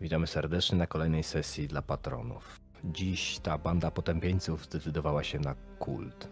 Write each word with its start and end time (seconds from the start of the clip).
Witamy 0.00 0.26
serdecznie 0.26 0.78
na 0.78 0.86
kolejnej 0.86 1.22
sesji 1.22 1.68
dla 1.68 1.82
patronów. 1.82 2.60
Dziś 2.84 3.38
ta 3.38 3.58
banda 3.58 3.90
potępieńców 3.90 4.64
zdecydowała 4.64 5.24
się 5.24 5.38
na 5.40 5.54
kult. 5.78 6.28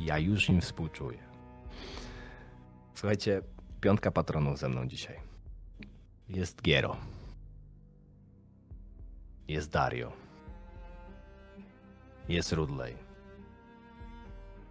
Ja 0.00 0.18
już 0.18 0.48
im 0.48 0.60
współczuję. 0.60 1.18
Słuchajcie, 2.94 3.42
piątka 3.80 4.10
patronów 4.10 4.58
ze 4.58 4.68
mną 4.68 4.86
dzisiaj. 4.88 5.16
Jest 6.28 6.62
Giero. 6.62 6.96
Jest 9.48 9.70
Dario. 9.70 10.12
Jest 12.28 12.52
Rudley. 12.52 12.96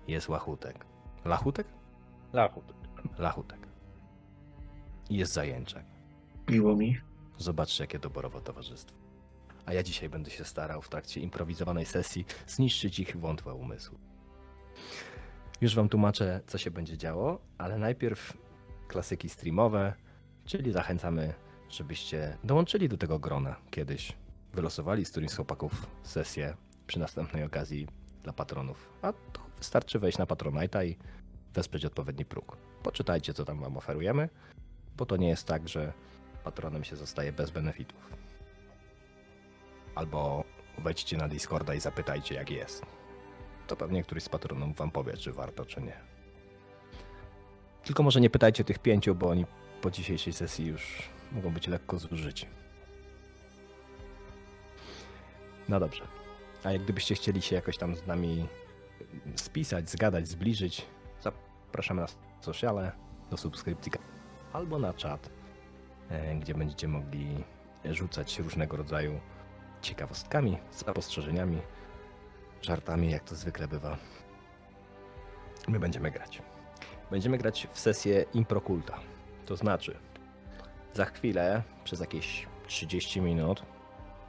Jest 0.08 0.30
Łachutek. 0.30 0.86
Lachutek? 1.26 1.68
Lachut. 2.34 2.74
Lachutek. 3.18 3.68
I 5.10 5.18
jest 5.18 5.34
Zajęczak. 5.34 5.86
Miło 6.50 6.76
mi. 6.76 6.98
Zobaczcie, 7.38 7.84
jakie 7.84 8.00
doborowe 8.00 8.42
towarzystwo. 8.42 8.98
A 9.66 9.74
ja 9.74 9.84
dzisiaj 9.84 10.10
będę 10.10 10.32
się 10.32 10.46
starał 10.46 10.82
w 10.82 10.90
trakcie 10.90 11.22
improwizowanej 11.22 11.86
sesji 11.86 12.26
zniszczyć 12.48 13.00
ich 13.00 13.18
wątłe 13.18 13.54
umysły. 13.54 13.98
Już 15.62 15.76
wam 15.76 15.90
tłumaczę, 15.90 16.42
co 16.48 16.58
się 16.58 16.72
będzie 16.72 16.98
działo, 16.98 17.40
ale 17.58 17.78
najpierw 17.78 18.38
klasyki 18.88 19.30
streamowe, 19.30 19.94
czyli 20.46 20.72
zachęcamy, 20.72 21.34
żebyście 21.70 22.38
dołączyli 22.44 22.90
do 22.90 22.98
tego 22.98 23.20
grona 23.20 23.56
kiedyś. 23.72 24.14
Wylosowali 24.54 25.06
z 25.06 25.12
którymś 25.12 25.32
z 25.32 25.36
chłopaków 25.36 25.88
sesję 26.04 26.56
przy 26.88 27.00
następnej 27.00 27.44
okazji 27.44 27.88
dla 28.24 28.34
patronów. 28.34 28.90
A 29.02 29.14
to 29.14 29.42
wystarczy 29.58 30.00
wejść 30.00 30.18
na 30.18 30.26
Patronite'a 30.26 30.86
i 30.86 30.98
wesprzeć 31.54 31.86
odpowiedni 31.86 32.26
próg. 32.26 32.58
Poczytajcie, 32.84 33.34
co 33.34 33.46
tam 33.46 33.60
wam 33.60 33.78
oferujemy, 33.78 34.30
bo 34.98 35.06
to 35.06 35.18
nie 35.18 35.30
jest 35.30 35.48
tak, 35.48 35.70
że 35.70 35.94
patronem 36.46 36.84
się 36.84 36.96
zostaje 36.96 37.32
bez 37.32 37.52
benefitów. 37.52 38.10
Albo 39.96 40.44
wejdźcie 40.78 41.18
na 41.18 41.28
Discorda 41.28 41.74
i 41.74 41.80
zapytajcie, 41.80 42.36
jak 42.36 42.52
jest. 42.52 42.86
To 43.68 43.76
pewnie 43.76 44.04
któryś 44.04 44.24
z 44.24 44.30
patronów 44.30 44.78
wam 44.78 44.92
powie, 44.92 45.18
czy 45.18 45.34
warto, 45.34 45.66
czy 45.66 45.82
nie. 45.82 45.98
Tylko 47.84 48.04
może 48.04 48.22
nie 48.22 48.30
pytajcie 48.30 48.64
tych 48.64 48.80
pięciu, 48.80 49.16
bo 49.16 49.30
oni 49.30 49.46
po 49.82 49.92
dzisiejszej 49.92 50.34
sesji 50.34 50.66
już 50.66 51.10
mogą 51.32 51.54
być 51.54 51.68
lekko 51.68 52.00
zużyci. 52.00 52.46
No 55.70 55.80
dobrze. 55.80 56.08
A 56.64 56.72
jak 56.72 56.84
gdybyście 56.84 57.16
chcieli 57.16 57.42
się 57.42 57.56
jakoś 57.56 57.78
tam 57.78 57.96
z 57.96 58.08
nami 58.08 58.48
spisać, 59.36 59.90
zgadać, 59.90 60.28
zbliżyć, 60.28 60.86
zapraszamy 61.22 62.02
na 62.02 62.08
sociale, 62.42 62.92
do 63.30 63.38
subskrypcji 63.38 63.92
albo 64.54 64.80
na 64.80 64.94
czat, 64.94 65.30
gdzie 66.40 66.54
będziecie 66.54 66.88
mogli 66.88 67.44
rzucać 67.86 68.40
różnego 68.40 68.78
rodzaju 68.78 69.20
ciekawostkami, 69.82 70.58
zapostrzeżeniami, 70.72 71.62
żartami, 72.62 73.12
jak 73.12 73.24
to 73.24 73.36
zwykle 73.36 73.68
bywa. 73.68 73.98
My 75.68 75.80
będziemy 75.80 76.12
grać. 76.12 76.42
Będziemy 77.12 77.38
grać 77.38 77.68
w 77.74 77.80
sesję 77.80 78.26
improkulta. 78.34 79.00
To 79.46 79.56
znaczy, 79.56 79.98
za 80.94 81.06
chwilę, 81.06 81.64
przez 81.84 82.00
jakieś 82.00 82.48
30 82.68 83.22
minut, 83.22 83.64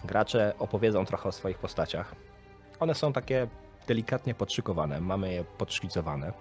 gracze 0.05 0.55
opowiedzą 0.59 1.05
trochę 1.05 1.29
o 1.29 1.33
swoich 1.33 1.59
postaciach. 1.59 2.15
One 2.81 2.95
są 2.95 3.13
takie 3.13 3.49
delikatnie 3.87 4.35
podszykowane, 4.35 5.01
mamy 5.01 5.33
je 5.33 5.45
podszkicowane. 5.45 6.33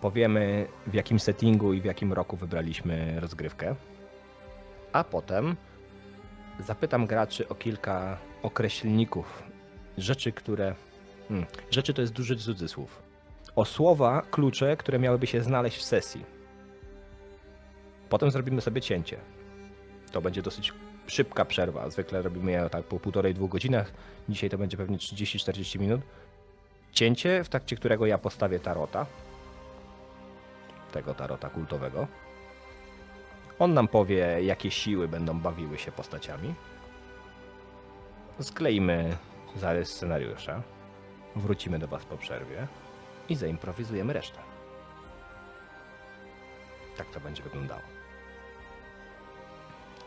Powiemy, 0.00 0.66
w 0.86 0.94
jakim 0.94 1.20
settingu 1.20 1.72
i 1.72 1.80
w 1.80 1.84
jakim 1.84 2.12
roku 2.12 2.36
wybraliśmy 2.36 3.20
rozgrywkę. 3.20 3.74
A 4.92 5.04
potem 5.04 5.56
zapytam 6.60 7.06
graczy 7.06 7.48
o 7.48 7.54
kilka 7.54 8.18
określników, 8.42 9.42
rzeczy, 9.98 10.32
które. 10.32 10.74
Hmm, 11.28 11.46
rzeczy 11.70 11.94
to 11.94 12.00
jest 12.00 12.12
duży 12.12 12.36
cudzysłów. 12.36 13.02
O 13.56 13.64
słowa, 13.64 14.22
klucze, 14.30 14.76
które 14.76 14.98
miałyby 14.98 15.26
się 15.26 15.42
znaleźć 15.42 15.78
w 15.78 15.82
sesji. 15.82 16.24
Potem 18.08 18.30
zrobimy 18.30 18.60
sobie 18.60 18.80
cięcie. 18.80 19.18
To 20.12 20.20
będzie 20.20 20.42
dosyć 20.42 20.72
szybka 21.06 21.44
przerwa. 21.44 21.90
Zwykle 21.90 22.22
robimy 22.22 22.52
je 22.52 22.68
tak 22.70 22.84
po 22.84 23.00
półtorej, 23.00 23.34
dwóch 23.34 23.50
godzinach. 23.50 23.92
Dzisiaj 24.28 24.50
to 24.50 24.58
będzie 24.58 24.76
pewnie 24.76 24.98
30-40 24.98 25.80
minut. 25.80 26.00
Cięcie, 26.92 27.44
w 27.44 27.48
trakcie 27.48 27.76
którego 27.76 28.06
ja 28.06 28.18
postawię 28.18 28.60
tarota. 28.60 29.06
Tego 30.92 31.14
tarota 31.14 31.50
kultowego. 31.50 32.06
On 33.58 33.74
nam 33.74 33.88
powie, 33.88 34.42
jakie 34.42 34.70
siły 34.70 35.08
będą 35.08 35.40
bawiły 35.40 35.78
się 35.78 35.92
postaciami. 35.92 36.54
Skleimy 38.40 39.16
zarys 39.56 39.88
scenariusza. 39.88 40.62
Wrócimy 41.36 41.78
do 41.78 41.88
Was 41.88 42.04
po 42.04 42.16
przerwie 42.16 42.66
i 43.28 43.36
zaimprowizujemy 43.36 44.12
resztę. 44.12 44.38
Tak 46.96 47.10
to 47.10 47.20
będzie 47.20 47.42
wyglądało. 47.42 47.80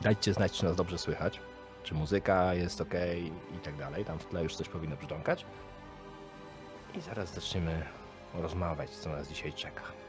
Dajcie 0.01 0.33
znać, 0.33 0.51
czy 0.51 0.65
nas 0.65 0.75
dobrze 0.75 0.97
słychać, 0.97 1.39
czy 1.83 1.93
muzyka 1.93 2.53
jest 2.53 2.81
ok 2.81 2.93
i 3.55 3.59
tak 3.63 3.75
dalej. 3.75 4.05
Tam 4.05 4.19
w 4.19 4.25
tle 4.25 4.43
już 4.43 4.55
coś 4.55 4.69
powinno 4.69 4.95
brzdąkać. 4.95 5.45
I 6.95 7.01
zaraz 7.01 7.33
zaczniemy 7.33 7.83
rozmawiać, 8.33 8.89
co 8.89 9.09
nas 9.09 9.29
dzisiaj 9.29 9.53
czeka. 9.53 10.00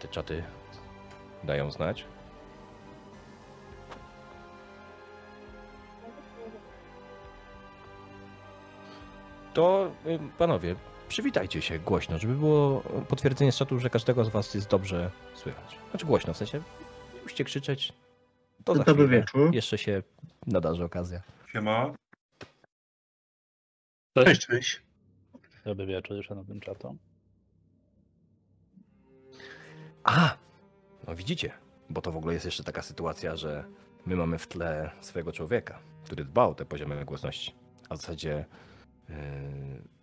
Te 0.00 0.08
czaty 0.08 0.44
dają 1.44 1.70
znać? 1.70 2.04
To 9.54 9.90
y, 10.06 10.18
panowie, 10.38 10.76
przywitajcie 11.08 11.62
się 11.62 11.78
głośno, 11.78 12.18
żeby 12.18 12.34
było 12.34 12.80
potwierdzenie 13.08 13.52
z 13.52 13.56
czatu, 13.56 13.78
że 13.78 13.90
każdego 13.90 14.24
z 14.24 14.28
was 14.28 14.54
jest 14.54 14.68
dobrze 14.70 15.10
słychać. 15.34 15.78
Znaczy 15.90 16.06
głośno, 16.06 16.34
w 16.34 16.36
sensie 16.36 16.62
nie 17.14 17.22
musicie 17.22 17.44
krzyczeć. 17.44 17.92
To 18.64 18.74
za 18.74 18.84
Dobry 18.84 19.06
chwilę. 19.06 19.20
wieczór. 19.20 19.54
Jeszcze 19.54 19.78
się 19.78 20.02
nadarzy 20.46 20.84
okazja. 20.84 21.22
Siema. 21.52 21.94
Cześć, 24.18 24.46
cześć. 24.46 24.82
Dobry 25.64 25.86
wieczór 25.86 26.16
jeszcze 26.16 26.34
na 26.34 26.44
tym 26.44 26.60
czatu. 26.60 26.96
A! 30.06 30.36
No 31.06 31.14
widzicie, 31.14 31.52
bo 31.90 32.02
to 32.02 32.12
w 32.12 32.16
ogóle 32.16 32.34
jest 32.34 32.46
jeszcze 32.46 32.64
taka 32.64 32.82
sytuacja, 32.82 33.36
że 33.36 33.64
my 34.06 34.16
mamy 34.16 34.38
w 34.38 34.46
tle 34.46 34.90
swojego 35.00 35.32
człowieka, 35.32 35.78
który 36.04 36.24
dba 36.24 36.44
o 36.44 36.54
te 36.54 36.64
poziomy 36.64 37.04
głośności. 37.04 37.54
A 37.88 37.94
w 37.94 38.00
zasadzie 38.00 38.44
yy, 39.08 39.14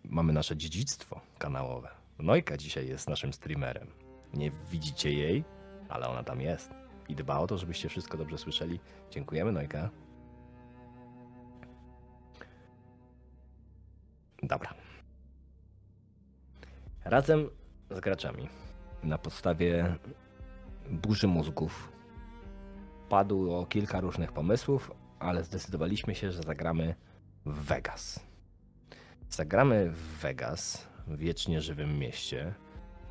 mamy 0.04 0.32
nasze 0.32 0.56
dziedzictwo 0.56 1.20
kanałowe. 1.38 1.90
Nojka 2.18 2.56
dzisiaj 2.56 2.88
jest 2.88 3.08
naszym 3.08 3.32
streamerem. 3.32 3.88
Nie 4.34 4.50
widzicie 4.70 5.12
jej, 5.12 5.44
ale 5.88 6.08
ona 6.08 6.24
tam 6.24 6.40
jest. 6.40 6.70
I 7.08 7.14
dba 7.14 7.38
o 7.38 7.46
to, 7.46 7.58
żebyście 7.58 7.88
wszystko 7.88 8.18
dobrze 8.18 8.38
słyszeli. 8.38 8.80
Dziękujemy, 9.10 9.52
Nojka. 9.52 9.90
Dobra. 14.42 14.74
Razem 17.04 17.50
z 17.90 18.00
graczami 18.00 18.48
na 19.04 19.18
podstawie 19.18 19.96
burzy 20.90 21.26
mózgów 21.26 21.92
padło 23.08 23.66
kilka 23.66 24.00
różnych 24.00 24.32
pomysłów, 24.32 24.90
ale 25.18 25.44
zdecydowaliśmy 25.44 26.14
się, 26.14 26.32
że 26.32 26.42
zagramy 26.42 26.94
w 27.46 27.64
Vegas. 27.64 28.26
Zagramy 29.30 29.90
w 29.90 30.18
Vegas, 30.20 30.88
w 31.06 31.16
wiecznie 31.16 31.60
żywym 31.60 31.98
mieście, 31.98 32.54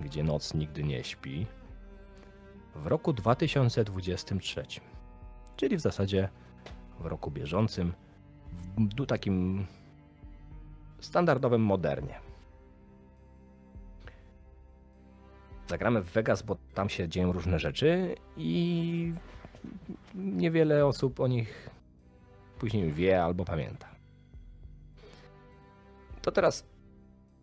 gdzie 0.02 0.24
noc 0.24 0.54
nigdy 0.54 0.84
nie 0.84 1.04
śpi, 1.04 1.48
w 2.76 2.88
roku 2.88 3.14
2023, 3.14 4.64
czyli 5.56 5.78
w 5.78 5.82
zasadzie 5.82 6.30
w 7.00 7.06
roku 7.06 7.32
bieżącym, 7.32 7.94
w 8.78 9.06
takim 9.06 9.66
standardowym 11.00 11.62
modernie. 11.62 12.33
Zagramy 15.74 16.02
w 16.02 16.12
Vegas, 16.12 16.42
bo 16.42 16.58
tam 16.74 16.90
się 16.90 17.10
dzieją 17.10 17.32
różne 17.32 17.60
rzeczy 17.60 18.16
i 18.38 19.14
niewiele 20.16 20.86
osób 20.86 21.20
o 21.20 21.28
nich 21.28 21.70
później 22.60 22.92
wie 22.92 23.24
albo 23.24 23.46
pamięta. 23.46 23.88
To 26.22 26.32
teraz, 26.32 26.66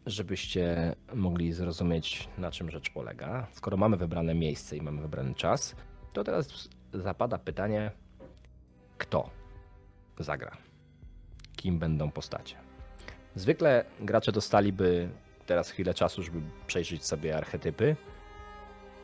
żebyście 0.07 0.95
mogli 1.15 1.53
zrozumieć, 1.53 2.29
na 2.39 2.51
czym 2.51 2.71
rzecz 2.71 2.91
polega, 2.91 3.47
skoro 3.53 3.77
mamy 3.77 3.97
wybrane 3.97 4.35
miejsce 4.35 4.77
i 4.77 4.83
mamy 4.83 5.03
wybrany 5.03 5.35
czas, 5.35 5.77
to 6.13 6.25
teraz 6.25 6.69
zapada 6.93 7.39
pytanie, 7.39 7.91
kto 8.99 9.31
zagra? 10.19 10.57
Kim 11.57 11.79
będą 11.79 12.11
postacie? 12.11 12.57
Zwykle 13.35 13.85
gracze 14.01 14.33
dostaliby 14.33 15.09
teraz 15.47 15.71
chwilę 15.71 15.95
czasu, 15.95 16.23
żeby 16.23 16.41
przejrzeć 16.67 17.07
sobie 17.07 17.37
archetypy, 17.37 17.97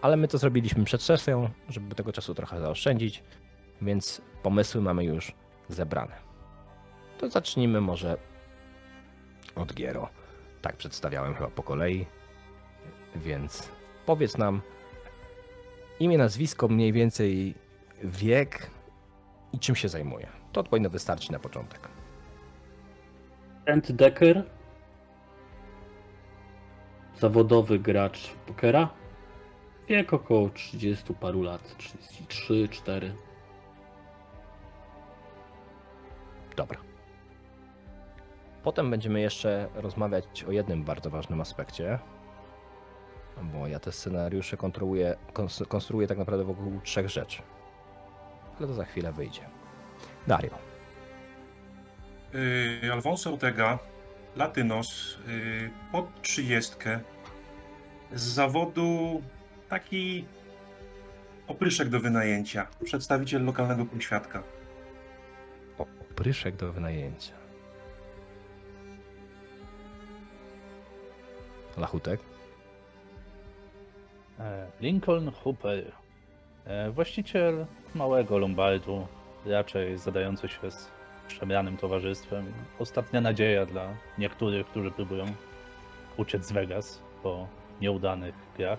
ale 0.02 0.16
my 0.16 0.28
to 0.28 0.38
zrobiliśmy 0.38 0.84
przed 0.84 1.02
sesją, 1.02 1.50
żeby 1.69 1.94
tego 1.94 2.12
czasu 2.12 2.34
trochę 2.34 2.60
zaoszczędzić, 2.60 3.22
więc 3.82 4.22
pomysły 4.43 4.81
mamy 4.81 5.04
już 5.04 5.32
zebrane. 5.69 6.16
To 7.19 7.28
zacznijmy 7.28 7.81
może 7.81 8.16
od 9.54 9.75
Giero. 9.75 10.08
Tak 10.62 10.76
przedstawiałem 10.76 11.34
chyba 11.34 11.50
po 11.50 11.62
kolei, 11.62 12.06
więc 13.16 13.69
powiedz 14.06 14.38
nam 14.38 14.62
imię, 16.00 16.19
nazwisko, 16.19 16.69
mniej 16.69 16.92
więcej 16.92 17.54
wiek 18.04 18.70
i 19.52 19.58
czym 19.58 19.76
się 19.76 19.88
zajmuje. 19.88 20.28
To 20.52 20.64
powinno 20.64 20.90
wystarczyć 20.90 21.31
na 21.31 21.38
początek. 21.38 21.88
Trent 23.64 23.92
Decker. 23.92 24.44
Zawodowy 27.19 27.78
gracz 27.78 28.32
pokera. 28.46 28.90
Wiek 29.88 30.12
około 30.12 30.49
30 30.50 31.15
paru 31.15 31.43
lat, 31.43 31.77
33, 31.79 32.69
4. 32.69 33.15
Dobra. 36.56 36.79
Potem 38.62 38.91
będziemy 38.91 39.21
jeszcze 39.21 39.69
rozmawiać 39.75 40.44
o 40.49 40.53
jednym 40.53 40.85
bardzo 40.85 41.11
ważnym 41.11 41.41
aspekcie, 41.41 41.99
bo 43.43 43.67
ja 43.67 43.79
te 43.81 43.93
scenariusze 43.93 44.56
kontroluję, 44.56 45.17
kons- 45.33 45.67
konstruuję 45.67 46.06
tak 46.06 46.19
naprawdę 46.19 46.44
wokół 46.44 46.81
trzech 46.81 47.09
rzeczy. 47.09 47.43
Ale 48.59 48.67
to 48.69 48.75
za 48.75 48.85
chwilę 48.85 49.12
wyjdzie. 49.12 49.41
Dario, 50.27 50.50
Y, 52.85 52.93
Alfonso 52.93 53.33
Ortega, 53.33 53.79
Latynos, 54.37 55.19
y, 55.29 55.71
pod 55.93 56.23
trzydziestkę, 56.23 57.00
z 58.12 58.23
zawodu 58.23 59.23
taki 59.68 60.24
opryszek 61.48 61.88
do 61.88 62.00
wynajęcia, 62.00 62.66
przedstawiciel 62.84 63.44
lokalnego 63.44 63.84
półświadka. 63.84 64.42
pryszek 66.16 66.56
do 66.56 66.72
wynajęcia. 66.72 67.32
Lachutek, 71.76 72.20
E, 74.40 74.66
Lincoln 74.80 75.30
Hooper. 75.30 75.92
E, 76.66 76.90
Właściciel 76.90 77.66
małego 77.94 78.38
Lombardu, 78.38 79.06
raczej 79.46 79.98
zadający 79.98 80.48
się 80.48 80.70
z 80.70 80.88
szemranym 81.28 81.76
towarzystwem. 81.76 82.52
Ostatnia 82.78 83.20
nadzieja 83.20 83.66
dla 83.66 83.88
niektórych, 84.18 84.66
którzy 84.66 84.90
próbują 84.90 85.24
uciec 86.16 86.46
z 86.46 86.52
Vegas 86.52 87.02
po 87.22 87.48
nieudanych 87.80 88.34
grach. 88.56 88.78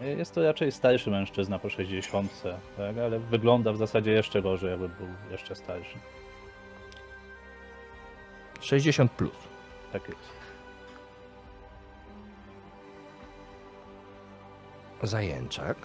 Jest 0.00 0.34
to 0.34 0.42
raczej 0.42 0.72
starszy 0.72 1.10
mężczyzna 1.10 1.58
po 1.58 1.68
60, 1.68 2.42
tak? 2.76 2.98
ale 2.98 3.18
wygląda 3.18 3.72
w 3.72 3.76
zasadzie 3.76 4.10
jeszcze 4.12 4.42
gorzej, 4.42 4.70
jakby 4.70 4.88
był 4.88 5.06
jeszcze 5.30 5.54
starszy. 5.54 5.98
60 8.60 9.12
plus. 9.12 9.36
Tak 9.92 10.08
jest. 10.08 10.42
Zajęczak, 15.02 15.76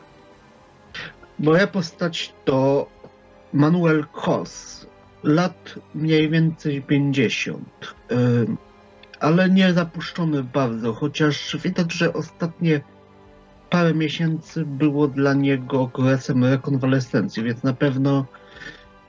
Moja 1.39 1.68
postać 1.68 2.33
to 2.45 2.88
Manuel 3.54 4.06
Kos. 4.06 4.86
Lat 5.24 5.75
mniej 5.95 6.30
więcej 6.30 6.81
50. 6.81 7.95
Ym, 8.12 8.57
ale 9.19 9.50
nie 9.50 9.74
zapuszczony 9.74 10.44
bardzo, 10.44 10.94
chociaż 10.94 11.57
widać, 11.63 11.94
że 11.94 12.13
ostatnie 12.13 12.81
parę 13.69 13.93
miesięcy 13.93 14.65
było 14.65 15.07
dla 15.07 15.33
niego 15.33 15.81
okresem 15.81 16.43
rekonwalescencji, 16.43 17.43
więc 17.43 17.63
na 17.63 17.73
pewno 17.73 18.25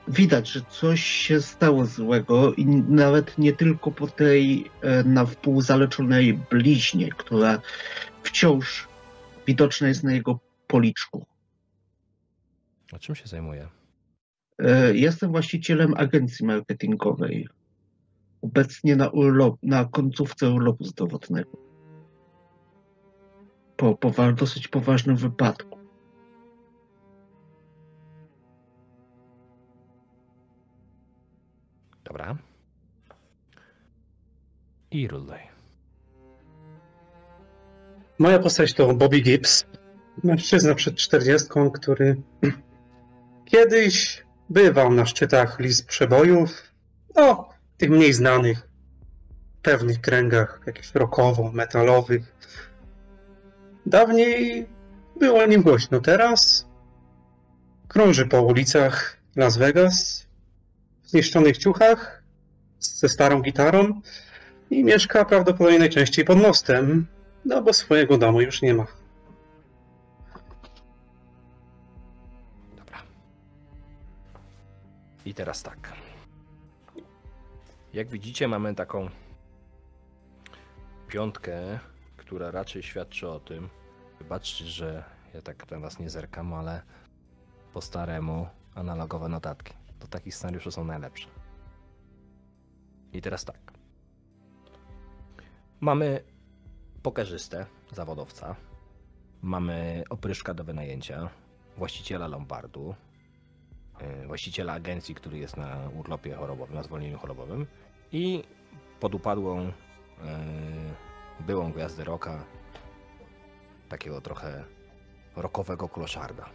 widać, 0.07 0.51
że 0.51 0.61
coś 0.69 1.03
się 1.03 1.41
stało 1.41 1.85
złego 1.85 2.53
i 2.53 2.65
nawet 2.87 3.37
nie 3.37 3.53
tylko 3.53 3.91
po 3.91 4.07
tej 4.07 4.71
e, 4.81 5.03
na 5.03 5.25
wpół 5.25 5.61
zaleczonej 5.61 6.39
bliźnie, 6.51 7.09
która 7.09 7.61
wciąż 8.23 8.87
widoczna 9.47 9.87
jest 9.87 10.03
na 10.03 10.13
jego 10.13 10.39
policzku. 10.67 11.25
a 12.93 12.99
czym 12.99 13.15
się 13.15 13.27
zajmuje? 13.27 13.67
E, 14.59 14.95
Jestem 14.95 15.31
właścicielem 15.31 15.93
agencji 15.97 16.45
marketingowej. 16.45 17.47
Obecnie 18.41 18.95
na, 18.95 19.09
urlop, 19.09 19.57
na 19.63 19.85
końcówce 19.85 20.49
urlopu 20.49 20.83
zdrowotnego. 20.83 21.68
Po, 23.79 23.95
po 23.95 24.33
dosyć 24.33 24.67
poważnym 24.67 25.15
wypadku. 25.15 25.79
Dobra. 32.03 32.37
I 34.91 35.07
Rudley. 35.07 35.39
Moja 38.17 38.39
postać 38.39 38.73
to 38.73 38.93
Bobby 38.93 39.21
Gibbs, 39.21 39.65
mężczyzna 40.23 40.75
przed 40.75 40.95
czterdziestką, 40.95 41.71
który 41.71 42.21
kiedyś 43.51 44.25
bywał 44.49 44.93
na 44.93 45.05
szczytach 45.05 45.59
list 45.59 45.87
przebojów, 45.87 46.73
no, 47.15 47.49
tych 47.77 47.89
mniej 47.89 48.13
znanych, 48.13 48.69
w 49.59 49.61
pewnych 49.61 50.01
kręgach, 50.01 50.61
jakichś 50.65 50.91
rockowo-metalowych. 50.91 52.39
Dawniej 53.89 54.67
było 55.19 55.43
o 55.43 55.45
nim 55.45 55.61
głośno, 55.61 55.99
teraz 55.99 56.67
krąży 57.87 58.27
po 58.27 58.41
ulicach 58.41 59.17
Las 59.35 59.57
Vegas 59.57 60.27
w 61.03 61.09
zniszczonych 61.09 61.57
ciuchach, 61.57 62.23
ze 62.79 63.09
starą 63.09 63.41
gitarą 63.41 64.01
i 64.69 64.83
mieszka 64.83 65.25
prawdopodobnie 65.25 65.79
najczęściej 65.79 66.25
pod 66.25 66.37
mostem, 66.37 67.07
no 67.45 67.61
bo 67.61 67.73
swojego 67.73 68.17
domu 68.17 68.41
już 68.41 68.61
nie 68.61 68.73
ma. 68.73 68.85
Dobra. 72.77 72.97
I 75.25 75.33
teraz 75.33 75.63
tak. 75.63 75.93
Jak 77.93 78.09
widzicie, 78.09 78.47
mamy 78.47 78.75
taką 78.75 79.09
piątkę, 81.07 81.79
która 82.17 82.51
raczej 82.51 82.83
świadczy 82.83 83.29
o 83.29 83.39
tym. 83.39 83.69
Wybaczcie, 84.19 84.65
że 84.65 85.03
ja 85.33 85.41
tak 85.41 85.71
na 85.71 85.79
was 85.79 85.99
nie 85.99 86.09
zerkam, 86.09 86.53
ale 86.53 86.81
po 87.73 87.81
staremu 87.81 88.47
analogowe 88.75 89.29
notatki. 89.29 89.73
Do 89.99 90.07
takich 90.07 90.35
scenariuszy 90.35 90.71
są 90.71 90.83
najlepsze. 90.83 91.29
I 93.13 93.21
teraz 93.21 93.45
tak. 93.45 93.73
Mamy 95.79 96.23
pokerzystę, 97.03 97.65
zawodowca. 97.91 98.55
Mamy 99.41 100.03
opryszka 100.09 100.53
do 100.53 100.63
wynajęcia, 100.63 101.29
właściciela 101.77 102.27
Lombardu, 102.27 102.95
yy, 104.01 104.27
właściciela 104.27 104.73
agencji, 104.73 105.15
który 105.15 105.37
jest 105.37 105.57
na 105.57 105.89
urlopie 105.99 106.35
chorobowym, 106.35 106.75
na 106.75 106.83
zwolnieniu 106.83 107.17
chorobowym 107.17 107.65
i 108.11 108.43
podupadłą 108.99 109.65
yy, 109.65 109.73
byłą 111.39 111.71
gwiazdę 111.71 112.03
roka, 112.03 112.45
takiego 113.89 114.21
trochę 114.21 114.63
rokowego 115.35 115.89
kloszarda. 115.89 116.49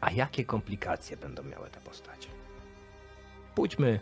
A 0.00 0.10
jakie 0.10 0.44
komplikacje 0.44 1.16
będą 1.16 1.42
miały 1.42 1.70
te 1.70 1.80
postacie? 1.80 2.28
Pójdźmy 3.54 4.00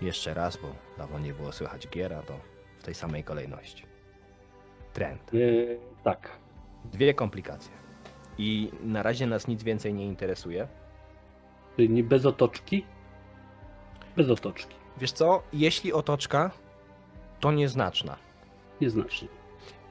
jeszcze 0.00 0.34
raz, 0.34 0.56
bo 0.56 0.68
dawno 0.98 1.18
nie 1.18 1.34
było 1.34 1.52
słychać 1.52 1.88
giera, 1.88 2.22
to 2.22 2.40
w 2.78 2.82
tej 2.82 2.94
samej 2.94 3.24
kolejności. 3.24 3.86
Trend. 4.92 5.32
Yy, 5.32 5.78
tak. 6.04 6.38
Dwie 6.84 7.14
komplikacje. 7.14 7.72
I 8.38 8.70
na 8.82 9.02
razie 9.02 9.26
nas 9.26 9.48
nic 9.48 9.62
więcej 9.62 9.94
nie 9.94 10.06
interesuje. 10.06 10.68
Czyli 11.76 11.90
nie 11.90 12.04
bez 12.04 12.26
otoczki? 12.26 12.84
Bez 14.16 14.30
otoczki. 14.30 14.76
Wiesz 14.98 15.12
co, 15.12 15.42
jeśli 15.52 15.92
otoczka, 15.92 16.50
to 17.40 17.52
nieznaczna, 17.52 18.16
Nieznacznie. 18.80 19.28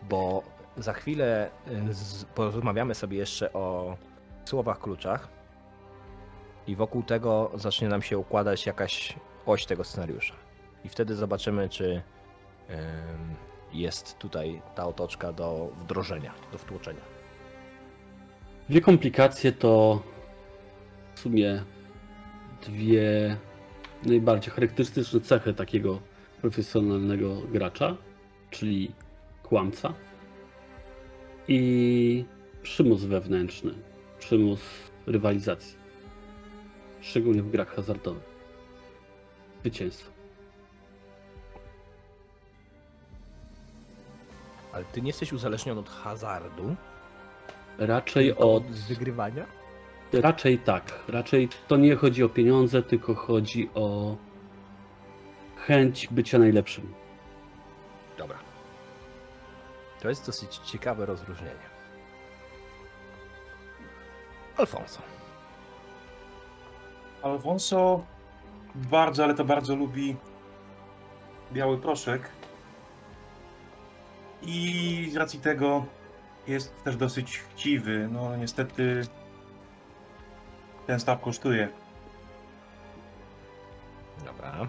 bo 0.10 0.44
za 0.78 0.94
chwilę 0.94 1.50
y, 1.90 1.94
z, 1.94 2.26
porozmawiamy 2.26 2.96
sobie 2.96 3.18
jeszcze 3.18 3.54
o 3.54 3.98
słowach 4.46 4.80
kluczach 4.80 5.28
i 6.68 6.76
wokół 6.76 7.04
tego 7.04 7.52
zacznie 7.56 7.88
nam 7.88 8.02
się 8.02 8.18
układać 8.18 8.66
jakaś 8.66 9.16
oś 9.46 9.66
tego 9.66 9.84
scenariusza. 9.84 10.36
I 10.86 10.90
wtedy 10.90 11.16
zobaczymy, 11.16 11.70
czy 11.70 12.02
jest 13.74 14.18
tutaj 14.18 14.62
ta 14.76 14.88
otoczka 14.88 15.34
do 15.34 15.70
wdrożenia, 15.78 16.34
do 16.52 16.58
wtłoczenia. 16.58 17.02
Dwie 18.70 18.82
komplikacje 18.82 19.52
to 19.52 20.02
w 21.16 21.20
sumie 21.20 21.64
dwie 22.68 23.38
najbardziej 24.06 24.54
charakterystyczne 24.54 25.22
cechy 25.22 25.54
takiego 25.54 26.00
profesjonalnego 26.42 27.36
gracza, 27.36 27.98
czyli 28.52 28.92
kłamca 29.44 29.94
i 31.48 32.26
przymus 32.64 33.04
wewnętrzny, 33.04 33.74
przymus 34.20 34.62
rywalizacji, 35.08 35.76
szczególnie 37.02 37.42
w 37.44 37.52
grach 37.52 37.76
hazardowych. 37.76 38.30
Zwycięstwo. 39.62 40.12
Ale 44.74 44.86
ty 44.86 45.02
nie 45.02 45.08
jesteś 45.08 45.34
uzależniony 45.34 45.80
od 45.80 45.90
hazardu, 45.90 46.76
Raczej 47.78 48.28
tylko 48.28 48.54
od. 48.54 48.64
wygrywania? 48.64 49.46
Raczej 50.14 50.58
tak. 50.60 51.00
Raczej 51.08 51.50
to 51.68 51.78
nie 51.78 51.96
chodzi 51.96 52.24
o 52.24 52.30
pieniądze, 52.30 52.84
tylko 52.84 53.16
chodzi 53.16 53.70
o 53.76 54.18
chęć 55.56 56.08
bycia 56.12 56.40
najlepszym. 56.40 56.94
To 60.02 60.10
jest 60.10 60.26
dosyć 60.26 60.58
ciekawe 60.58 61.06
rozróżnienie. 61.06 61.70
Alfonso. 64.58 65.02
Alfonso 67.22 68.06
bardzo, 68.76 69.24
ale 69.24 69.34
to 69.34 69.46
bardzo 69.46 69.76
lubi 69.76 70.16
biały 71.54 71.78
proszek. 71.78 72.30
I 74.42 75.10
z 75.12 75.16
racji 75.16 75.40
tego 75.40 75.86
jest 76.48 76.84
też 76.84 76.96
dosyć 76.96 77.38
chciwy. 77.38 78.10
No 78.12 78.36
niestety 78.38 79.02
ten 80.88 81.00
staw 81.00 81.22
kosztuje. 81.22 81.70
Dobra. 84.26 84.68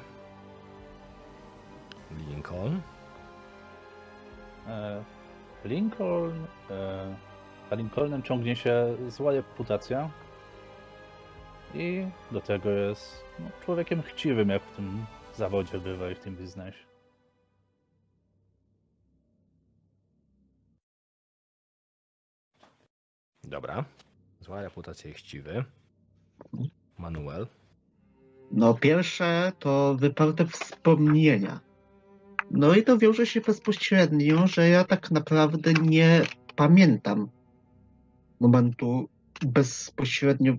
Lincoln. 2.11 2.81
E, 4.67 5.05
Lincoln. 5.65 6.47
E, 6.71 7.17
za 7.71 7.77
Lincolnem 7.77 8.23
ciągnie 8.23 8.57
się 8.57 8.97
zła 9.09 9.33
reputacja. 9.33 10.11
I 11.75 12.07
do 12.31 12.41
tego 12.41 12.71
jest 12.71 13.25
no, 13.39 13.47
człowiekiem 13.65 14.03
chciwym, 14.03 14.49
jak 14.49 14.63
w 14.63 14.77
tym 14.77 15.07
zawodzie 15.37 15.79
bywa 15.79 16.11
i 16.11 16.15
w 16.15 16.19
tym 16.19 16.37
biznesie. 16.37 16.85
Dobra. 23.45 23.85
Zła 24.41 24.63
reputacja 24.63 25.11
i 25.11 25.15
chciwy. 25.15 25.65
Manuel. 26.99 27.47
No 28.51 28.75
pierwsze 28.75 29.53
to 29.59 29.95
wyparte 29.95 30.47
wspomnienia. 30.47 31.61
No 32.51 32.75
i 32.75 32.83
to 32.83 32.99
wiąże 32.99 33.27
się 33.27 33.41
bezpośrednio, 33.41 34.47
że 34.47 34.69
ja 34.69 34.85
tak 34.85 35.11
naprawdę 35.11 35.73
nie 35.73 36.23
pamiętam 36.57 37.29
momentu 38.41 39.09
bezpośrednio 39.47 40.57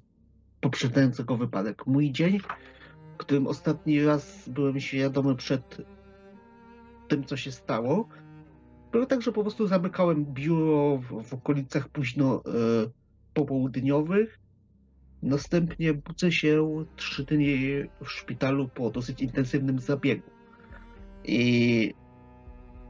poprzedzającego 0.61 1.37
wypadek. 1.37 1.87
Mój 1.87 2.11
dzień, 2.11 2.39
w 3.13 3.17
którym 3.17 3.47
ostatni 3.47 4.03
raz 4.03 4.49
byłem 4.49 4.79
świadomy 4.79 5.35
przed 5.35 5.77
tym, 7.07 7.23
co 7.25 7.37
się 7.37 7.51
stało, 7.51 8.09
był 8.91 9.05
tak, 9.05 9.21
że 9.21 9.31
po 9.31 9.41
prostu 9.41 9.67
zamykałem 9.67 10.25
biuro 10.25 10.97
w, 10.97 11.23
w 11.23 11.33
okolicach 11.33 11.89
późno 11.89 12.43
e, 12.45 12.89
popołudniowych. 13.33 14.39
Następnie 15.23 15.93
budzę 15.93 16.31
się 16.31 16.85
trzy 16.95 17.25
dni 17.25 17.57
w 18.03 18.11
szpitalu 18.11 18.67
po 18.67 18.89
dosyć 18.89 19.21
intensywnym 19.21 19.79
zabiegu. 19.79 20.40
I 21.23 21.93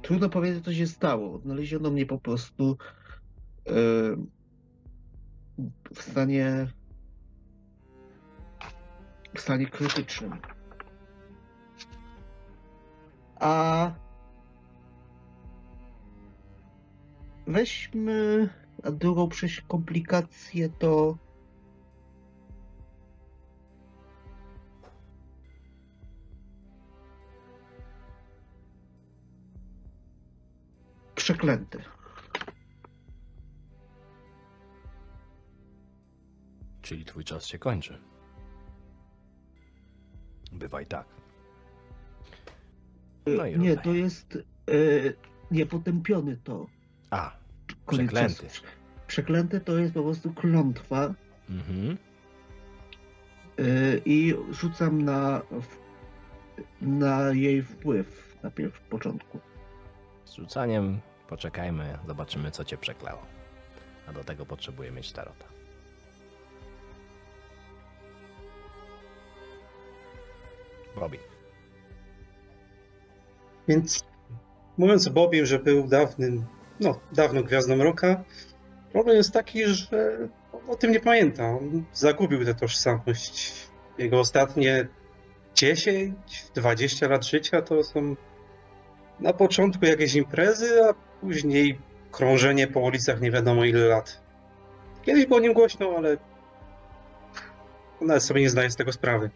trudno 0.01 0.29
powiedzieć, 0.29 0.65
co 0.65 0.73
się 0.73 0.87
stało. 0.87 1.33
Odnaleziono 1.33 1.91
mnie 1.91 2.05
po 2.05 2.17
prostu 2.17 2.77
e, 3.67 3.71
w 5.95 6.01
stanie 6.01 6.67
w 9.35 9.39
stanie 9.39 9.65
krytycznym. 9.65 10.31
A 13.39 13.91
weźmy 17.47 18.49
a 18.83 18.91
drugą 18.91 19.29
przecież 19.29 19.61
komplikację 19.61 20.69
to 20.69 21.17
przeklęty. 31.21 31.83
Czyli 36.81 37.05
twój 37.05 37.23
czas 37.23 37.45
się 37.45 37.59
kończy. 37.59 38.01
Bywaj 40.51 40.85
tak. 40.85 41.07
No 43.25 43.45
i 43.45 43.59
nie, 43.59 43.77
to 43.77 43.93
jest 43.93 44.37
e, 44.37 44.73
niepotępiony 45.51 46.37
to. 46.37 46.67
A, 47.09 47.31
koniec 47.85 48.07
Przeklęty. 48.07 48.43
czasu. 48.43 48.63
Przeklęty 49.07 49.59
to 49.59 49.77
jest 49.77 49.93
po 49.93 50.03
prostu 50.03 50.33
klątwa 50.33 51.13
mhm. 51.49 51.97
e, 53.57 53.63
i 54.05 54.33
rzucam 54.51 55.01
na, 55.01 55.41
na 56.81 57.31
jej 57.31 57.63
wpływ 57.63 58.37
na 58.43 58.51
początku. 58.89 59.39
Z 60.25 60.33
rzucaniem 60.33 60.99
poczekajmy, 61.31 61.97
zobaczymy 62.07 62.51
co 62.51 62.65
cię 62.65 62.77
przeklało. 62.77 63.21
A 64.07 64.13
do 64.13 64.23
tego 64.23 64.45
potrzebuję 64.45 64.91
mieć 64.91 65.11
tarota. 65.11 65.45
Bobby. 70.95 71.17
Więc 73.67 74.03
mówiąc 74.77 75.07
o 75.07 75.11
Bobim, 75.11 75.45
że 75.45 75.59
był 75.59 75.87
dawnym, 75.87 76.45
no, 76.79 76.99
dawną 77.11 77.43
gwiazdą 77.43 77.77
roka, 77.77 78.23
problem 78.91 79.17
jest 79.17 79.33
taki, 79.33 79.65
że 79.65 80.17
o 80.67 80.75
tym 80.75 80.91
nie 80.91 80.99
pamięta. 80.99 81.49
On 81.49 81.83
zagubił 81.93 82.45
tę 82.45 82.55
tożsamość. 82.55 83.53
Jego 83.97 84.19
ostatnie 84.19 84.87
10, 85.55 86.13
20 86.55 87.07
lat 87.07 87.25
życia 87.25 87.61
to 87.61 87.83
są 87.83 88.15
na 89.21 89.33
początku 89.33 89.85
jakieś 89.85 90.15
imprezy, 90.15 90.83
a 90.89 90.93
później 91.21 91.79
krążenie 92.11 92.67
po 92.67 92.79
ulicach 92.79 93.21
nie 93.21 93.31
wiadomo 93.31 93.65
ile 93.65 93.79
lat. 93.87 94.21
Kiedyś 95.03 95.25
było 95.25 95.37
o 95.37 95.41
nim 95.41 95.53
głośno, 95.53 95.93
ale 95.97 96.17
on 98.01 98.07
nawet 98.07 98.23
sobie 98.23 98.41
nie 98.41 98.49
zdaje 98.49 98.71
z 98.71 98.75
tego 98.75 98.91
sprawy. 98.91 99.29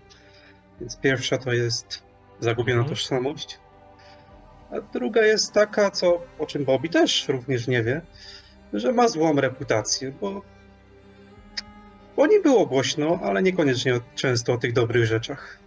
Więc 0.81 0.97
pierwsza 0.97 1.37
to 1.37 1.53
jest 1.53 2.03
zagubiona 2.39 2.79
Mhm. 2.81 2.95
tożsamość. 2.95 3.59
A 4.71 4.81
druga 4.81 5.21
jest 5.21 5.53
taka, 5.53 5.91
co, 5.91 6.21
o 6.39 6.45
czym 6.45 6.65
Bobby 6.65 6.89
też 6.89 7.27
również 7.27 7.67
nie 7.67 7.83
wie, 7.83 8.01
że 8.73 8.91
ma 8.93 9.07
złą 9.07 9.35
reputację, 9.35 10.11
bo, 10.21 10.41
bo 12.15 12.27
nie 12.27 12.39
było 12.39 12.65
głośno, 12.65 13.19
ale 13.23 13.43
niekoniecznie 13.43 13.95
o- 13.95 14.01
często 14.15 14.53
o 14.53 14.57
tych 14.57 14.73
dobrych 14.73 15.05
rzeczach. 15.05 15.59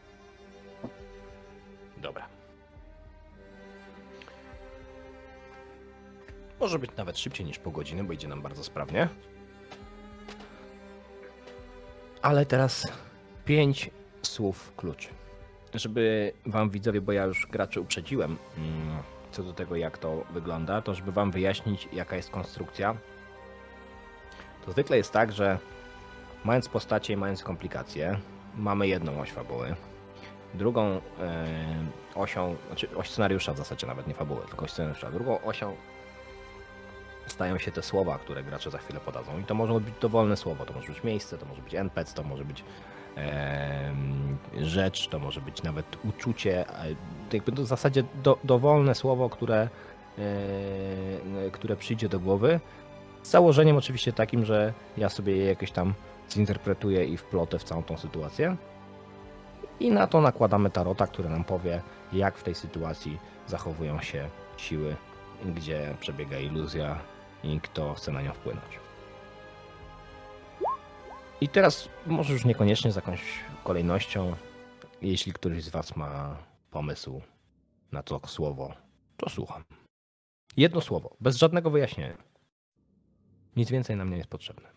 Może 6.60 6.78
być 6.78 6.90
nawet 6.96 7.18
szybciej 7.18 7.46
niż 7.46 7.58
pół 7.58 7.72
godziny, 7.72 8.04
bo 8.04 8.12
idzie 8.12 8.28
nam 8.28 8.42
bardzo 8.42 8.64
sprawnie. 8.64 9.08
Ale 12.22 12.46
teraz 12.46 12.88
pięć 13.44 13.90
słów 14.22 14.72
kluczy. 14.76 15.08
Żeby 15.74 16.32
wam 16.46 16.70
widzowie, 16.70 17.00
bo 17.00 17.12
ja 17.12 17.24
już 17.24 17.46
graczy 17.46 17.80
uprzedziłem 17.80 18.36
mm, 18.56 19.02
co 19.32 19.42
do 19.42 19.52
tego, 19.52 19.76
jak 19.76 19.98
to 19.98 20.24
wygląda, 20.30 20.82
to 20.82 20.94
żeby 20.94 21.12
wam 21.12 21.30
wyjaśnić, 21.30 21.88
jaka 21.92 22.16
jest 22.16 22.30
konstrukcja. 22.30 22.96
To 24.64 24.72
zwykle 24.72 24.96
jest 24.96 25.12
tak, 25.12 25.32
że 25.32 25.58
mając 26.44 26.68
postacie 26.68 27.12
i 27.12 27.16
mając 27.16 27.42
komplikacje, 27.42 28.18
mamy 28.56 28.88
jedną 28.88 29.20
oś 29.20 29.30
fabuły, 29.30 29.74
Drugą 30.54 31.00
e, 31.20 31.46
osią, 32.14 32.56
znaczy 32.66 32.88
oś 32.96 33.10
scenariusza 33.10 33.54
w 33.54 33.58
zasadzie 33.58 33.86
nawet 33.86 34.06
nie 34.06 34.14
fabuły, 34.14 34.40
tylko 34.48 34.64
oś 34.64 34.70
scenariusza. 34.70 35.10
Drugą 35.10 35.40
osią 35.40 35.76
stają 37.38 37.58
się 37.58 37.70
te 37.72 37.82
słowa, 37.82 38.18
które 38.18 38.42
gracze 38.42 38.70
za 38.70 38.78
chwilę 38.78 39.00
podadzą. 39.00 39.38
I 39.38 39.44
to 39.44 39.54
może 39.54 39.80
być 39.80 39.94
dowolne 40.00 40.36
słowo, 40.36 40.66
to 40.66 40.72
może 40.72 40.88
być 40.88 41.04
miejsce, 41.04 41.38
to 41.38 41.46
może 41.46 41.62
być 41.62 41.74
NPC, 41.74 42.14
to 42.14 42.22
może 42.22 42.44
być 42.44 42.64
em, 43.16 44.36
rzecz, 44.60 45.08
to 45.08 45.18
może 45.18 45.40
być 45.40 45.62
nawet 45.62 45.86
uczucie. 46.04 46.64
a 46.68 46.82
Jakby 47.32 47.52
to 47.52 47.62
w 47.62 47.66
zasadzie 47.66 48.04
do, 48.22 48.38
dowolne 48.44 48.94
słowo, 48.94 49.28
które, 49.28 49.68
e, 50.18 51.50
które 51.52 51.76
przyjdzie 51.76 52.08
do 52.08 52.20
głowy. 52.20 52.60
Z 53.22 53.30
założeniem 53.30 53.76
oczywiście 53.76 54.12
takim, 54.12 54.44
że 54.44 54.72
ja 54.96 55.08
sobie 55.08 55.36
je 55.36 55.44
jakoś 55.44 55.70
tam 55.70 55.94
zinterpretuję 56.30 57.04
i 57.04 57.16
wplotę 57.16 57.58
w 57.58 57.64
całą 57.64 57.82
tą 57.82 57.96
sytuację. 57.96 58.56
I 59.80 59.90
na 59.90 60.06
to 60.06 60.20
nakładamy 60.20 60.70
tarota, 60.70 61.06
który 61.06 61.28
nam 61.28 61.44
powie, 61.44 61.82
jak 62.12 62.38
w 62.38 62.42
tej 62.42 62.54
sytuacji 62.54 63.18
zachowują 63.46 64.00
się 64.00 64.28
siły, 64.56 64.96
gdzie 65.44 65.94
przebiega 66.00 66.38
iluzja 66.38 66.98
i 67.42 67.60
kto 67.60 67.94
chce 67.94 68.12
na 68.12 68.22
nią 68.22 68.32
wpłynąć. 68.32 68.78
I 71.40 71.48
teraz 71.48 71.88
może 72.06 72.32
już 72.32 72.44
niekoniecznie 72.44 72.92
z 72.92 72.96
jakąś 72.96 73.20
kolejnością, 73.64 74.36
jeśli 75.02 75.32
któryś 75.32 75.64
z 75.64 75.68
Was 75.68 75.96
ma 75.96 76.36
pomysł 76.70 77.20
na 77.92 78.02
to 78.02 78.20
słowo, 78.26 78.74
to 79.16 79.28
słucham. 79.28 79.64
Jedno 80.56 80.80
słowo, 80.80 81.16
bez 81.20 81.36
żadnego 81.36 81.70
wyjaśnienia. 81.70 82.16
Nic 83.56 83.70
więcej 83.70 83.96
nam 83.96 84.10
nie 84.10 84.16
jest 84.16 84.30
potrzebne. 84.30 84.68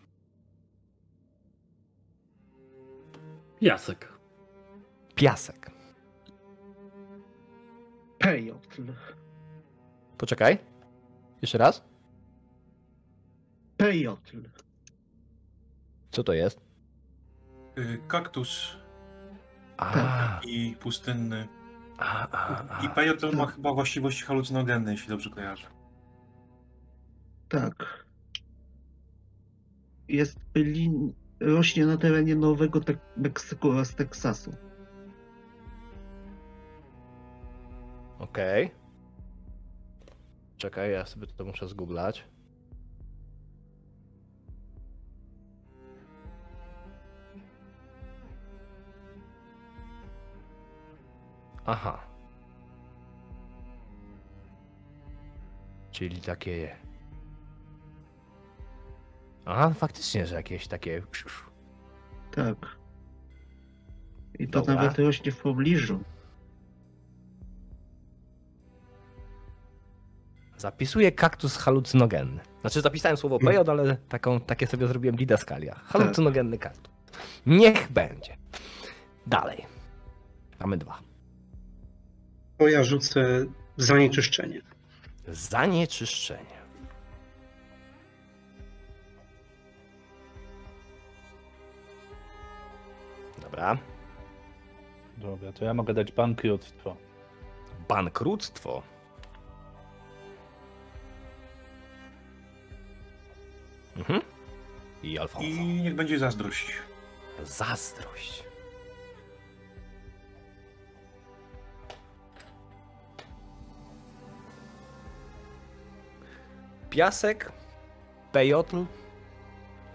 Jasek. 3.60 4.12
Piasek. 5.14 5.70
Pejotl. 8.18 8.82
Poczekaj. 10.18 10.58
Jeszcze 11.42 11.58
raz. 11.58 11.91
Pejotl. 13.82 14.36
Co 16.10 16.24
to 16.24 16.32
jest? 16.32 16.60
Y, 17.78 17.98
Kaktus 18.08 18.76
A, 19.76 20.40
i 20.44 20.76
pustynny. 20.80 21.48
a, 21.98 22.28
a, 22.28 22.68
a. 22.78 22.84
I 22.84 22.88
pejotl 22.88 23.36
ma 23.36 23.46
chyba 23.46 23.72
właściwości 23.72 24.24
halucynogenne, 24.24 24.92
jeśli 24.92 25.08
dobrze 25.08 25.30
kojarzę. 25.30 25.66
Tak. 27.48 28.06
Jest 30.08 30.38
lin... 30.54 31.12
rośnie 31.40 31.86
na 31.86 31.96
terenie 31.96 32.34
Nowego 32.36 32.80
Tek- 32.80 32.98
Meksyku 33.16 33.70
oraz 33.70 33.94
Teksasu. 33.94 34.54
Okej. 38.18 38.70
Czekaj, 40.56 40.92
ja 40.92 41.06
sobie 41.06 41.26
to 41.26 41.44
muszę 41.44 41.68
zgooglać. 41.68 42.24
Aha. 51.66 52.00
Czyli 55.90 56.20
takie. 56.20 56.76
Aha, 59.44 59.70
faktycznie, 59.70 60.26
że 60.26 60.34
jakieś 60.34 60.68
takie. 60.68 61.02
Tak. 62.30 62.56
I 64.38 64.48
to 64.48 64.60
Dobra. 64.60 64.74
nawet 64.74 64.98
rośnie 64.98 65.32
w 65.32 65.42
pobliżu. 65.42 66.00
Zapisuję 70.56 71.12
kaktus 71.12 71.56
halucynogenny. 71.56 72.40
Znaczy 72.60 72.80
zapisałem 72.80 73.16
słowo 73.16 73.38
pejot, 73.38 73.68
ale 73.68 73.96
taką, 73.96 74.40
takie 74.40 74.66
sobie 74.66 74.86
zrobiłem 74.86 75.16
didaskalia. 75.16 75.74
Halucynogenny 75.74 76.58
kaktus. 76.58 76.92
Niech 77.46 77.92
będzie. 77.92 78.36
Dalej. 79.26 79.66
Mamy 80.60 80.78
dwa. 80.78 81.11
To 82.62 82.68
ja 82.68 82.84
rzucę 82.84 83.44
zanieczyszczenie. 83.76 84.60
Zanieczyszczenie. 85.28 86.58
Dobra. 93.42 93.78
Dobra, 95.16 95.52
to 95.52 95.64
ja 95.64 95.74
mogę 95.74 95.94
dać 95.94 96.12
bankructwo. 96.12 96.96
Bankructwo. 97.88 98.82
Mhm. 103.96 104.20
I 105.02 105.18
Alfonso. 105.18 105.48
I 105.48 105.64
niech 105.64 105.94
będzie 105.94 106.18
zazdrość. 106.18 106.72
Zazdrość. 107.42 108.51
Piasek, 116.92 117.52
pejotl, 118.32 118.84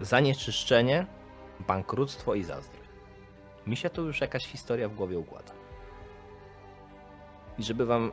zanieczyszczenie, 0.00 1.06
bankructwo 1.68 2.34
i 2.34 2.42
zazdrość. 2.42 2.90
Mi 3.66 3.76
się 3.76 3.90
tu 3.90 4.06
już 4.06 4.20
jakaś 4.20 4.46
historia 4.46 4.88
w 4.88 4.94
głowie 4.94 5.18
układa. 5.18 5.52
I 7.58 7.62
żeby 7.62 7.86
wam 7.86 8.12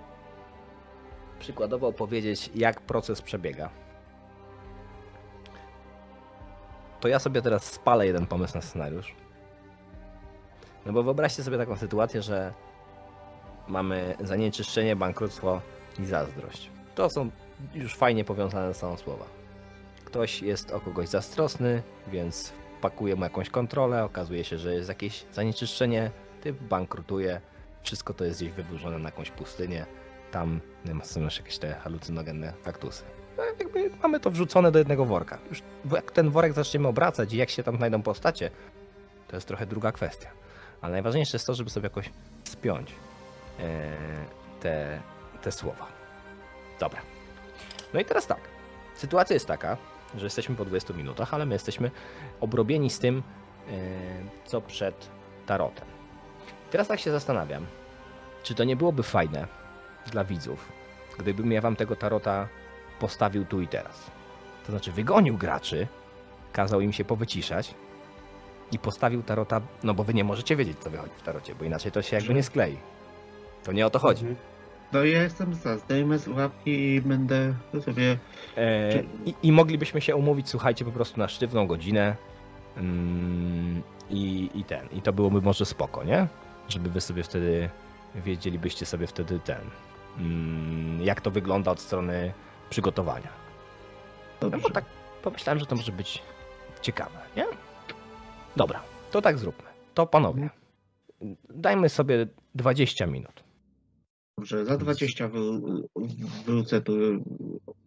przykładowo 1.39 1.87
opowiedzieć, 1.87 2.51
jak 2.55 2.81
proces 2.81 3.21
przebiega, 3.21 3.69
to 6.99 7.07
ja 7.07 7.19
sobie 7.19 7.41
teraz 7.41 7.63
spalę 7.63 8.07
jeden 8.07 8.27
pomysł 8.27 8.55
na 8.55 8.61
scenariusz. 8.61 9.15
No 10.85 10.93
bo 10.93 11.03
wyobraźcie 11.03 11.43
sobie 11.43 11.57
taką 11.57 11.77
sytuację, 11.77 12.21
że 12.21 12.53
mamy 13.67 14.15
zanieczyszczenie, 14.19 14.95
bankructwo 14.95 15.61
i 15.99 16.05
zazdrość. 16.05 16.71
To 16.95 17.09
są 17.09 17.29
już 17.73 17.95
fajnie 17.95 18.23
powiązane 18.23 18.73
sobą 18.73 18.97
słowa. 18.97 19.25
Ktoś 20.05 20.41
jest 20.41 20.71
o 20.71 20.79
kogoś 20.79 21.07
zazdrosny, 21.07 21.81
więc 22.07 22.53
pakuje 22.81 23.15
mu 23.15 23.23
jakąś 23.23 23.49
kontrolę, 23.49 24.03
okazuje 24.03 24.43
się, 24.43 24.57
że 24.57 24.73
jest 24.73 24.89
jakieś 24.89 25.25
zanieczyszczenie, 25.33 26.11
typ 26.41 26.61
bankrutuje, 26.63 27.41
wszystko 27.81 28.13
to 28.13 28.25
jest 28.25 28.39
gdzieś 28.39 28.53
wyburzone 28.53 28.99
na 28.99 29.09
jakąś 29.09 29.31
pustynię, 29.31 29.85
tam 30.31 30.61
są 31.03 31.21
już 31.21 31.37
jakieś 31.37 31.57
te 31.57 31.73
halucynogenne 31.73 32.53
kaktusy. 32.63 33.03
No, 33.37 33.43
jakby 33.43 33.89
mamy 34.03 34.19
to 34.19 34.31
wrzucone 34.31 34.71
do 34.71 34.79
jednego 34.79 35.05
worka. 35.05 35.37
Już 35.49 35.61
jak 35.91 36.11
ten 36.11 36.29
worek 36.29 36.53
zaczniemy 36.53 36.87
obracać 36.87 37.33
i 37.33 37.37
jak 37.37 37.49
się 37.49 37.63
tam 37.63 37.77
znajdą 37.77 38.01
postacie, 38.01 38.51
to 39.27 39.37
jest 39.37 39.47
trochę 39.47 39.65
druga 39.65 39.91
kwestia. 39.91 40.29
Ale 40.81 40.91
najważniejsze 40.91 41.35
jest 41.35 41.47
to, 41.47 41.55
żeby 41.55 41.69
sobie 41.69 41.85
jakoś 41.85 42.09
spiąć 42.43 42.91
e, 43.59 43.91
te, 44.61 45.01
te 45.41 45.51
słowa. 45.51 45.87
Dobra. 46.79 47.14
No 47.95 48.01
i 48.01 48.05
teraz 48.05 48.27
tak. 48.27 48.39
Sytuacja 48.95 49.33
jest 49.33 49.47
taka, 49.47 49.77
że 50.15 50.25
jesteśmy 50.25 50.55
po 50.55 50.65
20 50.65 50.93
minutach, 50.93 51.33
ale 51.33 51.45
my 51.45 51.55
jesteśmy 51.55 51.91
obrobieni 52.41 52.89
z 52.89 52.99
tym, 52.99 53.23
e, 53.67 53.71
co 54.45 54.61
przed 54.61 55.09
tarotem. 55.45 55.85
Teraz 56.71 56.87
tak 56.87 56.99
się 56.99 57.11
zastanawiam, 57.11 57.65
czy 58.43 58.55
to 58.55 58.63
nie 58.63 58.75
byłoby 58.75 59.03
fajne 59.03 59.47
dla 60.11 60.23
widzów, 60.23 60.71
gdybym 61.17 61.51
ja 61.51 61.61
wam 61.61 61.75
tego 61.75 61.95
tarota 61.95 62.47
postawił 62.99 63.45
tu 63.45 63.61
i 63.61 63.67
teraz. 63.67 64.11
To 64.65 64.71
znaczy 64.71 64.91
wygonił 64.91 65.37
graczy, 65.37 65.87
kazał 66.53 66.81
im 66.81 66.93
się 66.93 67.05
powyciszać 67.05 67.75
i 68.71 68.79
postawił 68.79 69.23
tarota, 69.23 69.61
no 69.83 69.93
bo 69.93 70.03
wy 70.03 70.13
nie 70.13 70.23
możecie 70.23 70.55
wiedzieć, 70.55 70.79
co 70.79 70.89
wychodzi 70.89 71.13
w 71.17 71.21
tarocie, 71.21 71.55
bo 71.55 71.65
inaczej 71.65 71.91
to 71.91 72.01
się 72.01 72.15
jakby 72.15 72.33
nie 72.33 72.43
sklei. 72.43 72.77
To 73.63 73.71
nie 73.71 73.85
o 73.85 73.89
to 73.89 73.99
chodzi. 73.99 74.25
Mhm. 74.25 74.54
No 74.95 75.03
ja 75.03 75.23
jestem 75.23 75.53
za, 75.53 75.77
zdejmę 75.77 76.19
słuchawki 76.19 76.71
i 76.95 77.01
będę 77.01 77.53
sobie... 77.81 78.17
E, 78.55 78.91
Czy- 78.91 79.05
i, 79.25 79.33
I 79.43 79.51
moglibyśmy 79.51 80.01
się 80.01 80.15
umówić, 80.15 80.49
słuchajcie, 80.49 80.85
po 80.85 80.91
prostu 80.91 81.19
na 81.19 81.27
sztywną 81.27 81.67
godzinę 81.67 82.15
mm, 82.77 83.83
i, 84.09 84.49
i 84.53 84.63
ten. 84.63 84.87
I 84.91 85.01
to 85.01 85.13
byłoby 85.13 85.41
może 85.41 85.65
spoko, 85.65 86.03
nie? 86.03 86.27
Żeby 86.69 86.89
wy 86.89 87.01
sobie 87.01 87.23
wtedy 87.23 87.69
wiedzielibyście 88.15 88.85
sobie 88.85 89.07
wtedy 89.07 89.39
ten. 89.39 89.61
Mm, 90.17 91.01
jak 91.01 91.21
to 91.21 91.31
wygląda 91.31 91.71
od 91.71 91.79
strony 91.79 92.33
przygotowania. 92.69 93.29
No 94.41 94.49
Dobrze. 94.49 94.67
bo 94.67 94.73
tak 94.73 94.85
pomyślałem, 95.21 95.59
że 95.59 95.65
to 95.65 95.75
może 95.75 95.91
być 95.91 96.21
ciekawe, 96.81 97.19
nie? 97.37 97.45
Dobra, 98.55 98.81
to 99.11 99.21
tak 99.21 99.37
zróbmy. 99.37 99.69
To 99.93 100.07
panowie, 100.07 100.49
dajmy 101.49 101.89
sobie 101.89 102.27
20 102.55 103.07
minut. 103.07 103.44
Dobrze, 104.37 104.65
za 104.65 104.77
20 104.77 105.27
wy, 105.27 105.39
wrócę 106.45 106.81
tu, 106.81 106.93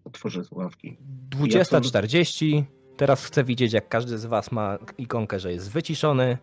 otworzę 0.04 0.44
słuchawki. 0.44 0.96
20.40. 1.30 2.62
Teraz 2.96 3.24
chcę 3.24 3.44
widzieć, 3.44 3.72
jak 3.72 3.88
każdy 3.88 4.18
z 4.18 4.26
was 4.26 4.52
ma 4.52 4.78
ikonkę, 4.98 5.40
że 5.40 5.52
jest 5.52 5.70
wyciszony, 5.70 6.38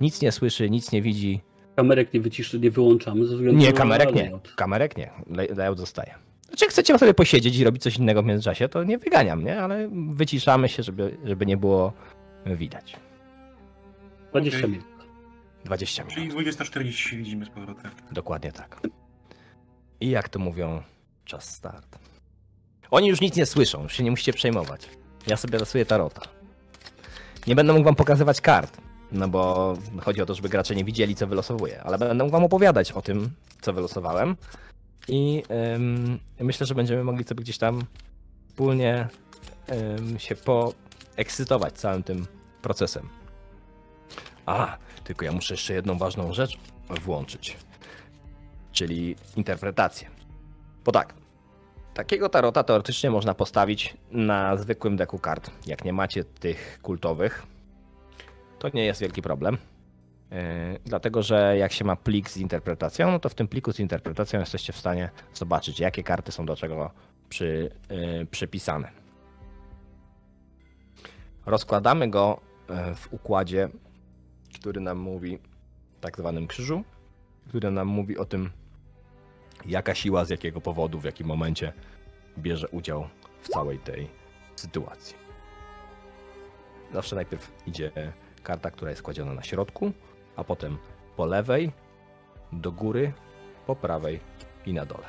nic 0.00 0.22
nie 0.22 0.32
słyszy, 0.32 0.70
nic 0.70 0.92
nie 0.92 1.02
widzi. 1.02 1.40
Kamerek 1.76 2.14
nie 2.14 2.20
wyciszy, 2.20 2.60
nie 2.60 2.70
wyłączamy 2.70 3.26
ze 3.26 3.36
względu 3.36 3.60
Nie, 3.60 3.66
na 3.66 3.72
kamerek 3.72 4.14
nie. 4.14 4.38
Kamerek 4.56 4.96
nie. 4.96 5.10
Lay- 5.30 5.56
Layout 5.56 5.78
zostaje. 5.78 6.14
Znaczy, 6.48 6.64
jak 6.64 6.70
chcecie 6.72 6.98
sobie 6.98 7.14
posiedzieć 7.14 7.58
i 7.58 7.64
robić 7.64 7.82
coś 7.82 7.96
innego 7.96 8.22
w 8.22 8.26
międzyczasie, 8.26 8.68
to 8.68 8.84
nie 8.84 8.98
wyganiam, 8.98 9.44
nie? 9.44 9.60
Ale 9.62 9.90
wyciszamy 10.14 10.68
się, 10.68 10.82
żeby, 10.82 11.16
żeby 11.24 11.46
nie 11.46 11.56
było 11.56 11.92
widać. 12.46 12.96
20 14.30 14.58
Okej. 14.58 14.70
minut. 14.70 14.86
20 15.64 16.04
Czyli 16.04 16.28
minut. 16.28 16.38
20.40 16.46 16.90
się 16.90 17.16
widzimy 17.16 17.46
z 17.46 17.50
powrotem. 17.50 17.90
Dokładnie 18.12 18.52
tak. 18.52 18.80
I 20.04 20.10
jak 20.10 20.28
to 20.28 20.38
mówią, 20.38 20.82
czas 21.24 21.54
start. 21.54 21.98
Oni 22.90 23.08
już 23.08 23.20
nic 23.20 23.36
nie 23.36 23.46
słyszą, 23.46 23.88
się 23.88 24.04
nie 24.04 24.10
musicie 24.10 24.32
przejmować. 24.32 24.90
Ja 25.26 25.36
sobie 25.36 25.58
rasuję 25.58 25.86
tarota. 25.86 26.20
Nie 27.46 27.54
będę 27.54 27.72
mógł 27.72 27.84
wam 27.84 27.94
pokazywać 27.94 28.40
kart. 28.40 28.80
No 29.12 29.28
bo 29.28 29.74
chodzi 30.02 30.22
o 30.22 30.26
to, 30.26 30.34
żeby 30.34 30.48
gracze 30.48 30.74
nie 30.74 30.84
widzieli, 30.84 31.14
co 31.14 31.26
wylosowuję, 31.26 31.82
ale 31.82 31.98
będę 31.98 32.24
mógł 32.24 32.32
wam 32.32 32.44
opowiadać 32.44 32.92
o 32.92 33.02
tym, 33.02 33.30
co 33.60 33.72
wylosowałem. 33.72 34.36
I 35.08 35.42
ym, 35.74 36.18
myślę, 36.40 36.66
że 36.66 36.74
będziemy 36.74 37.04
mogli 37.04 37.24
sobie 37.24 37.42
gdzieś 37.42 37.58
tam 37.58 37.82
wspólnie 38.48 39.08
ym, 39.98 40.18
się 40.18 40.34
poekscytować 40.34 41.74
całym 41.74 42.02
tym 42.02 42.26
procesem. 42.62 43.08
A, 44.46 44.76
tylko 45.04 45.24
ja 45.24 45.32
muszę 45.32 45.54
jeszcze 45.54 45.74
jedną 45.74 45.98
ważną 45.98 46.32
rzecz 46.32 46.58
włączyć, 47.04 47.56
czyli 48.74 49.16
interpretację. 49.36 50.10
Bo 50.84 50.92
tak, 50.92 51.14
takiego 51.94 52.28
tarota 52.28 52.62
teoretycznie 52.62 53.10
można 53.10 53.34
postawić 53.34 53.96
na 54.10 54.56
zwykłym 54.56 54.96
deku 54.96 55.18
kart. 55.18 55.50
Jak 55.66 55.84
nie 55.84 55.92
macie 55.92 56.24
tych 56.24 56.78
kultowych, 56.82 57.46
to 58.58 58.68
nie 58.74 58.84
jest 58.84 59.00
wielki 59.00 59.22
problem. 59.22 59.58
Yy, 60.30 60.38
dlatego, 60.84 61.22
że 61.22 61.56
jak 61.58 61.72
się 61.72 61.84
ma 61.84 61.96
plik 61.96 62.30
z 62.30 62.36
interpretacją, 62.36 63.10
no 63.10 63.18
to 63.18 63.28
w 63.28 63.34
tym 63.34 63.48
pliku 63.48 63.72
z 63.72 63.80
interpretacją 63.80 64.40
jesteście 64.40 64.72
w 64.72 64.76
stanie 64.76 65.10
zobaczyć, 65.34 65.80
jakie 65.80 66.02
karty 66.02 66.32
są 66.32 66.46
do 66.46 66.56
czego 66.56 66.90
przy, 67.28 67.70
yy, 67.90 68.26
przypisane. 68.26 68.90
Rozkładamy 71.46 72.10
go 72.10 72.40
yy, 72.68 72.94
w 72.94 73.12
układzie, 73.12 73.68
który 74.54 74.80
nam 74.80 74.98
mówi, 74.98 75.38
tak 76.00 76.16
zwanym 76.16 76.46
krzyżu, 76.46 76.84
który 77.48 77.70
nam 77.70 77.88
mówi 77.88 78.18
o 78.18 78.24
tym, 78.24 78.50
jaka 79.66 79.94
siła 79.94 80.24
z 80.24 80.30
jakiego 80.30 80.60
powodu, 80.60 80.98
w 80.98 81.04
jakim 81.04 81.26
momencie 81.26 81.72
bierze 82.38 82.68
udział 82.68 83.08
w 83.40 83.48
całej 83.48 83.78
tej 83.78 84.08
sytuacji. 84.56 85.16
Zawsze 86.92 87.16
najpierw 87.16 87.52
idzie 87.66 87.90
karta, 88.42 88.70
która 88.70 88.90
jest 88.90 89.02
kładziona 89.02 89.34
na 89.34 89.42
środku, 89.42 89.92
a 90.36 90.44
potem 90.44 90.78
po 91.16 91.26
lewej, 91.26 91.72
do 92.52 92.72
góry, 92.72 93.12
po 93.66 93.76
prawej 93.76 94.20
i 94.66 94.72
na 94.72 94.86
dole. 94.86 95.06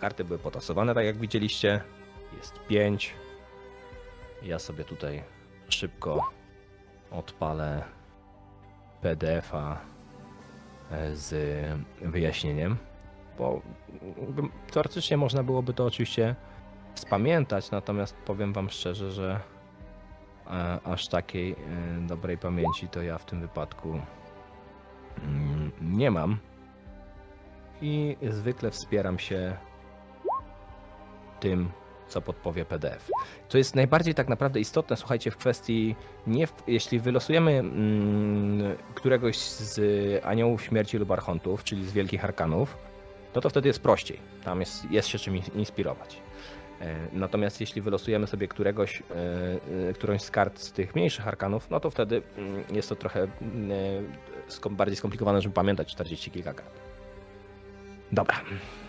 Karty 0.00 0.24
były 0.24 0.38
potasowane, 0.38 0.94
tak 0.94 1.04
jak 1.04 1.18
widzieliście. 1.18 1.80
Jest 2.36 2.60
5. 2.68 3.14
Ja 4.42 4.58
sobie 4.58 4.84
tutaj 4.84 5.22
szybko 5.68 6.30
odpalę 7.10 7.82
PDF-a 9.02 9.80
z 11.12 11.34
wyjaśnieniem, 12.00 12.76
bo 13.38 13.62
teoretycznie 14.72 15.16
można 15.16 15.42
byłoby 15.42 15.74
to 15.74 15.86
oczywiście 15.86 16.34
spamiętać, 16.94 17.70
natomiast 17.70 18.16
powiem 18.16 18.52
Wam 18.52 18.70
szczerze, 18.70 19.12
że 19.12 19.40
e, 20.46 20.78
aż 20.84 21.08
takiej 21.08 21.52
e, 21.52 21.56
dobrej 22.06 22.38
pamięci 22.38 22.88
to 22.88 23.02
ja 23.02 23.18
w 23.18 23.24
tym 23.24 23.40
wypadku 23.40 24.00
mm, 25.22 25.72
nie 25.80 26.10
mam. 26.10 26.38
I 27.82 28.16
zwykle 28.30 28.70
wspieram 28.70 29.18
się 29.18 29.56
tym, 31.40 31.70
co 32.08 32.22
podpowie 32.22 32.64
PDF. 32.64 33.10
Co 33.48 33.58
jest 33.58 33.74
najbardziej 33.74 34.14
tak 34.14 34.28
naprawdę 34.28 34.60
istotne, 34.60 34.96
słuchajcie, 34.96 35.30
w 35.30 35.36
kwestii 35.36 35.96
nie 36.26 36.46
w, 36.46 36.52
jeśli 36.66 37.00
wylosujemy 37.00 37.50
mm, 37.52 38.76
któregoś 38.94 39.38
z 39.38 39.80
aniołów 40.24 40.62
śmierci 40.62 40.98
lub 40.98 41.10
archontów, 41.10 41.64
czyli 41.64 41.86
z 41.86 41.92
wielkich 41.92 42.24
arkanów, 42.24 42.76
no 43.34 43.40
to 43.40 43.50
wtedy 43.50 43.68
jest 43.68 43.80
prościej. 43.80 44.18
Tam 44.44 44.60
jest, 44.60 44.90
jest 44.90 45.08
się 45.08 45.18
czym 45.18 45.36
in- 45.36 45.42
inspirować. 45.54 46.22
E, 46.80 46.96
Natomiast 47.12 47.60
jeśli 47.60 47.82
wylosujemy 47.82 48.26
sobie 48.26 48.48
któregoś, 48.48 49.02
e, 49.02 49.88
e, 49.88 49.92
którąś 49.92 50.22
z 50.22 50.30
kart 50.30 50.58
z 50.58 50.72
tych 50.72 50.94
mniejszych 50.94 51.28
arkanów, 51.28 51.70
no 51.70 51.80
to 51.80 51.90
wtedy 51.90 52.22
mm, 52.36 52.64
jest 52.72 52.88
to 52.88 52.96
trochę 52.96 53.20
mm, 53.42 53.70
bardziej 54.70 54.96
skomplikowane, 54.96 55.40
żeby 55.42 55.54
pamiętać 55.54 55.92
40 55.92 56.30
kilka 56.30 56.54
kart. 56.54 56.80
Dobra, 58.12 58.36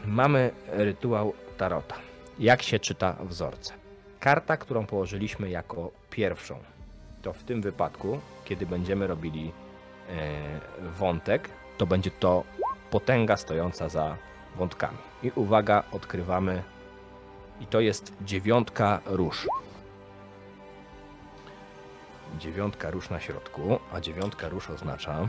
mamy 0.06 0.52
rytuał 0.68 1.34
Tarota. 1.58 1.96
Jak 2.40 2.62
się 2.62 2.80
czyta 2.80 3.16
wzorce? 3.22 3.74
Karta, 4.20 4.58
którą 4.58 4.86
położyliśmy 4.86 5.50
jako 5.50 5.92
pierwszą, 6.10 6.60
to 7.22 7.34
w 7.34 7.44
tym 7.44 7.62
wypadku, 7.62 8.20
kiedy 8.46 8.66
będziemy 8.66 9.08
robili 9.08 9.52
e, 10.10 10.92
wątek, 11.00 11.50
to 11.78 11.86
będzie 11.86 12.12
to 12.12 12.44
potęga 12.92 13.38
stojąca 13.38 13.90
za 13.90 14.18
wątkami. 14.56 14.98
I 15.24 15.32
uwaga, 15.36 15.84
odkrywamy. 15.92 16.64
I 17.62 17.68
to 17.68 17.80
jest 17.80 18.14
dziewiątka 18.22 19.02
róż. 19.06 19.48
Dziewiątka 22.38 22.92
róż 22.92 23.10
na 23.10 23.20
środku, 23.20 23.80
a 23.94 24.02
dziewiątka 24.02 24.50
róż 24.50 24.70
oznacza, 24.70 25.28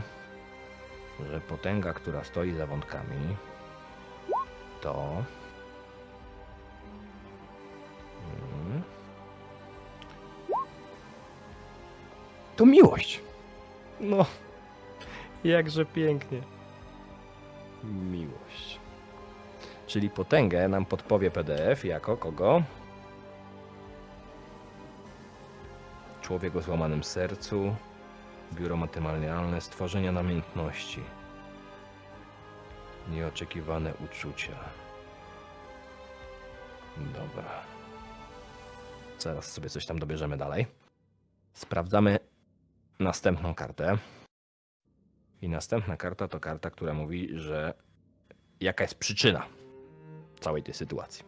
że 1.31 1.41
potęga, 1.41 1.93
która 1.93 2.23
stoi 2.23 2.53
za 2.53 2.67
wątkami, 2.67 3.35
to. 4.81 5.23
To 12.55 12.65
miłość. 12.65 13.21
No, 13.99 14.25
jakże 15.43 15.85
pięknie. 15.85 16.41
Miłość. 17.83 18.79
Czyli 19.87 20.09
potęgę 20.09 20.67
nam 20.67 20.85
podpowie 20.85 21.31
PDF 21.31 21.85
jako 21.85 22.17
kogo? 22.17 22.63
Człowiek 26.21 26.55
o 26.55 26.61
złamanym 26.61 27.03
sercu, 27.03 27.75
biuro 28.53 28.77
matrymonialne, 28.77 29.61
stworzenia 29.61 30.11
namiętności, 30.11 31.01
nieoczekiwane 33.11 33.93
uczucia. 34.05 34.53
Dobra. 36.97 37.49
Zaraz 39.19 39.51
sobie 39.51 39.69
coś 39.69 39.85
tam 39.85 39.99
dobierzemy 39.99 40.37
dalej. 40.37 40.67
Sprawdzamy 41.53 42.19
następną 43.01 43.55
kartę. 43.55 43.97
I 45.41 45.49
następna 45.49 45.97
karta 45.97 46.27
to 46.27 46.39
karta, 46.39 46.69
która 46.69 46.93
mówi, 46.93 47.29
że 47.33 47.73
jaka 48.59 48.83
jest 48.83 48.95
przyczyna 48.95 49.45
całej 50.39 50.63
tej 50.63 50.73
sytuacji. 50.73 51.25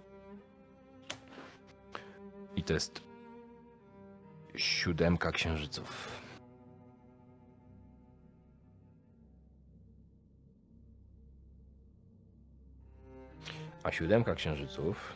I 2.55 2.63
to 2.63 2.73
jest 2.73 3.01
siódemka 4.55 5.31
księżyców. 5.31 6.21
A 13.83 13.91
siódemka 13.91 14.35
księżyców 14.35 15.13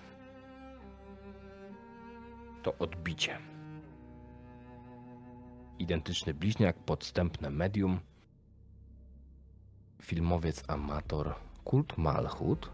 to 2.64 2.78
odbicie. 2.80 3.57
Identyczny 5.80 6.34
bliźniak, 6.34 6.78
podstępne 6.78 7.50
medium, 7.50 8.00
filmowiec 10.02 10.64
amator, 10.68 11.36
kult 11.64 11.98
Malchut, 11.98 12.70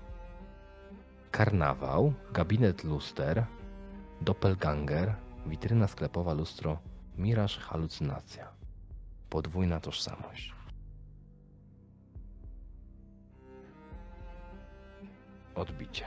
karnawał, 1.31 2.13
gabinet 2.33 2.83
luster, 2.83 3.45
doppelganger, 4.21 5.15
witryna 5.45 5.87
sklepowa, 5.87 6.33
lustro, 6.33 6.79
miraż, 7.17 7.57
halucynacja. 7.57 8.47
Podwójna 9.29 9.79
tożsamość. 9.79 10.53
Odbicie. 15.55 16.05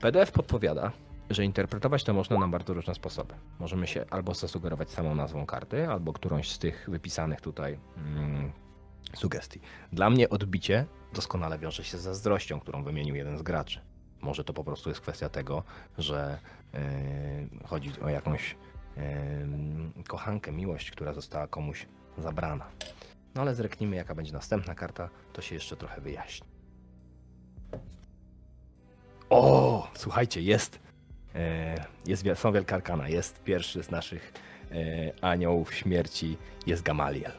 PDF 0.00 0.32
podpowiada, 0.32 0.92
że 1.30 1.44
interpretować 1.44 2.04
to 2.04 2.14
można 2.14 2.38
na 2.38 2.48
bardzo 2.48 2.74
różne 2.74 2.94
sposoby. 2.94 3.34
Możemy 3.58 3.86
się 3.86 4.04
albo 4.10 4.34
zasugerować 4.34 4.90
samą 4.90 5.14
nazwą 5.14 5.46
karty, 5.46 5.88
albo 5.88 6.12
którąś 6.12 6.50
z 6.50 6.58
tych 6.58 6.88
wypisanych 6.90 7.40
tutaj 7.40 7.78
mm, 7.96 8.52
sugestii. 9.14 9.60
Dla 9.92 10.10
mnie 10.10 10.28
odbicie 10.28 10.86
doskonale 11.14 11.58
wiąże 11.58 11.84
się 11.84 11.98
z 11.98 12.02
zazdrością, 12.02 12.60
którą 12.60 12.82
wymienił 12.82 13.14
jeden 13.14 13.38
z 13.38 13.42
graczy. 13.42 13.80
Może 14.20 14.44
to 14.44 14.52
po 14.52 14.64
prostu 14.64 14.88
jest 14.88 15.00
kwestia 15.00 15.28
tego, 15.28 15.62
że 15.98 16.38
yy, 16.72 16.80
chodzi 17.66 17.92
o 18.02 18.08
jakąś 18.08 18.56
yy, 18.96 20.04
kochankę, 20.08 20.52
miłość, 20.52 20.90
która 20.90 21.12
została 21.12 21.46
komuś 21.46 21.86
zabrana. 22.18 22.66
No 23.34 23.42
ale 23.42 23.54
zreknijmy, 23.54 23.96
jaka 23.96 24.14
będzie 24.14 24.32
następna 24.32 24.74
karta, 24.74 25.08
to 25.32 25.42
się 25.42 25.54
jeszcze 25.54 25.76
trochę 25.76 26.00
wyjaśni. 26.00 26.46
O, 29.30 29.88
słuchajcie, 29.94 30.42
jest. 30.42 30.89
E, 31.34 31.74
jest 32.06 32.24
są 32.34 32.52
Wielka 32.52 32.76
Arkana. 32.76 33.08
Jest 33.08 33.42
pierwszy 33.42 33.82
z 33.82 33.90
naszych 33.90 34.32
e, 34.70 35.24
aniołów 35.24 35.74
śmierci. 35.74 36.36
Jest 36.66 36.82
Gamaliel. 36.82 37.32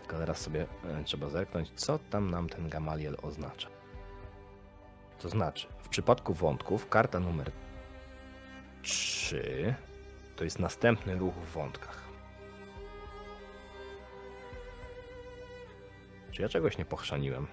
Tylko 0.00 0.18
teraz 0.18 0.38
sobie 0.38 0.66
e, 0.84 1.04
trzeba 1.04 1.28
zerknąć, 1.28 1.70
co 1.74 1.98
tam 1.98 2.30
nam 2.30 2.48
ten 2.48 2.68
Gamaliel 2.68 3.16
oznacza. 3.22 3.68
To 5.18 5.28
znaczy, 5.28 5.66
w 5.78 5.88
przypadku 5.88 6.34
wątków, 6.34 6.88
karta 6.88 7.20
numer 7.20 7.50
3 8.82 9.74
to 10.36 10.44
jest 10.44 10.58
następny 10.58 11.18
ruch 11.18 11.34
w 11.34 11.52
wątkach. 11.52 12.08
Czy 16.30 16.42
ja 16.42 16.48
czegoś 16.48 16.78
nie 16.78 16.84
pochrzaniłem? 16.84 17.46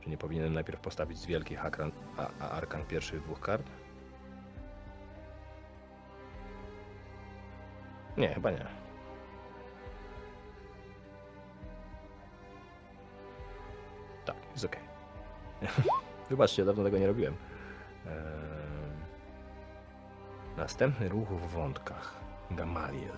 Czy 0.00 0.10
nie 0.10 0.18
powinienem 0.18 0.54
najpierw 0.54 0.80
postawić 0.80 1.18
z 1.18 1.26
wielkich 1.26 1.64
akran, 1.64 1.92
a, 2.16 2.28
a 2.40 2.50
arkan 2.50 2.84
pierwszych 2.84 3.22
dwóch 3.22 3.40
kart? 3.40 3.66
Nie, 8.16 8.34
chyba 8.34 8.50
nie. 8.50 8.66
Tak, 14.24 14.36
jest 14.52 14.64
ok. 14.64 14.76
Wybaczcie, 16.30 16.64
dawno 16.64 16.84
tego 16.84 16.98
nie 16.98 17.06
robiłem. 17.06 17.34
Eee... 18.06 18.12
Następny 20.56 21.08
ruch 21.08 21.28
w 21.28 21.50
wątkach. 21.50 22.14
Gamaliel. 22.50 23.16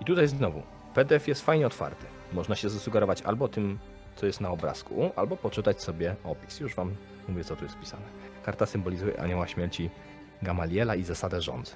I 0.00 0.04
tutaj 0.04 0.28
znowu, 0.28 0.62
PDF 0.96 1.28
jest 1.28 1.42
fajnie 1.42 1.66
otwarty. 1.66 2.06
Można 2.32 2.56
się 2.56 2.68
zasugerować 2.68 3.22
albo 3.22 3.48
tym, 3.48 3.78
co 4.14 4.26
jest 4.26 4.40
na 4.40 4.50
obrazku, 4.50 5.10
albo 5.16 5.36
poczytać 5.36 5.82
sobie 5.82 6.16
opis. 6.24 6.60
Już 6.60 6.74
wam 6.74 6.94
mówię, 7.28 7.44
co 7.44 7.56
tu 7.56 7.64
jest 7.64 7.78
pisane. 7.78 8.02
Karta 8.44 8.66
symbolizuje 8.66 9.20
anioła 9.20 9.46
śmierci 9.46 9.90
Gamaliela 10.42 10.94
i 10.94 11.02
zasadę 11.04 11.42
rządzy. 11.42 11.72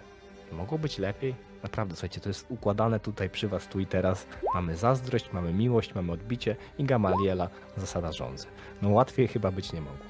Mogło 0.53 0.79
być 0.79 0.99
lepiej? 0.99 1.35
Naprawdę, 1.63 1.95
słuchajcie, 1.95 2.21
to 2.21 2.29
jest 2.29 2.47
układane 2.49 3.01
tutaj 3.01 3.31
przy 3.31 3.49
was, 3.49 3.69
tu 3.69 3.81
i 3.81 3.87
teraz. 3.87 4.27
Mamy 4.55 4.77
zazdrość, 4.77 5.33
mamy 5.33 5.53
miłość, 5.53 5.95
mamy 5.95 6.13
odbicie 6.13 6.57
i 6.79 6.85
Gamaliela, 6.85 7.49
zasada 7.77 8.13
rządzy. 8.13 8.47
No 8.83 8.89
łatwiej 8.89 9.29
chyba 9.29 9.51
być 9.51 9.73
nie 9.73 9.81
mogło. 9.81 10.07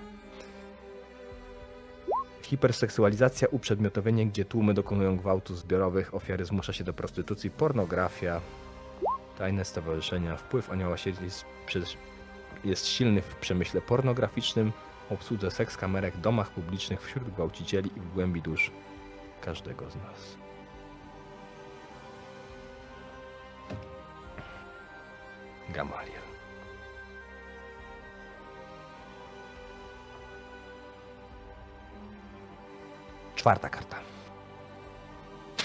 Hiperseksualizacja, 2.42 3.49
uprzedmiotowienie, 3.51 4.27
gdzie 4.27 4.44
tłumy 4.44 4.75
dokonują 4.75 5.16
gwałtów 5.16 5.59
zbiorowych, 5.59 6.14
ofiary 6.14 6.44
zmusza 6.44 6.73
się 6.73 6.85
do 6.85 6.92
prostytucji, 6.92 7.51
pornografia, 7.51 8.40
tajne 9.40 9.64
stowarzyszenia, 9.64 10.37
wpływ 10.37 10.70
anioła 10.70 10.96
śmierci 10.96 11.24
jest, 11.74 11.96
jest 12.64 12.87
silny 12.87 13.22
w 13.22 13.37
przemyśle 13.37 13.81
pornograficznym, 13.81 14.72
obsłudze 15.11 15.50
seks 15.50 15.76
kamerek, 15.76 16.16
domach 16.16 16.50
publicznych, 16.50 17.03
wśród 17.03 17.31
gwałcicieli 17.31 17.90
i 17.96 18.00
w 18.00 18.14
głębi 18.14 18.42
dusz 18.42 18.70
każdego 19.40 19.90
z 19.90 19.96
nas. 19.96 20.37
Gamaliel. 25.68 26.22
Czwarta 33.37 33.68
karta. 33.68 33.96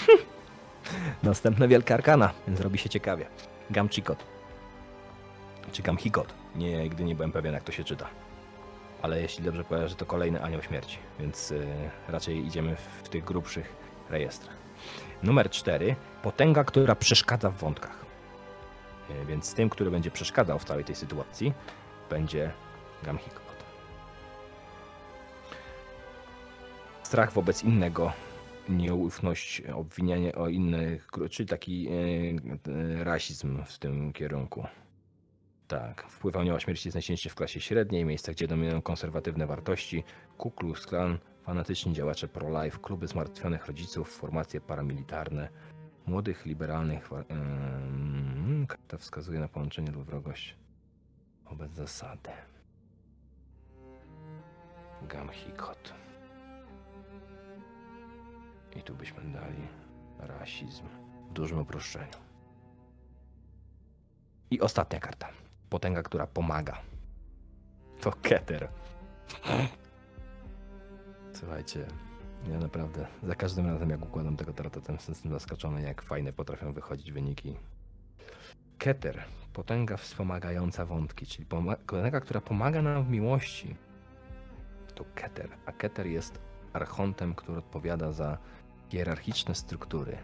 Następna 1.22 1.68
wielka 1.68 1.94
arkana, 1.94 2.32
więc 2.46 2.60
robi 2.60 2.78
się 2.78 2.88
ciekawie. 2.88 3.26
Gamchikot. 3.70 4.24
Czy 5.72 5.82
Gamhikot. 5.82 6.34
Nigdy 6.54 7.04
nie 7.04 7.14
byłem 7.14 7.32
pewien, 7.32 7.54
jak 7.54 7.64
to 7.64 7.72
się 7.72 7.84
czyta. 7.84 8.06
Ale 9.02 9.22
jeśli 9.22 9.44
dobrze 9.44 9.64
kojarzę, 9.64 9.94
to 9.94 10.06
kolejny 10.06 10.42
anioł 10.42 10.62
śmierci, 10.62 10.98
więc 11.20 11.50
y, 11.50 11.66
raczej 12.08 12.46
idziemy 12.46 12.76
w 13.02 13.08
tych 13.08 13.24
grubszych 13.24 13.72
rejestrach. 14.10 14.56
Numer 15.22 15.50
4. 15.50 15.96
Potęga, 16.22 16.64
która 16.64 16.94
przeszkadza 16.94 17.50
w 17.50 17.56
wątkach. 17.56 18.04
Y, 19.10 19.26
więc 19.26 19.54
tym, 19.54 19.70
który 19.70 19.90
będzie 19.90 20.10
przeszkadzał 20.10 20.58
w 20.58 20.64
całej 20.64 20.84
tej 20.84 20.94
sytuacji, 20.94 21.52
będzie 22.10 22.52
Gamhikot. 23.02 23.46
Strach 27.02 27.32
wobec 27.32 27.64
innego, 27.64 28.12
nieufność, 28.68 29.62
obwinianie 29.74 30.34
o 30.34 30.48
innych, 30.48 31.08
czyli 31.30 31.48
taki 31.48 31.88
y, 31.88 32.70
y, 32.70 33.04
rasizm 33.04 33.64
w 33.64 33.78
tym 33.78 34.12
kierunku. 34.12 34.66
Tak, 35.68 36.06
wpływ 36.08 36.36
anioła 36.36 36.60
śmierci 36.60 36.88
jest 36.88 36.94
najsilniejszy 36.94 37.30
w 37.30 37.34
klasie 37.34 37.60
średniej, 37.60 38.04
miejscach, 38.04 38.34
gdzie 38.34 38.48
dominują 38.48 38.82
konserwatywne 38.82 39.46
wartości, 39.46 40.04
Ku 40.38 40.50
Klux 40.50 40.86
Klan, 40.86 41.18
fanatyczni 41.42 41.92
działacze 41.92 42.28
pro-life, 42.28 42.78
kluby 42.78 43.06
zmartwionych 43.06 43.66
rodziców, 43.66 44.16
formacje 44.16 44.60
paramilitarne, 44.60 45.48
młodych, 46.06 46.46
liberalnych... 46.46 47.10
Ym, 47.30 48.66
karta 48.68 48.96
wskazuje 48.98 49.40
na 49.40 49.48
połączenie 49.48 49.90
lub 49.90 50.04
wrogość 50.04 50.56
wobec 51.44 51.72
zasady. 51.72 52.30
Gamhikot. 55.02 56.05
I 58.76 58.82
tu 58.82 58.94
byśmy 58.94 59.22
dali 59.32 59.68
rasizm 60.18 60.84
w 61.30 61.32
dużym 61.32 61.58
uproszczeniu. 61.58 62.16
I 64.50 64.60
ostatnia 64.60 65.00
karta. 65.00 65.28
Potęga, 65.70 66.02
która 66.02 66.26
pomaga. 66.26 66.80
To 68.00 68.12
Keter. 68.22 68.68
Słuchajcie, 71.32 71.86
ja 72.50 72.58
naprawdę 72.58 73.06
za 73.22 73.34
każdym 73.34 73.66
razem 73.66 73.90
jak 73.90 74.02
układam 74.02 74.36
tego 74.36 74.52
tarota, 74.52 74.80
ten 74.80 74.98
jestem 75.08 75.32
zaskoczony, 75.32 75.82
jak 75.82 76.02
fajne 76.02 76.32
potrafią 76.32 76.72
wychodzić 76.72 77.12
wyniki. 77.12 77.56
Keter, 78.78 79.24
potęga 79.52 79.96
wspomagająca 79.96 80.86
wątki, 80.86 81.26
czyli 81.26 81.46
potęga, 81.86 82.20
która 82.20 82.40
pomaga 82.40 82.82
nam 82.82 83.04
w 83.04 83.08
miłości. 83.08 83.76
To 84.94 85.04
Keter, 85.14 85.50
a 85.66 85.72
Keter 85.72 86.06
jest 86.06 86.38
archontem, 86.72 87.34
który 87.34 87.58
odpowiada 87.58 88.12
za 88.12 88.38
hierarchiczne 88.88 89.54
struktury, 89.54 90.18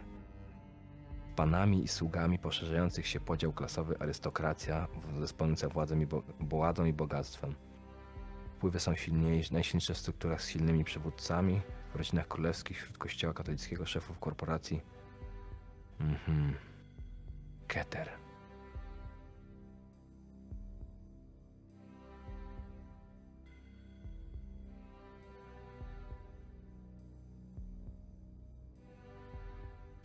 panami 1.37 1.85
i 1.85 1.88
sługami 1.88 2.38
poszerzających 2.38 3.07
się 3.07 3.20
podział 3.20 3.53
klasowy 3.53 3.98
arystokracja, 3.98 4.88
dysponująca 5.20 5.68
władzą 5.68 6.01
i, 6.01 6.07
bo, 6.07 6.22
władzą 6.40 6.85
i 6.85 6.92
bogactwem. 6.92 7.55
Wpływy 8.57 8.81
są 8.81 8.94
silniejsze, 8.94 9.55
najsilniejsze 9.55 9.94
w 9.94 9.98
strukturach 9.98 10.42
z 10.42 10.48
silnymi 10.48 10.85
przywódcami, 10.85 11.61
w 11.92 11.96
rodzinach 11.96 12.29
królewskich, 12.29 12.83
wśród 12.83 12.98
kościoła 12.98 13.35
katolickiego, 13.35 13.87
szefów 13.87 14.18
korporacji. 14.18 14.81
Mhm. 16.01 16.55
Keter. 17.66 18.21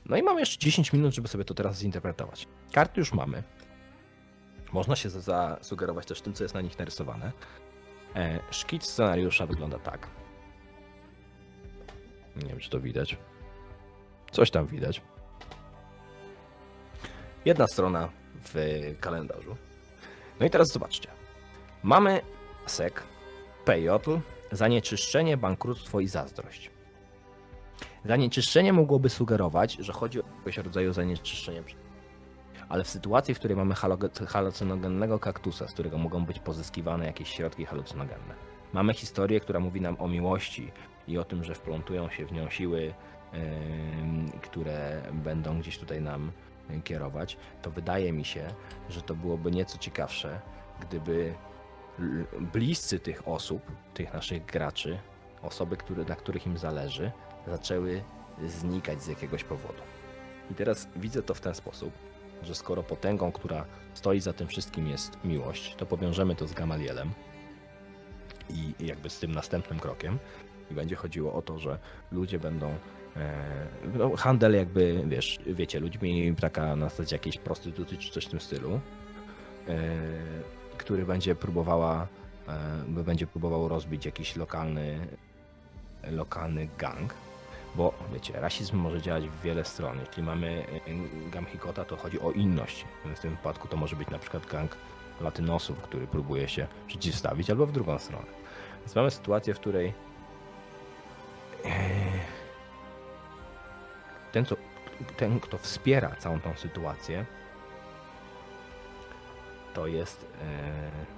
No 0.10 0.18
i 0.18 0.24
mamy 0.24 0.40
jeszcze 0.40 0.58
10 0.60 0.94
minut, 0.94 1.14
żeby 1.14 1.28
sobie 1.28 1.46
to 1.46 1.54
teraz 1.54 1.78
zinterpretować. 1.78 2.48
Karty 2.72 3.00
już 3.02 3.14
mamy. 3.14 3.44
Można 4.72 4.96
się 4.96 5.10
za- 5.10 5.20
zasugerować 5.62 6.06
też 6.06 6.22
tym, 6.22 6.34
co 6.34 6.44
jest 6.44 6.56
na 6.56 6.62
nich 6.62 6.80
narysowane. 6.80 7.32
E, 8.16 8.40
szkic 8.52 8.84
scenariusza 8.86 9.46
wygląda 9.46 9.80
tak. 9.80 10.08
Nie 12.36 12.46
wiem, 12.50 12.60
czy 12.60 12.70
to 12.70 12.80
widać. 12.80 13.18
Coś 14.32 14.52
tam 14.52 14.68
widać. 14.68 15.02
Jedna 17.46 17.68
strona 17.68 18.10
w 18.46 18.56
kalendarzu. 19.00 19.56
No 20.40 20.46
i 20.46 20.50
teraz 20.50 20.68
zobaczcie. 20.68 21.10
Mamy 21.84 22.22
sek, 22.66 23.04
pejotl, 23.66 24.20
zanieczyszczenie, 24.52 25.38
bankructwo 25.38 26.00
i 26.00 26.08
zazdrość. 26.08 26.72
Zanieczyszczenie 28.08 28.74
mogłoby 28.74 29.10
sugerować, 29.10 29.74
że 29.74 29.94
chodzi 29.94 30.22
o 30.22 30.26
jakiegoś 30.26 30.58
rodzaju 30.58 30.94
zanieczyszczenie. 30.94 31.64
Ale 32.70 32.84
w 32.84 32.90
sytuacji, 32.90 33.34
w 33.34 33.40
której 33.40 33.58
mamy 33.58 33.76
halucynogennego 34.28 35.20
kaktusa, 35.20 35.68
z 35.68 35.74
którego 35.74 35.98
mogą 35.98 36.26
być 36.26 36.40
pozyskiwane 36.40 37.06
jakieś 37.06 37.30
środki 37.30 37.66
halucynogenne, 37.66 38.36
mamy 38.74 38.94
historię, 38.94 39.40
która 39.40 39.60
mówi 39.60 39.82
nam 39.82 39.96
o 40.00 40.08
miłości 40.08 40.72
i 41.08 41.18
o 41.18 41.24
tym, 41.24 41.44
że 41.44 41.56
wplątują 41.56 42.10
się 42.10 42.26
w 42.26 42.32
nią 42.32 42.50
siły, 42.50 42.94
em, 43.32 44.32
które 44.42 45.02
będą 45.14 45.60
gdzieś 45.60 45.78
tutaj 45.78 46.02
nam 46.02 46.32
kierować, 46.84 47.38
to 47.62 47.72
wydaje 47.72 48.14
mi 48.14 48.26
się, 48.26 48.48
że 48.90 49.02
to 49.02 49.16
byłoby 49.16 49.52
nieco 49.52 49.78
ciekawsze, 49.78 50.42
gdyby 50.80 51.34
bliscy 52.54 53.00
tych 53.00 53.28
osób, 53.28 53.62
tych 53.94 54.14
naszych 54.14 54.46
graczy, 54.46 55.00
osoby, 55.42 55.78
które, 55.78 56.04
na 56.04 56.16
których 56.16 56.48
im 56.48 56.58
zależy, 56.58 57.12
zaczęły 57.48 58.04
znikać 58.48 59.04
z 59.04 59.08
jakiegoś 59.08 59.44
powodu. 59.44 59.82
I 60.52 60.56
teraz 60.56 60.88
widzę 60.96 61.24
to 61.24 61.34
w 61.34 61.42
ten 61.42 61.56
sposób, 61.56 61.94
że 62.44 62.56
skoro 62.56 62.84
potęgą, 62.84 63.32
która 63.32 63.66
stoi 63.94 64.20
za 64.20 64.34
tym 64.34 64.48
wszystkim 64.48 64.88
jest 64.88 65.18
miłość, 65.24 65.76
to 65.76 65.86
powiążemy 65.86 66.36
to 66.36 66.48
z 66.48 66.54
Gamalielem 66.54 67.12
i 68.50 68.86
jakby 68.86 69.10
z 69.10 69.20
tym 69.20 69.32
następnym 69.32 69.80
krokiem 69.80 70.20
i 70.72 70.74
będzie 70.74 70.96
chodziło 70.96 71.34
o 71.34 71.42
to, 71.42 71.60
że 71.60 71.80
ludzie 72.12 72.40
będą 72.40 72.76
e, 73.16 73.68
no, 73.94 74.16
handel 74.16 74.56
jakby, 74.56 75.04
wiesz, 75.08 75.40
wiecie, 75.46 75.80
ludźmi 75.80 76.36
taka 76.36 76.76
na 76.76 76.90
zasadzie 76.90 77.16
jakiejś 77.16 77.38
prostytucji 77.38 77.98
czy 77.98 78.12
coś 78.12 78.26
w 78.26 78.30
tym 78.30 78.40
stylu, 78.40 78.80
który 80.78 81.06
będzie 81.06 81.36
próbowała, 81.36 82.08
e, 82.48 83.04
będzie 83.04 83.28
próbował 83.28 83.68
rozbić 83.68 84.06
jakiś 84.06 84.36
lokalny, 84.36 85.08
lokalny 86.12 86.68
gang. 86.78 87.14
Bo 87.78 87.94
wiecie, 88.14 88.40
rasizm 88.40 88.78
może 88.78 89.02
działać 89.02 89.28
w 89.28 89.42
wiele 89.42 89.66
stron. 89.66 90.00
Jeśli 90.00 90.24
mamy 90.24 90.66
e, 90.88 91.30
Gamhikota, 91.30 91.86
to 91.86 91.98
chodzi 91.98 92.20
o 92.20 92.32
inność. 92.32 92.86
W 93.16 93.20
tym 93.20 93.32
wypadku 93.32 93.68
to 93.68 93.78
może 93.78 93.96
być 93.96 94.10
na 94.10 94.20
przykład 94.20 94.46
gang 94.46 94.78
latynosów, 95.22 95.82
który 95.82 96.08
próbuje 96.08 96.50
się 96.50 96.68
przeciwstawić, 96.88 97.50
albo 97.50 97.66
w 97.66 97.72
drugą 97.72 98.00
stronę. 98.00 98.26
Więc 98.80 98.96
mamy 98.96 99.12
sytuację, 99.12 99.54
w 99.54 99.60
której 99.60 99.94
e, 101.66 101.70
ten, 104.32 104.46
co, 104.46 104.56
ten, 105.18 105.40
kto 105.40 105.58
wspiera 105.58 106.16
całą 106.16 106.40
tą 106.40 106.56
sytuację, 106.56 107.26
to 109.74 109.88
jest 109.88 110.26
e, 110.42 111.18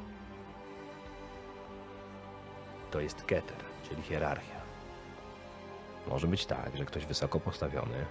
to 2.92 3.00
jest 3.00 3.24
keter, 3.24 3.58
czyli 3.90 4.02
hierarchia. 4.02 4.59
Może 6.08 6.28
być 6.28 6.46
tak, 6.46 6.78
że 6.78 6.86
ktoś 6.86 7.06
wysoko 7.06 7.40
postawiony 7.40 8.06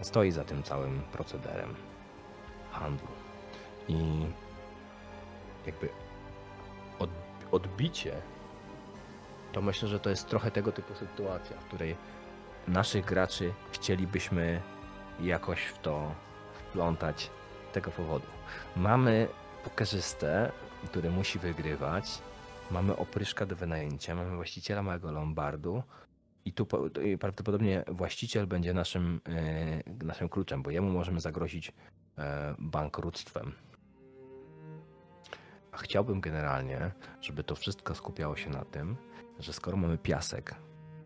stoi 0.00 0.30
za 0.30 0.44
tym 0.44 0.62
całym 0.62 1.02
procederem 1.02 1.74
handlu. 2.72 3.08
I 3.88 4.26
jakby 5.66 5.88
od, 6.98 7.10
odbicie 7.52 8.12
to 9.52 9.62
myślę, 9.62 9.88
że 9.88 10.00
to 10.00 10.10
jest 10.10 10.28
trochę 10.28 10.50
tego 10.50 10.72
typu 10.72 10.94
sytuacja, 10.94 11.56
w 11.56 11.64
której 11.64 11.96
naszych 12.68 13.04
graczy 13.04 13.52
chcielibyśmy 13.72 14.60
jakoś 15.20 15.64
w 15.64 15.78
to 15.78 16.14
wplątać 16.52 17.30
z 17.70 17.74
tego 17.74 17.90
powodu. 17.90 18.26
Mamy 18.76 19.28
pokerzystę, 19.64 20.52
który 20.86 21.10
musi 21.10 21.38
wygrywać, 21.38 22.18
mamy 22.70 22.96
opryszka 22.96 23.46
do 23.46 23.56
wynajęcia, 23.56 24.14
mamy 24.14 24.36
właściciela 24.36 24.82
małego 24.82 25.12
lombardu 25.12 25.82
i 26.44 26.52
tu 26.52 26.66
prawdopodobnie 27.20 27.84
właściciel 27.88 28.46
będzie 28.46 28.74
naszym, 28.74 29.20
e, 29.28 30.04
naszym 30.04 30.28
kluczem, 30.28 30.62
bo 30.62 30.70
jemu 30.70 30.90
możemy 30.90 31.20
zagrozić 31.20 31.72
e, 32.18 32.54
bankructwem. 32.58 33.52
A 35.72 35.76
chciałbym 35.76 36.20
generalnie, 36.20 36.90
żeby 37.20 37.44
to 37.44 37.54
wszystko 37.54 37.94
skupiało 37.94 38.36
się 38.36 38.50
na 38.50 38.64
tym, 38.64 38.96
że 39.38 39.52
skoro 39.52 39.76
mamy 39.76 39.98
piasek, 39.98 40.54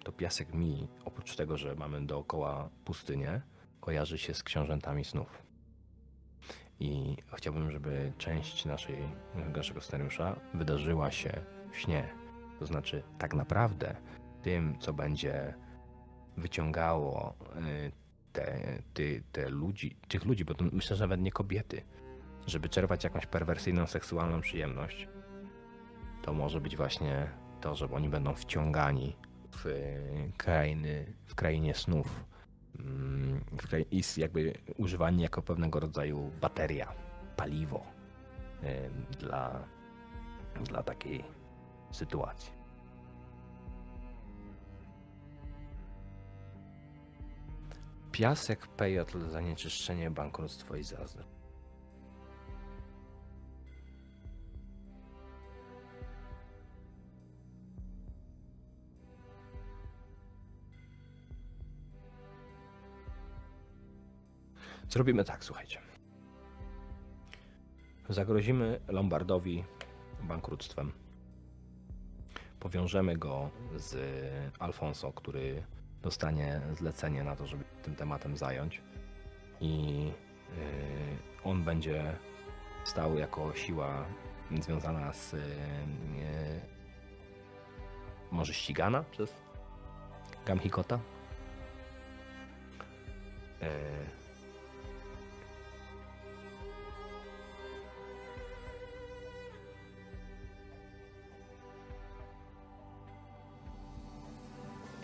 to 0.04 0.12
piasek 0.12 0.54
mi, 0.54 0.88
oprócz 1.04 1.36
tego, 1.36 1.56
że 1.56 1.74
mamy 1.74 2.06
dookoła 2.06 2.68
pustynię, 2.84 3.42
kojarzy 3.80 4.18
się 4.18 4.34
z 4.34 4.42
książętami 4.42 5.04
snów. 5.04 5.42
I 6.80 7.16
chciałbym, 7.36 7.70
żeby 7.70 8.12
część 8.18 8.64
naszej, 8.64 8.96
naszego 9.56 9.80
scenariusza 9.80 10.36
wydarzyła 10.54 11.10
się 11.10 11.40
w 11.72 11.76
śnie. 11.78 12.08
To 12.58 12.66
znaczy, 12.66 13.02
tak 13.18 13.34
naprawdę, 13.34 13.96
tym, 14.46 14.78
co 14.78 14.92
będzie 14.92 15.54
wyciągało 16.36 17.34
y, 17.56 17.92
te, 18.32 18.78
ty, 18.94 19.22
te 19.32 19.48
ludzi, 19.48 19.96
tych 20.08 20.24
ludzi, 20.24 20.44
bo 20.44 20.54
to 20.54 20.64
myślę, 20.72 20.96
że 20.96 21.04
nawet 21.04 21.20
nie 21.20 21.32
kobiety, 21.32 21.82
żeby 22.46 22.68
czerpać 22.68 23.04
jakąś 23.04 23.26
perwersyjną, 23.26 23.86
seksualną 23.86 24.40
przyjemność, 24.40 25.08
to 26.22 26.32
może 26.32 26.60
być 26.60 26.76
właśnie 26.76 27.30
to, 27.60 27.74
że 27.74 27.90
oni 27.90 28.08
będą 28.08 28.34
wciągani 28.34 29.16
w 29.50 29.66
y, 29.66 30.32
krainy, 30.36 31.12
w 31.24 31.34
krainie 31.34 31.74
snów. 31.74 32.24
Mm, 32.78 33.40
W 33.50 33.92
I 33.92 34.02
jakby 34.16 34.52
używani 34.76 35.22
jako 35.22 35.42
pewnego 35.42 35.80
rodzaju 35.80 36.30
bateria, 36.40 36.92
paliwo 37.36 37.86
y, 38.62 39.16
dla, 39.18 39.64
dla 40.64 40.82
takiej 40.82 41.24
sytuacji. 41.90 42.55
Piasek, 48.16 48.66
pejotl, 48.66 49.30
zanieczyszczenie, 49.30 50.10
bankructwo 50.10 50.76
i 50.76 50.84
zazdrość. 50.84 51.28
Zrobimy 64.88 65.24
tak, 65.24 65.44
słuchajcie. 65.44 65.80
Zagrozimy 68.08 68.80
Lombardowi 68.88 69.64
bankructwem. 70.22 70.92
Powiążemy 72.60 73.16
go 73.16 73.50
z 73.76 73.96
Alfonso, 74.58 75.12
który 75.12 75.62
dostanie 76.06 76.60
zlecenie 76.78 77.24
na 77.24 77.36
to, 77.36 77.46
żeby 77.46 77.64
tym 77.82 77.96
tematem 77.96 78.36
zająć. 78.36 78.82
I 79.60 80.04
yy, 80.04 81.42
on 81.44 81.64
będzie 81.64 82.16
stał 82.84 83.18
jako 83.18 83.54
siła 83.54 84.04
związana 84.60 85.12
z 85.12 85.32
yy, 85.32 85.40
może 88.30 88.54
ścigana 88.54 89.04
przez 89.10 89.34
Gamhikota. 90.46 90.98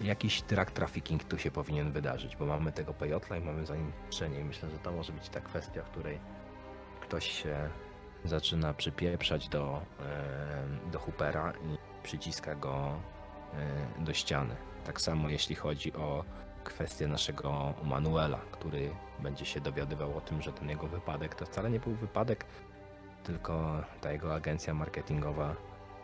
Jakiś 0.03 0.43
drug 0.43 0.71
trafficking 0.71 1.25
tu 1.25 1.39
się 1.39 1.51
powinien 1.51 1.93
wydarzyć, 1.93 2.37
bo 2.37 2.47
mamy 2.47 2.73
tego 2.73 2.95
pejotla 2.95 3.37
i 3.37 3.41
mamy 3.41 3.67
zanieczyszczenie 3.67 4.41
i 4.41 4.45
myślę, 4.45 4.71
że 4.71 4.79
to 4.79 4.93
może 4.93 5.13
być 5.13 5.29
ta 5.29 5.41
kwestia, 5.41 5.83
w 5.83 5.91
której 5.91 6.19
ktoś 7.01 7.31
się 7.31 7.71
zaczyna 8.25 8.75
przypieprzać 8.75 9.49
do, 9.49 9.83
e, 10.01 10.91
do 10.93 10.99
Hoopera 10.99 11.53
i 11.53 12.03
przyciska 12.03 12.55
go 12.55 13.01
e, 13.99 14.05
do 14.05 14.13
ściany. 14.13 14.57
Tak 14.85 15.01
samo 15.01 15.29
jeśli 15.29 15.55
chodzi 15.55 15.93
o 15.93 16.25
kwestię 16.65 17.07
naszego 17.07 17.75
Manuela, 17.85 18.39
który 18.53 18.91
będzie 19.21 19.45
się 19.45 19.61
dowiadywał 19.61 20.17
o 20.17 20.21
tym, 20.21 20.43
że 20.43 20.53
ten 20.53 20.69
jego 20.69 20.87
wypadek 20.87 21.35
to 21.35 21.47
wcale 21.47 21.71
nie 21.71 21.81
był 21.81 21.95
wypadek, 21.95 22.45
tylko 23.25 23.83
ta 24.01 24.13
jego 24.13 24.35
agencja 24.35 24.75
marketingowa 24.75 25.57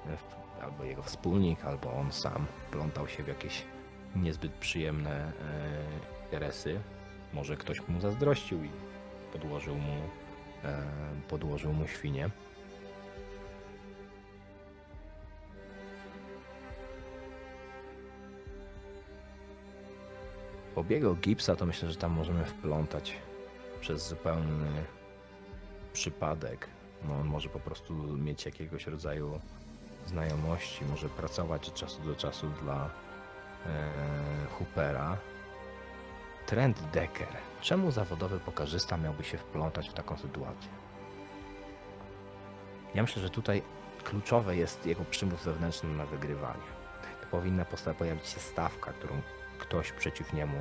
e, 0.06 0.62
albo 0.62 0.84
jego 0.84 1.02
wspólnik, 1.02 1.64
albo 1.64 1.92
on 1.92 2.12
sam 2.12 2.46
plątał 2.70 3.08
się 3.08 3.22
w 3.22 3.28
jakieś 3.28 3.64
niezbyt 4.16 4.52
przyjemne 4.52 5.10
e, 5.10 5.32
interesy. 6.24 6.80
Może 7.32 7.56
ktoś 7.56 7.88
mu 7.88 8.00
zazdrościł 8.00 8.64
i 8.64 8.70
podłożył 9.32 9.74
mu, 9.74 9.96
e, 10.64 10.82
podłożył 11.28 11.72
mu 11.72 11.86
świnie. 11.86 12.30
Pobiegł 20.74 21.14
Gipsa 21.14 21.56
to 21.56 21.66
myślę, 21.66 21.90
że 21.90 21.96
tam 21.96 22.12
możemy 22.12 22.44
wplątać 22.44 23.16
przez 23.80 24.08
zupełny 24.08 24.84
przypadek. 25.92 26.68
No, 27.08 27.14
on 27.14 27.26
może 27.26 27.48
po 27.48 27.60
prostu 27.60 27.94
mieć 27.94 28.46
jakiegoś 28.46 28.86
rodzaju 28.86 29.40
znajomości, 30.06 30.84
może 30.84 31.08
pracować 31.08 31.68
od 31.68 31.74
czasu 31.74 32.02
do 32.02 32.14
czasu 32.14 32.46
dla 32.62 32.90
Hoopera. 34.58 35.16
Trent 36.46 36.80
Decker. 36.80 37.28
Czemu 37.60 37.90
zawodowy 37.90 38.40
pokarzysta 38.40 38.96
miałby 38.96 39.24
się 39.24 39.38
wplątać 39.38 39.88
w 39.88 39.92
taką 39.92 40.16
sytuację? 40.16 40.70
Ja 42.94 43.02
myślę, 43.02 43.22
że 43.22 43.30
tutaj 43.30 43.62
kluczowe 44.04 44.56
jest 44.56 44.86
jego 44.86 45.04
przymus 45.04 45.44
wewnętrzny 45.44 45.88
na 45.96 46.06
wygrywanie. 46.06 46.68
To 47.20 47.26
powinna 47.30 47.64
pojawić 47.98 48.26
się 48.26 48.40
stawka, 48.40 48.92
którą 48.92 49.20
ktoś 49.58 49.92
przeciw 49.92 50.32
niemu 50.32 50.58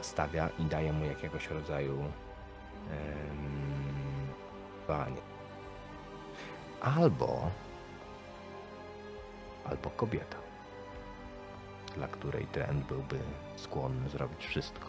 stawia 0.00 0.48
i 0.58 0.64
daje 0.64 0.92
mu 0.92 1.04
jakiegoś 1.04 1.48
rodzaju 1.50 2.02
em, 2.02 2.10
banie. 4.88 5.20
Albo 6.80 7.50
albo 9.64 9.90
kobieta 9.90 10.43
dla 11.94 12.08
której 12.08 12.46
trend 12.46 12.86
byłby 12.86 13.20
skłonny 13.56 14.08
zrobić 14.08 14.46
wszystko. 14.46 14.88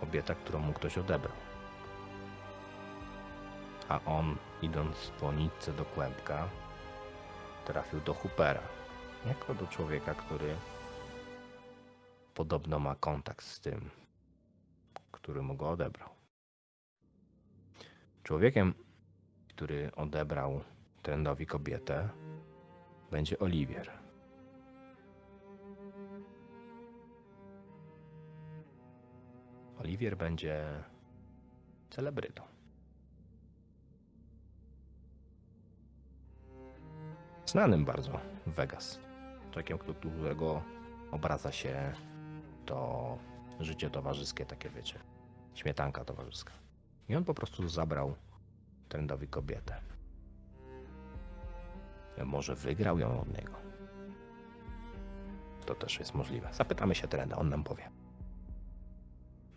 Kobieta, 0.00 0.34
którą 0.34 0.58
mu 0.58 0.72
ktoś 0.72 0.98
odebrał. 0.98 1.36
A 3.88 4.00
on, 4.06 4.36
idąc 4.62 5.12
po 5.20 5.32
nitce 5.32 5.72
do 5.72 5.84
kłębka, 5.84 6.48
trafił 7.64 8.00
do 8.00 8.14
Hoopera. 8.14 8.62
Jako 9.26 9.54
do 9.54 9.66
człowieka, 9.66 10.14
który 10.14 10.56
podobno 12.34 12.78
ma 12.78 12.94
kontakt 12.94 13.44
z 13.44 13.60
tym, 13.60 13.90
który 15.12 15.42
mu 15.42 15.54
go 15.54 15.70
odebrał. 15.70 16.21
Człowiekiem, 18.22 18.74
który 19.48 19.90
odebrał 19.96 20.60
trendowi 21.02 21.46
kobietę, 21.46 22.08
będzie 23.10 23.38
Oliwier. 23.38 23.90
Oliwier 29.80 30.16
będzie 30.16 30.66
celebrytą. 31.90 32.42
Znanym 37.46 37.84
bardzo 37.84 38.20
Vegas. 38.46 39.00
Człowiekiem, 39.50 39.78
którego 39.78 40.62
obraca 41.10 41.52
się 41.52 41.92
to 42.66 43.18
życie 43.60 43.90
towarzyskie, 43.90 44.46
takie 44.46 44.70
wiecie, 44.70 44.98
śmietanka 45.54 46.04
towarzyska. 46.04 46.61
I 47.08 47.16
on 47.16 47.24
po 47.24 47.34
prostu 47.34 47.68
zabrał 47.68 48.14
trendowi 48.88 49.28
kobietę. 49.28 49.80
Może 52.24 52.54
wygrał 52.54 52.98
ją 52.98 53.20
od 53.20 53.28
niego. 53.28 53.52
To 55.66 55.74
też 55.74 55.98
jest 55.98 56.14
możliwe. 56.14 56.48
Zapytamy 56.52 56.94
się 56.94 57.08
trenda, 57.08 57.36
on 57.36 57.48
nam 57.48 57.64
powie. 57.64 57.90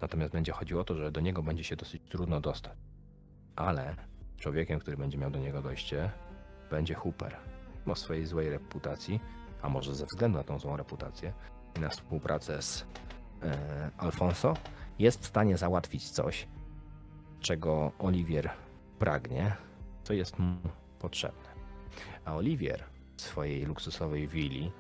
Natomiast 0.02 0.34
będzie 0.34 0.52
chodziło 0.52 0.82
o 0.82 0.84
to, 0.84 0.96
że 0.96 1.12
do 1.12 1.22
niego 1.22 1.44
będzie 1.44 1.64
się 1.64 1.76
dosyć 1.76 2.02
trudno 2.10 2.42
dostać. 2.42 2.78
Ale 3.56 3.96
człowiekiem, 4.38 4.80
który 4.80 4.98
będzie 4.98 5.18
miał 5.18 5.32
do 5.32 5.40
niego 5.40 5.62
dojście, 5.62 6.12
będzie 6.70 6.94
Hooper. 6.94 7.36
O 7.86 7.96
swojej 7.96 8.26
złej 8.26 8.50
reputacji, 8.50 9.20
a 9.62 9.70
może 9.70 9.96
ze 9.96 10.06
względu 10.06 10.38
na 10.38 10.44
tą 10.44 10.60
złą 10.60 10.78
reputację 10.78 11.34
i 11.78 11.80
na 11.80 11.90
współpracę 11.90 12.62
z 12.62 12.86
e, 13.44 13.92
Alfonso, 13.98 14.54
jest 15.00 15.22
w 15.22 15.26
stanie 15.26 15.58
załatwić 15.58 16.10
coś, 16.10 16.48
czego 17.46 17.92
Oliwier 18.00 18.50
pragnie, 19.00 19.56
co 20.04 20.14
jest 20.14 20.40
mu 20.40 20.58
potrzebne. 21.00 21.50
A 22.26 22.36
Oliwier 22.36 22.84
w 23.18 23.22
swojej 23.22 23.66
luksusowej 23.66 24.28
willi 24.28 24.72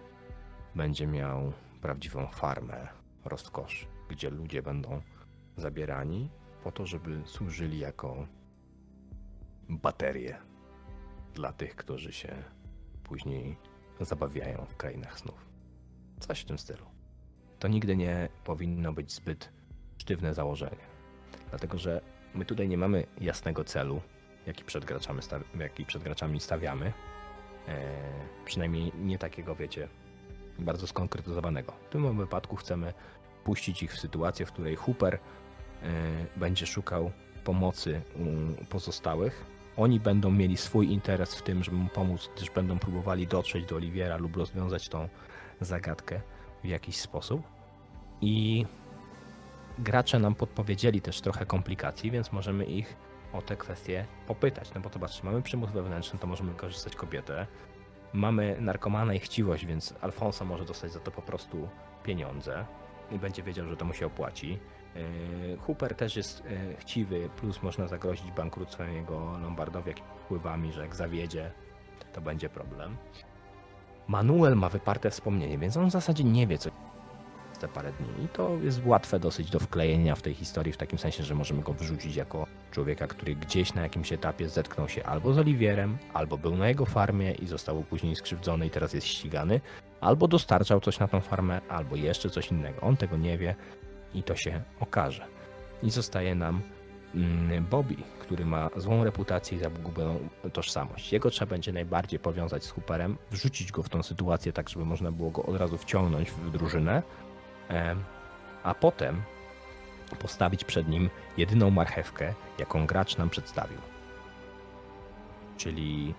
będzie 0.76 1.08
miał 1.08 1.54
prawdziwą 1.82 2.28
farmę 2.28 2.88
rozkoszy, 3.26 3.86
gdzie 4.10 4.30
ludzie 4.30 4.62
będą 4.62 5.02
zabierani 5.58 6.30
po 6.64 6.72
to, 6.72 6.86
żeby 6.86 7.22
służyli 7.26 7.80
jako 7.80 8.28
baterie 9.70 10.38
dla 11.34 11.54
tych, 11.54 11.76
którzy 11.76 12.14
się 12.14 12.44
później 13.04 13.58
zabawiają 14.00 14.66
w 14.66 14.78
krainach 14.78 15.20
snów. 15.20 15.46
Coś 16.20 16.42
w 16.42 16.46
tym 16.46 16.58
stylu. 16.58 16.86
To 17.60 17.68
nigdy 17.68 17.96
nie 17.96 18.30
powinno 18.44 18.94
być 18.94 19.12
zbyt 19.12 19.52
sztywne 19.98 20.34
założenie. 20.34 20.86
Dlatego, 21.50 21.78
że 21.78 22.15
my 22.36 22.46
tutaj 22.46 22.70
nie 22.70 22.78
mamy 22.78 23.06
jasnego 23.22 23.64
celu, 23.64 24.02
jaki 24.48 24.64
przed 24.64 24.86
graczami, 24.86 25.20
jaki 25.60 25.86
przed 25.86 26.04
graczami 26.04 26.40
stawiamy. 26.40 26.94
E, 27.68 27.92
przynajmniej 28.46 28.92
nie 29.00 29.18
takiego, 29.18 29.56
wiecie, 29.56 29.88
bardzo 30.60 30.88
skonkretyzowanego. 30.88 31.74
W 31.90 31.90
tym 31.90 32.18
wypadku 32.18 32.56
chcemy 32.56 32.94
puścić 33.44 33.84
ich 33.84 33.94
w 33.94 34.00
sytuację, 34.00 34.46
w 34.46 34.52
której 34.52 34.76
Hooper 34.76 35.14
e, 35.16 35.20
będzie 36.36 36.66
szukał 36.66 37.12
pomocy 37.44 38.02
u 38.16 38.66
pozostałych. 38.66 39.46
Oni 39.78 40.00
będą 40.00 40.32
mieli 40.32 40.58
swój 40.58 40.92
interes 40.92 41.36
w 41.36 41.42
tym, 41.42 41.64
żeby 41.64 41.78
mu 41.78 41.90
pomóc, 41.90 42.30
gdyż 42.36 42.50
będą 42.50 42.80
próbowali 42.80 43.28
dotrzeć 43.28 43.66
do 43.66 43.76
Oliwiera 43.76 44.18
lub 44.18 44.38
rozwiązać 44.38 44.90
tą 44.90 45.10
zagadkę 45.62 46.22
w 46.64 46.68
jakiś 46.68 46.98
sposób. 46.98 47.42
I 48.22 48.66
gracze 49.80 50.20
nam 50.20 50.36
podpowiedzieli 50.36 51.02
też 51.02 51.22
trochę 51.22 51.46
komplikacji, 51.46 52.12
więc 52.12 52.32
możemy 52.32 52.66
ich 52.66 52.96
o 53.34 53.42
te 53.42 53.56
kwestie 53.58 54.06
popytać. 54.28 54.74
No 54.74 54.82
bo 54.82 54.90
zobaczcie, 54.90 55.24
mamy 55.24 55.42
przymus 55.42 55.72
wewnętrzny, 55.72 56.20
to 56.20 56.28
możemy 56.28 56.54
korzystać 56.54 56.96
kobietę. 56.96 57.48
Mamy 58.14 58.58
narkomana 58.60 59.14
i 59.14 59.20
chciwość, 59.20 59.66
więc 59.66 59.94
Alfonso 60.02 60.46
może 60.46 60.66
dostać 60.66 60.92
za 60.92 61.00
to 61.00 61.12
po 61.12 61.22
prostu 61.22 61.70
pieniądze 62.04 62.66
i 63.12 63.20
będzie 63.20 63.44
wiedział, 63.44 63.68
że 63.68 63.78
to 63.78 63.86
mu 63.86 63.94
się 63.94 64.06
opłaci. 64.06 64.60
Yy, 64.96 65.58
Hooper 65.58 65.96
też 65.96 66.16
jest 66.16 66.44
yy, 66.46 66.76
chciwy, 66.80 67.30
plus 67.38 67.64
można 67.64 67.88
zagrozić 67.88 68.32
bankructwem 68.32 68.94
jego 68.94 69.38
Lombardowi 69.38 69.94
wpływami, 70.26 70.72
że 70.72 70.82
jak 70.82 70.96
zawiedzie, 70.96 71.52
to 72.14 72.22
będzie 72.22 72.50
problem. 72.50 72.98
Manuel 74.08 74.56
ma 74.56 74.70
wyparte 74.70 75.10
wspomnienie, 75.10 75.58
więc 75.58 75.78
on 75.78 75.90
w 75.90 75.92
zasadzie 75.92 76.24
nie 76.24 76.48
wie, 76.48 76.58
co 76.58 76.70
te 77.58 77.68
parę 77.68 77.92
dni. 77.92 78.26
I 78.26 78.28
to 78.28 78.58
jest 78.64 78.82
łatwe 78.86 79.20
dosyć 79.20 79.50
do 79.50 79.60
wklejenia 79.60 80.16
w 80.16 80.22
tej 80.22 80.34
historii, 80.34 80.74
w 80.74 80.78
takim 80.78 81.00
sensie, 81.00 81.24
że 81.24 81.36
możemy 81.36 81.62
go 81.62 81.74
wrzucić 81.74 82.16
jako 82.16 82.48
człowieka, 82.72 83.08
który 83.08 83.36
gdzieś 83.36 83.74
na 83.74 83.82
jakimś 83.82 84.14
etapie 84.14 84.50
zetknął 84.50 84.90
się 84.90 85.04
albo 85.04 85.34
z 85.34 85.38
Oliwierem, 85.38 85.98
albo 86.14 86.38
był 86.38 86.58
na 86.58 86.68
jego 86.68 86.86
farmie 86.86 87.32
i 87.32 87.48
został 87.48 87.84
później 87.84 88.16
skrzywdzony 88.16 88.68
i 88.68 88.70
teraz 88.70 88.94
jest 88.94 89.08
ścigany, 89.08 89.62
albo 90.02 90.28
dostarczał 90.28 90.82
coś 90.82 91.00
na 91.00 91.08
tą 91.08 91.22
farmę, 91.22 91.62
albo 91.70 91.96
jeszcze 91.96 92.30
coś 92.30 92.52
innego. 92.52 92.82
On 92.82 92.98
tego 92.98 93.18
nie 93.18 93.38
wie 93.38 93.56
i 94.14 94.24
to 94.24 94.36
się 94.36 94.62
okaże. 94.80 95.26
I 95.84 95.90
zostaje 95.90 96.36
nam 96.36 96.62
mm, 97.16 97.66
Bobby, 97.66 97.96
który 98.20 98.46
ma 98.46 98.70
złą 98.76 99.04
reputację 99.04 99.58
i 99.58 99.62
zagubioną 99.62 100.20
tożsamość. 100.54 101.14
Jego 101.14 101.30
trzeba 101.30 101.50
będzie 101.50 101.74
najbardziej 101.74 102.20
powiązać 102.20 102.64
z 102.64 102.70
Hooperem, 102.70 103.18
wrzucić 103.32 103.72
go 103.72 103.84
w 103.84 103.90
tą 103.90 104.04
sytuację 104.04 104.54
tak, 104.54 104.70
żeby 104.70 104.86
można 104.86 105.12
było 105.12 105.32
go 105.32 105.44
od 105.44 105.56
razu 105.56 105.78
wciągnąć 105.78 106.32
w 106.32 106.52
drużynę, 106.52 107.04
a 108.64 108.74
potem 108.74 109.24
postawić 110.20 110.64
przed 110.64 110.88
nim 110.88 111.10
jedyną 111.38 111.70
marchewkę, 111.70 112.34
jaką 112.60 112.86
gracz 112.86 113.18
nam 113.18 113.30
przedstawił. 113.30 113.78
Czyli 115.58 116.14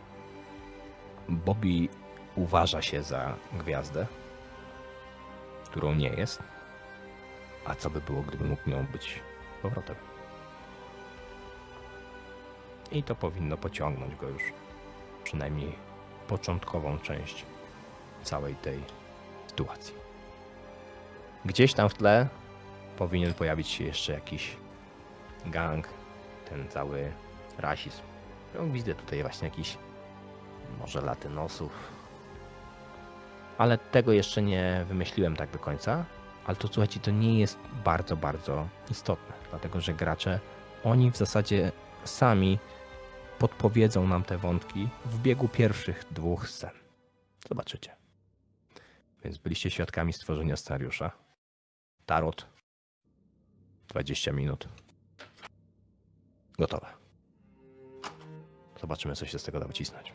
Bobby 1.28 1.88
uważa 2.36 2.82
się 2.82 3.02
za 3.02 3.34
gwiazdę, 3.52 4.06
którą 5.64 5.94
nie 5.94 6.08
jest. 6.08 6.42
A 7.64 7.74
co 7.74 7.90
by 7.90 8.00
było, 8.00 8.22
gdyby 8.22 8.44
mógł 8.44 8.70
nią 8.70 8.86
być 8.86 9.20
powrotem? 9.62 9.96
I 12.92 13.02
to 13.02 13.14
powinno 13.14 13.56
pociągnąć 13.56 14.16
go 14.16 14.28
już 14.28 14.42
przynajmniej 15.24 15.72
początkową 16.28 16.98
część 16.98 17.46
całej 18.22 18.54
tej 18.54 18.80
sytuacji. 19.46 20.05
Gdzieś 21.46 21.74
tam 21.74 21.88
w 21.88 21.94
tle 21.94 22.28
powinien 22.96 23.34
pojawić 23.34 23.68
się 23.68 23.84
jeszcze 23.84 24.12
jakiś 24.12 24.56
gang, 25.46 25.88
ten 26.48 26.68
cały 26.68 27.12
rasizm. 27.58 28.02
No, 28.54 28.66
widzę 28.66 28.94
tutaj 28.94 29.22
właśnie 29.22 29.48
jakiś 29.48 29.78
może 30.78 31.00
latynosów. 31.00 31.72
Ale 33.58 33.78
tego 33.78 34.12
jeszcze 34.12 34.42
nie 34.42 34.84
wymyśliłem 34.88 35.36
tak 35.36 35.50
do 35.50 35.58
końca. 35.58 36.04
Ale 36.46 36.56
to 36.56 36.68
słuchajcie, 36.68 37.00
to 37.00 37.10
nie 37.10 37.40
jest 37.40 37.58
bardzo, 37.84 38.16
bardzo 38.16 38.68
istotne, 38.90 39.34
dlatego 39.50 39.80
że 39.80 39.94
gracze, 39.94 40.40
oni 40.84 41.10
w 41.10 41.16
zasadzie 41.16 41.72
sami 42.04 42.58
podpowiedzą 43.38 44.06
nam 44.06 44.24
te 44.24 44.38
wątki 44.38 44.88
w 45.04 45.18
biegu 45.18 45.48
pierwszych 45.48 46.04
dwóch 46.10 46.48
scen. 46.48 46.70
Zobaczycie. 47.48 47.96
Więc 49.24 49.38
byliście 49.38 49.70
świadkami 49.70 50.12
stworzenia 50.12 50.56
scenariusza. 50.56 51.25
Tarot. 52.06 52.46
20 53.88 54.32
minut. 54.32 54.68
Gotowe. 56.58 56.86
Zobaczymy, 58.80 59.14
co 59.16 59.26
się 59.26 59.38
z 59.38 59.44
tego 59.44 59.60
da 59.60 59.66
wycisnąć. 59.66 60.12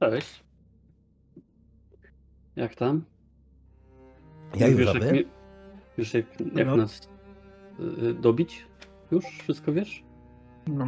Cześć. 0.00 0.44
Jak 2.56 2.74
tam? 2.74 3.04
Ja 4.56 4.66
już 4.66 4.78
wiesz, 4.78 4.94
jak, 4.94 5.26
wiesz, 5.98 6.14
jak, 6.14 6.26
jak 6.54 6.66
No. 6.66 6.76
nas 6.76 7.08
y, 8.02 8.14
dobić? 8.14 8.66
Już? 9.10 9.24
Wszystko 9.24 9.72
wiesz? 9.72 10.04
No. 10.66 10.86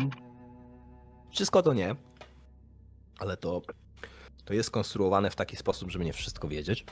Wszystko 1.30 1.62
to 1.62 1.72
nie. 1.74 1.96
Ale 3.18 3.36
to, 3.36 3.62
to 4.44 4.54
jest 4.54 4.66
skonstruowane 4.66 5.30
w 5.30 5.36
taki 5.36 5.56
sposób, 5.56 5.90
żeby 5.90 6.04
nie 6.04 6.12
wszystko 6.12 6.48
wiedzieć. 6.48 6.84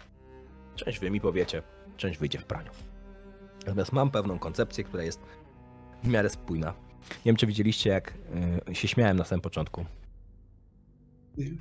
Część 0.74 0.98
wy 0.98 1.10
mi 1.10 1.20
powiecie, 1.20 1.62
część 1.96 2.18
wyjdzie 2.18 2.38
w 2.38 2.44
praniu. 2.44 2.70
Natomiast 3.66 3.92
mam 3.92 4.10
pewną 4.10 4.38
koncepcję, 4.38 4.84
która 4.84 5.02
jest 5.02 5.20
w 6.02 6.08
miarę 6.08 6.30
spójna. 6.30 6.74
Nie 7.10 7.24
wiem, 7.24 7.36
czy 7.36 7.46
widzieliście, 7.46 7.90
jak 7.90 8.14
y, 8.68 8.74
się 8.74 8.88
śmiałem 8.88 9.16
na 9.16 9.24
samym 9.24 9.40
początku. 9.40 9.84
Y, 11.38 11.56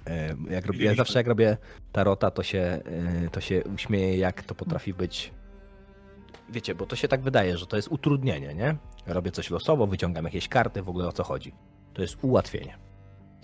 jak 0.49 0.65
robię, 0.65 0.85
ja 0.85 0.95
zawsze 0.95 1.19
jak 1.19 1.27
robię 1.27 1.57
tarota, 1.91 2.31
to 2.31 2.43
się, 2.43 2.81
y, 3.25 3.29
to 3.29 3.41
się 3.41 3.63
uśmieję, 3.75 4.17
jak 4.17 4.43
to 4.43 4.55
potrafi 4.55 4.93
być. 4.93 5.33
Wiecie, 6.49 6.75
bo 6.75 6.85
to 6.85 6.95
się 6.95 7.07
tak 7.07 7.21
wydaje, 7.21 7.57
że 7.57 7.67
to 7.67 7.75
jest 7.75 7.87
utrudnienie, 7.87 8.53
nie? 8.53 8.75
Robię 9.05 9.31
coś 9.31 9.49
losowo, 9.49 9.87
wyciągam 9.87 10.25
jakieś 10.25 10.47
karty, 10.47 10.81
w 10.81 10.89
ogóle 10.89 11.07
o 11.07 11.11
co 11.11 11.23
chodzi. 11.23 11.53
To 11.93 12.01
jest 12.01 12.17
ułatwienie. 12.21 12.77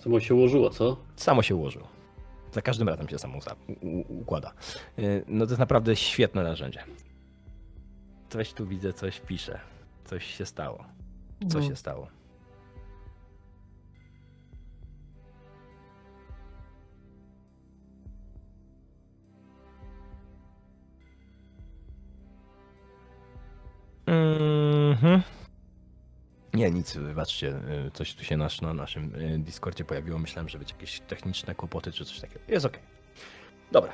Samo 0.00 0.20
się 0.20 0.34
ułożyło, 0.34 0.70
co? 0.70 0.96
Samo 1.16 1.42
się 1.42 1.54
ułożyło. 1.56 1.88
Za 2.52 2.62
każdym 2.62 2.88
razem 2.88 3.08
się 3.08 3.18
samo 3.18 3.38
układa. 4.08 4.52
Yy, 4.96 5.24
No 5.28 5.46
to 5.46 5.50
jest 5.50 5.58
naprawdę 5.60 5.96
świetne 5.96 6.42
narzędzie. 6.42 6.84
Coś 8.28 8.52
tu 8.52 8.66
widzę, 8.66 8.92
coś 8.92 9.20
pisze. 9.20 9.60
Coś 10.04 10.24
się 10.36 10.46
stało. 10.46 10.84
Co 11.48 11.58
No. 11.58 11.64
się 11.68 11.76
stało? 11.76 12.06
Mhm. 24.06 25.22
Nie, 26.54 26.70
nic, 26.70 26.96
wybaczcie, 26.96 27.48
y, 27.86 27.90
coś 27.90 28.14
tu 28.14 28.24
się 28.24 28.36
nasz, 28.36 28.60
na 28.60 28.74
naszym 28.74 29.14
y, 29.14 29.38
Discordzie 29.38 29.84
pojawiło. 29.84 30.18
Myślałem, 30.18 30.48
że 30.48 30.58
będzie 30.58 30.74
jakieś 30.74 31.00
techniczne 31.00 31.54
kłopoty 31.54 31.92
czy 31.92 32.04
coś 32.04 32.20
takiego. 32.20 32.40
Jest 32.48 32.66
ok. 32.66 32.78
Dobra. 33.72 33.92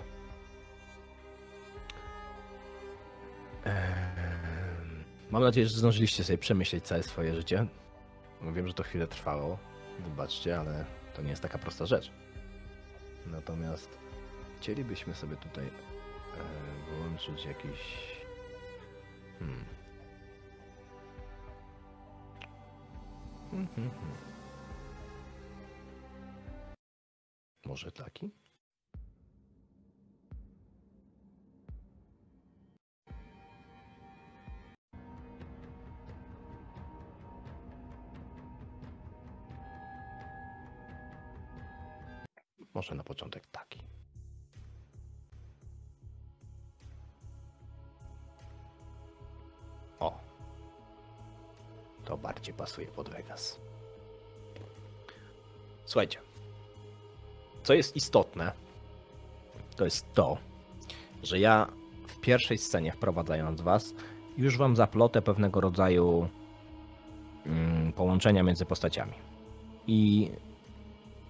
Mam 5.30 5.42
nadzieję, 5.42 5.66
że 5.66 5.78
zdążyliście 5.78 6.24
sobie 6.24 6.38
przemyśleć 6.38 6.84
całe 6.84 7.02
swoje 7.02 7.34
życie. 7.34 7.66
Wiem, 8.42 8.68
że 8.68 8.74
to 8.74 8.82
chwilę 8.82 9.06
trwało. 9.06 9.58
Wybaczcie, 10.00 10.58
ale 10.58 10.84
to 11.14 11.22
nie 11.22 11.30
jest 11.30 11.42
taka 11.42 11.58
prosta 11.58 11.86
rzecz. 11.86 12.10
Natomiast 13.26 13.98
chcielibyśmy 14.60 15.14
sobie 15.14 15.36
tutaj 15.36 15.66
e, 15.66 15.70
wyłączyć 16.90 17.44
jakiś. 17.44 17.80
Hmm. 19.38 19.75
Może 27.64 27.92
taki? 27.92 28.30
Może 42.74 42.94
na 42.94 43.04
początek 43.04 43.46
taki. 43.46 43.80
To 52.06 52.16
bardziej 52.16 52.54
pasuje 52.54 52.86
pod 52.86 53.08
Vegas. 53.08 53.60
Słuchajcie. 55.84 56.18
Co 57.62 57.74
jest 57.74 57.96
istotne, 57.96 58.52
to 59.76 59.84
jest 59.84 60.12
to, 60.14 60.38
że 61.22 61.38
ja 61.38 61.66
w 62.06 62.20
pierwszej 62.20 62.58
scenie 62.58 62.92
wprowadzając 62.92 63.60
was, 63.60 63.94
już 64.38 64.58
wam 64.58 64.76
zaplotę 64.76 65.22
pewnego 65.22 65.60
rodzaju 65.60 66.28
mm, 67.46 67.92
połączenia 67.92 68.42
między 68.42 68.66
postaciami. 68.66 69.14
I 69.86 70.30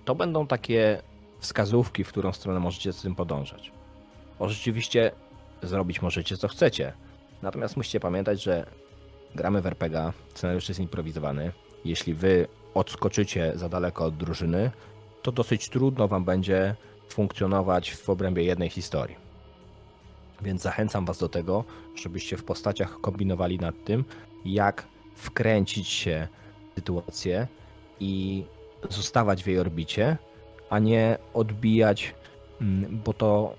to 0.05 0.15
będą 0.15 0.47
takie 0.47 1.03
wskazówki, 1.39 2.05
w 2.05 2.09
którą 2.09 2.33
stronę 2.33 2.61
możecie 2.61 2.93
z 2.93 3.03
tym 3.03 3.15
podążać. 3.15 3.73
Bo 4.39 4.49
rzeczywiście 4.49 5.13
zrobić 5.63 6.03
możecie 6.03 6.37
co 6.37 6.49
chcecie. 6.49 6.93
Natomiast 7.43 7.77
musicie 7.77 8.01
pamiętać, 8.01 8.43
że 8.43 8.67
gramy 9.37 9.63
w 9.63 9.67
scenariusz 10.35 10.69
jest 10.69 10.81
improwizowany. 10.81 11.53
Jeśli 11.85 12.15
wy 12.15 12.49
odskoczycie 12.75 13.53
za 13.55 13.69
daleko 13.69 14.05
od 14.05 14.17
drużyny, 14.17 14.71
to 15.23 15.33
dosyć 15.33 15.69
trudno 15.69 16.09
wam 16.09 16.25
będzie 16.25 16.75
funkcjonować 17.09 17.95
w 17.95 18.11
obrębie 18.11 18.45
jednej 18.45 18.69
historii. 18.69 19.17
Więc 20.43 20.63
zachęcam 20.63 21.05
was 21.05 21.19
do 21.19 21.29
tego, 21.29 21.65
żebyście 21.95 22.37
w 22.37 22.45
postaciach 22.45 23.01
kombinowali 23.01 23.59
nad 23.59 23.85
tym, 23.85 24.05
jak 24.45 24.87
wkręcić 25.15 25.89
się 25.89 26.29
w 26.73 26.75
sytuację 26.75 27.47
i 28.01 28.45
zostawać 28.91 29.45
w 29.45 29.47
jej 29.47 29.59
orbicie, 29.59 30.17
a 30.71 30.79
nie 30.79 31.19
odbijać, 31.35 32.15
mm, 32.61 33.01
bo 33.05 33.13
to 33.13 33.55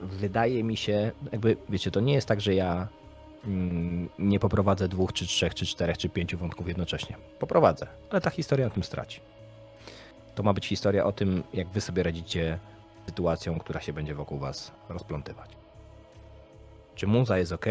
wydaje 0.00 0.64
mi 0.64 0.76
się, 0.76 1.12
jakby 1.32 1.56
wiecie, 1.68 1.90
to 1.90 2.00
nie 2.00 2.14
jest 2.14 2.28
tak, 2.28 2.40
że 2.40 2.54
ja 2.54 2.88
nie 4.18 4.38
poprowadzę 4.40 4.88
dwóch, 4.88 5.12
czy 5.12 5.26
trzech, 5.26 5.54
czy 5.54 5.66
czterech, 5.66 5.98
czy 5.98 6.08
pięciu 6.08 6.38
wątków 6.38 6.68
jednocześnie. 6.68 7.16
Poprowadzę, 7.38 7.86
ale 8.10 8.20
ta 8.20 8.30
historia 8.30 8.66
na 8.66 8.74
tym 8.74 8.84
straci. 8.84 9.20
To 10.34 10.42
ma 10.42 10.52
być 10.52 10.66
historia 10.66 11.04
o 11.04 11.12
tym, 11.12 11.42
jak 11.54 11.68
wy 11.68 11.80
sobie 11.80 12.02
radzicie 12.02 12.58
sytuacją, 13.06 13.58
która 13.58 13.80
się 13.80 13.92
będzie 13.92 14.14
wokół 14.14 14.38
was 14.38 14.72
rozplątywać. 14.88 15.50
Czy 16.94 17.06
muza 17.06 17.38
jest 17.38 17.52
ok? 17.52 17.66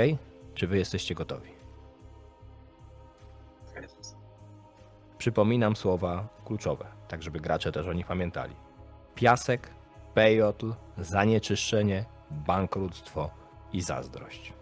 Czy 0.53 0.67
wy 0.67 0.77
jesteście 0.77 1.15
gotowi? 1.15 1.49
Przypominam 5.17 5.75
słowa 5.75 6.27
kluczowe, 6.45 6.85
tak 7.07 7.23
żeby 7.23 7.39
gracze 7.39 7.71
też 7.71 7.87
o 7.87 7.93
nich 7.93 8.07
pamiętali. 8.07 8.55
Piasek, 9.15 9.69
pejotl, 10.13 10.73
zanieczyszczenie, 10.97 12.05
bankructwo 12.31 13.29
i 13.73 13.81
zazdrość. 13.81 14.56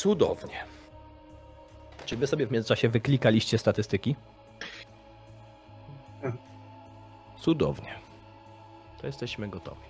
Cudownie. 0.00 0.64
Czy 2.06 2.16
wy 2.16 2.26
sobie 2.26 2.46
w 2.46 2.52
międzyczasie 2.52 2.88
wyklikaliście 2.88 3.58
statystyki? 3.58 4.16
Cudownie. 7.40 7.98
To 9.00 9.06
jesteśmy 9.06 9.48
gotowi. 9.48 9.86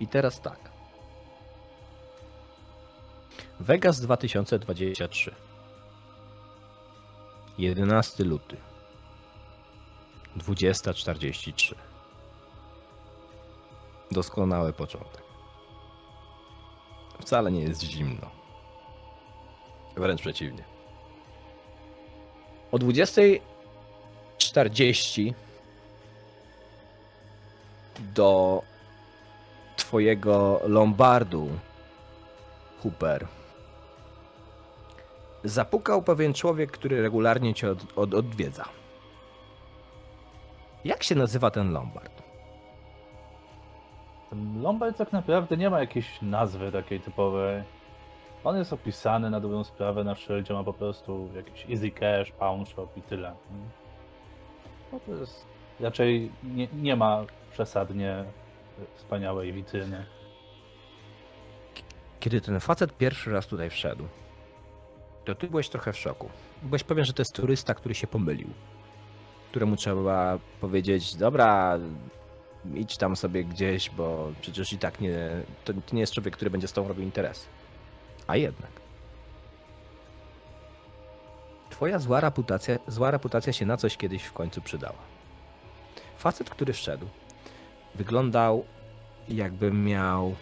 I 0.00 0.08
teraz 0.08 0.40
tak. 0.40 0.58
Vegas 3.60 4.00
2023. 4.00 5.34
11 7.58 8.24
luty. 8.24 8.56
20.43. 10.36 11.74
Doskonały 14.10 14.72
początek. 14.72 15.22
Wcale 17.20 17.52
nie 17.52 17.60
jest 17.62 17.82
zimno. 17.82 18.35
Wręcz 19.96 20.20
przeciwnie. 20.20 20.64
O 22.72 22.76
20.40 22.76 25.34
do 27.98 28.62
twojego 29.76 30.60
Lombardu, 30.66 31.48
Hooper, 32.82 33.26
zapukał 35.44 36.02
pewien 36.02 36.34
człowiek, 36.34 36.70
który 36.70 37.02
regularnie 37.02 37.54
cię 37.54 37.70
od, 37.70 37.98
od, 37.98 38.14
odwiedza. 38.14 38.64
Jak 40.84 41.02
się 41.02 41.14
nazywa 41.14 41.50
ten 41.50 41.72
Lombard? 41.72 42.22
Ten 44.30 44.62
Lombard 44.62 44.96
tak 44.96 45.12
naprawdę 45.12 45.56
nie 45.56 45.70
ma 45.70 45.80
jakiejś 45.80 46.22
nazwy 46.22 46.72
takiej 46.72 47.00
typowej. 47.00 47.62
On 48.46 48.56
jest 48.56 48.72
opisany 48.72 49.30
na 49.30 49.40
dobrą 49.40 49.64
sprawę 49.64 50.04
na 50.04 50.14
szyldzie, 50.14 50.54
ma 50.54 50.64
po 50.64 50.72
prostu 50.72 51.28
jakiś 51.36 51.66
easy 51.70 51.90
cash, 51.90 52.32
pawn 52.32 52.66
shop 52.66 52.88
i 52.96 53.02
tyle. 53.02 53.34
No 54.92 55.00
to 55.06 55.12
jest 55.12 55.46
raczej 55.80 56.32
nie, 56.44 56.68
nie 56.72 56.96
ma 56.96 57.24
przesadnie 57.52 58.24
wspaniałej 58.94 59.52
witryny. 59.52 60.06
Kiedy 62.20 62.40
ten 62.40 62.60
facet 62.60 62.96
pierwszy 62.96 63.32
raz 63.32 63.46
tutaj 63.46 63.70
wszedł, 63.70 64.04
to 65.24 65.34
ty 65.34 65.48
byłeś 65.48 65.68
trochę 65.68 65.92
w 65.92 65.98
szoku. 65.98 66.28
Byłeś 66.62 66.84
pewien, 66.84 67.04
że 67.04 67.12
to 67.12 67.20
jest 67.20 67.34
turysta, 67.34 67.74
który 67.74 67.94
się 67.94 68.06
pomylił. 68.06 68.48
Któremu 69.50 69.76
trzeba 69.76 70.38
powiedzieć, 70.60 71.16
dobra, 71.16 71.78
idź 72.74 72.96
tam 72.96 73.16
sobie 73.16 73.44
gdzieś, 73.44 73.90
bo 73.90 74.32
przecież 74.40 74.72
i 74.72 74.78
tak 74.78 75.00
nie, 75.00 75.30
to, 75.64 75.72
to 75.72 75.94
nie 75.94 76.00
jest 76.00 76.12
człowiek, 76.12 76.36
który 76.36 76.50
będzie 76.50 76.68
z 76.68 76.72
tobą 76.72 76.88
robił 76.88 77.04
interes. 77.04 77.55
A 78.26 78.36
jednak. 78.36 78.70
Twoja 81.70 81.98
zła 81.98 82.20
reputacja, 82.20 82.78
zła 82.88 83.10
reputacja 83.10 83.52
się 83.52 83.66
na 83.66 83.76
coś 83.76 83.96
kiedyś 83.96 84.22
w 84.22 84.32
końcu 84.32 84.60
przydała. 84.60 84.98
Facet, 86.18 86.50
który 86.50 86.72
wszedł, 86.72 87.06
wyglądał 87.94 88.64
jakby 89.28 89.72
miał 89.72 90.34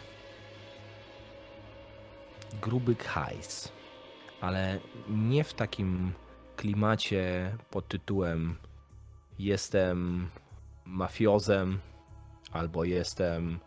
gruby 2.63 2.95
hajs, 2.95 3.73
ale 4.41 4.79
nie 5.09 5.45
w 5.45 5.55
takim 5.55 6.13
klimacie 6.57 7.57
pod 7.71 7.89
tytułem 7.89 8.57
jestem 9.39 10.31
mafiozem 10.85 11.79
albo 12.53 12.85
jestem 12.85 13.59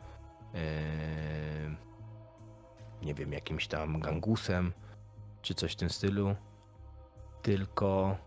e, 0.53 1.86
nie 3.01 3.13
wiem, 3.13 3.33
jakimś 3.33 3.67
tam 3.67 3.99
gangusem 3.99 4.73
czy 5.41 5.53
coś 5.53 5.73
w 5.73 5.75
tym 5.75 5.89
stylu. 5.89 6.35
Tylko 7.41 8.17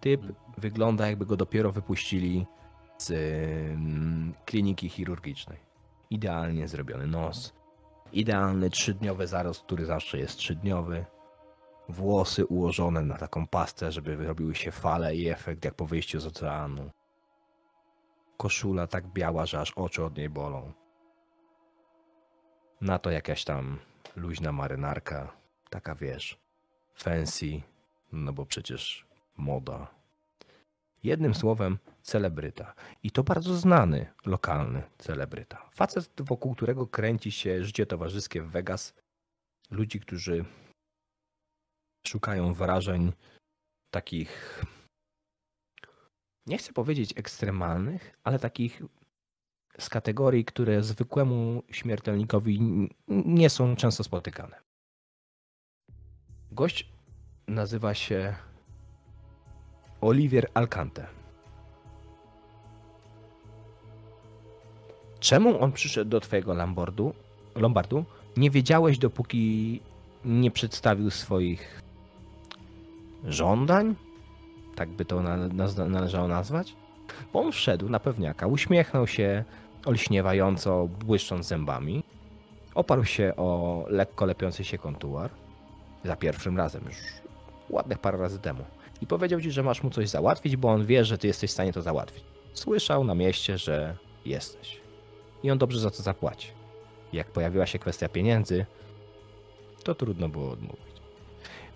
typ 0.00 0.20
wygląda 0.58 1.06
jakby 1.06 1.26
go 1.26 1.36
dopiero 1.36 1.72
wypuścili 1.72 2.46
z 2.98 3.10
ym, 3.10 4.34
kliniki 4.44 4.88
chirurgicznej. 4.88 5.58
Idealnie 6.10 6.68
zrobiony 6.68 7.06
nos. 7.06 7.54
Idealny 8.12 8.70
trzydniowy 8.70 9.26
zarost, 9.26 9.62
który 9.62 9.86
zawsze 9.86 10.18
jest 10.18 10.36
trzydniowy. 10.36 11.04
Włosy 11.88 12.46
ułożone 12.46 13.02
na 13.02 13.16
taką 13.16 13.46
pastę, 13.46 13.92
żeby 13.92 14.16
wyrobiły 14.16 14.54
się 14.54 14.70
fale 14.70 15.16
i 15.16 15.28
efekt 15.28 15.64
jak 15.64 15.74
po 15.74 15.86
wyjściu 15.86 16.20
z 16.20 16.26
oceanu. 16.26 16.90
Koszula 18.36 18.86
tak 18.86 19.06
biała, 19.06 19.46
że 19.46 19.60
aż 19.60 19.72
oczy 19.72 20.04
od 20.04 20.16
niej 20.16 20.28
bolą. 20.28 20.72
Na 22.80 22.98
to 22.98 23.10
jakaś 23.10 23.44
tam 23.44 23.78
luźna 24.16 24.52
marynarka, 24.52 25.32
taka 25.70 25.94
wiesz, 25.94 26.38
fancy, 26.94 27.62
no 28.12 28.32
bo 28.32 28.46
przecież 28.46 29.06
moda. 29.36 29.86
Jednym 31.02 31.34
słowem, 31.34 31.78
celebryta. 32.02 32.74
I 33.02 33.10
to 33.10 33.22
bardzo 33.22 33.54
znany, 33.54 34.06
lokalny 34.26 34.82
celebryta. 34.98 35.68
Facet, 35.72 36.10
wokół 36.20 36.54
którego 36.54 36.86
kręci 36.86 37.32
się 37.32 37.64
życie 37.64 37.86
towarzyskie 37.86 38.42
w 38.42 38.50
Vegas. 38.50 38.94
Ludzi, 39.70 40.00
którzy 40.00 40.44
szukają 42.06 42.54
wrażeń 42.54 43.12
takich, 43.90 44.64
nie 46.46 46.58
chcę 46.58 46.72
powiedzieć 46.72 47.12
ekstremalnych, 47.16 48.18
ale 48.24 48.38
takich 48.38 48.82
z 49.78 49.88
kategorii, 49.88 50.44
które 50.44 50.82
zwykłemu 50.82 51.62
śmiertelnikowi 51.70 52.88
nie 53.08 53.50
są 53.50 53.76
często 53.76 54.04
spotykane. 54.04 54.56
Gość 56.52 56.88
nazywa 57.48 57.94
się 57.94 58.34
Olivier 60.00 60.50
Alcante. 60.54 61.06
Czemu 65.20 65.60
on 65.60 65.72
przyszedł 65.72 66.10
do 66.10 66.20
twojego 66.20 66.54
Lombardu? 66.54 67.14
Lombardu? 67.54 68.04
Nie 68.36 68.50
wiedziałeś, 68.50 68.98
dopóki 68.98 69.80
nie 70.24 70.50
przedstawił 70.50 71.10
swoich 71.10 71.82
żądań? 73.24 73.94
Tak 74.76 74.88
by 74.88 75.04
to 75.04 75.22
należało 75.88 76.28
nazwać? 76.28 76.74
Bo 77.32 77.40
on 77.40 77.52
wszedł 77.52 77.88
na 77.88 78.00
pewniaka, 78.00 78.46
uśmiechnął 78.46 79.06
się 79.06 79.44
olśniewająco, 79.84 80.88
błyszcząc 81.04 81.46
zębami. 81.46 82.02
Oparł 82.74 83.04
się 83.04 83.32
o 83.36 83.84
lekko 83.88 84.26
lepiący 84.26 84.64
się 84.64 84.78
kontuar. 84.78 85.30
Za 86.04 86.16
pierwszym 86.16 86.56
razem, 86.56 86.84
już 86.86 86.96
ładnych 87.70 87.98
parę 87.98 88.18
razy 88.18 88.38
temu. 88.38 88.64
I 89.00 89.06
powiedział 89.06 89.40
ci, 89.40 89.50
że 89.50 89.62
masz 89.62 89.82
mu 89.82 89.90
coś 89.90 90.08
załatwić, 90.08 90.56
bo 90.56 90.68
on 90.68 90.86
wie, 90.86 91.04
że 91.04 91.18
ty 91.18 91.26
jesteś 91.26 91.50
w 91.50 91.52
stanie 91.52 91.72
to 91.72 91.82
załatwić. 91.82 92.24
Słyszał 92.54 93.04
na 93.04 93.14
mieście, 93.14 93.58
że 93.58 93.96
jesteś. 94.24 94.80
I 95.42 95.50
on 95.50 95.58
dobrze 95.58 95.80
za 95.80 95.90
to 95.90 96.02
zapłaci. 96.02 96.48
Jak 97.12 97.26
pojawiła 97.26 97.66
się 97.66 97.78
kwestia 97.78 98.08
pieniędzy, 98.08 98.66
to 99.84 99.94
trudno 99.94 100.28
było 100.28 100.50
odmówić. 100.50 100.86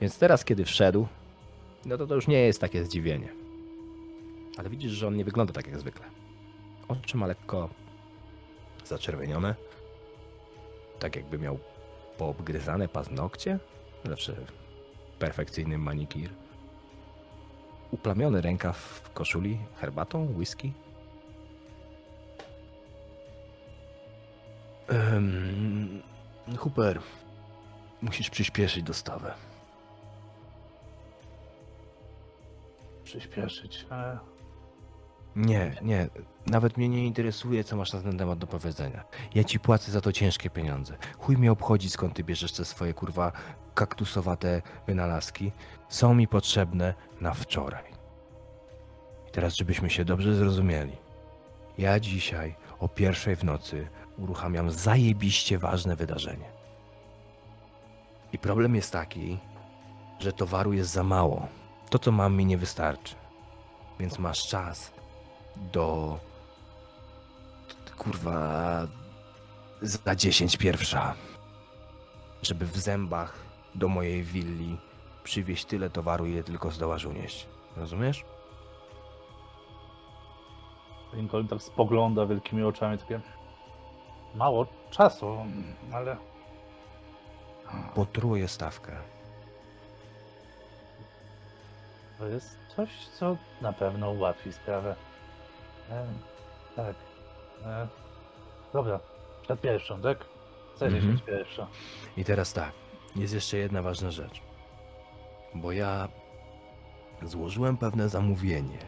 Więc 0.00 0.18
teraz, 0.18 0.44
kiedy 0.44 0.64
wszedł, 0.64 1.06
no 1.84 1.98
to 1.98 2.06
to 2.06 2.14
już 2.14 2.28
nie 2.28 2.38
jest 2.38 2.60
takie 2.60 2.84
zdziwienie. 2.84 3.28
Ale 4.58 4.70
widzisz, 4.70 4.92
że 4.92 5.06
on 5.06 5.16
nie 5.16 5.24
wygląda 5.24 5.52
tak 5.52 5.66
jak 5.66 5.78
zwykle. 5.78 6.06
Oczy 6.88 7.16
ma 7.16 7.26
lekko 7.26 7.68
zaczerwienione. 8.84 9.54
Tak 10.98 11.16
jakby 11.16 11.38
miał 11.38 11.58
poobgryzane 12.18 12.88
paznokcie. 12.88 13.58
Zawsze 14.04 14.36
perfekcyjny 15.18 15.78
manikir. 15.78 16.30
Uplamiony 17.90 18.40
rękaw 18.40 18.76
w 18.76 19.12
koszuli 19.12 19.58
herbatą, 19.76 20.34
whisky. 20.36 20.72
Um, 24.90 26.02
Hooper, 26.58 27.00
musisz 28.02 28.30
przyspieszyć 28.30 28.82
dostawę. 28.82 29.49
Przyspieszyć. 33.10 33.86
E, 33.90 34.18
Nie, 35.36 35.74
nie. 35.82 36.08
Nawet 36.46 36.76
mnie 36.76 36.88
nie 36.88 37.06
interesuje, 37.06 37.64
co 37.64 37.76
masz 37.76 37.92
na 37.92 38.00
ten 38.02 38.18
temat 38.18 38.38
do 38.38 38.46
powiedzenia. 38.46 39.04
Ja 39.34 39.44
ci 39.44 39.60
płacę 39.60 39.92
za 39.92 40.00
to 40.00 40.12
ciężkie 40.12 40.50
pieniądze. 40.50 40.96
Chuj 41.18 41.36
mnie 41.36 41.52
obchodzi, 41.52 41.90
skąd 41.90 42.14
ty 42.14 42.24
bierzesz 42.24 42.52
te 42.52 42.64
swoje 42.64 42.94
kurwa 42.94 43.32
kaktusowate 43.74 44.62
wynalazki. 44.86 45.52
Są 45.88 46.14
mi 46.14 46.28
potrzebne 46.28 46.94
na 47.20 47.34
wczoraj. 47.34 47.84
I 49.28 49.30
teraz, 49.32 49.54
żebyśmy 49.56 49.90
się 49.90 50.04
dobrze 50.04 50.34
zrozumieli. 50.34 50.96
Ja 51.78 52.00
dzisiaj 52.00 52.56
o 52.78 52.88
pierwszej 52.88 53.36
w 53.36 53.44
nocy 53.44 53.88
uruchamiam 54.18 54.70
zajebiście 54.70 55.58
ważne 55.58 55.96
wydarzenie. 55.96 56.50
I 58.32 58.38
problem 58.38 58.74
jest 58.74 58.92
taki, 58.92 59.38
że 60.18 60.32
towaru 60.32 60.72
jest 60.72 60.90
za 60.90 61.02
mało. 61.04 61.48
To, 61.90 61.98
co 61.98 62.12
mam, 62.12 62.36
mi 62.36 62.46
nie 62.46 62.58
wystarczy. 62.58 63.14
Więc 63.98 64.18
masz 64.18 64.48
czas 64.48 64.92
do. 65.56 66.18
Kurwa. 67.98 68.86
Za 69.82 70.16
10 70.16 70.56
pierwsza. 70.56 71.14
Żeby 72.42 72.66
w 72.66 72.76
zębach 72.76 73.38
do 73.74 73.88
mojej 73.88 74.22
willi 74.22 74.76
przywieźć 75.24 75.64
tyle 75.64 75.90
towaru, 75.90 76.26
ile 76.26 76.42
tylko 76.42 76.70
zdołasz 76.70 77.04
unieść. 77.04 77.46
Rozumiesz? 77.76 78.24
Lincoln 81.12 81.48
tak 81.48 81.62
spogląda 81.62 82.26
wielkimi 82.26 82.62
oczami, 82.62 82.98
takie 82.98 83.20
mało 84.34 84.66
czasu, 84.90 85.36
ale 85.92 86.16
Potruję 87.94 88.48
stawkę. 88.48 88.92
To 92.20 92.26
jest 92.26 92.58
coś, 92.76 93.06
co 93.08 93.36
na 93.60 93.72
pewno 93.72 94.10
ułatwi 94.10 94.52
sprawę. 94.52 94.96
E, 95.90 96.06
tak. 96.76 96.96
E, 97.64 97.88
dobra, 98.72 99.00
przed 99.42 99.60
pierwszą, 99.60 100.00
tak? 100.02 100.18
Za 100.76 100.86
Mhm. 100.86 101.02
10 101.02 101.22
pierwsza. 101.22 101.66
I 102.16 102.24
teraz 102.24 102.52
tak, 102.52 102.72
jest 103.16 103.34
jeszcze 103.34 103.56
jedna 103.56 103.82
ważna 103.82 104.10
rzecz. 104.10 104.40
Bo 105.54 105.72
ja 105.72 106.08
złożyłem 107.22 107.76
pewne 107.76 108.08
zamówienie 108.08 108.78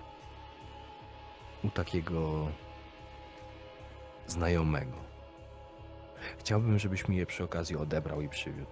u 1.64 1.70
takiego 1.70 2.48
znajomego. 4.26 4.96
Chciałbym, 6.38 6.78
żebyś 6.78 7.08
mi 7.08 7.16
je 7.16 7.26
przy 7.26 7.44
okazji 7.44 7.76
odebrał 7.76 8.20
i 8.20 8.28
przywiózł. 8.28 8.70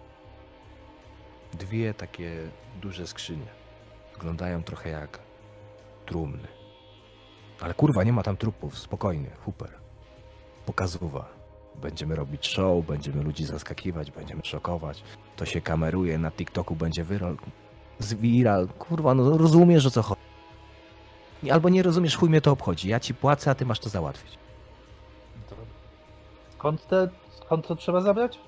Dwie 1.53 1.95
takie 1.95 2.49
duże 2.81 3.07
skrzynie. 3.07 3.47
Wyglądają 4.21 4.63
trochę 4.63 4.91
jak 4.91 5.19
trumny. 6.07 6.49
Ale 7.61 7.75
kurwa, 7.75 8.05
nie 8.05 8.13
ma 8.13 8.23
tam 8.23 8.37
trupów, 8.37 8.79
spokojnie, 8.79 9.31
super. 9.45 9.71
Pokazuwa. 10.67 11.29
Będziemy 11.83 12.17
robić 12.17 12.49
show, 12.49 12.87
będziemy 12.87 13.23
ludzi 13.23 13.45
zaskakiwać, 13.45 14.11
będziemy 14.11 14.41
szokować. 14.45 15.03
To 15.37 15.47
się 15.47 15.61
kameruje, 15.61 16.19
na 16.19 16.31
TikToku 16.31 16.77
będzie 16.77 17.05
wyral. 17.05 17.37
Z 17.99 18.15
viral. 18.15 18.69
Kurwa, 18.69 19.15
no 19.15 19.39
rozumiesz 19.39 19.87
o 19.87 19.91
co 19.91 20.03
chodzi. 20.03 20.21
Albo 21.53 21.69
nie 21.69 21.83
rozumiesz, 21.83 22.17
chuj 22.17 22.29
mnie 22.29 22.41
to 22.41 22.53
obchodzi. 22.53 22.89
Ja 22.89 23.01
ci 23.01 23.15
płacę, 23.15 23.51
a 23.51 23.55
ty 23.55 23.67
masz 23.67 23.81
to 23.81 23.89
załatwić. 23.89 24.39
Skąd, 26.55 26.87
te, 26.87 27.09
skąd 27.31 27.67
to 27.67 27.77
trzeba 27.77 28.01
zabrać? 28.01 28.39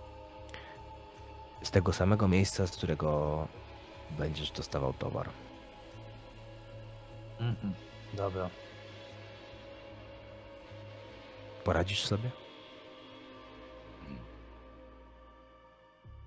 Z 1.63 1.71
tego 1.71 1.93
samego 1.93 2.29
miejsca, 2.29 2.67
z 2.67 2.77
którego 2.77 3.49
będziesz 4.19 4.51
dostawał 4.51 4.93
towar. 4.93 5.29
Mhm. 7.43 7.75
Dobra. 8.15 8.51
Poradzisz 11.65 12.05
sobie? 12.05 12.31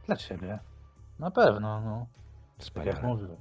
Dla 0.05 0.15
ciebie. 0.15 0.59
Na 1.19 1.31
pewno, 1.31 1.81
no. 1.81 1.99
Tak 1.99 2.05
jak 2.57 2.65
Wspaniale. 2.65 3.01
mówiłeś. 3.01 3.39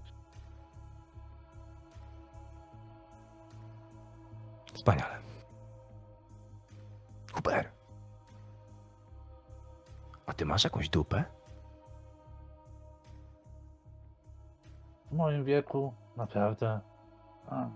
Wspaniale. 4.75 5.19
Super. 7.37 7.71
A 10.27 10.33
ty 10.33 10.45
masz 10.47 10.65
jakąś 10.65 10.89
dupę? 10.89 11.25
W 15.11 15.13
moim 15.17 15.45
wieku 15.45 15.95
naprawdę. 16.17 16.81
A, 17.47 17.69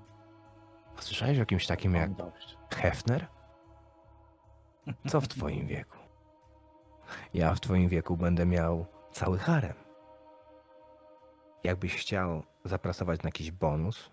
A 0.97 1.03
słyszałeś 1.03 1.39
o 1.41 1.47
kimś 1.47 1.66
takim 1.66 1.95
jak 1.95 2.14
dość. 2.14 2.59
Hefner? 2.75 3.27
Co 5.09 5.21
w 5.21 5.29
twoim 5.29 5.66
wieku? 5.66 5.99
Ja 7.35 7.55
w 7.55 7.61
twoim 7.61 7.89
wieku 7.89 8.16
będę 8.16 8.47
miał 8.47 8.87
cały 9.12 9.39
harem. 9.39 9.75
Jakbyś 11.64 11.97
chciał 11.97 12.43
zapracować 12.64 13.23
na 13.23 13.29
jakiś 13.29 13.51
bonus, 13.51 14.11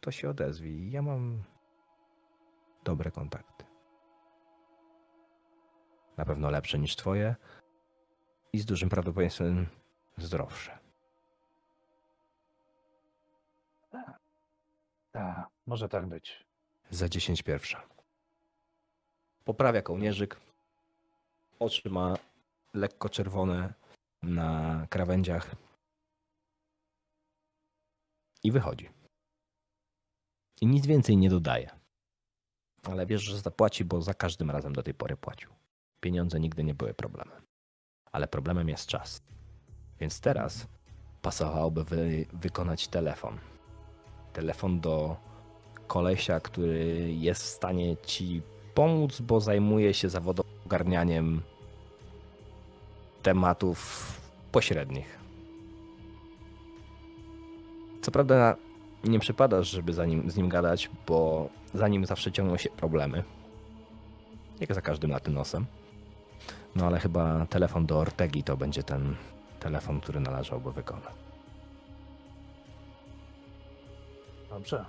to 0.00 0.10
się 0.10 0.30
odezwij. 0.30 0.90
Ja 0.90 1.02
mam 1.02 1.42
dobre 2.84 3.10
kontakty. 3.10 3.64
Na 6.16 6.24
pewno 6.24 6.50
lepsze 6.50 6.78
niż 6.78 6.96
twoje 6.96 7.36
i 8.52 8.58
z 8.58 8.64
dużym 8.64 8.88
prawdopodobieństwem 8.88 9.66
zdrowsze. 10.16 10.78
Tak, 15.14 15.48
może 15.66 15.88
tak 15.88 16.06
być. 16.06 16.44
Za 16.90 17.08
10 17.08 17.42
pierwsza. 17.42 17.82
Poprawia 19.44 19.82
kołnierzyk. 19.82 20.40
Oczy 21.58 21.90
ma 21.90 22.14
lekko 22.74 23.08
czerwone 23.08 23.74
na 24.22 24.86
krawędziach. 24.90 25.54
I 28.44 28.52
wychodzi. 28.52 28.90
I 30.60 30.66
nic 30.66 30.86
więcej 30.86 31.16
nie 31.16 31.30
dodaje. 31.30 31.70
Ale 32.82 33.06
wiesz, 33.06 33.22
że 33.22 33.38
zapłaci, 33.38 33.84
bo 33.84 34.02
za 34.02 34.14
każdym 34.14 34.50
razem 34.50 34.72
do 34.72 34.82
tej 34.82 34.94
pory 34.94 35.16
płacił. 35.16 35.50
Pieniądze 36.00 36.40
nigdy 36.40 36.64
nie 36.64 36.74
były 36.74 36.94
problemem. 36.94 37.42
Ale 38.12 38.28
problemem 38.28 38.68
jest 38.68 38.86
czas. 38.86 39.22
Więc 40.00 40.20
teraz 40.20 40.66
pasowałoby 41.22 41.84
wy, 41.84 42.26
wykonać 42.32 42.88
telefon. 42.88 43.38
Telefon 44.34 44.80
do 44.80 45.16
kolesia, 45.86 46.40
który 46.40 47.12
jest 47.14 47.42
w 47.42 47.46
stanie 47.46 47.96
ci 47.96 48.42
pomóc, 48.74 49.20
bo 49.20 49.40
zajmuje 49.40 49.94
się 49.94 50.08
zawodowym 50.08 50.52
ogarnianiem 50.66 51.42
tematów 53.22 53.78
pośrednich. 54.52 55.18
Co 58.02 58.10
prawda 58.10 58.56
nie 59.04 59.18
przypadasz, 59.18 59.70
żeby 59.70 59.92
za 59.92 60.06
nim, 60.06 60.30
z 60.30 60.36
nim 60.36 60.48
gadać, 60.48 60.90
bo 61.06 61.48
za 61.74 61.88
nim 61.88 62.06
zawsze 62.06 62.32
ciągną 62.32 62.56
się 62.56 62.70
problemy. 62.70 63.24
Jak 64.60 64.74
za 64.74 64.80
każdym 64.80 65.10
latynosem. 65.10 65.66
No 66.76 66.86
ale 66.86 67.00
chyba 67.00 67.46
telefon 67.46 67.86
do 67.86 67.98
Ortegi 67.98 68.42
to 68.42 68.56
będzie 68.56 68.82
ten 68.82 69.16
telefon, 69.60 70.00
który 70.00 70.20
należałoby 70.20 70.72
wykonać. 70.72 71.23
Dobrze. 74.54 74.84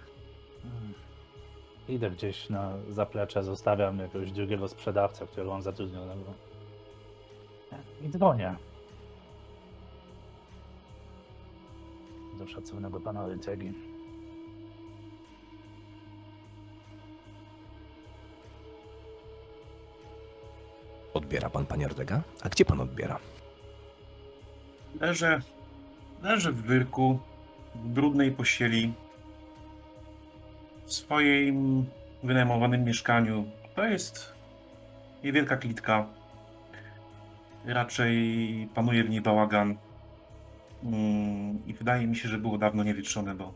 Idę 1.89 2.11
gdzieś 2.11 2.49
na 2.49 2.73
zaplecze, 2.89 3.43
zostawiam 3.43 3.99
jakiegoś 3.99 4.31
drugiego 4.31 4.67
sprzedawcę, 4.67 5.27
którego 5.27 5.53
on 5.53 5.61
zatrudnionego. 5.61 6.33
I 8.01 8.09
dzwonię. 8.09 8.55
Do 12.39 12.47
szacownego 12.47 12.99
pana 12.99 13.27
Rycegi. 13.27 13.73
Odbiera 21.13 21.49
pan, 21.49 21.65
panie 21.65 21.85
Ortega? 21.85 22.21
A 22.43 22.49
gdzie 22.49 22.65
pan 22.65 22.81
odbiera? 22.81 23.19
Leżę, 25.01 25.41
leżę 26.23 26.51
w 26.51 26.61
wyrku, 26.61 27.19
w 27.75 27.87
brudnej 27.87 28.31
pościeli, 28.31 28.93
w 30.85 30.93
swoim 30.93 31.85
wynajmowanym 32.23 32.83
mieszkaniu. 32.83 33.45
To 33.75 33.83
jest 33.85 34.33
niewielka 35.23 35.57
klitka. 35.57 36.05
Raczej 37.65 38.69
panuje 38.75 39.03
w 39.03 39.09
niej 39.09 39.21
bałagan. 39.21 39.75
Mm, 40.83 41.65
I 41.67 41.73
wydaje 41.73 42.07
mi 42.07 42.15
się, 42.15 42.29
że 42.29 42.37
było 42.37 42.57
dawno 42.57 42.83
niewietrzone, 42.83 43.35
bo 43.35 43.53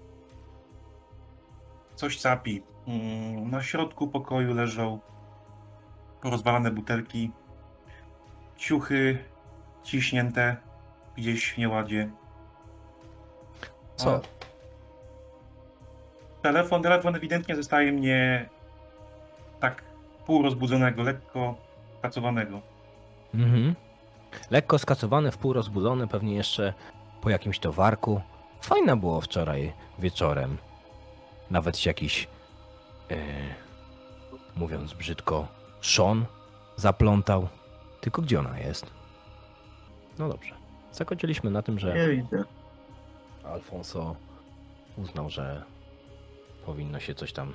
coś 1.95 2.17
capi. 2.21 2.63
Mm, 2.87 3.51
Na 3.51 3.63
środku 3.63 4.07
pokoju 4.07 4.53
leżą 4.53 4.99
porozwalane 6.21 6.71
butelki, 6.71 7.31
ciuchy 8.57 9.17
ciśnięte 9.83 10.57
gdzieś 11.17 11.51
w 11.53 11.57
nieładzie. 11.57 12.09
Co? 13.95 14.21
Telefon, 16.41 16.83
telefon 16.83 17.15
ewidentnie 17.15 17.55
zostaje 17.55 17.91
mnie 17.91 18.49
tak 19.59 19.83
półrozbudzonego, 20.25 21.03
lekko 21.03 21.55
pracowanego. 22.01 22.61
Mhm. 23.33 23.75
Lekko 24.51 24.79
skacowany, 24.79 25.31
wpół 25.31 25.53
rozbudzony, 25.53 26.07
pewnie 26.07 26.35
jeszcze 26.35 26.73
po 27.21 27.29
jakimś 27.29 27.59
towarku. 27.59 28.21
Fajne 28.61 28.95
było 28.97 29.21
wczoraj 29.21 29.73
wieczorem. 29.99 30.57
Nawet 31.51 31.77
się 31.77 31.89
jakiś, 31.89 32.27
e, 33.11 33.15
mówiąc 34.55 34.93
brzydko, 34.93 35.47
Sean 35.81 36.25
zaplątał. 36.75 37.47
Tylko 38.01 38.21
gdzie 38.21 38.39
ona 38.39 38.59
jest? 38.59 38.85
No 40.19 40.29
dobrze. 40.29 40.55
Zakończyliśmy 40.91 41.51
na 41.51 41.61
tym, 41.61 41.79
że 41.79 41.93
Nie 41.93 42.07
widzę. 42.15 42.43
Alfonso 43.43 44.15
uznał, 44.97 45.29
że 45.29 45.63
powinno 46.69 46.99
się 46.99 47.15
coś 47.15 47.33
tam 47.33 47.53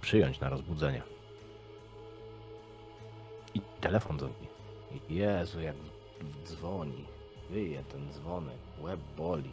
przyjąć 0.00 0.40
na 0.40 0.48
rozbudzenie. 0.48 1.02
I 3.54 3.60
telefon 3.80 4.18
dzwoni. 4.18 4.34
Jezu, 5.08 5.60
jak 5.60 5.76
dzwoni. 6.44 7.04
Wyje 7.50 7.82
ten 7.82 8.12
dzwonek. 8.12 8.58
Łeb 8.80 9.00
boli. 9.16 9.50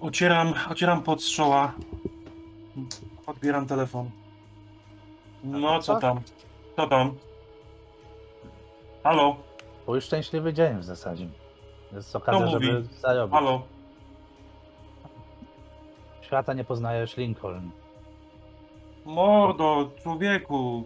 Ocieram, 0.00 0.54
ocieram 0.70 1.02
pod 1.02 1.22
strzoła. 1.22 1.72
Odbieram 3.26 3.66
telefon. 3.66 4.10
No, 5.44 5.82
co 5.82 5.96
tam? 5.96 6.20
Co 6.76 6.86
tam? 6.86 7.14
Halo? 9.04 9.36
Twój 9.82 10.00
szczęśliwy 10.00 10.52
dzień 10.52 10.78
w 10.78 10.84
zasadzie. 10.84 11.28
Jest 11.92 12.16
okazja, 12.16 12.46
mówi? 12.46 12.66
żeby 12.66 12.88
zarobić. 13.00 13.32
Halo? 13.32 13.62
Świata 16.28 16.54
nie 16.54 16.64
poznajesz 16.64 17.16
Lincoln. 17.16 17.70
Mordo, 19.04 19.90
człowieku. 20.02 20.84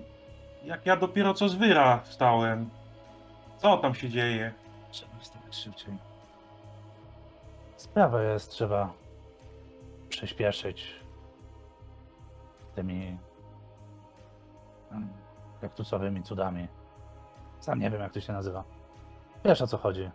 Jak 0.65 0.87
ja 0.87 0.97
dopiero 0.97 1.35
co 1.35 1.49
z 1.49 1.55
wyra 1.55 1.99
wstałem. 1.99 2.71
Co 3.57 3.77
tam 3.77 3.95
się 3.95 4.09
dzieje? 4.09 4.53
Trzeba 4.91 5.19
wstawać 5.19 5.55
szybciej. 5.55 5.95
Sprawa 7.77 8.23
jest, 8.23 8.51
trzeba 8.51 8.93
przyspieszyć 10.09 11.01
tymi 12.75 13.17
kaktusowymi 15.61 16.23
cudami. 16.23 16.69
Sam 17.61 17.79
nie 17.79 17.91
wiem, 17.91 18.01
jak 18.01 18.13
to 18.13 18.21
się 18.21 18.33
nazywa. 18.33 18.65
Wiesz 19.45 19.63
o 19.63 19.67
co 19.67 19.79
chodzi. 19.79 20.11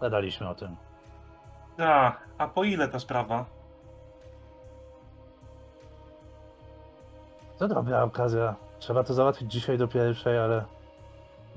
Gadaliśmy 0.00 0.48
o 0.48 0.54
tym. 0.54 0.76
Tak, 1.76 2.28
a 2.38 2.48
po 2.48 2.64
ile 2.64 2.88
ta 2.88 2.98
sprawa? 2.98 3.44
To 7.58 7.68
dobra 7.68 8.02
okazja. 8.02 8.54
Trzeba 8.78 9.04
to 9.04 9.14
załatwić 9.14 9.52
dzisiaj 9.52 9.78
do 9.78 9.88
pierwszej, 9.88 10.38
ale 10.38 10.64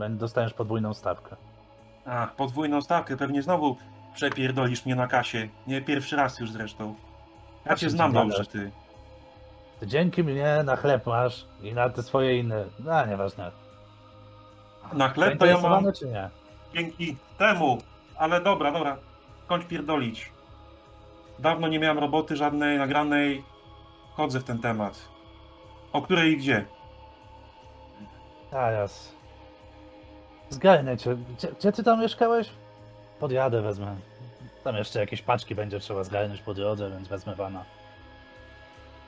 dostaniesz 0.09 0.53
podwójną 0.53 0.93
stawkę. 0.93 1.35
Ach, 2.05 2.35
podwójną 2.35 2.81
stawkę, 2.81 3.17
pewnie 3.17 3.41
znowu 3.41 3.77
przepierdolisz 4.15 4.85
mnie 4.85 4.95
na 4.95 5.07
kasie. 5.07 5.47
Nie 5.67 5.81
pierwszy 5.81 6.15
raz 6.15 6.39
już 6.39 6.51
zresztą. 6.51 6.95
Ja 7.65 7.75
cię 7.75 7.89
znam 7.89 8.13
dobrze, 8.13 8.45
ty. 8.45 8.71
Ty 9.79 9.87
dzięki 9.87 10.23
mnie 10.23 10.63
na 10.65 10.75
chleb 10.75 11.05
masz 11.05 11.45
i 11.61 11.73
na 11.73 11.89
te 11.89 12.03
swoje 12.03 12.39
inne. 12.39 12.65
No, 12.79 13.05
nieważne. 13.05 13.51
Na 14.93 15.09
chleb 15.09 15.39
to 15.39 15.45
ja 15.45 15.57
mam 15.57 15.93
czy 15.93 16.05
nie? 16.05 16.29
dzięki 16.73 17.17
temu. 17.37 17.77
Ale 18.17 18.41
dobra, 18.41 18.71
dobra. 18.71 18.97
Kończ 19.47 19.65
pierdolić. 19.65 20.31
Dawno 21.39 21.67
nie 21.67 21.79
miałem 21.79 21.99
roboty 21.99 22.35
żadnej 22.35 22.77
nagranej. 22.77 23.43
Chodzę 24.13 24.39
w 24.39 24.43
ten 24.43 24.59
temat. 24.59 25.16
O 25.97 26.01
której 26.01 26.31
i 26.33 26.37
gdzie? 26.37 26.65
Teraz. 28.51 29.15
Zgarnę 30.49 30.97
cię. 30.97 31.15
Gdzie, 31.15 31.47
gdzie 31.47 31.71
ty 31.71 31.83
tam 31.83 32.01
mieszkałeś? 32.01 32.49
Podjadę, 33.19 33.61
wezmę. 33.61 33.95
Tam 34.63 34.75
jeszcze 34.75 34.99
jakieś 34.99 35.21
paczki 35.21 35.55
będzie 35.55 35.79
trzeba 35.79 36.03
zgarnąć 36.03 36.41
po 36.41 36.53
drodze, 36.53 36.89
więc 36.89 37.07
wezmę 37.07 37.35
wana. 37.35 37.65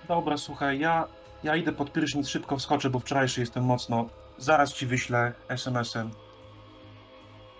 Dobra, 0.07 0.37
słuchaj, 0.37 0.79
ja, 0.79 1.07
ja 1.43 1.55
idę 1.55 1.71
pod 1.71 1.89
prysznic, 1.89 2.27
szybko 2.27 2.57
wskoczę, 2.57 2.89
bo 2.89 2.99
wczorajszy 2.99 3.41
jestem 3.41 3.63
mocno. 3.63 4.05
Zaraz 4.37 4.73
ci 4.73 4.85
wyślę 4.85 5.33
SMS-em 5.49 6.11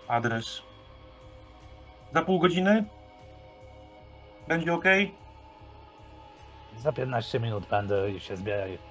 adres. 0.08 0.62
Za 2.14 2.22
pół 2.22 2.38
godziny? 2.38 2.84
Będzie 4.48 4.74
ok? 4.74 4.84
Za 6.78 6.92
15 6.92 7.40
minut 7.40 7.66
będę 7.66 8.10
i 8.10 8.20
się 8.20 8.36
zbieraj. 8.36 8.89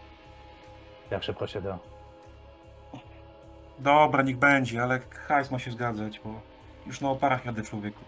Jak 1.11 1.23
szybko 1.23 1.47
się 1.47 1.61
da. 1.61 1.79
Dobra, 3.79 4.23
niech 4.23 4.37
będzie, 4.37 4.83
ale 4.83 4.99
hajs 4.99 5.51
ma 5.51 5.59
się 5.59 5.71
zgadzać, 5.71 6.19
bo 6.19 6.41
już 6.85 7.01
na 7.01 7.09
oparach 7.09 7.45
jadę 7.45 7.63
człowieku. 7.63 7.99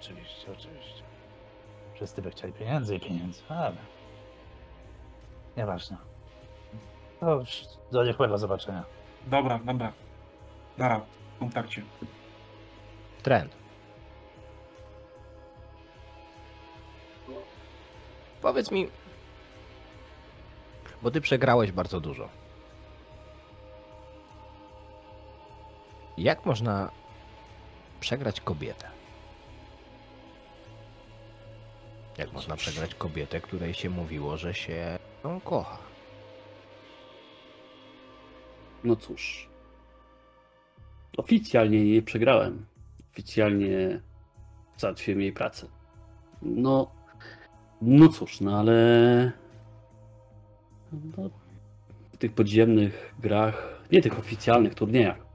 Oczywiście, 0.00 0.52
oczywiście. 0.52 1.02
Wszyscy 1.94 2.22
by 2.22 2.30
chcieli 2.30 2.52
pieniędzy 2.52 2.96
i 2.96 3.00
pieniędzy, 3.00 3.42
ale... 3.48 3.76
Nieważne. 5.56 5.96
To 7.20 7.34
już 7.34 7.62
do 7.92 8.04
niechłego 8.04 8.38
zobaczenia. 8.38 8.84
Dobra, 9.26 9.60
dobra. 9.64 9.92
Nara, 10.78 11.00
w 11.36 11.38
kontakcie. 11.38 11.82
Trend. 13.22 13.56
Powiedz 18.42 18.70
mi, 18.70 18.88
bo 21.02 21.10
ty 21.10 21.20
przegrałeś 21.20 21.72
bardzo 21.72 22.00
dużo. 22.00 22.28
Jak 26.18 26.46
można 26.46 26.90
przegrać 28.00 28.40
kobietę? 28.40 28.88
Jak 32.18 32.32
można 32.32 32.56
przegrać 32.56 32.94
kobietę, 32.94 33.40
której 33.40 33.74
się 33.74 33.90
mówiło, 33.90 34.36
że 34.36 34.54
się 34.54 34.98
ją 35.24 35.40
kocha? 35.40 35.78
No 38.84 38.96
cóż. 38.96 39.48
Oficjalnie 41.16 41.84
nie 41.84 42.02
przegrałem. 42.02 42.66
Oficjalnie 43.12 44.00
załatwiłem 44.76 45.20
jej 45.20 45.32
pracę. 45.32 45.66
No. 46.42 46.90
No 47.82 48.08
cóż, 48.08 48.40
no 48.40 48.58
ale. 48.58 49.45
No, 50.92 51.30
w 52.12 52.16
tych 52.16 52.32
podziemnych 52.32 53.14
grach, 53.18 53.82
nie 53.92 54.02
tych 54.02 54.18
oficjalnych 54.18 54.74
turniejach, 54.74 55.26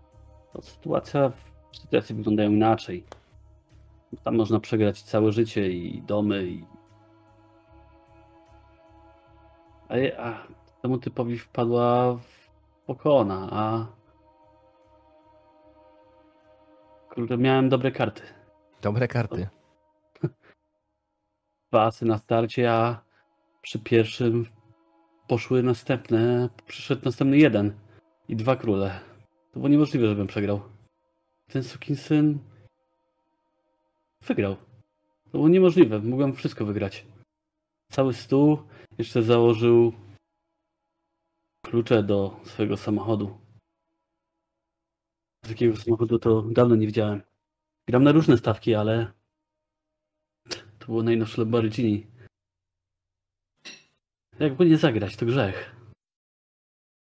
to 0.54 0.62
sytuacja, 0.62 1.32
sytuacje 1.72 2.16
wyglądają 2.16 2.52
inaczej. 2.52 3.04
Tam 4.24 4.36
można 4.36 4.60
przegrać 4.60 5.02
całe 5.02 5.32
życie 5.32 5.70
i 5.70 6.02
domy 6.02 6.46
i. 6.46 6.66
A, 9.90 10.24
a 10.24 10.48
temu 10.82 10.98
typowi 10.98 11.38
wpadła 11.38 12.16
w 12.16 12.50
pokona, 12.86 13.50
a. 13.52 13.88
Kurde, 17.10 17.38
miałem 17.38 17.70
dobre 17.70 17.92
karty. 17.92 18.22
Dobre 18.82 19.08
karty. 19.08 19.48
Dwa 21.70 21.84
asy 21.84 22.06
na 22.06 22.18
starcie, 22.18 22.74
a 22.74 23.04
przy 23.62 23.80
pierwszym 23.80 24.46
poszły 25.32 25.64
następne. 25.64 26.50
Przyszedł 26.68 27.02
następny 27.06 27.38
jeden 27.38 27.74
i 28.28 28.36
dwa 28.36 28.56
króle. 28.56 29.00
To 29.52 29.60
było 29.60 29.70
niemożliwe, 29.70 30.08
żebym 30.08 30.28
przegrał. 30.28 30.62
Ten 31.48 31.64
sukinsyn 31.64 32.40
wygrał. 34.28 34.56
To 35.24 35.32
było 35.32 35.50
niemożliwe. 35.50 36.00
Mogłem 36.00 36.34
wszystko 36.34 36.66
wygrać. 36.66 37.06
Cały 37.92 38.14
stół. 38.14 38.58
Jeszcze 38.98 39.24
założył 39.24 39.94
klucze 41.66 42.04
do 42.04 42.40
swojego 42.44 42.78
samochodu. 42.78 43.38
Takiego 45.42 45.78
samochodu 45.78 46.20
to 46.20 46.42
dawno 46.42 46.76
nie 46.76 46.88
widziałem. 46.88 47.22
Gram 47.88 48.04
na 48.04 48.12
różne 48.12 48.38
stawki, 48.38 48.76
ale 48.76 49.12
to 50.80 50.86
było 50.86 51.04
najnowsze 51.04 51.42
Lamborghini. 51.42 52.11
Jakby 54.40 54.66
nie 54.66 54.78
zagrać, 54.78 55.16
to 55.16 55.26
grzech. 55.26 55.76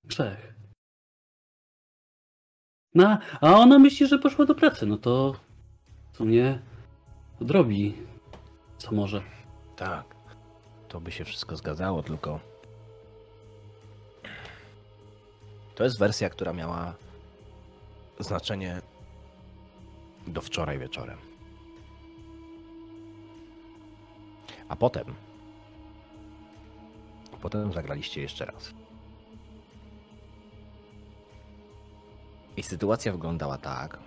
Grzech. 0.05 0.55
No, 2.95 3.19
a 3.41 3.53
ona 3.53 3.79
myśli, 3.79 4.07
że 4.07 4.19
poszła 4.19 4.45
do 4.47 4.55
pracy. 4.55 4.87
No 4.87 4.99
to 4.99 5.37
w 6.13 6.17
sumie 6.17 6.59
odrobi 7.41 8.07
co 8.79 8.93
może. 8.93 9.23
Tak. 9.77 10.17
To 10.89 11.01
by 11.01 11.13
się 11.13 11.25
wszystko 11.25 11.57
zgadzało, 11.57 12.03
tylko. 12.03 12.41
To 15.75 15.85
jest 15.85 15.99
wersja, 15.99 16.31
która 16.31 16.53
miała 16.53 16.95
znaczenie 18.19 18.81
do 20.27 20.41
wczoraj 20.41 20.79
wieczorem. 20.79 21.19
A 24.69 24.77
potem. 24.77 25.26
Potem 27.47 27.73
zagraliście 27.73 28.23
jeszcze 28.23 28.45
raz. 28.45 28.75
I 32.57 32.63
sytuacja 32.63 33.13
wyglądała 33.13 33.59
tak, 33.59 33.99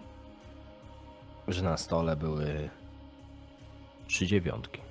że 1.47 1.63
na 1.63 1.77
stole 1.77 2.15
były 2.15 2.69
trzy 4.07 4.27
dziewiątki. 4.27 4.81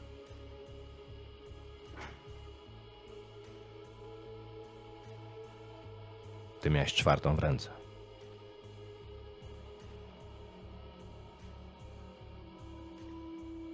Ty 6.61 6.71
miałeś 6.71 6.95
czwartą 6.95 7.37
w 7.37 7.39
ręce. 7.39 7.71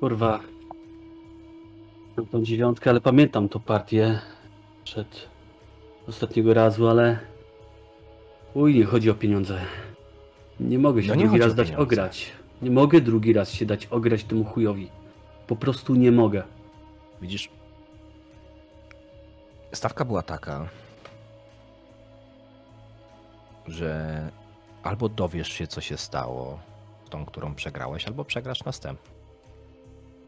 Kurwa. 0.01 0.41
Tą 2.31 2.43
dziewiątkę, 2.43 2.91
ale 2.91 3.01
pamiętam 3.01 3.49
tą 3.49 3.61
partię 3.61 4.34
przed 4.85 5.29
ostatniego 6.09 6.55
razu, 6.55 6.89
ale. 6.89 7.19
Uj, 8.55 8.75
nie 8.75 8.85
chodzi 8.85 9.11
o 9.11 9.15
pieniądze. 9.15 9.61
Nie 10.61 10.79
mogę 10.79 11.03
się 11.03 11.09
No 11.09 11.17
drugi 11.17 11.39
raz 11.39 11.55
dać 11.55 11.73
ograć. 11.73 12.33
Nie 12.63 12.71
mogę 12.71 13.01
drugi 13.01 13.33
raz 13.33 13.51
się 13.51 13.67
dać 13.67 13.87
ograć 13.87 14.25
temu 14.25 14.45
chujowi. 14.45 14.91
Po 15.47 15.57
prostu 15.57 15.95
nie 15.95 16.13
mogę. 16.13 16.43
Widzisz, 17.21 17.49
stawka 19.73 20.05
była 20.05 20.23
taka, 20.23 20.69
że 23.67 24.31
albo 24.83 25.09
dowiesz 25.09 25.49
się, 25.49 25.67
co 25.67 25.81
się 25.81 25.97
stało 25.97 26.59
z 27.07 27.11
tą, 27.11 27.27
którą 27.27 27.55
przegrałeś, 27.55 28.07
albo 28.07 28.25
przegrasz 28.25 28.65
następną. 28.65 29.15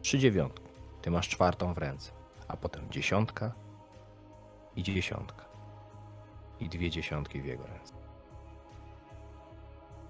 Trzy 0.03 0.19
dziewiątki. 0.19 0.67
Ty 1.03 1.11
masz 1.11 1.29
czwartą 1.29 1.75
w 1.75 1.79
ręce, 1.79 2.11
a 2.49 2.57
potem 2.57 2.91
dziesiątka 2.91 3.53
i 4.77 4.83
dziesiątka. 4.83 5.45
I 6.61 6.69
dwie 6.69 6.91
dziesiątki 6.91 7.41
w 7.41 7.45
jego 7.45 7.67
ręce. 7.67 7.95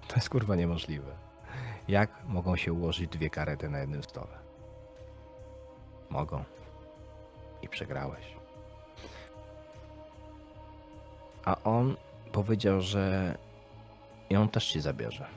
To 0.07 0.15
jest 0.15 0.29
kurwa 0.29 0.55
niemożliwe. 0.55 1.15
Jak 1.87 2.25
mogą 2.25 2.55
się 2.55 2.73
ułożyć 2.73 3.07
dwie 3.09 3.29
karety 3.29 3.69
na 3.69 3.79
jednym 3.79 4.03
stole? 4.03 4.37
Mogą 6.09 6.43
i 7.61 7.69
przegrałeś. 7.69 8.37
A 11.45 11.57
on 11.63 11.95
powiedział, 12.31 12.81
że 12.81 13.37
ją 14.29 14.49
też 14.49 14.67
ci 14.67 14.81
zabierze. 14.81 15.27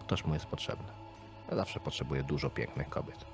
Ktoś 0.00 0.24
mu 0.24 0.34
jest 0.34 0.46
potrzebny. 0.46 0.88
Ja 1.50 1.56
zawsze 1.56 1.80
potrzebuję 1.80 2.22
dużo 2.22 2.50
pięknych 2.50 2.88
kobiet. 2.88 3.24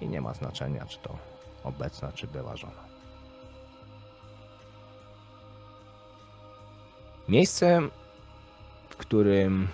I 0.00 0.08
nie 0.08 0.20
ma 0.20 0.34
znaczenia, 0.34 0.86
czy 0.86 0.98
to 0.98 1.16
obecna, 1.64 2.12
czy 2.12 2.26
była 2.26 2.56
żona. 2.56 2.93
Miejsce, 7.28 7.80
w 8.88 8.96
którym 8.96 9.68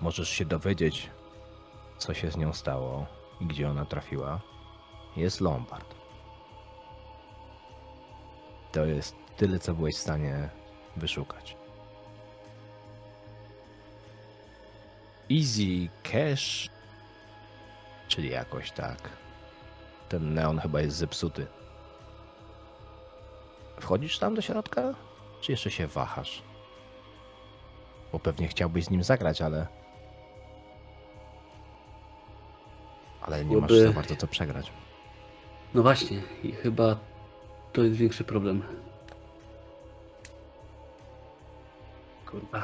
możesz 0.00 0.28
się 0.28 0.44
dowiedzieć, 0.44 1.10
co 1.98 2.14
się 2.14 2.30
z 2.30 2.36
nią 2.36 2.52
stało 2.52 3.06
i 3.40 3.46
gdzie 3.46 3.70
ona 3.70 3.84
trafiła, 3.84 4.40
jest 5.16 5.40
Lombard. 5.40 5.94
To 8.72 8.84
jest 8.84 9.16
tyle, 9.36 9.58
co 9.58 9.74
byłeś 9.74 9.94
w 9.94 9.98
stanie 9.98 10.48
wyszukać. 10.96 11.56
Easy 15.30 15.88
Cash, 16.02 16.70
czyli 18.08 18.30
jakoś 18.30 18.70
tak. 18.70 19.10
Ten 20.08 20.34
neon 20.34 20.58
chyba 20.58 20.80
jest 20.80 20.96
zepsuty. 20.96 21.46
Wchodzisz 23.80 24.18
tam 24.18 24.34
do 24.34 24.42
środka? 24.42 24.94
Czy 25.42 25.52
jeszcze 25.52 25.70
się 25.70 25.86
wahasz? 25.86 26.42
Bo 28.12 28.18
pewnie 28.18 28.48
chciałbyś 28.48 28.84
z 28.84 28.90
nim 28.90 29.02
zagrać, 29.02 29.42
ale. 29.42 29.66
Ale 33.22 33.44
nie 33.44 33.56
masz 33.56 33.72
za 33.72 33.92
bardzo 33.92 34.16
co 34.16 34.26
przegrać. 34.26 34.72
No 35.74 35.82
właśnie, 35.82 36.22
i 36.42 36.52
chyba 36.52 36.96
to 37.72 37.82
jest 37.82 37.96
większy 37.96 38.24
problem. 38.24 38.62
Kurwa. 42.26 42.62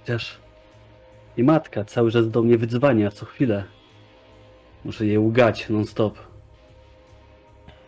Chociaż 0.00 0.38
i 1.36 1.42
matka 1.44 1.84
cały 1.84 2.12
czas 2.12 2.30
do 2.30 2.42
mnie 2.42 2.58
wydzwania 2.58 3.10
co 3.10 3.26
chwilę. 3.26 3.64
Muszę 4.84 5.06
je 5.06 5.20
ugać 5.20 5.68
non 5.68 5.86
stop. 5.86 6.18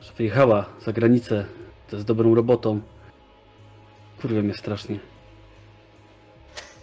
Że 0.00 0.12
wyjechała 0.12 0.64
za 0.80 0.92
granicę, 0.92 1.44
z 1.92 2.04
dobrą 2.04 2.34
robotą. 2.34 2.80
Kurwa 4.20 4.42
mnie 4.42 4.54
strasznie. 4.54 4.98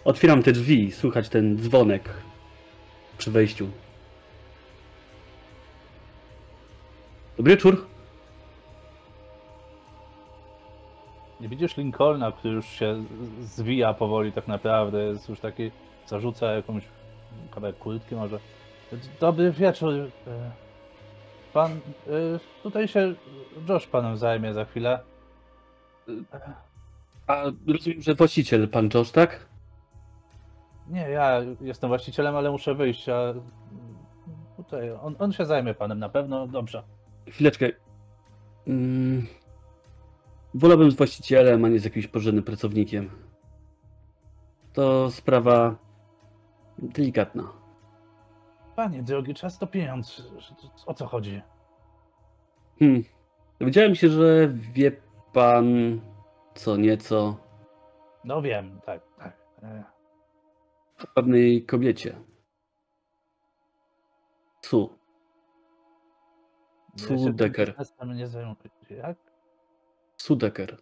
Otwieram 0.04 0.42
te 0.42 0.52
drzwi, 0.52 0.92
słychać 0.92 1.28
ten 1.28 1.58
dzwonek 1.58 2.08
przy 3.18 3.30
wejściu. 3.30 3.68
Dobry 7.36 7.52
wieczór. 7.52 7.86
Nie 11.40 11.48
widzisz 11.48 11.76
Lincolna, 11.76 12.32
który 12.32 12.54
już 12.54 12.66
się 12.66 13.04
zwija 13.40 13.94
powoli 13.94 14.32
tak 14.32 14.48
naprawdę, 14.48 15.04
jest 15.04 15.28
już 15.28 15.40
taki, 15.40 15.70
zarzuca 16.06 16.52
jakąś 16.52 16.84
kawałek 17.50 17.78
kurtki 17.78 18.14
może. 18.14 18.38
Dobry 19.20 19.52
wieczór. 19.52 19.92
Pan, 21.58 21.72
e, 21.72 21.80
tutaj 22.62 22.88
się 22.88 23.14
Josh 23.68 23.86
panem 23.86 24.16
zajmie 24.16 24.54
za 24.54 24.64
chwilę. 24.64 24.98
A 27.26 27.44
rozumiem, 27.66 28.02
że 28.02 28.14
właściciel, 28.14 28.68
pan 28.68 28.88
Josh, 28.94 29.10
tak? 29.10 29.46
Nie, 30.88 31.00
ja 31.00 31.40
jestem 31.60 31.88
właścicielem, 31.88 32.36
ale 32.36 32.50
muszę 32.50 32.74
wyjść, 32.74 33.08
a 33.08 33.34
tutaj 34.56 34.90
on, 35.02 35.16
on 35.18 35.32
się 35.32 35.46
zajmie 35.46 35.74
panem 35.74 35.98
na 35.98 36.08
pewno, 36.08 36.46
dobrze. 36.46 36.82
Chwileczkę. 37.28 37.68
Mm. 38.66 39.26
Wolałbym 40.54 40.90
z 40.90 40.96
właścicielem, 40.96 41.64
a 41.64 41.68
nie 41.68 41.78
z 41.78 41.84
jakimś 41.84 42.06
porządnym 42.06 42.44
pracownikiem. 42.44 43.10
To 44.72 45.10
sprawa 45.10 45.76
delikatna. 46.78 47.57
Panie 48.78 49.02
drogi, 49.02 49.34
czas 49.34 49.58
to 49.58 49.66
pieniądz. 49.66 50.22
O 50.86 50.94
co 50.94 51.06
chodzi? 51.06 51.42
Hmm. 52.78 53.04
Dowiedziałem 53.60 53.94
się, 53.94 54.08
że 54.08 54.48
wie 54.48 54.92
pan 55.32 56.00
co 56.54 56.76
nieco 56.76 57.36
No 58.24 58.42
wiem, 58.42 58.80
tak, 58.86 59.02
tak. 59.18 59.36
O 61.04 61.06
pewnej 61.14 61.64
kobiecie. 61.64 62.16
Su. 64.62 64.98
ja 67.10 67.18
Sudeker. 67.18 67.68
biznesem 67.68 68.12
nie. 68.90 68.96
Jak? 68.96 69.18
Sudeker. 70.16 70.76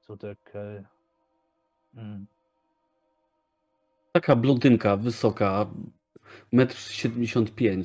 Sudeker. 0.00 0.84
Mm. 1.94 2.26
Taka 4.12 4.36
blondynka, 4.36 4.96
wysoka, 4.96 5.66
1,75 6.52 7.68
m. 7.68 7.84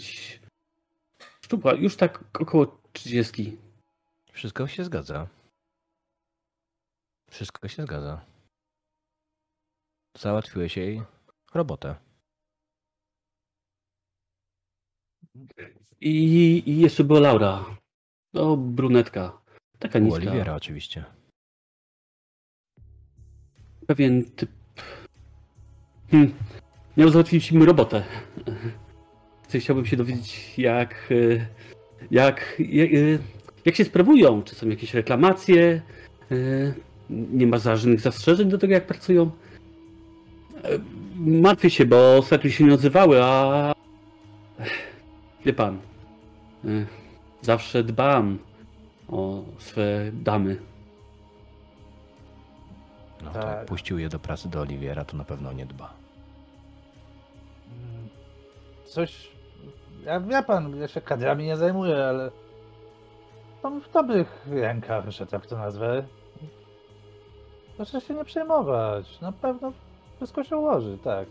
Szczupła, 1.41 1.73
już 1.73 1.95
tak 1.95 2.23
około 2.41 2.79
30. 2.93 3.57
Wszystko 4.31 4.67
się 4.67 4.83
zgadza. 4.83 5.27
Wszystko 7.29 7.67
się 7.67 7.83
zgadza. 7.83 8.25
Załatwiłeś 10.17 10.77
jej 10.77 11.01
robotę. 11.53 11.95
I, 16.01 16.63
I 16.65 16.79
jeszcze 16.79 17.03
była 17.03 17.19
Laura. 17.19 17.65
O, 18.33 18.57
brunetka. 18.57 19.41
Taka 19.79 19.99
niska. 19.99 20.15
Oliwiera 20.15 20.55
oczywiście. 20.55 21.05
Pewien 23.87 24.31
typ. 24.31 24.51
Hmm. 26.11 26.33
Miał 26.99 27.09
załatwić 27.09 27.51
mi 27.51 27.65
robotę. 27.65 28.03
Chciałbym 29.59 29.85
się 29.85 29.97
dowiedzieć, 29.97 30.53
jak. 30.59 30.95
e, 31.11 31.45
Jak. 32.11 32.55
Jak, 32.59 32.89
e, 32.93 32.95
jak 33.65 33.75
się 33.75 33.85
sprawują? 33.85 34.43
Czy 34.43 34.55
są 34.55 34.69
jakieś 34.69 34.93
reklamacje? 34.93 35.81
E, 36.31 36.35
Nie 37.09 37.47
ma 37.47 37.57
żadnych 37.57 38.01
zastrzeżeń 38.01 38.49
do 38.49 38.57
tego, 38.57 38.73
jak 38.73 38.87
pracują? 38.87 39.31
Martwię 41.15 41.69
się, 41.69 41.85
bo 41.85 42.17
ostatnio 42.17 42.49
się 42.49 42.63
nie 42.63 42.73
odzywały, 42.73 43.23
a. 43.23 43.73
Wie 45.45 45.53
pan. 45.53 45.79
Zawsze 47.41 47.83
dbam 47.83 48.37
o 49.07 49.43
swe 49.59 50.11
damy. 50.13 50.57
No 53.23 53.31
to 53.31 53.39
Tak. 53.39 53.57
jak 53.57 53.65
puścił 53.65 53.99
je 53.99 54.09
do 54.09 54.19
pracy 54.19 54.49
do 54.49 54.61
Oliwiera, 54.61 55.05
to 55.05 55.17
na 55.17 55.23
pewno 55.23 55.53
nie 55.53 55.65
dba. 55.65 55.93
Coś. 58.89 59.31
Ja 60.05 60.19
wie 60.19 60.43
pan, 60.43 60.79
ja 60.81 60.87
się 60.87 61.01
kadrami 61.01 61.45
nie 61.45 61.57
zajmuję, 61.57 62.05
ale. 62.05 62.31
Są 63.61 63.79
w 63.81 63.91
dobrych 63.91 64.47
rękach, 64.51 65.09
że 65.09 65.27
tak 65.27 65.47
to 65.47 65.57
nazwę. 65.57 66.03
Proszę 67.75 68.01
się 68.01 68.13
nie 68.13 68.25
przejmować. 68.25 69.21
Na 69.21 69.31
pewno 69.31 69.73
wszystko 70.17 70.43
się 70.43 70.57
ułoży, 70.57 70.97
tak. 71.03 71.27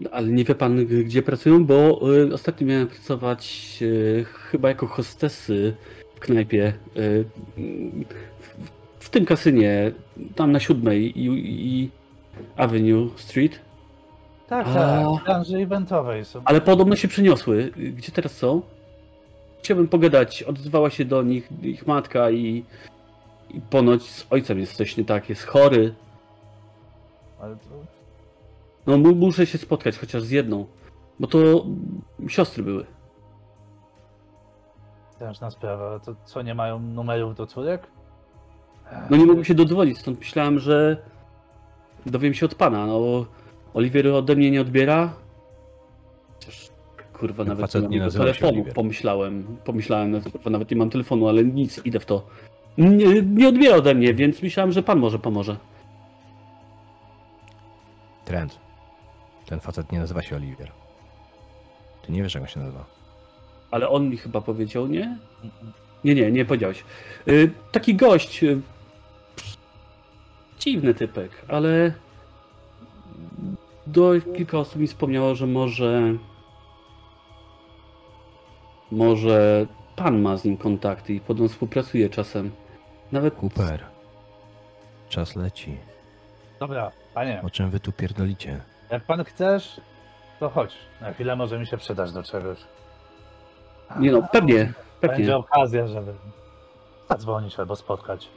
No, 0.00 0.10
Ale 0.10 0.28
nie 0.28 0.44
wie 0.44 0.54
pan, 0.54 0.86
gdzie 0.86 1.22
pracują, 1.22 1.66
bo 1.66 2.00
y, 2.16 2.34
ostatnio 2.34 2.66
miałem 2.66 2.88
pracować 2.88 3.78
y, 3.82 4.24
chyba 4.24 4.68
jako 4.68 4.86
hostesy 4.86 5.76
w 6.14 6.20
knajpie. 6.20 6.72
Y, 6.96 7.24
w, 8.40 8.54
w 8.98 9.10
tym 9.10 9.24
kasynie, 9.24 9.92
tam 10.34 10.52
na 10.52 10.60
siódmej 10.60 11.18
i, 11.18 11.26
i 11.78 11.90
Avenue 12.56 13.10
Street. 13.16 13.60
Tak, 14.46 14.66
A. 14.68 14.74
tak. 14.74 15.24
Branży 15.24 15.56
eventowej 15.58 16.24
są. 16.24 16.42
Ale 16.44 16.60
podobno 16.60 16.96
się 16.96 17.08
przeniosły. 17.08 17.70
Gdzie 17.76 18.12
teraz 18.12 18.32
są? 18.32 18.62
Chciałbym 19.58 19.88
pogadać. 19.88 20.42
Odzwała 20.42 20.90
się 20.90 21.04
do 21.04 21.22
nich 21.22 21.48
ich 21.62 21.86
matka 21.86 22.30
i, 22.30 22.64
i 23.50 23.60
ponoć 23.60 24.02
z 24.10 24.26
ojcem 24.30 24.58
jest 24.58 24.72
coś 24.76 24.96
nie 24.96 25.04
tak, 25.04 25.28
jest 25.28 25.46
chory. 25.46 25.94
Ale 27.40 27.56
to... 27.56 27.64
No 28.86 28.98
mu- 28.98 29.14
muszę 29.14 29.46
się 29.46 29.58
spotkać 29.58 29.98
chociaż 29.98 30.22
z 30.22 30.30
jedną, 30.30 30.66
bo 31.20 31.26
to 31.26 31.38
siostry 32.28 32.62
były. 32.62 32.86
Ważna 35.20 35.50
sprawa. 35.50 35.98
To 36.00 36.14
co, 36.24 36.42
nie 36.42 36.54
mają 36.54 36.78
numerów 36.80 37.34
do 37.34 37.46
córek? 37.46 37.86
No 39.10 39.16
nie 39.16 39.26
mogłem 39.26 39.44
się 39.44 39.54
dodzwonić, 39.54 39.98
stąd 39.98 40.18
myślałem, 40.18 40.58
że 40.58 40.96
dowiem 42.06 42.34
się 42.34 42.46
od 42.46 42.54
pana. 42.54 42.86
No, 42.86 43.26
Oliwier 43.74 44.08
ode 44.08 44.36
mnie 44.36 44.50
nie 44.50 44.60
odbiera. 44.60 45.14
Chociaż, 46.34 46.68
kurwa, 47.12 47.44
nawet 47.44 47.60
facet 47.60 47.82
nie 47.82 47.88
nie 47.88 48.00
mam 48.00 48.10
telefonu, 48.10 48.64
pomyślałem. 48.74 49.56
Pomyślałem, 49.64 50.10
no, 50.10 50.20
kurwa, 50.20 50.50
nawet 50.50 50.70
nie 50.70 50.76
mam 50.76 50.90
telefonu, 50.90 51.28
ale 51.28 51.44
nic, 51.44 51.80
idę 51.84 52.00
w 52.00 52.06
to. 52.06 52.26
Nie, 52.78 53.22
nie 53.22 53.48
odbiera 53.48 53.76
ode 53.76 53.94
mnie, 53.94 54.14
więc 54.14 54.42
myślałem, 54.42 54.72
że 54.72 54.82
pan 54.82 54.98
może 54.98 55.18
pomoże. 55.18 55.56
Trend. 58.24 58.58
Ten 59.46 59.60
facet 59.60 59.92
nie 59.92 59.98
nazywa 59.98 60.22
się 60.22 60.36
Oliwier. 60.36 60.72
Ty 62.06 62.12
nie 62.12 62.22
wiesz, 62.22 62.34
jak 62.34 62.42
on 62.42 62.48
się 62.48 62.60
nazywa. 62.60 62.84
Ale 63.70 63.88
on 63.88 64.08
mi 64.08 64.16
chyba 64.16 64.40
powiedział, 64.40 64.86
nie? 64.86 65.18
Nie, 66.04 66.14
nie, 66.14 66.32
nie 66.32 66.44
powiedziałeś. 66.44 66.84
Y, 67.28 67.50
taki 67.72 67.94
gość. 67.94 68.44
Y, 68.44 68.60
dziwny 70.58 70.94
typek, 70.94 71.30
ale 71.48 71.92
do 73.86 74.12
kilka 74.36 74.58
osób 74.58 74.76
mi 74.76 74.86
wspomniało, 74.86 75.34
że 75.34 75.46
może 75.46 76.02
może 78.90 79.66
pan 79.96 80.22
ma 80.22 80.36
z 80.36 80.44
nim 80.44 80.56
kontakty 80.56 81.14
i 81.14 81.20
podobno 81.20 81.48
współpracuje 81.48 82.10
czasem. 82.10 82.50
Nawet 83.12 83.34
Cooper. 83.42 83.84
Czas 85.08 85.36
leci. 85.36 85.78
Dobra, 86.60 86.90
panie, 87.14 87.42
O 87.44 87.50
czym 87.50 87.70
wy 87.70 87.80
tu 87.80 87.92
pierdolicie? 87.92 88.60
jak 88.90 89.04
pan 89.04 89.24
chcesz, 89.24 89.80
to 90.40 90.48
chodź. 90.50 90.74
Na 91.00 91.12
chwilę 91.12 91.36
może 91.36 91.58
mi 91.58 91.66
się 91.66 91.76
przydasz 91.76 92.12
do 92.12 92.22
czegoś. 92.22 92.58
nie 94.00 94.12
no, 94.12 94.22
pewnie, 94.32 94.54
Będzie 94.54 94.74
pewnie. 95.00 95.36
okazja, 95.36 95.86
żeby 95.88 96.14
zadzwonić 97.10 97.58
albo 97.58 97.76
spotkać. 97.76 98.28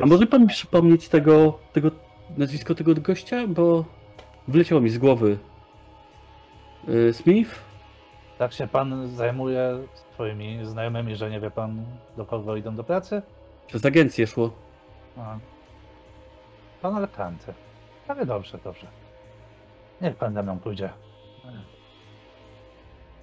A 0.00 0.06
może 0.06 0.26
pan 0.26 0.42
mi 0.42 0.48
przypomnieć 0.48 1.08
tego, 1.08 1.58
tego 1.72 1.90
nazwisko 2.36 2.74
tego 2.74 2.94
gościa, 2.94 3.46
bo 3.48 3.84
wyleciało 4.48 4.80
mi 4.80 4.90
z 4.90 4.98
głowy. 4.98 5.38
Y, 6.88 7.12
Smith? 7.12 7.54
Tak 8.38 8.52
się 8.52 8.68
pan 8.68 9.08
zajmuje 9.08 9.78
swoimi 10.14 10.64
znajomymi, 10.66 11.16
że 11.16 11.30
nie 11.30 11.40
wie 11.40 11.50
pan 11.50 11.84
do 12.16 12.24
kogo 12.24 12.56
idą 12.56 12.76
do 12.76 12.84
pracy? 12.84 13.22
Przez 13.66 13.84
agencję 13.84 14.26
szło. 14.26 14.50
A. 15.16 15.38
Pan 16.82 16.96
Alcante. 16.96 17.54
Ale 18.08 18.26
dobrze, 18.26 18.58
dobrze. 18.64 18.86
Niech 20.00 20.16
pan 20.16 20.34
ze 20.34 20.42
mną 20.42 20.58
pójdzie. 20.58 20.90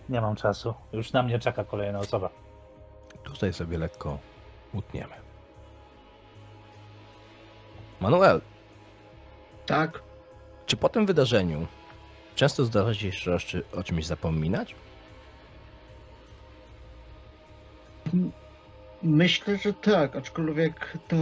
Nie 0.09 0.21
mam 0.21 0.36
czasu. 0.36 0.73
Już 0.93 1.13
na 1.13 1.23
mnie 1.23 1.39
czeka 1.39 1.63
kolejna 1.63 1.99
osoba. 1.99 2.30
Tutaj 3.23 3.53
sobie 3.53 3.78
lekko 3.78 4.17
utniemy. 4.73 5.13
Manuel, 8.01 8.41
Tak? 9.65 10.05
Czy 10.66 10.78
po 10.78 10.89
tym 10.89 11.05
wydarzeniu 11.05 11.68
często 12.36 12.66
zdarza 12.66 12.93
się 12.93 13.07
jeszcze 13.07 13.61
o 13.72 13.84
czymś 13.84 14.05
zapominać? 14.05 14.76
Myślę, 19.03 19.57
że 19.57 19.74
tak, 19.74 20.16
aczkolwiek 20.16 20.97
to 21.07 21.16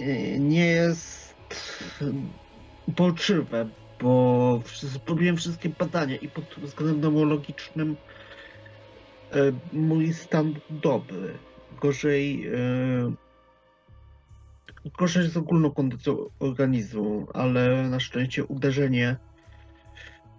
y, 0.00 0.36
nie 0.38 0.66
jest 0.66 1.34
uporczywe, 2.86 3.68
bo 4.00 4.62
zrobiłem 4.66 5.36
wszystkie 5.36 5.68
badania 5.68 6.16
i 6.16 6.28
pod 6.28 6.44
względem 6.44 7.14
neurologicznym 7.14 7.96
e, 9.32 9.36
mój 9.72 10.12
stan 10.12 10.54
dobry. 10.70 11.34
Gorzej, 11.80 12.50
gorzej 14.98 15.28
z 15.30 15.36
ogólną 15.36 15.70
kondycją 15.70 16.16
organizmu, 16.38 17.26
ale 17.34 17.88
na 17.88 18.00
szczęście 18.00 18.44
uderzenie 18.44 19.16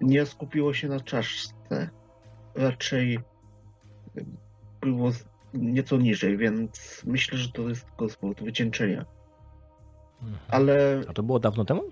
nie 0.02 0.26
skupiło 0.26 0.74
się 0.74 0.88
na 0.88 1.00
czaszce. 1.00 1.90
Raczej 2.56 3.20
było 4.82 5.12
nieco 5.54 5.98
niżej, 5.98 6.38
więc 6.38 7.02
myślę, 7.06 7.38
że 7.38 7.52
to 7.52 7.70
jest 7.70 7.86
tylko 7.86 8.10
z 8.10 8.16
powodu 8.16 8.46
wycieńczenia. 8.46 9.06
Ale 10.48 11.02
A 11.10 11.14
to 11.14 11.24
było 11.24 11.40
dawno 11.40 11.66
temu? 11.66 11.84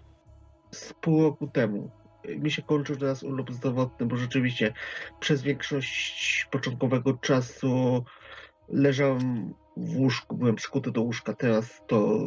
z 0.72 0.94
pół 0.94 1.24
roku 1.24 1.48
temu. 1.48 1.90
Mi 2.28 2.52
się 2.52 2.62
kończył 2.62 2.96
teraz 2.96 3.24
urlop 3.24 3.52
zdrowotny, 3.52 4.06
bo 4.06 4.18
rzeczywiście 4.18 4.74
przez 5.20 5.42
większość 5.42 6.48
początkowego 6.52 7.14
czasu 7.14 8.04
leżałem 8.70 9.54
w 9.80 9.98
łóżku, 9.98 10.38
byłem 10.38 10.56
przykuty 10.56 10.92
do 10.92 11.02
łóżka. 11.02 11.34
Teraz 11.34 11.82
to 11.88 12.20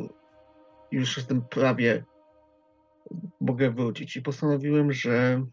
już 0.90 1.16
jestem 1.16 1.42
prawie, 1.42 2.04
mogę 3.40 3.70
wrócić. 3.70 4.16
I 4.16 4.22
postanowiłem, 4.22 4.92
że 4.92 5.44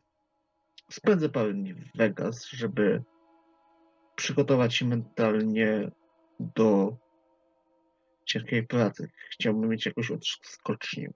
spędzę 0.91 1.29
parę 1.29 1.53
dni 1.53 1.73
w 1.73 1.97
Vegas, 1.97 2.45
żeby 2.45 3.03
przygotować 4.15 4.75
się 4.75 4.85
mentalnie 4.85 5.91
do 6.39 6.97
ciężkiej 8.25 8.67
pracy. 8.67 9.09
Chciałbym 9.29 9.69
mieć 9.69 9.85
jakąś 9.85 10.11
odskocznię. 10.11 11.11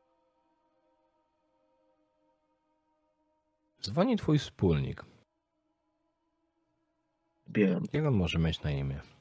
Dzwoni 3.82 4.18
twój 4.18 4.40
wspólnik. 4.40 5.06
Zbieram. 7.48 7.84
Jak 7.94 8.06
on 8.06 8.14
może 8.14 8.40
mieć 8.40 8.62
na 8.62 8.72
imię? 8.72 9.13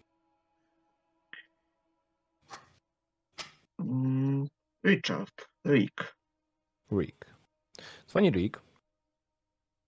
Richard, 4.86 5.48
Rick. 5.66 6.16
Rick. 6.92 7.34
Dzwoni 8.08 8.30
Rick. 8.30 8.62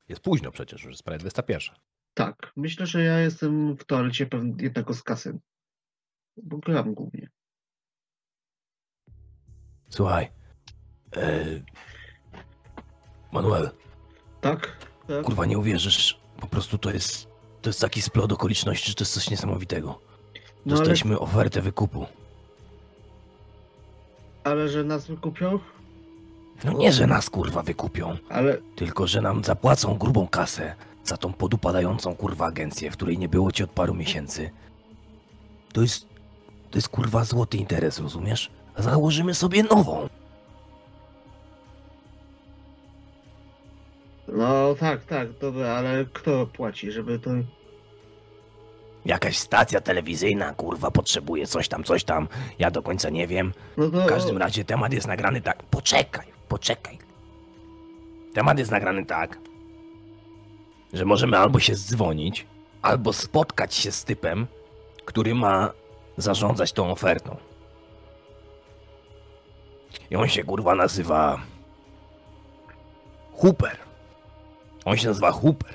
Jest 0.08 0.22
późno 0.22 0.50
przecież, 0.50 0.82
już 0.82 0.92
jest 0.92 1.02
prawie 1.02 1.18
21. 1.18 1.76
Tak, 2.14 2.52
myślę, 2.56 2.86
że 2.86 3.02
ja 3.02 3.18
jestem 3.20 3.76
w 3.76 3.84
toalecie 3.84 4.28
jednego 4.60 4.94
z 4.94 5.02
kasyn. 5.02 5.38
Bo 6.36 6.58
gram 6.58 6.94
głównie. 6.94 7.28
Słuchaj. 9.90 10.30
E... 11.16 11.44
Manuel, 13.32 13.70
Tak? 14.40 14.86
tak? 15.08 15.24
kurwa 15.24 15.46
nie 15.46 15.58
uwierzysz. 15.58 16.20
Po 16.40 16.46
prostu 16.46 16.78
to 16.78 16.90
jest. 16.90 17.28
To 17.62 17.68
jest 17.70 17.80
taki 17.80 18.02
splot 18.02 18.32
okoliczności, 18.32 18.88
że 18.88 18.94
to 18.94 19.02
jest 19.04 19.14
coś 19.14 19.30
niesamowitego. 19.30 19.88
no 19.88 20.00
ale, 20.66 20.66
Dostaliśmy 20.66 21.18
ofertę 21.18 21.62
wykupu. 21.62 22.06
Ale 24.44 24.68
że 24.68 24.84
nas 24.84 25.06
wykupią? 25.06 25.58
No 26.64 26.72
nie, 26.72 26.92
że 26.92 27.06
nas 27.06 27.30
kurwa 27.30 27.62
wykupią, 27.62 28.16
Ale 28.28 28.58
tylko 28.76 29.06
że 29.06 29.20
nam 29.20 29.44
zapłacą 29.44 29.98
grubą 29.98 30.28
kasę 30.28 30.74
za 31.04 31.16
tą 31.16 31.32
podupadającą 31.32 32.14
kurwa 32.14 32.46
agencję, 32.46 32.90
w 32.90 32.96
której 32.96 33.18
nie 33.18 33.28
było 33.28 33.52
ci 33.52 33.64
od 33.64 33.70
paru 33.70 33.94
miesięcy. 33.94 34.50
To 35.72 35.82
jest. 35.82 36.06
To 36.70 36.78
jest 36.78 36.88
kurwa 36.88 37.24
złoty 37.24 37.56
interes, 37.56 37.98
rozumiesz? 37.98 38.50
Założymy 38.78 39.34
sobie 39.34 39.62
nową. 39.62 40.08
no 44.28 44.74
tak, 44.74 45.04
tak, 45.04 45.38
dobra, 45.38 45.68
ale 45.68 46.04
kto 46.12 46.46
płaci, 46.46 46.92
żeby 46.92 47.18
to... 47.18 47.30
Jakaś 49.04 49.38
stacja 49.38 49.80
telewizyjna, 49.80 50.54
kurwa, 50.54 50.90
potrzebuje 50.90 51.46
coś 51.46 51.68
tam, 51.68 51.84
coś 51.84 52.04
tam. 52.04 52.28
Ja 52.58 52.70
do 52.70 52.82
końca 52.82 53.10
nie 53.10 53.26
wiem. 53.26 53.52
To... 53.76 53.82
W 53.82 54.06
każdym 54.06 54.38
razie 54.38 54.64
temat 54.64 54.92
jest 54.92 55.06
nagrany 55.06 55.40
tak. 55.40 55.62
Poczekaj, 55.62 56.26
poczekaj. 56.48 56.98
Temat 58.34 58.58
jest 58.58 58.70
nagrany 58.70 59.06
tak, 59.06 59.38
że 60.92 61.04
możemy 61.04 61.38
albo 61.38 61.60
się 61.60 61.74
zdzwonić, 61.74 62.46
albo 62.82 63.12
spotkać 63.12 63.74
się 63.74 63.92
z 63.92 64.04
typem, 64.04 64.46
który 65.04 65.34
ma 65.34 65.70
zarządzać 66.16 66.72
tą 66.72 66.90
ofertą. 66.90 67.36
I 70.10 70.16
on 70.16 70.28
się 70.28 70.44
kurwa 70.44 70.74
nazywa. 70.74 71.40
Hooper. 73.36 73.76
On 74.84 74.96
się 74.96 75.08
nazywa 75.08 75.32
Hooper. 75.32 75.74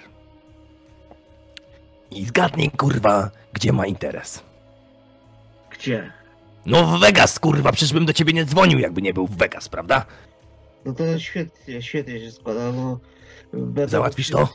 I 2.11 2.25
zgadnij 2.25 2.71
kurwa, 2.71 3.31
gdzie 3.53 3.73
ma 3.73 3.85
interes. 3.85 4.43
Gdzie? 5.71 6.11
No 6.65 6.85
w 6.85 6.99
Vegas, 6.99 7.39
kurwa, 7.39 7.71
przecież 7.71 7.93
bym 7.93 8.05
do 8.05 8.13
ciebie 8.13 8.33
nie 8.33 8.45
dzwonił, 8.45 8.79
jakby 8.79 9.01
nie 9.01 9.13
był 9.13 9.27
w 9.27 9.37
Vegas, 9.37 9.69
prawda? 9.69 10.05
No 10.85 10.93
to 10.93 11.19
świetnie, 11.19 11.81
świetnie 11.81 12.19
się 12.19 12.31
składa, 12.31 12.71
no... 12.71 12.99
będę 13.53 13.87
Załatwisz 13.87 14.29
to? 14.29 14.49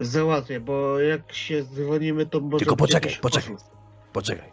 Załatwię, 0.00 0.60
bo 0.60 1.00
jak 1.00 1.32
się 1.32 1.64
dzwonimy, 1.64 2.26
to 2.26 2.40
może... 2.40 2.58
Tylko 2.58 2.76
poczekaj, 2.76 3.16
poczekaj. 3.22 3.56
Poczekaj. 4.12 4.52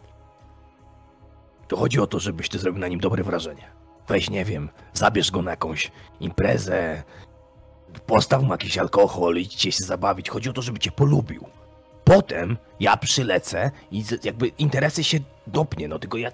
To 1.68 1.76
chodzi 1.76 2.00
o 2.00 2.06
to, 2.06 2.20
żebyś 2.20 2.48
ty 2.48 2.58
zrobił 2.58 2.80
na 2.80 2.88
nim 2.88 3.00
dobre 3.00 3.24
wrażenie. 3.24 3.66
Weź, 4.08 4.30
nie 4.30 4.44
wiem, 4.44 4.68
zabierz 4.92 5.30
go 5.30 5.42
na 5.42 5.50
jakąś 5.50 5.92
imprezę, 6.20 7.02
postaw 8.06 8.42
mu 8.42 8.50
jakiś 8.50 8.78
alkohol, 8.78 9.36
idźcie 9.36 9.72
się 9.72 9.84
zabawić. 9.84 10.30
Chodzi 10.30 10.50
o 10.50 10.52
to, 10.52 10.62
żeby 10.62 10.78
cię 10.78 10.90
polubił. 10.90 11.44
Potem 12.04 12.56
ja 12.80 12.96
przylecę 12.96 13.70
i 13.90 14.04
jakby 14.24 14.48
interesy 14.48 15.04
się 15.04 15.18
dopnie, 15.46 15.88
no 15.88 15.98
tylko 15.98 16.18
ja 16.18 16.30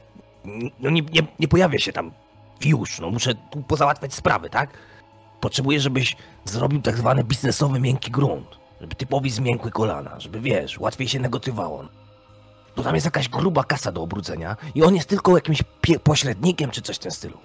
no 0.80 0.90
nie, 0.90 1.02
nie, 1.02 1.22
nie 1.38 1.48
pojawię 1.48 1.78
się 1.78 1.92
tam 1.92 2.12
już, 2.64 3.00
no 3.00 3.10
muszę 3.10 3.34
tu 3.34 3.62
pozałatwiać 3.62 4.14
sprawy, 4.14 4.50
tak? 4.50 4.70
Potrzebuję, 5.40 5.80
żebyś 5.80 6.16
zrobił 6.44 6.82
tak 6.82 6.96
zwany 6.96 7.24
biznesowy 7.24 7.80
miękki 7.80 8.10
grunt. 8.10 8.60
Żeby 8.80 8.94
typowi 8.94 9.30
zmiękły 9.30 9.70
kolana, 9.70 10.20
żeby 10.20 10.40
wiesz, 10.40 10.78
łatwiej 10.78 11.08
się 11.08 11.20
negocjowało. 11.20 11.84
Bo 12.76 12.82
tam 12.82 12.94
jest 12.94 13.04
jakaś 13.04 13.28
gruba 13.28 13.64
kasa 13.64 13.92
do 13.92 14.02
obrócenia 14.02 14.56
i 14.74 14.82
on 14.82 14.94
jest 14.94 15.08
tylko 15.08 15.34
jakimś 15.34 15.62
pośrednikiem 16.04 16.70
czy 16.70 16.82
coś 16.82 16.96
w 16.96 16.98
tym 16.98 17.10
stylu. 17.10 17.38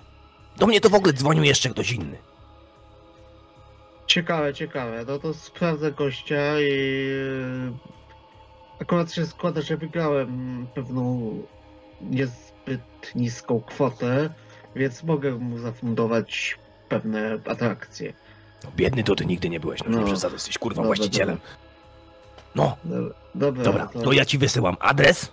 Do 0.58 0.68
mnie 0.68 0.82
to 0.82 0.90
w 0.90 0.96
ogóle 0.96 1.14
dzwonił 1.14 1.44
jeszcze 1.44 1.70
ktoś 1.70 1.92
inny. 1.92 2.18
Ciekawe, 4.08 4.54
ciekawe. 4.54 5.06
No 5.08 5.20
to 5.20 5.34
sprawdzę 5.34 5.92
gościa 5.92 6.60
i 6.60 7.10
akurat 8.82 9.14
się 9.14 9.26
składa, 9.26 9.62
że 9.62 9.78
wygrałem 9.78 10.68
pewną 10.76 11.32
niezbyt 12.02 13.16
niską 13.16 13.62
kwotę, 13.62 14.30
więc 14.76 15.04
mogę 15.04 15.32
mu 15.32 15.58
zafundować 15.58 16.58
pewne 16.90 17.40
atrakcje. 17.50 18.14
No, 18.64 18.72
biedny 18.76 19.04
to 19.04 19.16
ty 19.16 19.26
nigdy 19.26 19.50
nie 19.50 19.60
byłeś, 19.60 19.84
no, 19.84 19.90
nie 19.90 19.98
No. 19.98 20.06
przesadzaj, 20.06 20.36
jesteś 20.36 20.58
kurwa 20.58 20.76
Dobra, 20.76 20.88
właścicielem. 20.88 21.38
No, 22.56 22.78
Dobra, 22.84 23.16
dobra, 23.36 23.64
dobra, 23.64 23.88
to 23.88 24.00
to 24.02 24.12
ja 24.12 24.26
ci 24.26 24.38
wysyłam 24.38 24.78
adres, 24.80 25.32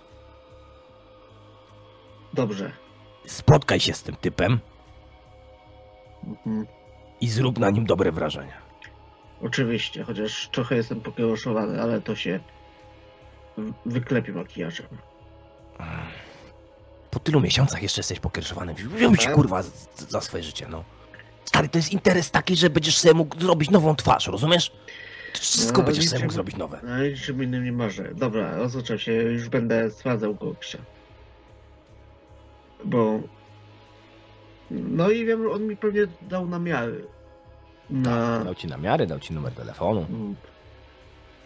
dobrze. 2.33 2.71
spotkaj 3.25 3.79
się 3.79 3.93
z 3.93 4.03
tym 4.03 4.15
typem 4.15 4.59
Mhm. 6.27 6.65
i 7.21 7.29
zrób 7.29 7.59
na 7.59 7.69
nim 7.69 7.85
dobre 7.85 8.11
wrażenie. 8.11 8.53
Oczywiście, 9.41 10.03
chociaż 10.03 10.49
trochę 10.51 10.75
jestem 10.75 11.01
pokieroszowany, 11.01 11.81
ale 11.81 12.01
to 12.01 12.15
się 12.15 12.39
wyklepie 13.85 14.31
makijażem. 14.31 14.87
Po 17.11 17.19
tylu 17.19 17.41
miesiącach 17.41 17.83
jeszcze 17.83 17.99
jesteś 17.99 18.19
pokierowany. 18.19 18.73
Wziął 18.73 19.17
ci 19.17 19.25
Tak? 19.25 19.35
kurwa 19.35 19.63
za 20.09 20.21
swoje 20.21 20.43
życie, 20.43 20.67
no. 20.69 20.83
Stary, 21.45 21.69
to 21.69 21.77
jest 21.77 21.91
interes 21.91 22.31
taki, 22.31 22.55
że 22.55 22.69
będziesz 22.69 22.97
sobie 22.97 23.13
mógł 23.13 23.39
zrobić 23.39 23.69
nową 23.69 23.95
twarz, 23.95 24.27
rozumiesz? 24.27 24.71
Wszystko 25.33 25.77
No, 25.77 25.85
będziesz 25.85 26.09
sobie 26.09 26.21
mógł 26.21 26.33
zrobić 26.33 26.55
nowe. 26.55 26.79
No 26.83 27.03
i 27.03 27.17
czym 27.17 27.43
innym 27.43 27.65
nie 27.65 27.71
marzę. 27.71 28.09
Dobra, 28.15 28.55
rozpoczę 28.55 28.99
się, 28.99 29.11
już 29.13 29.49
będę 29.49 29.91
sprawdzał 29.91 30.35
gościa. 30.35 30.77
Bo... 32.85 33.19
No 34.71 35.09
i 35.09 35.25
wiem, 35.25 35.51
on 35.51 35.67
mi 35.67 35.77
pewnie 35.77 36.01
dał 36.21 36.47
namiary. 36.47 37.05
Na... 37.89 38.43
Dał 38.43 38.55
ci 38.55 38.67
namiary, 38.67 39.07
dał 39.07 39.19
ci 39.19 39.33
numer 39.33 39.53
telefonu. 39.53 40.05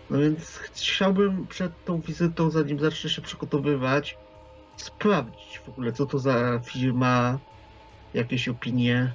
No 0.09 0.19
więc 0.19 0.57
chciałbym 0.57 1.47
przed 1.47 1.85
tą 1.85 2.01
wizytą, 2.01 2.49
zanim 2.49 2.79
zacznę 2.79 3.09
się 3.09 3.21
przygotowywać, 3.21 4.17
sprawdzić 4.77 5.59
w 5.59 5.69
ogóle, 5.69 5.93
co 5.93 6.05
to 6.05 6.19
za 6.19 6.59
firma, 6.59 7.39
jakieś 8.13 8.47
opinie. 8.47 9.13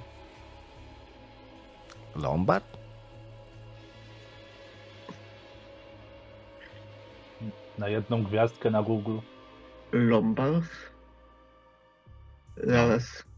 Lombard? 2.15 2.65
Na 7.77 7.89
jedną 7.89 8.23
gwiazdkę 8.23 8.71
na 8.71 8.83
Google. 8.83 9.17
Lombard. 9.91 10.65
Zaraz. 12.57 13.32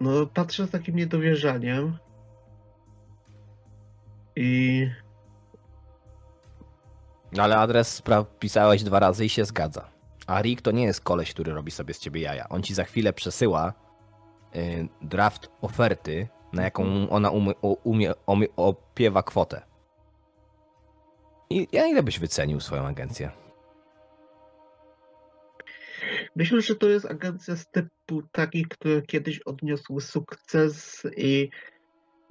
No, 0.00 0.26
patrzę 0.26 0.66
z 0.66 0.70
takim 0.70 0.96
niedowierzaniem. 0.96 1.98
I 4.36 4.86
No 7.32 7.42
ale 7.42 7.58
adres 7.58 8.02
pisałeś 8.38 8.82
dwa 8.82 9.00
razy 9.00 9.24
i 9.24 9.28
się 9.28 9.44
zgadza. 9.44 9.90
A 10.26 10.42
Rick 10.42 10.62
to 10.62 10.70
nie 10.70 10.84
jest 10.84 11.00
koleś, 11.00 11.34
który 11.34 11.52
robi 11.52 11.70
sobie 11.70 11.94
z 11.94 11.98
ciebie 11.98 12.20
jaja. 12.20 12.48
On 12.48 12.62
ci 12.62 12.74
za 12.74 12.84
chwilę 12.84 13.12
przesyła 13.12 13.72
y, 14.56 14.88
draft 15.02 15.50
oferty, 15.60 16.28
na 16.52 16.62
jaką 16.62 17.10
ona 17.10 17.30
umie, 17.30 17.54
umie, 17.84 18.12
umie, 18.26 18.46
opiewa 18.56 19.22
kwotę. 19.22 19.62
I 21.50 21.68
ja 21.72 21.86
ile 21.86 22.02
byś 22.02 22.18
wycenił 22.18 22.60
swoją 22.60 22.86
agencję? 22.86 23.30
myślę, 26.36 26.60
że 26.60 26.74
to 26.74 26.88
jest 26.88 27.06
agencja 27.06 27.56
z 27.56 27.66
typu 27.70 27.99
takich, 28.32 28.68
które 28.68 29.02
kiedyś 29.02 29.38
odniosły 29.38 30.00
sukces 30.00 31.02
i 31.16 31.48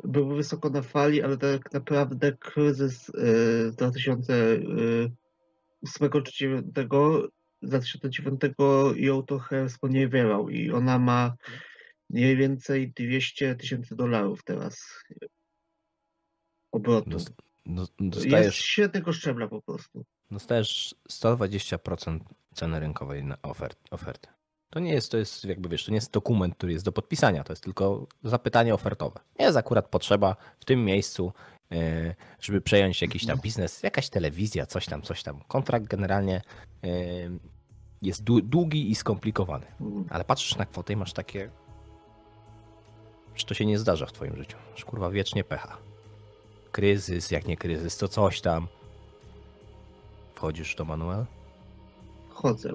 były 0.03 0.35
wysoko 0.35 0.69
na 0.69 0.81
fali, 0.81 1.21
ale 1.21 1.37
tak 1.37 1.73
naprawdę 1.73 2.31
kryzys 2.31 3.09
y, 3.09 3.71
z 3.71 3.75
2008 3.75 5.13
czy 6.23 6.61
2009, 6.61 7.31
2009 7.61 8.41
ją 8.95 9.23
trochę 9.23 9.69
sponiewierał 9.69 10.49
i 10.49 10.71
ona 10.71 10.99
ma 10.99 11.35
mniej 12.09 12.35
więcej 12.37 12.91
200 12.91 13.55
tysięcy 13.55 13.95
dolarów 13.95 14.43
teraz 14.43 15.03
obrotu. 16.71 17.09
Do- 17.09 17.17
Jest 18.45 18.57
świetnego 18.57 19.13
szczebla 19.13 19.47
po 19.47 19.61
prostu. 19.61 20.05
dostajesz 20.31 20.95
120% 21.09 22.19
ceny 22.53 22.79
rynkowej 22.79 23.23
na 23.23 23.41
ofert, 23.41 23.79
oferty. 23.91 24.29
To 24.69 24.79
nie 24.79 24.93
jest, 24.93 25.11
to 25.11 25.17
jest 25.17 25.45
jakby 25.45 25.69
wiesz, 25.69 25.85
to 25.85 25.91
nie 25.91 25.97
jest 25.97 26.11
dokument, 26.11 26.55
który 26.55 26.73
jest 26.73 26.85
do 26.85 26.91
podpisania, 26.91 27.43
to 27.43 27.53
jest 27.53 27.63
tylko 27.63 28.07
zapytanie 28.23 28.73
ofertowe. 28.73 29.19
Jest 29.39 29.57
akurat 29.57 29.87
potrzeba 29.87 30.35
w 30.59 30.65
tym 30.65 30.85
miejscu, 30.85 31.33
e, 31.71 32.15
żeby 32.41 32.61
przejąć 32.61 33.01
jakiś 33.01 33.25
tam 33.25 33.39
biznes, 33.39 33.83
jakaś 33.83 34.09
telewizja, 34.09 34.65
coś 34.65 34.85
tam, 34.85 35.01
coś 35.01 35.23
tam. 35.23 35.39
Kontrakt 35.47 35.85
generalnie 35.85 36.41
e, 36.83 36.87
jest 38.01 38.23
dłu- 38.23 38.41
długi 38.41 38.91
i 38.91 38.95
skomplikowany, 38.95 39.65
ale 40.09 40.23
patrzysz 40.23 40.55
na 40.57 40.65
kwotę 40.65 40.93
i 40.93 40.95
masz 40.95 41.13
takie, 41.13 41.49
że 43.35 43.45
to 43.45 43.53
się 43.53 43.65
nie 43.65 43.79
zdarza 43.79 44.05
w 44.05 44.11
twoim 44.11 44.37
życiu, 44.37 44.57
kurwa 44.85 45.09
wiecznie 45.09 45.43
pecha. 45.43 45.77
Kryzys, 46.71 47.31
jak 47.31 47.47
nie 47.47 47.57
kryzys, 47.57 47.97
to 47.97 48.07
coś 48.07 48.41
tam. 48.41 48.67
Wchodzisz 50.33 50.75
to, 50.75 50.85
Manuel? 50.85 51.25
chodzę. 52.29 52.69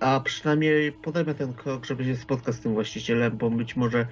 A 0.00 0.20
przynajmniej 0.20 0.92
podejmę 0.92 1.34
ten 1.34 1.52
krok, 1.52 1.84
żeby 1.84 2.04
się 2.04 2.16
spotkać 2.16 2.54
z 2.54 2.60
tym 2.60 2.74
właścicielem, 2.74 3.36
bo 3.36 3.50
być 3.50 3.76
może 3.76 4.06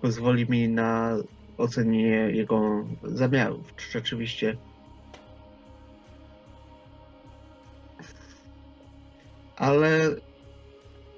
pozwoli 0.00 0.46
mi 0.50 0.68
na 0.68 1.16
ocenienie 1.58 2.36
jego 2.36 2.86
zamiarów. 3.02 3.76
Czy 3.76 3.90
rzeczywiście. 3.90 4.56
Ale 9.56 10.16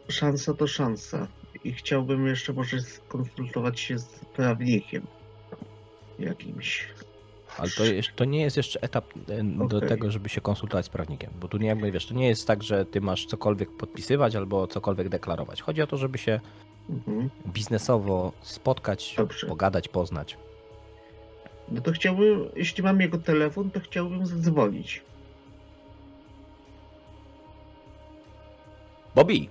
szansa 0.08 0.54
to 0.54 0.66
szansa. 0.66 1.28
I 1.64 1.72
chciałbym 1.72 2.26
jeszcze 2.26 2.52
może 2.52 2.80
skonsultować 2.80 3.80
się 3.80 3.98
z 3.98 4.24
prawnikiem 4.36 5.06
jakimś. 6.18 6.88
Ale 7.58 7.70
to, 7.70 7.82
to 8.16 8.24
nie 8.24 8.40
jest 8.42 8.56
jeszcze 8.56 8.82
etap 8.82 9.04
e, 9.28 9.44
do 9.68 9.76
Okej. 9.76 9.88
tego, 9.88 10.10
żeby 10.10 10.28
się 10.28 10.40
konsultować 10.40 10.86
z 10.86 10.88
prawnikiem. 10.88 11.30
Bo 11.40 11.48
tu 11.48 11.56
nie 11.58 11.68
jakby 11.68 11.92
wiesz, 11.92 12.06
to 12.06 12.14
nie 12.14 12.28
jest 12.28 12.46
tak, 12.46 12.62
że 12.62 12.86
ty 12.86 13.00
masz 13.00 13.26
cokolwiek 13.26 13.70
podpisywać 13.76 14.36
albo 14.36 14.66
cokolwiek 14.66 15.08
deklarować. 15.08 15.62
Chodzi 15.62 15.82
o 15.82 15.86
to, 15.86 15.96
żeby 15.96 16.18
się 16.18 16.40
Mhm. 16.90 17.30
biznesowo 17.46 18.32
spotkać, 18.42 19.14
Dobrze. 19.16 19.46
pogadać, 19.46 19.88
poznać. 19.88 20.36
No 21.68 21.80
to 21.80 21.92
chciałbym, 21.92 22.48
jeśli 22.56 22.82
mam 22.82 23.00
jego 23.00 23.18
telefon, 23.18 23.70
to 23.70 23.80
chciałbym 23.80 24.26
zadzwonić. 24.26 25.02
Bobby! 29.14 29.46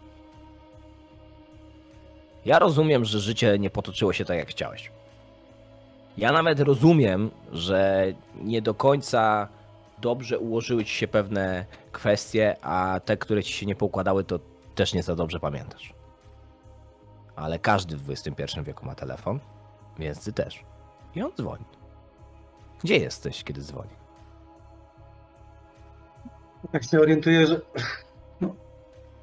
Ja 2.45 2.59
rozumiem, 2.59 3.05
że 3.05 3.19
życie 3.19 3.59
nie 3.59 3.69
potoczyło 3.69 4.13
się 4.13 4.25
tak, 4.25 4.37
jak 4.37 4.49
chciałeś. 4.49 4.91
Ja 6.17 6.31
nawet 6.31 6.59
rozumiem, 6.59 7.31
że 7.51 8.05
nie 8.35 8.61
do 8.61 8.73
końca 8.73 9.47
dobrze 10.01 10.39
ułożyły 10.39 10.85
ci 10.85 10.95
się 10.95 11.07
pewne 11.07 11.65
kwestie, 11.91 12.55
a 12.61 12.99
te, 13.05 13.17
które 13.17 13.43
ci 13.43 13.53
się 13.53 13.65
nie 13.65 13.75
poukładały, 13.75 14.23
to 14.23 14.39
też 14.75 14.93
nie 14.93 15.03
za 15.03 15.15
dobrze 15.15 15.39
pamiętasz. 15.39 15.93
Ale 17.35 17.59
każdy 17.59 17.97
w 17.97 18.09
XXI 18.09 18.61
wieku 18.63 18.85
ma 18.85 18.95
telefon, 18.95 19.39
więc 19.99 20.25
ty 20.25 20.33
też. 20.33 20.63
I 21.15 21.23
on 21.23 21.31
dzwoni. 21.37 21.65
Gdzie 22.83 22.97
jesteś, 22.97 23.43
kiedy 23.43 23.61
dzwoni? 23.61 23.89
Tak 26.71 26.83
się 26.83 26.99
orientuję, 26.99 27.47
że 27.47 27.61
no, 28.41 28.55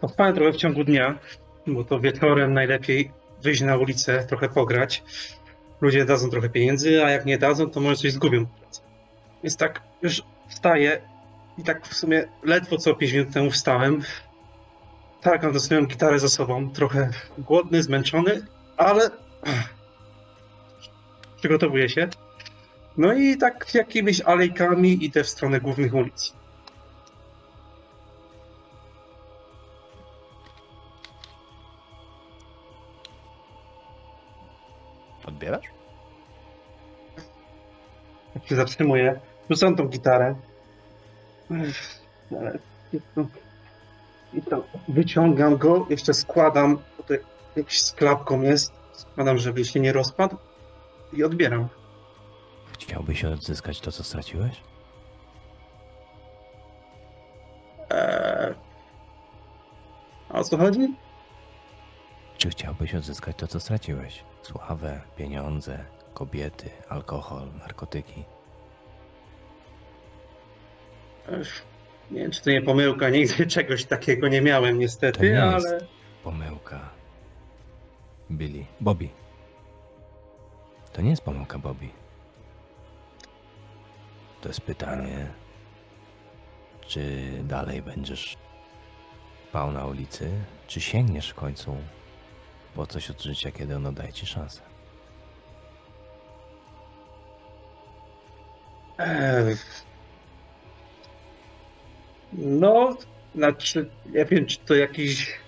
pospałem 0.00 0.34
trochę 0.34 0.52
w 0.52 0.56
ciągu 0.56 0.84
dnia, 0.84 1.18
bo 1.66 1.84
to 1.84 2.00
wieczorem 2.00 2.54
najlepiej 2.54 3.12
wyjść 3.42 3.60
na 3.60 3.76
ulicę, 3.76 4.26
trochę 4.26 4.48
pograć. 4.48 5.02
Ludzie 5.82 6.04
dadzą 6.04 6.30
trochę 6.30 6.48
pieniędzy, 6.48 7.04
a 7.04 7.10
jak 7.10 7.26
nie 7.26 7.38
dadzą, 7.38 7.70
to 7.70 7.80
może 7.80 7.96
coś 7.96 8.12
zgubią. 8.12 8.46
Więc 9.42 9.56
tak 9.56 9.82
już 10.02 10.22
wstaję 10.48 11.00
i 11.58 11.62
tak 11.62 11.86
w 11.86 11.94
sumie 11.94 12.24
ledwo 12.42 12.76
co 12.76 12.94
5 12.94 13.12
minut 13.12 13.32
temu 13.32 13.50
wstałem. 13.50 14.02
Tak, 15.20 15.42
mam 15.42 15.60
swoją 15.60 15.86
gitarę 15.86 16.18
za 16.18 16.28
sobą, 16.28 16.70
trochę 16.70 17.10
głodny, 17.38 17.82
zmęczony, 17.82 18.46
ale 18.76 19.10
przygotowuję 21.36 21.88
się. 21.88 22.08
No 22.96 23.12
i 23.12 23.36
tak 23.36 23.74
jakimiś 23.74 24.20
alejkami 24.20 25.04
idę 25.04 25.24
w 25.24 25.28
stronę 25.28 25.60
głównych 25.60 25.94
ulic. 25.94 26.32
Odbierasz? 35.26 35.66
Jak 38.34 38.46
się 38.46 38.56
zatrzymuję, 38.56 39.20
rzucam 39.50 39.76
tą 39.76 39.88
gitarę. 39.88 40.34
Ale 42.30 42.58
I 44.34 44.42
to 44.42 44.64
wyciągam 44.88 45.56
go, 45.56 45.86
jeszcze 45.90 46.14
składam, 46.14 46.78
jakiś 47.56 47.82
z 47.82 47.92
klapką 47.92 48.42
jest, 48.42 48.72
składam, 48.92 49.38
żeby 49.38 49.64
się 49.64 49.80
nie 49.80 49.92
rozpadł 49.92 50.36
i 51.12 51.24
odbieram. 51.24 51.68
Chciałbyś 52.72 53.24
odzyskać 53.24 53.80
to, 53.80 53.92
co 53.92 54.04
straciłeś? 54.04 54.62
Eee... 57.90 58.54
A 60.28 60.38
o 60.38 60.44
co 60.44 60.58
chodzi? 60.58 60.94
Czy 62.42 62.50
chciałbyś 62.50 62.94
odzyskać 62.94 63.36
to, 63.36 63.46
co 63.46 63.60
straciłeś? 63.60 64.24
Sławę, 64.42 65.00
pieniądze, 65.16 65.84
kobiety, 66.14 66.70
alkohol, 66.88 67.48
narkotyki. 67.58 68.24
Ech, 71.28 71.62
nie 72.10 72.20
wiem, 72.20 72.30
czy 72.30 72.42
to 72.42 72.50
nie 72.50 72.62
pomyłka, 72.62 73.08
nigdy 73.08 73.46
czegoś 73.56 73.84
takiego 73.84 74.28
nie 74.28 74.40
miałem 74.40 74.74
To 74.74 74.80
niestety, 74.80 75.30
nie 75.30 75.42
ale... 75.42 75.52
jest 75.52 75.86
pomyłka. 76.24 76.90
Billy. 78.30 78.64
Bobby. 78.80 79.08
To 80.92 81.02
nie 81.02 81.10
jest 81.10 81.22
pomyłka, 81.22 81.58
Bobby. 81.58 81.88
To 84.40 84.48
jest 84.48 84.60
pytanie, 84.60 85.26
czy 86.80 87.30
dalej 87.44 87.82
będziesz 87.82 88.36
spał 89.48 89.72
na 89.72 89.86
ulicy, 89.86 90.30
czy 90.66 90.80
sięgniesz 90.80 91.30
w 91.30 91.34
końcu 91.34 91.76
po 92.74 92.86
coś 92.86 93.10
od 93.10 93.22
życia, 93.22 93.50
kiedy 93.52 93.76
ono 93.76 93.92
daje 93.92 94.12
ci 94.12 94.26
szansę. 94.26 94.60
Eee, 98.98 99.56
No, 102.32 102.96
znaczy, 103.34 103.90
nie 104.06 104.24
wiem, 104.24 104.46
czy 104.46 104.58
to 104.58 104.74
jakiś 104.74 105.40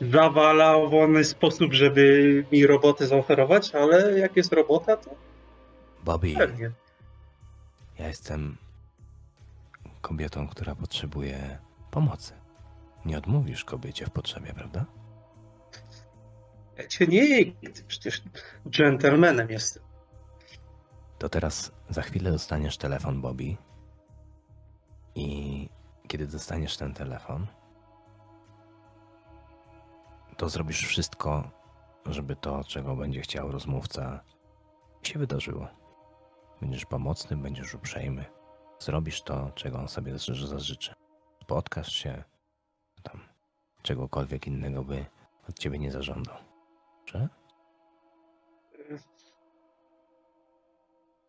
zawalony 0.00 1.24
sposób, 1.24 1.72
żeby 1.72 2.44
mi 2.52 2.66
robotę 2.66 3.06
zaoferować, 3.06 3.74
ale 3.74 4.18
jak 4.18 4.36
jest 4.36 4.52
robota, 4.52 4.96
to 4.96 5.10
Bobby, 6.04 6.34
pewnie. 6.36 6.70
ja 7.98 8.08
jestem 8.08 8.56
kobietą, 10.00 10.48
która 10.48 10.74
potrzebuje 10.74 11.58
pomocy. 11.90 12.32
Nie 13.04 13.18
odmówisz 13.18 13.64
kobiecie 13.64 14.06
w 14.06 14.10
potrzebie, 14.10 14.52
prawda? 14.54 14.84
Ja 16.78 16.86
cię 16.86 17.06
przecież 17.88 18.22
dżentelmenem 18.70 19.50
jestem. 19.50 19.82
To 21.18 21.28
teraz 21.28 21.72
za 21.88 22.02
chwilę 22.02 22.30
dostaniesz 22.32 22.76
telefon 22.76 23.20
Bobby. 23.20 23.56
I 25.14 25.68
kiedy 26.08 26.26
dostaniesz 26.26 26.76
ten 26.76 26.94
telefon, 26.94 27.46
to 30.36 30.48
zrobisz 30.48 30.86
wszystko, 30.86 31.50
żeby 32.06 32.36
to, 32.36 32.64
czego 32.64 32.96
będzie 32.96 33.20
chciał 33.20 33.52
rozmówca, 33.52 34.20
się 35.02 35.18
wydarzyło. 35.18 35.68
Będziesz 36.60 36.84
pomocny, 36.86 37.36
będziesz 37.36 37.74
uprzejmy. 37.74 38.24
Zrobisz 38.78 39.22
to, 39.22 39.50
czego 39.54 39.78
on 39.78 39.88
sobie 39.88 40.12
zaży- 40.12 40.46
zażyczy. 40.46 40.94
Spotkasz 41.42 41.92
się, 41.92 42.24
tam, 43.02 43.20
czegokolwiek 43.82 44.46
innego 44.46 44.84
by 44.84 45.06
od 45.48 45.58
ciebie 45.58 45.78
nie 45.78 45.92
zażądał. 45.92 46.47
Czy? 47.08 47.28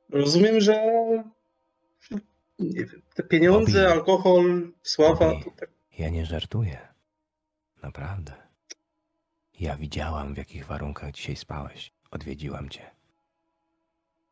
Rozumiem, 0.09 0.59
że 0.59 0.83
nie 2.59 2.85
wiem, 2.85 3.01
te 3.15 3.23
pieniądze, 3.23 3.81
Bobby. 3.83 3.91
alkohol, 3.93 4.71
sława, 4.83 5.29
Bobby. 5.29 5.43
to 5.43 5.51
tak. 5.51 5.69
Ja 5.97 6.09
nie 6.09 6.25
żartuję. 6.25 6.87
Naprawdę. 7.83 8.33
Ja 9.59 9.75
widziałam, 9.75 10.33
w 10.33 10.37
jakich 10.37 10.65
warunkach 10.65 11.11
dzisiaj 11.11 11.35
spałeś. 11.35 11.91
Odwiedziłam 12.11 12.69
cię. 12.69 12.91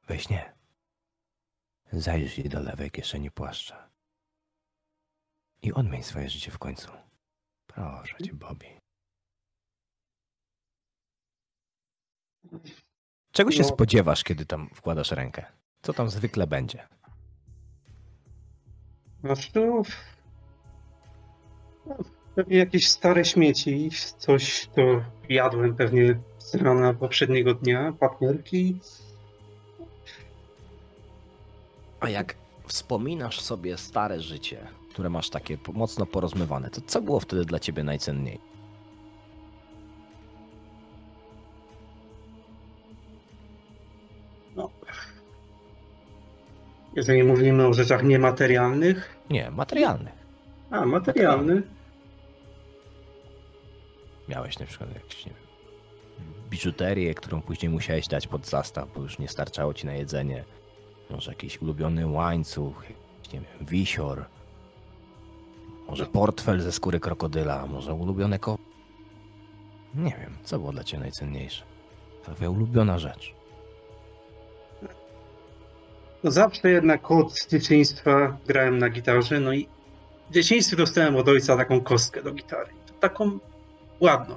We 0.07 0.19
śnie. 0.19 0.53
Zajrzyj 1.91 2.49
do 2.49 2.59
lewej 2.59 2.91
kieszeni 2.91 3.31
płaszcza. 3.31 3.89
I 5.61 5.73
odmień 5.73 6.03
swoje 6.03 6.29
życie 6.29 6.51
w 6.51 6.57
końcu. 6.57 6.91
Proszę 7.67 8.17
cię, 8.23 8.33
Bobby. 8.33 8.76
Czego 13.31 13.51
się 13.51 13.61
No. 13.61 13.67
spodziewasz, 13.67 14.23
kiedy 14.23 14.45
tam 14.45 14.69
wkładasz 14.73 15.11
rękę? 15.11 15.45
Co 15.81 15.93
tam 15.93 16.09
zwykle 16.09 16.47
będzie? 16.47 16.87
Znaczy, 19.23 19.51
pewnie 22.35 22.57
jakieś 22.57 22.87
stare 22.89 23.25
śmieci, 23.25 23.89
coś, 24.17 24.67
to 24.75 24.81
jadłem 25.29 25.75
pewnie 25.75 26.19
z 26.39 26.55
rana 26.55 26.93
poprzedniego 26.93 27.53
dnia, 27.53 27.93
partnerki. 27.99 28.79
A 31.99 32.09
jak 32.09 32.35
wspominasz 32.67 33.41
sobie 33.41 33.77
stare 33.77 34.19
życie, 34.21 34.67
które 34.93 35.09
masz 35.09 35.29
takie 35.29 35.57
mocno 35.73 36.05
porozmywane, 36.05 36.69
to 36.69 36.81
co 36.81 37.01
było 37.01 37.19
wtedy 37.19 37.45
dla 37.45 37.59
ciebie 37.59 37.83
najcenniej? 37.83 38.39
Jeżeli 46.97 47.23
mówimy 47.23 47.67
o 47.67 47.73
rzeczach 47.73 48.03
niematerialnych, 48.03 49.15
Nie, 49.29 49.51
materialnych. 49.51 50.13
a 50.71 50.85
materialny, 50.85 51.61
Miałeś 54.29 54.59
na 54.59 54.65
przykład 54.65 54.93
jakąś, 54.93 55.25
nie 55.25 55.31
wiem, 55.31 56.33
biżuterię, 56.49 57.13
którą 57.13 57.41
później 57.41 57.69
musiałeś 57.71 58.07
dać 58.07 58.27
pod 58.27 58.45
zastaw, 58.47 58.89
bo 58.95 59.01
już 59.01 59.19
nie 59.19 59.27
starczało 59.27 59.73
ci 59.73 59.85
na 59.85 59.93
jedzenie. 59.93 60.43
Może 61.09 61.31
jakiś 61.31 61.61
ulubiony 61.61 62.07
łańcuch, 62.07 62.83
jakiś, 62.89 63.33
nie 63.33 63.39
wiem, 63.39 63.67
wisior. 63.67 64.25
Może 65.87 66.05
portfel 66.05 66.61
ze 66.61 66.71
skóry 66.71 66.99
krokodyla, 66.99 67.65
może 67.67 67.93
ulubione 67.93 68.39
ko... 68.39 68.57
Nie 69.95 70.15
wiem, 70.21 70.37
co 70.43 70.59
było 70.59 70.71
dla 70.71 70.83
ciebie 70.83 71.03
najcenniejsze. 71.03 71.63
Twoja 72.23 72.49
ulubiona 72.49 72.99
rzecz. 72.99 73.36
No 76.23 76.31
zawsze 76.31 76.69
jednak 76.69 77.11
od 77.11 77.47
dzieciństwa 77.47 78.37
grałem 78.47 78.77
na 78.77 78.89
gitarze, 78.89 79.39
no 79.39 79.53
i 79.53 79.67
w 80.29 80.33
dzieciństwie 80.33 80.77
dostałem 80.77 81.15
od 81.15 81.27
ojca 81.27 81.57
taką 81.57 81.81
kostkę 81.81 82.23
do 82.23 82.31
gitary. 82.31 82.69
Taką 82.99 83.39
ładną. 83.99 84.35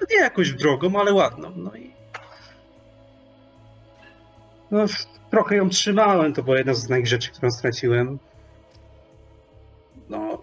No 0.00 0.06
nie 0.10 0.20
jakoś 0.20 0.52
drogą, 0.52 1.00
ale 1.00 1.12
ładną. 1.12 1.52
No 1.56 1.74
i 1.76 1.90
no, 4.70 4.84
trochę 5.30 5.56
ją 5.56 5.68
trzymałem, 5.68 6.32
to 6.32 6.42
była 6.42 6.56
jedna 6.56 6.74
z 6.74 6.88
najrzeczy, 6.88 7.30
którą 7.30 7.50
straciłem. 7.50 8.18
No, 10.08 10.42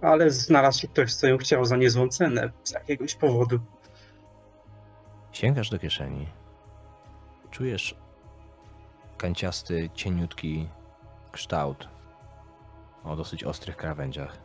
ale 0.00 0.30
znalazł 0.30 0.80
się 0.80 0.88
ktoś, 0.88 1.14
co 1.14 1.26
ją 1.26 1.38
chciał 1.38 1.64
za 1.64 1.76
niezłą 1.76 2.08
cenę 2.08 2.50
z 2.64 2.70
jakiegoś 2.70 3.14
powodu. 3.14 3.58
Sięgasz 5.32 5.70
do 5.70 5.78
kieszeni. 5.78 6.26
Czujesz 7.50 8.01
kanciasty, 9.22 9.90
cieniutki 9.94 10.68
kształt 11.32 11.88
o 13.04 13.16
dosyć 13.16 13.44
ostrych 13.44 13.76
krawędziach. 13.76 14.38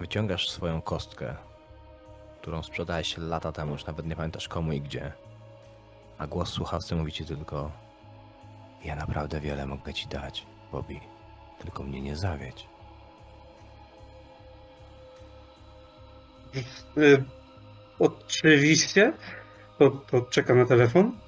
Wyciągasz 0.00 0.50
swoją 0.50 0.82
kostkę, 0.82 1.36
którą 2.40 2.62
sprzedałeś 2.62 3.18
lata 3.18 3.52
temu, 3.52 3.72
już 3.72 3.86
nawet 3.86 4.06
nie 4.06 4.16
pamiętasz 4.16 4.48
komu 4.48 4.72
i 4.72 4.80
gdzie. 4.80 5.12
A 6.18 6.26
głos 6.26 6.48
słuchawcy 6.48 6.94
mówi 6.94 7.12
ci 7.12 7.24
tylko: 7.24 7.70
Ja 8.84 8.96
naprawdę 8.96 9.40
wiele 9.40 9.66
mogę 9.66 9.94
ci 9.94 10.08
dać, 10.08 10.46
Bobby. 10.72 11.00
Tylko 11.58 11.82
mnie 11.82 12.00
nie 12.00 12.16
zawiedź. 12.16 12.68
Y, 16.96 17.24
oczywiście. 17.98 19.12
To, 19.78 19.90
to 19.90 20.22
czekam 20.22 20.58
na 20.58 20.66
telefon. 20.66 21.21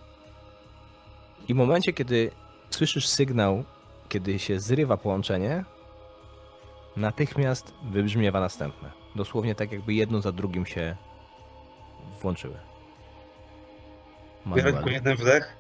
I 1.49 1.55
w 1.55 1.57
momencie, 1.57 1.93
kiedy 1.93 2.31
słyszysz 2.71 3.09
sygnał, 3.09 3.65
kiedy 4.09 4.39
się 4.39 4.61
zrywa 4.61 4.97
połączenie, 4.97 5.65
natychmiast 6.97 7.75
wybrzmiewa 7.83 8.41
następne. 8.41 8.91
Dosłownie 9.17 9.55
tak, 9.55 9.73
jakby 9.73 9.95
jedno 9.95 10.21
za 10.21 10.33
drugim 10.33 10.67
się 10.67 10.97
włączyły. 12.23 12.57
Biorę 14.47 14.63
tylko 14.63 14.77
Manuel, 14.79 14.95
jeden 14.95 15.17
wdech. 15.17 15.57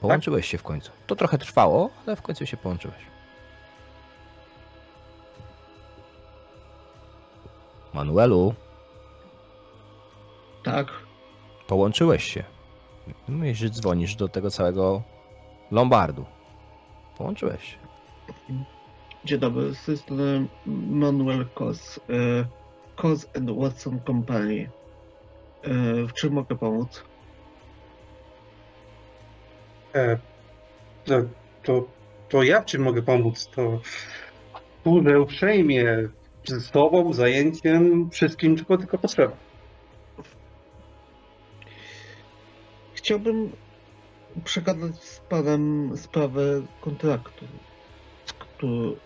połączyłeś 0.00 0.46
się 0.46 0.58
w 0.58 0.62
końcu. 0.62 0.90
To 1.06 1.16
trochę 1.16 1.38
trwało, 1.38 1.90
ale 2.06 2.16
w 2.16 2.22
końcu 2.22 2.46
się 2.46 2.56
połączyłeś. 2.56 2.96
Manuelu, 7.94 8.54
Tak. 10.64 10.86
połączyłeś 11.66 12.24
się. 12.24 12.44
Mówisz, 13.28 13.58
że 13.58 13.70
dzwonisz 13.70 14.14
do 14.16 14.28
tego 14.28 14.50
całego 14.50 15.02
Lombardu. 15.70 16.24
Połączyłeś 17.18 17.64
się. 17.64 17.76
Dzień 19.24 19.38
dobry, 19.38 19.74
z 19.74 19.84
tej 19.84 19.96
strony 19.96 20.46
Manuel 20.90 21.46
Kos. 21.54 22.00
e, 22.10 22.44
Kos 22.96 23.26
and 23.36 23.50
Watson 23.50 24.00
Company. 24.06 24.70
E, 25.62 25.70
W 26.06 26.12
czym 26.12 26.32
mogę 26.32 26.56
pomóc? 26.56 27.04
E, 29.94 30.18
to, 31.04 31.14
to, 31.62 31.84
to 32.28 32.42
ja 32.42 32.60
w 32.60 32.64
czym 32.64 32.82
mogę 32.82 33.02
pomóc? 33.02 33.50
To 33.56 33.80
służę 34.82 35.20
uprzejmie 35.20 35.86
z 36.44 36.64
sobą, 36.66 37.12
zajęciem, 37.12 38.10
wszystkim, 38.10 38.56
czego 38.56 38.78
tylko 38.78 38.98
potrzeba. 38.98 39.32
Chciałbym 43.00 43.52
przegadać 44.44 45.04
z 45.04 45.20
panem 45.20 45.92
sprawę 45.96 46.42
kontraktu, 46.80 47.44
który, 48.38 48.96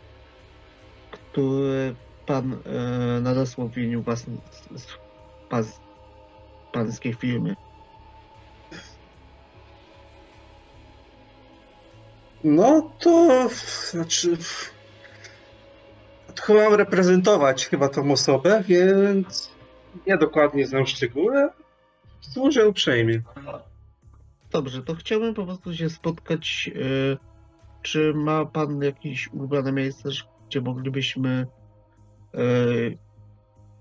który 1.11 1.95
pan 2.27 2.53
e, 2.53 3.21
nadesłał 3.21 3.69
w 3.69 3.79
imieniu 3.79 4.05
z, 4.77 4.87
pan, 5.49 5.65
pańskiej 6.73 7.15
firmy. 7.15 7.57
No 12.45 12.91
to 12.99 13.49
znaczy. 13.91 14.37
To 16.35 16.43
chyba 16.43 16.65
mam 16.65 16.75
reprezentować 16.75 17.67
chyba 17.67 17.89
tą 17.89 18.13
osobę, 18.13 18.63
więc 18.67 19.51
nie 20.07 20.17
dokładnie 20.17 20.67
znam 20.67 20.87
szczegóły. 20.87 21.49
Służę 22.21 22.69
uprzejmie. 22.69 23.23
Dobrze, 24.55 24.83
to 24.83 24.95
chciałbym 24.95 25.35
po 25.35 25.45
prostu 25.47 25.75
się 25.75 25.91
spotkać. 25.91 26.71
e, 26.75 27.17
Czy 27.83 28.15
ma 28.15 28.47
pan 28.47 28.83
jakieś 28.83 29.29
ulubione 29.29 29.73
miejsce, 29.73 30.09
gdzie 30.49 30.61
moglibyśmy 30.61 31.47
e, 32.35 32.39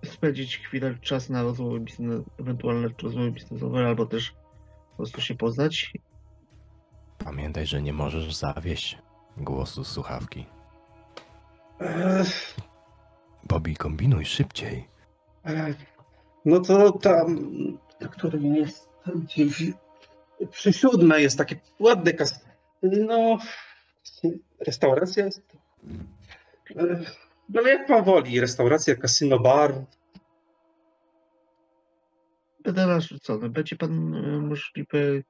spędzić 0.05 0.57
chwilę 0.57 0.95
czas 1.01 1.29
na 1.29 1.43
rozmowy 1.43 1.79
biznes, 1.79 2.21
ewentualne 2.39 2.89
rozmowy 3.03 3.31
biznesowe, 3.31 3.87
albo 3.87 4.05
też 4.05 4.31
po 4.91 4.97
prostu 4.97 5.21
się 5.21 5.35
poznać? 5.35 5.93
Pamiętaj, 7.17 7.65
że 7.65 7.81
nie 7.81 7.93
możesz 7.93 8.35
zawieść 8.35 8.97
głosu 9.37 9.83
z 9.83 9.87
słuchawki. 9.87 10.45
Bobby, 13.43 13.75
kombinuj 13.75 14.25
szybciej. 14.25 14.87
No 16.45 16.59
to 16.59 16.91
tam, 16.91 17.39
na 18.01 18.07
którym 18.07 18.55
jest 18.55 18.89
gdzieś 19.15 19.63
przy 20.51 20.73
siódmej 20.73 21.23
jest 21.23 21.37
takie 21.37 21.55
ładne 21.79 22.13
kas... 22.13 22.45
No, 22.83 23.37
restauracja 24.59 25.25
jest. 25.25 25.41
No 27.49 27.61
jak 27.61 27.87
pan 27.87 28.03
woli, 28.03 28.39
restauracja, 28.39 28.95
kasyno, 28.95 29.39
bar. 29.39 29.73
Będę 32.63 32.87
narzucony. 32.87 33.49
Będzie 33.49 33.75
pan 33.75 34.15
e, 34.15 34.21
możliwy 34.21 35.23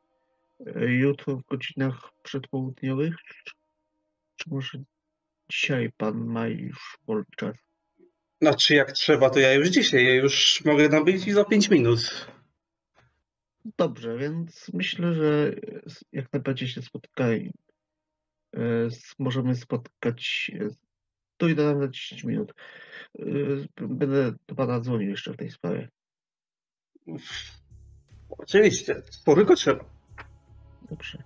e, 0.65 0.85
jutro 0.85 1.35
w 1.35 1.44
godzinach 1.44 2.11
przedpołudniowych? 2.23 3.15
Czy, 3.45 3.53
czy 4.35 4.49
może 4.49 4.77
dzisiaj 5.49 5.91
pan 5.98 6.26
ma 6.26 6.48
już 6.48 6.98
wolny 7.07 7.26
czas? 7.38 7.56
Znaczy 8.41 8.76
jak 8.76 8.91
trzeba, 8.91 9.30
to 9.30 9.40
ja 9.40 9.53
już 9.53 9.68
dzisiaj, 9.68 10.06
ja 10.06 10.15
już 10.15 10.65
mogę 10.65 10.90
nabyć 10.90 11.27
i 11.27 11.31
za 11.31 11.45
5 11.45 11.69
minut. 11.69 12.27
Dobrze, 13.77 14.18
więc 14.18 14.72
myślę, 14.73 15.14
że 15.14 15.52
jak 16.11 16.34
najbardziej 16.34 16.68
się 16.68 16.81
spotkaj. 16.81 17.52
e, 18.56 18.60
Możemy 19.19 19.56
spotkać. 19.56 20.52
Dojdę 21.40 21.64
nam 21.65 21.80
za 21.80 21.88
10 21.88 22.23
minut. 22.23 22.53
E, 23.19 23.23
Będę 23.88 24.34
do 24.48 24.56
pana 24.56 24.80
dzwonił 24.80 25.10
jeszcze 25.10 25.34
w 25.34 25.38
tej 25.38 25.52
sprawie. 25.52 25.90
Oczywiście, 28.30 29.02
spory 29.11 29.45
go 29.45 29.56
trzeba. 29.56 29.85
Dobrze. 30.90 31.23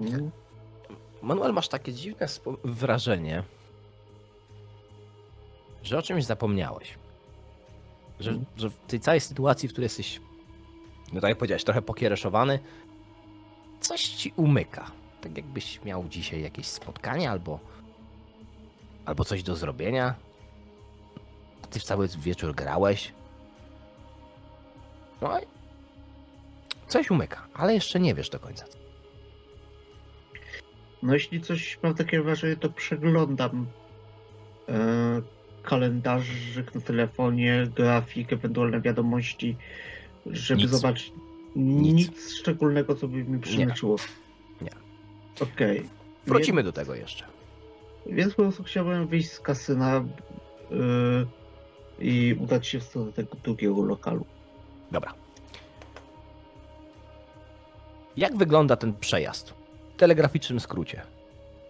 Mhm. 0.00 0.30
Manuel, 1.22 1.52
masz 1.52 1.68
takie 1.68 1.92
dziwne 1.92 2.26
wrażenie, 2.64 3.42
że 5.82 5.98
o 5.98 6.02
czymś 6.02 6.24
zapomniałeś. 6.24 6.98
Że, 8.20 8.30
Mhm. 8.30 8.46
że 8.56 8.70
w 8.70 8.76
tej 8.76 9.00
całej 9.00 9.20
sytuacji, 9.20 9.68
w 9.68 9.72
której 9.72 9.84
jesteś, 9.84 10.20
no 11.12 11.20
tak 11.20 11.28
jak 11.28 11.38
powiedziałeś, 11.38 11.64
trochę 11.64 11.82
pokiereszowany, 11.82 12.58
coś 13.80 14.00
ci 14.02 14.32
umyka. 14.36 14.90
Tak 15.20 15.36
jakbyś 15.36 15.84
miał 15.84 16.04
dzisiaj 16.08 16.42
jakieś 16.42 16.66
spotkanie 16.66 17.30
albo, 17.30 17.58
albo 19.04 19.24
coś 19.24 19.42
do 19.42 19.56
zrobienia. 19.56 20.14
A 21.62 21.66
ty 21.66 21.80
w 21.80 21.84
cały 21.84 22.08
wieczór 22.08 22.54
grałeś. 22.54 23.12
No 25.20 25.40
i 25.40 25.42
coś 26.88 27.10
umyka, 27.10 27.46
ale 27.54 27.74
jeszcze 27.74 28.00
nie 28.00 28.14
wiesz 28.14 28.30
do 28.30 28.38
końca. 28.38 28.64
No 31.02 31.14
jeśli 31.14 31.40
coś 31.40 31.78
mam 31.82 31.94
takie 31.94 32.22
wrażenie, 32.22 32.56
to 32.56 32.70
przeglądam 32.70 33.66
e, 34.68 35.22
kalendarzyk 35.62 36.74
na 36.74 36.80
telefonie, 36.80 37.66
grafik, 37.76 38.32
ewentualne 38.32 38.80
wiadomości, 38.80 39.56
żeby 40.26 40.62
Nic. 40.62 40.70
zobaczyć 40.70 41.12
Nic. 41.56 41.94
nic. 41.94 42.32
szczególnego, 42.34 42.94
co 42.94 43.08
by 43.08 43.24
mi 43.24 43.38
przyznaczyło. 43.38 43.96
Nie. 44.60 44.70
Okej. 45.40 45.88
Wrócimy 46.26 46.62
do 46.62 46.72
tego 46.72 46.94
jeszcze. 46.94 47.24
Więc, 48.06 48.16
więc 48.16 48.34
po 48.34 48.42
prostu 48.42 48.62
chciałbym 48.62 49.06
wyjść 49.06 49.30
z 49.30 49.40
kasyna 49.40 49.96
e, 49.96 50.04
i 51.98 52.36
udać 52.40 52.66
się 52.66 52.78
w 52.78 52.82
stronę 52.82 53.12
tego 53.12 53.36
drugiego 53.44 53.82
lokalu. 53.82 54.26
Dobra. 54.90 55.14
Jak 58.16 58.36
wygląda 58.36 58.76
ten 58.76 58.94
przejazd? 58.94 59.54
W 59.94 59.96
telegraficznym 59.96 60.60
skrócie. 60.60 61.02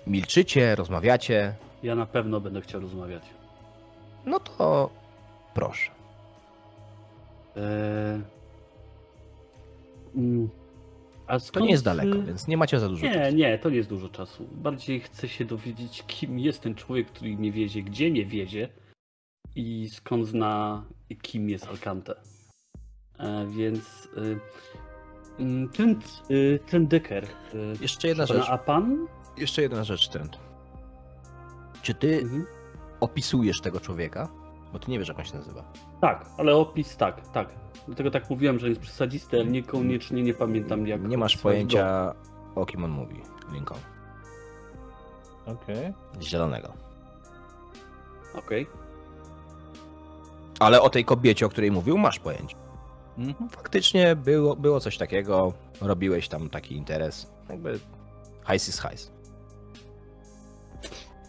Milczycie, 0.06 0.74
rozmawiacie. 0.74 1.54
Ja 1.82 1.94
na 1.94 2.06
pewno 2.06 2.40
będę 2.40 2.60
chciał 2.60 2.80
rozmawiać. 2.80 3.22
No 4.26 4.40
to 4.40 4.90
proszę. 5.54 5.90
Eee... 7.56 7.62
Mm. 10.16 10.48
A 11.26 11.32
To 11.32 11.40
skąd... 11.40 11.64
nie 11.66 11.70
jest 11.72 11.84
daleko, 11.84 12.22
więc 12.22 12.48
nie 12.48 12.56
macie 12.56 12.80
za 12.80 12.88
dużo 12.88 13.06
Nie, 13.06 13.14
czasu. 13.14 13.36
nie, 13.36 13.58
to 13.58 13.70
nie 13.70 13.76
jest 13.76 13.88
dużo 13.88 14.08
czasu. 14.08 14.46
Bardziej 14.52 15.00
chcę 15.00 15.28
się 15.28 15.44
dowiedzieć, 15.44 16.04
kim 16.06 16.38
jest 16.38 16.60
ten 16.62 16.74
człowiek, 16.74 17.06
który 17.08 17.30
mnie 17.36 17.52
wiezie, 17.52 17.82
gdzie 17.82 18.10
mnie 18.10 18.24
wiezie 18.26 18.68
i 19.56 19.88
skąd 19.92 20.26
zna, 20.26 20.84
kim 21.22 21.50
jest 21.50 21.66
Alcante. 21.68 22.14
E, 23.18 23.46
więc 23.46 24.08
y, 24.16 25.68
ten, 25.76 26.00
y, 26.30 26.58
ten 26.70 26.86
Decker. 26.86 27.24
y, 27.24 27.28
Jeszcze 27.80 28.08
jedna 28.08 28.26
rzecz. 28.26 28.46
A 28.48 28.58
pan? 28.58 29.06
Jeszcze 29.38 29.62
jedna 29.62 29.84
rzecz, 29.84 30.08
Trent. 30.08 30.38
Czy 31.82 31.94
ty 31.94 32.18
Mhm. 32.22 32.46
Opisujesz 33.00 33.60
tego 33.60 33.80
człowieka? 33.80 34.28
Bo 34.72 34.78
ty 34.78 34.90
nie 34.90 34.98
wiesz, 34.98 35.08
jak 35.08 35.18
on 35.18 35.24
się 35.24 35.36
nazywa. 35.36 35.64
Tak, 36.00 36.26
ale 36.38 36.56
opis 36.56 36.96
tak, 36.96 37.28
tak. 37.28 37.48
Dlatego 37.86 38.10
tak 38.10 38.30
mówiłem, 38.30 38.58
że 38.58 38.68
jest 38.68 38.80
przesadzisty, 38.80 39.36
ale 39.36 39.46
niekoniecznie 39.46 40.22
nie 40.22 40.34
pamiętam 40.34 40.86
jak. 40.86 41.02
Nie 41.08 41.18
masz 41.18 41.36
pojęcia, 41.36 42.14
o 42.54 42.66
kim 42.66 42.84
on 42.84 42.90
mówi. 42.90 43.22
Lincoln. 43.52 43.80
Okej. 45.46 45.92
Zielonego. 46.20 46.72
Okej. 48.34 48.66
Ale 50.60 50.82
o 50.82 50.90
tej 50.90 51.04
kobiecie, 51.04 51.46
o 51.46 51.48
której 51.48 51.70
mówił, 51.70 51.98
masz 51.98 52.18
pojęcie. 52.18 52.56
Mhm. 53.18 53.50
Faktycznie 53.50 54.16
było, 54.16 54.56
było 54.56 54.80
coś 54.80 54.98
takiego, 54.98 55.52
robiłeś 55.80 56.28
tam 56.28 56.50
taki 56.50 56.76
interes. 56.76 57.32
Jakby 57.48 57.78
hajs 58.42 58.66
jest 58.66 58.80
hajs. 58.80 59.12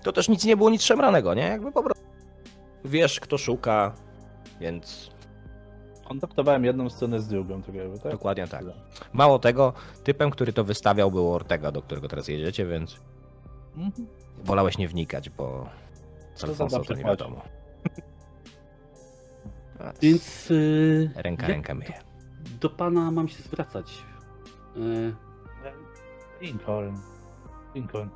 To 0.03 0.11
też 0.11 0.29
nic 0.29 0.45
nie 0.45 0.57
było 0.57 0.69
nic 0.69 0.81
szemranego, 0.83 1.33
nie? 1.33 1.41
Jakby 1.43 1.71
po 1.71 1.83
prostu 1.83 2.03
wiesz, 2.85 3.19
kto 3.19 3.37
szuka, 3.37 3.93
więc 4.59 5.11
Kontaktowałem 6.07 6.65
jedną 6.65 6.89
stronę 6.89 7.19
z 7.19 7.27
drugą, 7.27 7.61
tak 7.63 7.75
jakby, 7.75 7.99
tak? 7.99 8.11
dokładnie 8.11 8.47
tak. 8.47 8.63
Mało 9.13 9.39
tego, 9.39 9.73
typem, 10.03 10.31
który 10.31 10.53
to 10.53 10.63
wystawiał, 10.63 11.11
był 11.11 11.33
Ortega, 11.33 11.71
do 11.71 11.81
którego 11.81 12.07
teraz 12.07 12.27
jedziecie, 12.27 12.65
więc 12.65 12.99
Mhm. 13.77 14.07
wolałeś 14.43 14.77
nie 14.77 14.87
wnikać, 14.87 15.29
bo 15.29 15.69
z 16.35 16.39
Co 16.39 16.47
Alfonso 16.47 16.77
za 16.79 16.83
to 16.85 16.93
nie 16.93 17.03
wiadomo. 17.03 17.41
Więc 20.01 20.51
y, 20.51 21.11
Ręka 21.15 21.47
rękę 21.47 21.75
myje. 21.75 21.93
do 22.61 22.69
pana 22.69 23.11
mam 23.11 23.27
się 23.27 23.43
zwracać. 23.43 24.03
Y, 24.77 25.13
Lincoln. 26.41 26.97
Lincoln. 27.75 28.09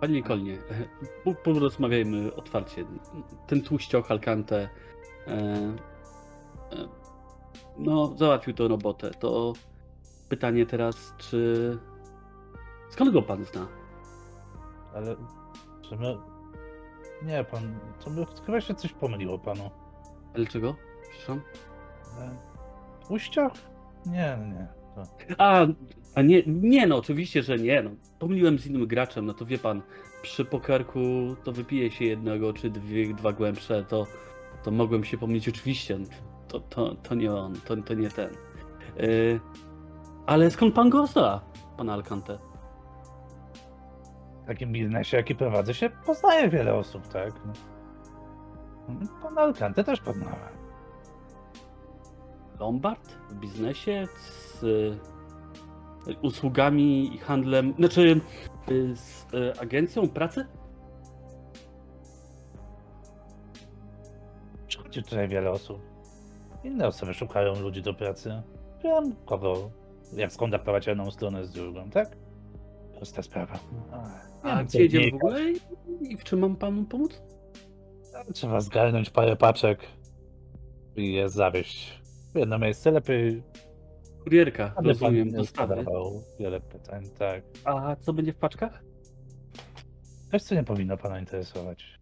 Panie 0.00 0.14
Lincolnie, 0.14 0.58
po- 1.24 1.34
porozmawiajmy 1.34 2.34
otwarcie. 2.34 2.84
Ten 3.46 3.62
tłuścioch 3.62 4.10
Alcante 4.10 4.68
e, 5.26 5.30
e, 5.30 5.80
no, 7.78 8.16
załatwił 8.16 8.54
tę 8.54 8.68
robotę. 8.68 9.10
To 9.10 9.52
pytanie 10.28 10.66
teraz, 10.66 11.14
czy... 11.18 11.78
Skąd 12.90 13.12
go 13.12 13.22
pan 13.22 13.44
zna? 13.44 13.66
Ale 14.94 15.16
czy 15.82 15.96
my... 15.96 16.16
Nie, 17.22 17.44
pan... 17.44 17.78
To 18.04 18.10
by 18.10 18.26
chyba 18.46 18.60
się 18.60 18.74
coś 18.74 18.92
pomyliło 18.92 19.38
panu. 19.38 19.70
Ale 20.34 20.46
czego? 20.46 20.74
Przepraszam. 21.02 21.42
E, 22.18 22.36
Uściach? 23.08 23.52
Nie, 24.06 24.38
nie. 24.54 24.68
To... 24.94 25.02
A, 25.38 25.66
a 26.14 26.22
nie, 26.22 26.42
nie 26.46 26.86
no, 26.86 26.96
oczywiście, 26.96 27.42
że 27.42 27.58
nie. 27.58 27.82
No. 27.82 27.90
Pomyliłem 28.18 28.58
z 28.58 28.66
innym 28.66 28.86
graczem, 28.86 29.26
no 29.26 29.34
to 29.34 29.46
wie 29.46 29.58
pan, 29.58 29.82
przy 30.22 30.44
pokerku 30.44 31.00
to 31.44 31.52
wypije 31.52 31.90
się 31.90 32.04
jednego 32.04 32.52
czy 32.52 32.70
dwie, 32.70 33.14
dwa 33.14 33.32
głębsze, 33.32 33.84
to, 33.84 34.06
to 34.62 34.70
mogłem 34.70 35.04
się 35.04 35.18
pomylić 35.18 35.48
oczywiście. 35.48 35.98
To, 36.48 36.60
to, 36.60 36.94
to 36.94 37.14
nie 37.14 37.32
on, 37.32 37.54
to, 37.64 37.76
to 37.76 37.94
nie 37.94 38.10
ten. 38.10 38.30
Yy, 38.96 39.40
ale 40.26 40.50
skąd 40.50 40.74
pan 40.74 40.90
go 40.90 41.06
zna, 41.06 41.40
pan 41.76 41.90
Alcante? 41.90 42.38
W 44.42 44.46
takim 44.46 44.72
biznesie, 44.72 45.16
jaki 45.16 45.34
prowadzę 45.34 45.74
się, 45.74 45.90
poznaje 46.06 46.48
wiele 46.48 46.74
osób, 46.74 47.08
tak? 47.08 47.34
No. 47.46 47.52
Pan 49.22 49.38
Alcante 49.38 49.84
też 49.84 50.00
poznałem. 50.00 50.60
Lombard 52.60 53.12
w 53.30 53.34
biznesie 53.34 54.06
z 54.14 54.64
usługami 56.22 57.14
i 57.14 57.18
handlem, 57.18 57.74
znaczy 57.78 58.20
y, 58.70 58.96
z 58.96 59.26
y, 59.34 59.60
agencją 59.60 60.08
pracy? 60.08 60.46
Przychodzi 64.66 65.02
tutaj 65.02 65.28
wiele 65.28 65.50
osób. 65.50 65.82
Inne 66.64 66.86
osoby 66.86 67.14
szukają 67.14 67.60
ludzi 67.60 67.82
do 67.82 67.94
pracy. 67.94 68.42
Wiem 68.84 69.14
kogo, 69.24 69.70
jak 70.16 70.32
skontaktować 70.32 70.86
jedną 70.86 71.10
stronę 71.10 71.44
z 71.44 71.50
drugą, 71.50 71.90
tak? 71.90 72.16
Prosta 72.96 73.22
sprawa. 73.22 73.58
A 74.42 74.56
co 74.58 74.64
gdzie 74.64 74.82
jedziemy 74.82 75.10
w 75.10 75.14
ogóle 75.14 75.50
i, 75.50 75.60
i 76.00 76.16
w 76.16 76.24
czym 76.24 76.38
mam 76.38 76.56
panu 76.56 76.84
pomóc? 76.84 77.22
Trzeba 78.34 78.60
zgarnąć 78.60 79.10
parę 79.10 79.36
paczek 79.36 79.80
i 80.96 81.12
je 81.12 81.28
zawieźć 81.28 82.00
w 82.34 82.38
jedno 82.38 82.58
miejsce. 82.58 82.90
Lepiej, 82.90 83.42
Kurierka, 84.30 84.68
pan 84.68 84.86
rozumiem, 84.86 85.28
nie 85.28 85.36
dostawy. 85.36 85.84
wiele 86.40 86.60
pytań, 86.60 87.04
tak. 87.18 87.42
A 87.64 87.96
co 87.96 88.12
będzie 88.12 88.32
w 88.32 88.36
paczkach? 88.36 88.82
Coś, 90.30 90.42
co 90.42 90.54
nie 90.54 90.64
powinno 90.64 90.96
pana 90.96 91.20
interesować. 91.20 92.00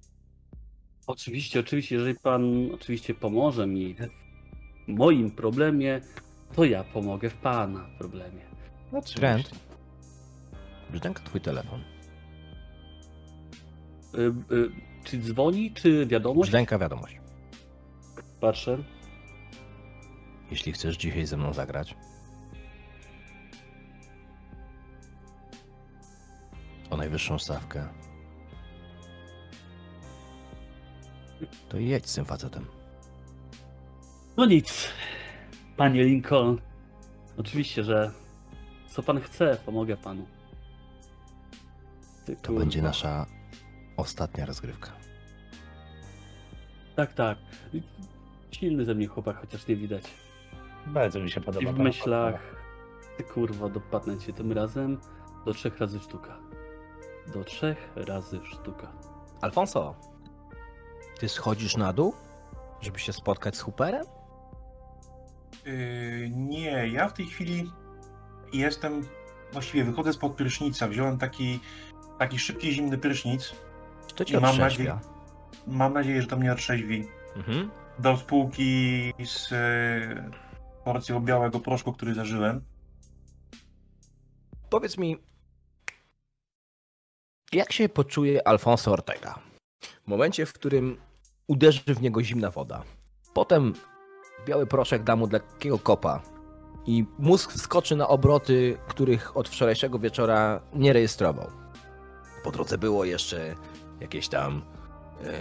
Oczywiście, 1.07 1.61
oczywiście, 1.61 1.95
jeżeli 1.95 2.15
pan 2.23 2.71
oczywiście 2.75 3.15
pomoże 3.15 3.67
mi 3.67 3.95
w 3.95 4.09
moim 4.89 5.31
problemie, 5.31 6.01
to 6.55 6.65
ja 6.65 6.85
pomogę 6.85 7.31
w 7.31 7.37
pana 7.37 7.87
problemie. 7.99 8.43
Oczywiście. 8.93 9.21
Trent. 9.21 9.51
Brzdęka 10.91 11.23
twój 11.23 11.41
telefon. 11.41 11.81
Y, 14.15 14.55
y, 14.55 14.71
czy 15.05 15.19
dzwoni, 15.19 15.73
czy 15.73 16.07
wiadomość? 16.07 16.51
Brzdęka 16.51 16.79
wiadomość. 16.79 17.21
Patrzę. 18.41 18.79
Jeśli 20.51 20.73
chcesz 20.73 20.97
dzisiaj 20.97 21.27
ze 21.27 21.37
mną 21.37 21.53
zagrać, 21.53 21.95
o 26.91 26.97
najwyższą 26.97 27.39
stawkę, 27.39 27.89
to 31.69 31.79
jedź 31.79 32.07
z 32.11 32.15
tym 32.15 32.25
facetem. 32.25 32.67
No 34.37 34.47
nic, 34.47 34.89
panie 35.77 36.05
Lincoln. 36.05 36.59
Oczywiście, 37.37 37.85
że 37.85 38.11
co 38.89 39.03
pan 39.03 39.21
chce, 39.21 39.57
pomogę 39.67 39.97
panu. 39.97 40.27
Ty, 42.27 42.37
To 42.37 42.53
będzie 42.53 42.83
nasza 42.83 43.27
ostatnia 43.97 44.47
rozgrywka. 44.47 44.93
Tak, 46.97 47.13
tak. 47.13 47.39
Silny 48.51 48.85
ze 48.85 48.95
mnie 48.95 49.07
chłopak, 49.07 49.37
chociaż 49.41 49.67
nie 49.67 49.77
widać. 49.77 50.05
Bardzo 50.87 51.21
mi 51.21 51.31
się 51.31 51.41
I 51.41 51.45
podoba. 51.45 51.73
w 51.73 51.77
ta 51.77 51.83
myślach, 51.83 52.57
ty 53.17 53.25
kurwa, 53.25 53.69
dopadnę 53.69 54.19
cię 54.19 54.33
tym 54.33 54.53
razem 54.53 54.99
do 55.45 55.55
trzech 55.55 55.79
razy 55.79 56.01
sztuka. 56.01 56.39
Do 57.35 57.45
trzech 57.45 57.89
razy 57.97 58.41
sztuka. 58.45 58.93
Alfonso, 59.41 59.95
ty 61.21 61.29
schodzisz 61.29 61.77
na 61.77 61.93
dół, 61.93 62.15
żeby 62.81 62.99
się 62.99 63.13
spotkać 63.13 63.57
z 63.57 63.61
Hooperem? 63.61 64.07
Yy, 65.67 66.31
nie, 66.31 66.89
ja 66.89 67.09
w 67.09 67.13
tej 67.13 67.27
chwili 67.27 67.73
jestem, 68.53 69.09
właściwie 69.53 69.85
wychodzę 69.85 70.13
spod 70.13 70.35
prysznica, 70.35 70.89
wziąłem 70.89 71.19
taki, 71.19 71.61
taki 72.19 72.39
szybki, 72.39 72.73
zimny 72.73 72.99
prysznic. 72.99 73.55
To 74.15 74.25
cię 74.25 74.41
mam 74.41 74.51
otrzeźwia. 74.51 75.01
Mam 75.67 75.93
nadzieję, 75.93 76.23
że 76.23 76.29
to 76.29 76.37
mnie 76.37 76.53
otrzeźwi. 76.53 77.09
Mhm. 77.37 77.71
Do 77.99 78.17
spółki 78.17 79.13
z 79.25 79.51
yy, 79.51 80.31
porcją 80.85 81.21
białego 81.21 81.61
proszku, 81.61 81.93
który 81.93 82.15
zażyłem. 82.15 82.65
Powiedz 84.71 84.99
mi, 84.99 85.17
jak 87.53 87.73
się 87.73 87.89
poczuje 87.89 88.49
Alfonso 88.49 88.93
Ortega? 88.93 89.39
W 90.05 90.09
momencie, 90.09 90.47
w 90.47 90.53
którym 90.53 91.01
uderzy 91.47 91.95
w 91.95 92.03
niego 92.03 92.23
zimna 92.23 92.51
woda. 92.51 92.83
Potem 93.35 93.75
biały 94.47 94.67
proszek 94.67 95.03
da 95.03 95.17
mu 95.17 95.29
lekkiego 95.33 95.79
kopa 95.79 96.23
i 96.87 97.05
mózg 97.19 97.53
skoczy 97.53 97.97
na 97.97 98.09
obroty, 98.09 98.79
których 98.89 99.37
od 99.37 99.49
wczorajszego 99.49 99.99
wieczora 99.99 100.61
nie 100.75 100.93
rejestrował. 100.93 101.51
Po 102.45 102.51
drodze 102.51 102.79
było 102.79 103.05
jeszcze 103.05 103.55
jakieś 104.01 104.29
tam 104.29 104.63
e, 105.25 105.41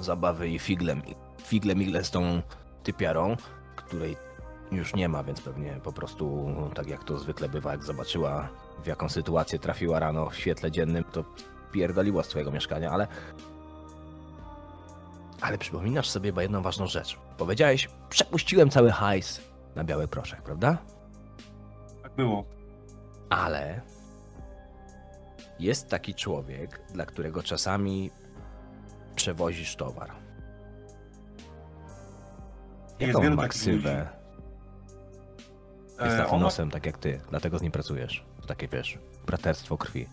zabawy 0.00 0.48
i 0.48 0.58
figlem, 0.58 1.02
figle 1.42 1.74
migle 1.74 2.04
z 2.04 2.10
tą 2.10 2.42
typiarą, 2.82 3.36
której 3.76 4.16
już 4.72 4.94
nie 4.94 5.08
ma, 5.08 5.24
więc 5.24 5.40
pewnie 5.40 5.80
po 5.84 5.92
prostu, 5.92 6.54
tak 6.74 6.88
jak 6.88 7.04
to 7.04 7.18
zwykle 7.18 7.48
bywa, 7.48 7.72
jak 7.72 7.84
zobaczyła 7.84 8.48
w 8.82 8.86
jaką 8.86 9.08
sytuację 9.08 9.58
trafiła 9.58 9.98
rano 10.00 10.30
w 10.30 10.36
świetle 10.36 10.70
dziennym, 10.70 11.04
to 11.04 11.24
pierdoliła 11.72 12.22
z 12.22 12.28
twojego 12.28 12.50
mieszkania, 12.50 12.90
ale... 12.90 13.06
Ale 15.40 15.58
przypominasz 15.58 16.08
sobie 16.10 16.32
jedną 16.40 16.62
ważną 16.62 16.86
rzecz. 16.86 17.18
Powiedziałeś, 17.38 17.88
przepuściłem 18.08 18.70
cały 18.70 18.90
hajs 18.90 19.40
na 19.74 19.84
biały 19.84 20.08
proszek, 20.08 20.42
prawda? 20.42 20.78
Tak 22.02 22.12
było. 22.12 22.44
Ale 23.30 23.80
jest 25.58 25.88
taki 25.88 26.14
człowiek, 26.14 26.80
dla 26.92 27.06
którego 27.06 27.42
czasami 27.42 28.10
przewozisz 29.16 29.76
towar. 29.76 30.10
Jaką 33.00 33.20
wielu 33.20 33.36
ma 33.36 33.42
takich 33.42 33.60
ksywę? 33.60 34.08
Jest 36.00 36.14
E, 36.14 36.18
takim 36.18 36.34
ma- 36.38 36.44
nosem, 36.44 36.70
tak 36.70 36.86
jak 36.86 36.98
ty, 36.98 37.20
dlatego 37.30 37.58
z 37.58 37.62
nim 37.62 37.72
pracujesz. 37.72 38.24
Takie 38.52 38.68
wiesz, 38.68 38.98
braterstwo 39.26 39.78
krwi. 39.78 40.08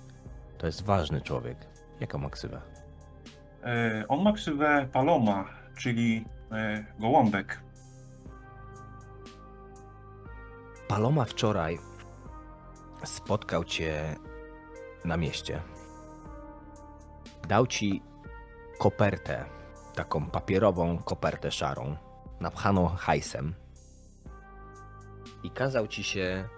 To 0.58 0.66
jest 0.66 0.84
ważny 0.84 1.22
człowiek. 1.22 1.58
Jaką 2.00 2.18
ma 2.18 2.30
ksywę? 2.30 2.62
E, 3.64 4.06
On 4.08 4.24
ma 4.24 4.34
ksywę 4.34 4.88
Paloma, 4.94 5.46
czyli 5.78 6.26
e, 6.52 6.86
gołąbek. 7.00 7.60
Paloma 10.88 11.26
wczoraj 11.26 11.80
spotkał 13.04 13.64
cię 13.64 14.16
na 15.06 15.18
mieście. 15.18 15.62
Dał 17.48 17.68
ci 17.68 18.02
kopertę, 18.78 19.46
taką 19.96 20.26
papierową 20.26 20.98
kopertę 20.98 21.52
szarą, 21.52 21.96
napchaną 22.40 22.88
hajsem 22.88 23.54
i 25.44 25.52
kazał 25.52 25.88
ci 25.88 26.04
się 26.04 26.50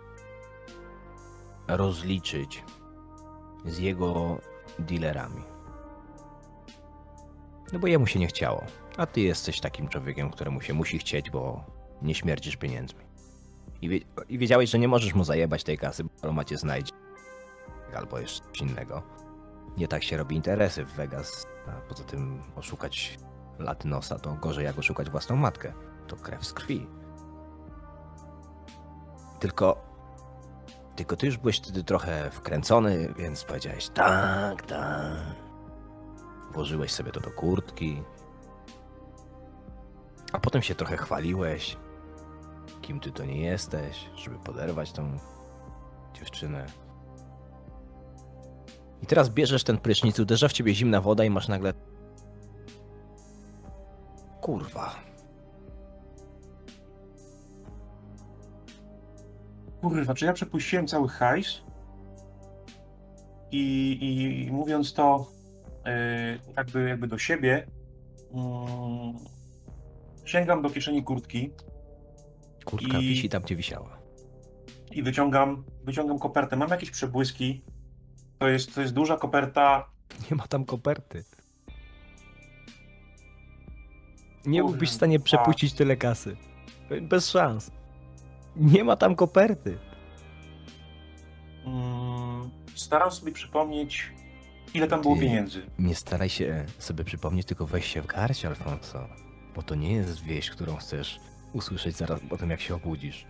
rozliczyć 1.67 2.63
z 3.65 3.77
jego 3.77 4.38
dealerami. 4.79 5.41
No 7.73 7.79
bo 7.79 7.88
jemu 7.88 8.07
się 8.07 8.19
nie 8.19 8.27
chciało, 8.27 8.63
a 8.97 9.05
ty 9.05 9.21
jesteś 9.21 9.59
takim 9.59 9.88
człowiekiem, 9.88 10.29
któremu 10.29 10.61
się 10.61 10.73
musi 10.73 10.99
chcieć, 10.99 11.29
bo 11.29 11.63
nie 12.01 12.15
śmierdzisz 12.15 12.55
pieniędzmi. 12.55 13.05
I, 13.81 13.89
wie, 13.89 13.99
I 14.29 14.38
wiedziałeś, 14.38 14.69
że 14.69 14.79
nie 14.79 14.88
możesz 14.88 15.13
mu 15.13 15.23
zajebać 15.23 15.63
tej 15.63 15.77
kasy, 15.77 16.03
bo 16.03 16.09
Paloma 16.21 16.43
cię 16.43 16.57
znajdzie. 16.57 16.91
Albo 17.95 18.19
jeszcze 18.19 18.43
coś 18.43 18.61
innego. 18.61 19.03
Nie 19.77 19.88
tak 19.88 20.03
się 20.03 20.17
robi 20.17 20.35
interesy 20.35 20.85
w 20.85 20.93
Vegas. 20.93 21.45
A 21.67 21.71
poza 21.71 22.03
tym 22.03 22.41
oszukać 22.55 23.19
latynosa 23.59 24.19
to 24.19 24.33
gorzej 24.33 24.65
jak 24.65 24.79
oszukać 24.79 25.09
własną 25.09 25.35
matkę. 25.35 25.73
To 26.07 26.15
krew 26.15 26.45
z 26.45 26.53
krwi. 26.53 26.88
Tylko... 29.39 29.90
Tylko 31.01 31.15
ty 31.15 31.25
już 31.25 31.37
byłeś 31.37 31.57
wtedy 31.57 31.83
trochę 31.83 32.29
wkręcony, 32.29 33.13
więc 33.17 33.43
powiedziałeś 33.43 33.89
tak, 33.89 34.61
tak. 34.61 35.17
Włożyłeś 36.51 36.91
sobie 36.91 37.11
to 37.11 37.19
do 37.19 37.31
kurtki. 37.31 38.03
A 40.33 40.39
potem 40.39 40.61
się 40.61 40.75
trochę 40.75 40.97
chwaliłeś, 40.97 41.77
kim 42.81 42.99
ty 42.99 43.11
to 43.11 43.25
nie 43.25 43.41
jesteś, 43.41 44.09
żeby 44.15 44.39
poderwać 44.39 44.91
tą 44.91 45.19
dziewczynę. 46.13 46.65
I 49.01 49.05
teraz 49.05 49.29
bierzesz 49.29 49.63
ten 49.63 49.77
prysznic, 49.77 50.19
uderza 50.19 50.47
w 50.47 50.53
ciebie 50.53 50.75
zimna 50.75 51.01
woda 51.01 51.23
i 51.23 51.29
masz 51.29 51.47
nagle. 51.47 51.73
Kurwa. 54.41 54.95
Kurwa, 59.81 60.13
czy 60.13 60.25
ja 60.25 60.33
przepuściłem 60.33 60.87
cały 60.87 61.09
hajs? 61.09 61.61
I, 63.51 64.45
i 64.47 64.51
mówiąc 64.51 64.93
to 64.93 65.31
e, 65.85 66.37
jakby, 66.57 66.89
jakby 66.89 67.07
do 67.07 67.17
siebie, 67.17 67.67
mm, 68.33 69.13
sięgam 70.25 70.61
do 70.61 70.69
kieszeni 70.69 71.03
kurtki 71.03 71.51
Kurtka 72.65 72.97
I- 72.97 73.01
wisi 73.07 73.29
tam, 73.29 73.43
gdzie 73.43 73.55
wisiała. 73.55 73.97
i 74.91 75.03
wyciągam, 75.03 75.63
wyciągam 75.83 76.19
kopertę. 76.19 76.55
Mam 76.55 76.69
jakieś 76.69 76.91
przebłyski. 76.91 77.61
To 78.39 78.47
jest, 78.47 78.75
to 78.75 78.81
jest 78.81 78.93
duża 78.93 79.17
koperta. 79.17 79.89
Nie 80.31 80.37
ma 80.37 80.47
tam 80.47 80.65
koperty. 80.65 81.23
Nie 84.45 84.59
Kurwa. 84.61 84.71
byłbyś 84.71 84.89
w 84.89 84.93
stanie 84.93 85.19
przepuścić 85.19 85.73
tyle 85.73 85.95
kasy. 85.97 86.37
Bez 87.01 87.29
szans. 87.29 87.71
Nie 88.55 88.83
ma 88.83 88.95
tam 88.95 89.15
koperty. 89.15 89.77
Mm, 91.65 92.49
staram 92.75 93.11
sobie 93.11 93.31
przypomnieć, 93.31 94.11
ile 94.73 94.87
tam 94.87 95.01
było 95.01 95.15
Ty- 95.15 95.21
pieniędzy. 95.21 95.61
Nie 95.79 95.95
staraj 95.95 96.29
się 96.29 96.65
sobie 96.79 97.03
przypomnieć, 97.03 97.47
tylko 97.47 97.65
weź 97.65 97.85
się 97.85 98.01
w 98.01 98.05
garść, 98.07 98.45
Alfonso. 98.45 99.07
Bo 99.55 99.63
to 99.63 99.75
nie 99.75 99.93
jest 99.93 100.23
wieść, 100.23 100.49
którą 100.49 100.75
chcesz 100.75 101.19
usłyszeć 101.53 101.95
zaraz 101.95 102.19
po 102.29 102.37
tym, 102.37 102.49
jak 102.49 102.61
się 102.61 102.75
obudzisz. 102.75 103.25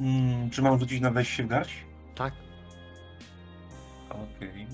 Mm, 0.00 0.50
czy 0.50 0.62
mam 0.62 0.78
rzucić 0.78 1.00
na 1.00 1.10
weź 1.10 1.28
się 1.28 1.42
w 1.42 1.46
garść? 1.46 1.74
Tak. 2.14 2.34
Okej. 4.10 4.66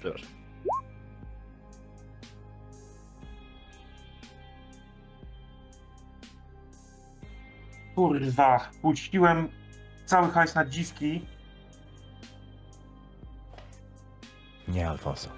Przepraszam. 0.00 0.35
Kurwa, 7.96 8.60
puściłem 8.82 9.48
cały 10.06 10.30
hajs 10.30 10.54
na 10.54 10.64
dziwki. 10.64 11.26
Nie, 14.68 14.88
Alfonso. 14.90 15.28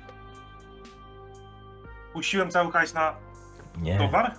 Puściłem 2.13 2.51
cały 2.51 2.73
hajs 2.73 2.95
na 2.95 3.15
Nie. 3.77 3.99
towar? 3.99 4.35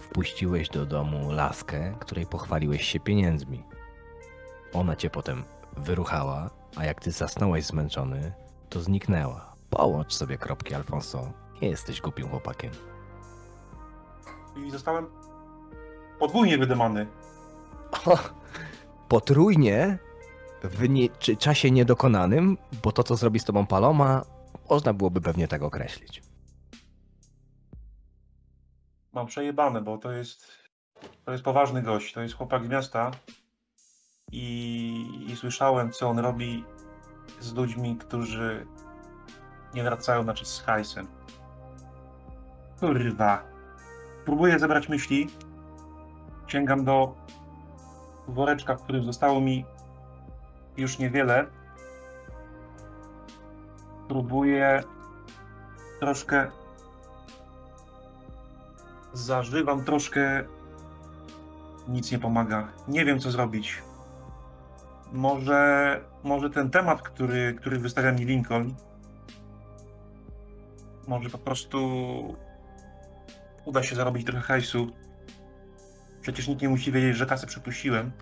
Wpuściłeś 0.00 0.68
do 0.68 0.86
domu 0.86 1.32
laskę, 1.32 1.94
której 2.00 2.26
pochwaliłeś 2.26 2.82
się 2.84 3.00
pieniędzmi. 3.00 3.64
Ona 4.72 4.96
cię 4.96 5.10
potem 5.10 5.44
wyruchała, 5.76 6.50
a 6.76 6.84
jak 6.84 7.00
ty 7.00 7.10
zasnąłeś 7.10 7.64
zmęczony, 7.66 8.32
to 8.68 8.80
zniknęła. 8.80 9.56
Połącz 9.70 10.14
sobie 10.14 10.38
kropki, 10.38 10.74
Alfonso. 10.74 11.32
Nie 11.62 11.68
jesteś 11.68 12.00
głupim 12.00 12.28
chłopakiem. 12.28 12.70
I 14.66 14.70
zostałem 14.70 15.06
podwójnie 16.18 16.58
wydymany. 16.58 17.06
O, 18.06 18.18
potrójnie 19.08 19.98
w 20.62 20.88
nie, 20.88 21.08
czasie 21.38 21.70
niedokonanym, 21.70 22.58
bo 22.82 22.92
to, 22.92 23.02
co 23.02 23.16
zrobi 23.16 23.38
z 23.38 23.44
tobą 23.44 23.66
Paloma, 23.66 24.24
można 24.70 24.92
byłoby 24.92 25.20
pewnie 25.20 25.48
tak 25.48 25.62
określić. 25.62 26.22
Mam 29.12 29.26
przejebane, 29.26 29.80
bo 29.80 29.98
to 29.98 30.12
jest, 30.12 30.52
to 31.24 31.32
jest 31.32 31.44
poważny 31.44 31.82
gość. 31.82 32.12
To 32.12 32.22
jest 32.22 32.34
chłopak 32.34 32.64
z 32.64 32.68
miasta. 32.68 33.10
I, 34.32 35.26
I 35.28 35.36
słyszałem, 35.36 35.92
co 35.92 36.08
on 36.08 36.18
robi 36.18 36.64
z 37.40 37.54
ludźmi, 37.54 37.96
którzy 37.96 38.66
nie 39.74 39.82
wracają, 39.82 40.22
znaczy 40.22 40.44
z 40.44 40.60
hajsem. 40.60 41.06
Kurwa. 42.80 43.44
Próbuję 44.24 44.58
zebrać 44.58 44.88
myśli. 44.88 45.26
Sięgam 46.46 46.84
do 46.84 47.14
woreczka, 48.28 48.76
w 48.76 48.82
którym 48.82 49.04
zostało 49.04 49.40
mi 49.40 49.64
już 50.76 50.98
niewiele. 50.98 51.46
Próbuję 54.08 54.82
troszkę 56.00 56.50
zażywam 59.12 59.84
troszkę. 59.84 60.44
Nic 61.88 62.12
nie 62.12 62.18
pomaga. 62.18 62.68
Nie 62.88 63.04
wiem, 63.04 63.18
co 63.18 63.30
zrobić. 63.30 63.82
Może, 65.12 66.00
może 66.24 66.50
ten 66.50 66.70
temat, 66.70 67.02
który, 67.02 67.54
który 67.54 67.78
wystawia 67.78 68.12
mi 68.12 68.24
Lincoln, 68.24 68.74
może 71.08 71.30
po 71.30 71.38
prostu 71.38 71.78
uda 73.64 73.82
się 73.82 73.96
zarobić 73.96 74.26
trochę 74.26 74.40
hajsu. 74.40 74.90
Przecież 76.26 76.48
nikt 76.48 76.62
nie 76.62 76.68
musi 76.68 76.92
wiedzieć, 76.92 77.16
że 77.16 77.26
kasę 77.26 77.46
przepuściłem. 77.46 78.12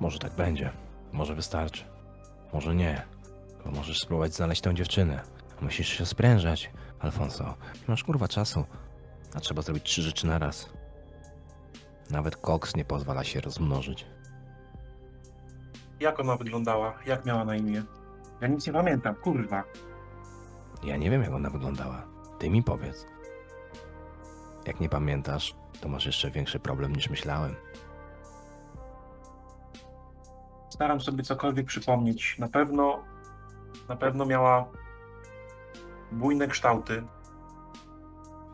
Może 0.00 0.18
tak 0.18 0.32
będzie. 0.32 0.70
Może 1.12 1.34
wystarczy. 1.34 1.84
Może 2.52 2.74
nie. 2.74 3.02
Bo 3.64 3.70
możesz 3.70 3.98
spróbować 3.98 4.34
znaleźć 4.34 4.60
tę 4.60 4.74
dziewczynę. 4.74 5.20
Musisz 5.60 5.88
się 5.88 6.06
sprężać, 6.06 6.70
Alfonso. 7.00 7.44
Nie 7.74 7.84
masz 7.88 8.04
kurwa 8.04 8.28
czasu. 8.28 8.64
A 9.34 9.40
trzeba 9.40 9.62
zrobić 9.62 9.84
trzy 9.84 10.02
rzeczy 10.02 10.26
na 10.26 10.38
raz. 10.38 10.70
Nawet 12.10 12.36
koks 12.36 12.76
nie 12.76 12.84
pozwala 12.84 13.24
się 13.24 13.40
rozmnożyć. 13.40 14.06
Jak 16.00 16.20
ona 16.20 16.36
wyglądała? 16.36 16.98
Jak 17.06 17.24
miała 17.24 17.44
na 17.44 17.56
imię? 17.56 17.82
Ja 18.40 18.48
nic 18.48 18.66
nie 18.66 18.72
pamiętam, 18.72 19.14
kurwa. 19.14 19.64
Ja 20.84 20.96
nie 20.96 21.10
wiem, 21.10 21.22
jak 21.22 21.32
ona 21.32 21.50
wyglądała. 21.50 22.06
Ty 22.38 22.50
mi 22.50 22.62
powiedz. 22.62 23.11
Jak 24.66 24.80
nie 24.80 24.88
pamiętasz, 24.88 25.54
to 25.80 25.88
masz 25.88 26.06
jeszcze 26.06 26.30
większy 26.30 26.60
problem 26.60 26.96
niż 26.96 27.10
myślałem. 27.10 27.54
Staram 30.70 31.00
sobie 31.00 31.22
cokolwiek 31.22 31.66
przypomnieć. 31.66 32.38
Na 32.38 32.48
pewno, 32.48 33.04
na 33.88 33.96
pewno 33.96 34.26
miała 34.26 34.68
bujne 36.12 36.48
kształty. 36.48 37.02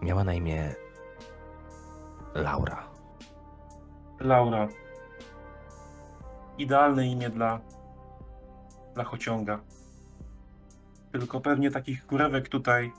Miała 0.02 0.24
na 0.24 0.34
imię 0.34 0.74
Laura. 2.34 2.86
Laura. 4.20 4.68
Idealne 6.58 7.06
imię 7.06 7.30
dla, 7.30 7.60
dla 8.94 9.04
chociąga. 9.04 9.60
Tylko 11.12 11.40
pewnie 11.40 11.70
takich 11.70 12.06
kurewek 12.06 12.48
tutaj 12.48 12.92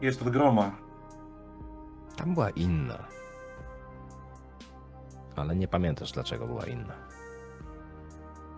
jest 0.00 0.22
od 0.22 0.28
groma. 0.28 0.87
Tam 2.18 2.34
była 2.34 2.50
inna. 2.50 2.98
Ale 5.36 5.56
nie 5.56 5.68
pamiętasz, 5.68 6.12
dlaczego 6.12 6.46
była 6.46 6.66
inna. 6.66 6.94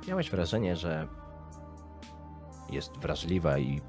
Miałeś 0.09 0.31
wrażenie, 0.31 0.77
że 0.77 1.09
jest 2.71 2.99
wrażliwa 2.99 3.59
i 3.59 3.81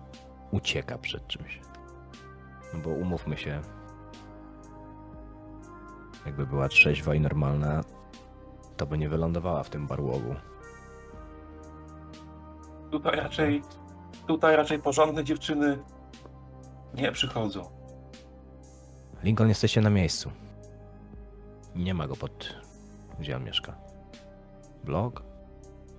ucieka 0.51 0.97
przed 0.97 1.27
czymś. 1.27 1.61
No 2.73 2.79
bo 2.79 2.89
umówmy 2.89 3.37
się, 3.37 3.61
jakby 6.25 6.45
była 6.45 6.67
trzeźwa 6.67 7.15
i 7.15 7.19
normalna, 7.19 7.83
to 8.77 8.85
by 8.85 8.97
nie 8.97 9.09
wylądowała 9.09 9.63
w 9.63 9.69
tym 9.69 9.87
barłogu. 9.87 10.35
Tutaj 12.91 13.15
raczej, 13.15 13.61
tutaj 14.27 14.55
raczej 14.55 14.79
porządne 14.79 15.23
dziewczyny 15.23 15.83
nie 16.93 17.11
przychodzą. 17.11 17.80
Lincoln, 19.23 19.49
jesteście 19.49 19.81
na 19.81 19.89
miejscu. 19.89 20.31
Nie 21.75 21.93
ma 21.93 22.07
go 22.07 22.15
pod... 22.15 22.55
Gdzie 23.19 23.35
on 23.35 23.43
mieszka? 23.43 23.77
Blog? 24.83 25.23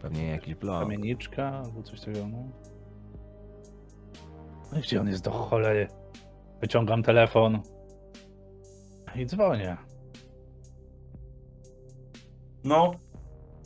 Pewnie 0.01 0.29
jakiś 0.29 0.55
blog. 0.55 0.83
Kamieniczka 0.83 1.49
albo 1.49 1.83
coś 1.83 2.01
takiego. 2.01 2.29
No. 2.29 2.45
No 4.73 4.79
i 4.79 4.81
gdzie 4.83 5.01
on 5.01 5.09
jest 5.09 5.25
do 5.25 5.31
cholery? 5.31 5.89
Wyciągam 6.61 7.03
telefon 7.03 7.63
i 9.17 9.27
dzwonię. 9.27 9.77
No, 12.65 12.95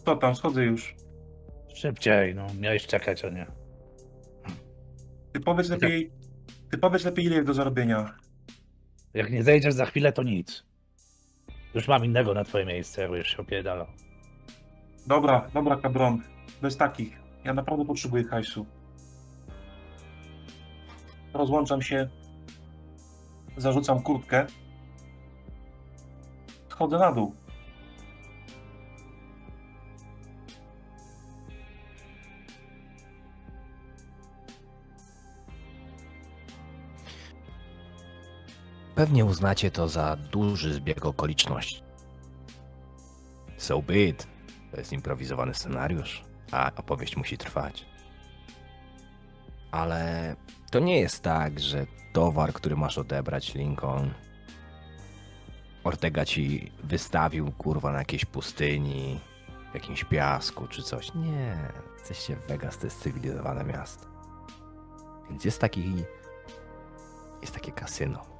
to 0.04 0.16
tam, 0.16 0.34
schodzę 0.34 0.64
już. 0.64 0.96
Szybciej, 1.74 2.34
no 2.34 2.46
miałeś 2.60 2.86
czekać, 2.86 3.24
a 3.24 3.28
nie. 3.28 3.46
Ty 5.32 5.40
powiedz 5.40 5.68
lepiej, 5.68 6.12
ty 6.70 6.78
powiedz 6.78 7.04
lepiej 7.04 7.24
ile 7.24 7.34
jest 7.34 7.46
do 7.46 7.54
zarobienia. 7.54 8.16
Jak 9.16 9.30
nie 9.30 9.42
zejdziesz 9.42 9.74
za 9.74 9.86
chwilę, 9.86 10.12
to 10.12 10.22
nic. 10.22 10.64
Już 11.74 11.88
mam 11.88 12.04
innego 12.04 12.34
na 12.34 12.44
twoje 12.44 12.64
miejsce, 12.66 13.02
jak 13.02 13.10
już 13.10 13.28
się 13.28 13.38
opierdala. 13.38 13.86
Dobra, 15.06 15.50
dobra, 15.54 15.76
kabron. 15.76 16.22
Bez 16.62 16.76
takich. 16.76 17.18
Ja 17.44 17.54
naprawdę 17.54 17.84
potrzebuję 17.84 18.24
hajsu. 18.24 18.66
Rozłączam 21.34 21.82
się. 21.82 22.08
Zarzucam 23.56 24.02
kurtkę. 24.02 24.46
Schodzę 26.68 26.98
na 26.98 27.12
dół. 27.12 27.34
Pewnie 38.96 39.24
uznacie 39.24 39.70
to 39.70 39.88
za 39.88 40.16
duży 40.16 40.74
zbieg 40.74 41.06
okoliczności. 41.06 41.82
So 43.56 43.82
be 43.82 43.98
it. 43.98 44.26
To 44.70 44.76
jest 44.76 44.92
improwizowany 44.92 45.54
scenariusz, 45.54 46.24
a 46.52 46.70
opowieść 46.76 47.16
musi 47.16 47.38
trwać. 47.38 47.86
Ale 49.70 50.36
to 50.70 50.78
nie 50.78 51.00
jest 51.00 51.22
tak, 51.22 51.60
że 51.60 51.86
towar, 52.12 52.52
który 52.52 52.76
masz 52.76 52.98
odebrać, 52.98 53.54
Lincoln, 53.54 54.10
Ortega 55.84 56.24
ci 56.24 56.72
wystawił 56.84 57.52
kurwa 57.52 57.92
na 57.92 57.98
jakiejś 57.98 58.24
pustyni, 58.24 59.20
w 59.70 59.74
jakimś 59.74 60.04
piasku 60.04 60.68
czy 60.68 60.82
coś. 60.82 61.14
Nie, 61.14 61.72
jesteście 61.98 62.36
w 62.36 62.46
Vegas, 62.46 62.78
to 62.78 62.86
jest 62.86 63.02
cywilizowane 63.02 63.64
miasto. 63.64 64.06
Więc 65.30 65.44
jest 65.44 65.60
taki. 65.60 65.94
Jest 67.40 67.54
takie 67.54 67.72
kasyno. 67.72 68.35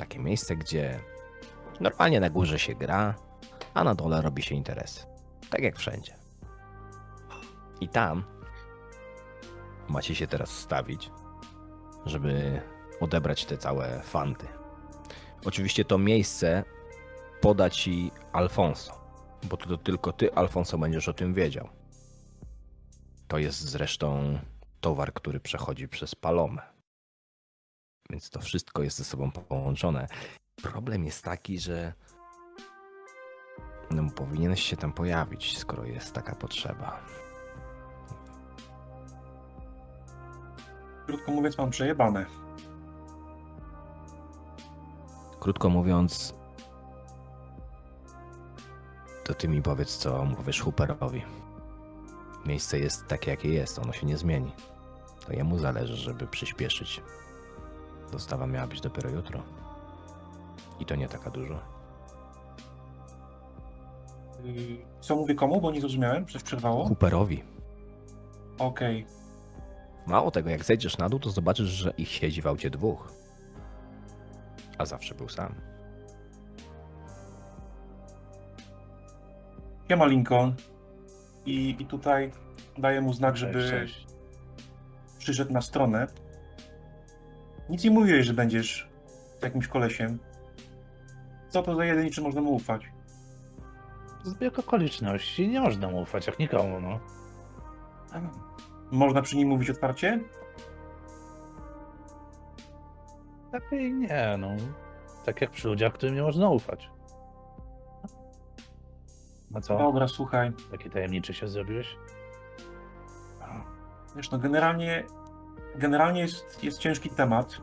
Takie 0.00 0.18
miejsce, 0.18 0.56
gdzie 0.56 1.00
normalnie 1.80 2.20
na 2.20 2.30
górze 2.30 2.58
się 2.58 2.74
gra, 2.74 3.14
a 3.74 3.84
na 3.84 3.94
dole 3.94 4.22
robi 4.22 4.42
się 4.42 4.54
interesy. 4.54 5.06
Tak 5.50 5.62
jak 5.62 5.76
wszędzie. 5.76 6.16
I 7.80 7.88
tam 7.88 8.24
macie 9.88 10.14
się 10.14 10.26
teraz 10.26 10.50
stawić, 10.50 11.10
żeby 12.06 12.62
odebrać 13.00 13.44
te 13.44 13.58
całe 13.58 14.02
fanty. 14.02 14.46
Oczywiście 15.44 15.84
to 15.84 15.98
miejsce 15.98 16.64
poda 17.40 17.70
ci 17.70 18.10
Alfonso, 18.32 19.00
bo 19.42 19.56
to, 19.56 19.76
tylko 19.76 20.12
ty, 20.12 20.34
Alfonso, 20.34 20.78
będziesz 20.78 21.08
o 21.08 21.12
tym 21.12 21.34
wiedział. 21.34 21.68
To 23.28 23.38
jest 23.38 23.60
zresztą 23.60 24.38
towar, 24.80 25.12
który 25.12 25.40
przechodzi 25.40 25.88
przez 25.88 26.14
Palomę. 26.14 26.79
Więc 28.10 28.30
to 28.30 28.40
wszystko 28.40 28.82
jest 28.82 28.98
ze 28.98 29.04
sobą 29.04 29.30
połączone. 29.30 30.06
Problem 30.62 31.04
jest 31.04 31.24
taki, 31.24 31.58
że 31.58 31.92
no, 33.90 34.10
powinieneś 34.16 34.62
się 34.62 34.76
tam 34.76 34.92
pojawić, 34.92 35.58
skoro 35.58 35.84
jest 35.84 36.12
taka 36.12 36.34
potrzeba. 36.34 37.00
Krótko 41.06 41.32
mówiąc, 41.32 41.58
mam 41.58 41.70
przejebane. 41.70 42.26
Krótko 45.40 45.68
mówiąc, 45.68 46.34
To 49.30 49.34
ty 49.34 49.48
mi 49.48 49.62
powiedz, 49.62 49.96
co 49.96 50.24
mówisz 50.24 50.60
Hooperowi. 50.60 51.22
Miejsce 52.46 52.78
jest 52.78 53.06
takie, 53.06 53.30
jakie 53.30 53.48
jest, 53.48 53.78
ono 53.78 53.92
się 53.92 54.06
nie 54.06 54.16
zmieni. 54.16 54.52
To 55.26 55.32
jemu 55.32 55.58
zależy, 55.58 55.96
żeby 55.96 56.26
przyspieszyć. 56.26 57.02
Dostawa 58.12 58.46
miała 58.46 58.66
być 58.66 58.80
dopiero 58.80 59.10
jutro. 59.10 59.42
I 60.80 60.86
to 60.86 60.94
nie 60.96 61.08
taka 61.08 61.30
dużo. 61.30 61.58
Yy, 64.44 64.76
Co 65.00 65.16
mówię 65.16 65.34
komu, 65.34 65.60
bo 65.60 65.70
nie 65.70 65.80
zrozumiałem, 65.80 66.26
coś 66.26 66.42
przerwało? 66.42 66.86
Hooperowi. 66.86 67.42
Okej. 68.58 69.06
Mało 70.06 70.30
tego, 70.30 70.50
jak 70.50 70.64
zejdziesz 70.64 70.98
na 70.98 71.08
dół, 71.08 71.20
to 71.20 71.30
zobaczysz, 71.30 71.68
że 71.68 71.90
ich 71.98 72.08
siedzi 72.08 72.42
w 72.42 72.46
aucie 72.46 72.70
dwóch. 72.70 73.12
A 74.78 74.86
zawsze 74.86 75.14
był 75.14 75.28
sam. 75.28 75.54
Siema 79.88 80.06
Lincoln. 80.06 80.54
I, 81.46 81.76
I 81.78 81.86
tutaj 81.86 82.32
daję 82.78 83.00
mu 83.00 83.12
znak, 83.12 83.36
żeby 83.36 83.86
przyszedł 85.18 85.52
na 85.52 85.60
stronę. 85.62 86.06
Nic 87.70 87.84
nie 87.84 87.90
mówiłeś, 87.90 88.26
że 88.26 88.34
będziesz 88.34 88.88
jakimś 89.42 89.68
kolesiem. 89.68 90.18
Co 91.48 91.62
to 91.62 91.74
za 91.74 91.84
jeden, 91.84 92.10
czy 92.10 92.22
można 92.22 92.40
mu 92.40 92.54
ufać? 92.54 92.82
Zbieg 94.22 94.58
okoliczności, 94.58 95.48
nie 95.48 95.60
można 95.60 95.88
mu 95.88 96.00
ufać 96.00 96.26
jak 96.26 96.38
nikomu, 96.38 96.80
no. 96.80 97.00
Można 98.90 99.22
przy 99.22 99.36
nim 99.36 99.48
mówić 99.48 99.70
otwarcie? 99.70 100.20
Takiej 103.52 103.92
nie, 103.92 104.36
no. 104.38 104.50
Tak 105.24 105.40
jak 105.40 105.50
przy 105.50 105.68
ludziach, 105.68 105.92
którym 105.92 106.14
nie 106.14 106.22
można 106.22 106.48
ufać. 106.48 106.90
A 109.54 109.60
co? 109.60 109.78
Dobra, 109.78 110.08
słuchaj. 110.08 110.52
Taki 110.70 110.90
tajemniczy 110.90 111.34
się 111.34 111.48
zrobiłeś? 111.48 111.96
Wiesz, 114.16 114.30
no 114.30 114.38
generalnie, 114.38 115.04
generalnie 115.76 116.20
jest, 116.20 116.64
jest 116.64 116.78
ciężki 116.78 117.10
temat. 117.10 117.60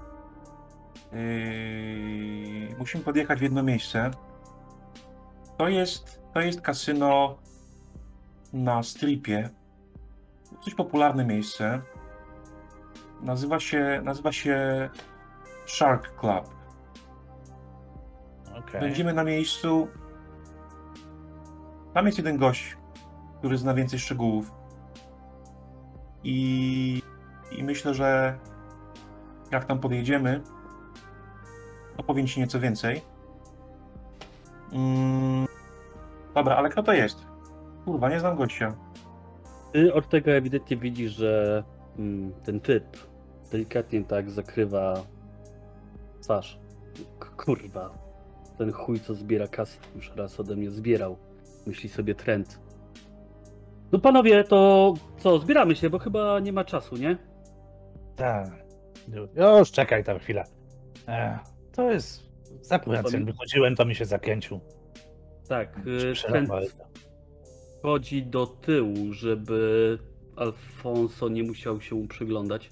Yy, 1.12 2.76
musimy 2.78 3.04
podjechać 3.04 3.40
w 3.40 3.42
jedno 3.42 3.64
miejsce. 3.64 4.12
To 5.58 5.68
jest, 5.68 6.22
to 6.34 6.42
jest 6.42 6.62
kasyno 6.62 7.38
na 8.54 8.84
stripie. 8.84 9.50
Dosyć 10.52 10.76
popularne 10.76 11.26
miejsce. 11.26 11.82
Nazywa 13.22 13.60
się, 13.60 14.02
nazywa 14.04 14.32
się 14.32 14.90
Shark 15.66 16.20
Club. 16.20 16.56
Okej. 18.58 18.82
Będziemy 18.82 19.14
na 19.14 19.24
miejscu. 19.24 19.88
Tam 21.94 22.06
jest 22.06 22.18
jeden 22.18 22.38
gość, 22.38 22.78
który 23.40 23.58
zna 23.58 23.74
więcej 23.74 24.00
szczegółów. 24.00 24.52
I, 26.24 27.02
i 27.52 27.64
myślę, 27.64 27.94
że 27.94 28.38
jak 29.52 29.66
tam 29.66 29.80
podjedziemy, 29.80 30.42
opowiem 31.98 32.28
ci 32.28 32.40
nieco 32.40 32.60
więcej. 32.60 33.02
Mm, 34.74 35.48
dobra, 36.36 36.56
ale 36.56 36.70
kto 36.70 36.84
to 36.84 36.94
jest? 36.94 37.26
Kurwa, 37.86 38.10
nie 38.10 38.20
znam 38.20 38.38
gościa. 38.38 38.76
Ty 39.74 39.94
od 39.94 40.10
tego 40.10 40.32
ewidentnie 40.32 40.78
widzisz, 40.78 41.12
że 41.12 41.64
mm, 42.00 42.34
ten 42.44 42.60
typ 42.60 42.98
delikatnie 43.52 44.04
tak 44.04 44.30
zakrywa 44.30 44.94
twarz. 46.22 46.60
K- 47.20 47.30
Kurwa. 47.46 47.90
Ten 48.58 48.72
chuj, 48.72 49.00
co 49.00 49.14
zbiera 49.14 49.48
kasy, 49.48 49.78
już 49.96 50.12
raz 50.16 50.40
ode 50.40 50.56
mnie 50.56 50.72
zbierał. 50.72 51.18
Myśli 51.68 51.90
sobie 51.90 52.16
trend. 52.16 52.60
No 53.92 54.00
panowie, 54.00 54.44
to 54.44 54.94
co, 55.18 55.40
zbieramy 55.40 55.76
się, 55.76 55.90
bo 55.90 56.00
chyba 56.00 56.40
nie 56.40 56.54
ma 56.54 56.64
czasu, 56.64 56.96
nie? 56.98 57.18
Tak. 58.18 58.50
Już 59.60 59.72
czekaj 59.72 60.04
tam 60.04 60.20
chwilę. 60.20 60.44
E, 61.08 61.40
to 61.72 61.92
jest. 61.92 62.28
Akurat 62.70 63.14
jak 63.14 63.26
wychodziłem, 63.26 63.76
to 63.76 63.86
mi 63.86 63.96
się 63.96 64.06
zakręcił. 64.06 64.60
Tak, 65.48 65.74
trend 65.74 66.14
Przerąbał. 66.14 66.62
chodzi 67.82 68.24
do 68.24 68.48
tyłu, 68.48 69.14
żeby 69.14 69.98
Alfonso 70.36 71.30
nie 71.30 71.44
musiał 71.44 71.82
się 71.82 71.96
mu 71.96 72.08
przyglądać. 72.08 72.70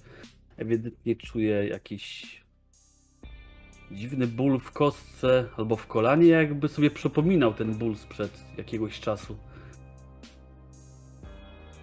Ewidentnie 0.58 1.16
czuje 1.16 1.68
jakiś 1.68 2.26
dziwny 3.92 4.28
ból 4.28 4.60
w 4.60 4.72
kostce 4.72 5.46
albo 5.58 5.76
w 5.76 5.88
kolanie, 5.88 6.28
jakby 6.28 6.68
sobie 6.68 6.92
przypominał 6.92 7.54
ten 7.54 7.74
ból 7.76 7.96
sprzed 7.96 8.32
jakiegoś 8.58 9.00
czasu. 9.00 9.38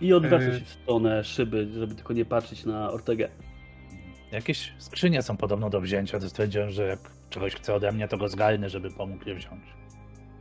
I 0.00 0.12
odwraca 0.12 0.44
Yy. 0.44 0.58
się 0.58 0.64
w 0.64 0.68
stronę 0.68 1.24
szyby, 1.24 1.68
żeby 1.72 1.94
tylko 1.94 2.12
nie 2.12 2.24
patrzeć 2.24 2.64
na 2.64 2.90
Ortegę. 2.90 3.28
Jakieś 4.32 4.72
skrzynie 4.78 5.22
są 5.22 5.36
podobno 5.36 5.70
do 5.70 5.80
wzięcia, 5.80 6.20
to 6.20 6.28
stwierdziłem, 6.28 6.70
że 6.70 6.86
jak 6.86 6.98
czegoś 7.30 7.54
chce 7.54 7.74
ode 7.74 7.92
mnie, 7.92 8.08
to 8.08 8.16
go 8.16 8.28
zgarnę, 8.28 8.68
żeby 8.70 8.90
pomógł 8.90 9.28
je 9.28 9.34
wziąć. 9.34 9.62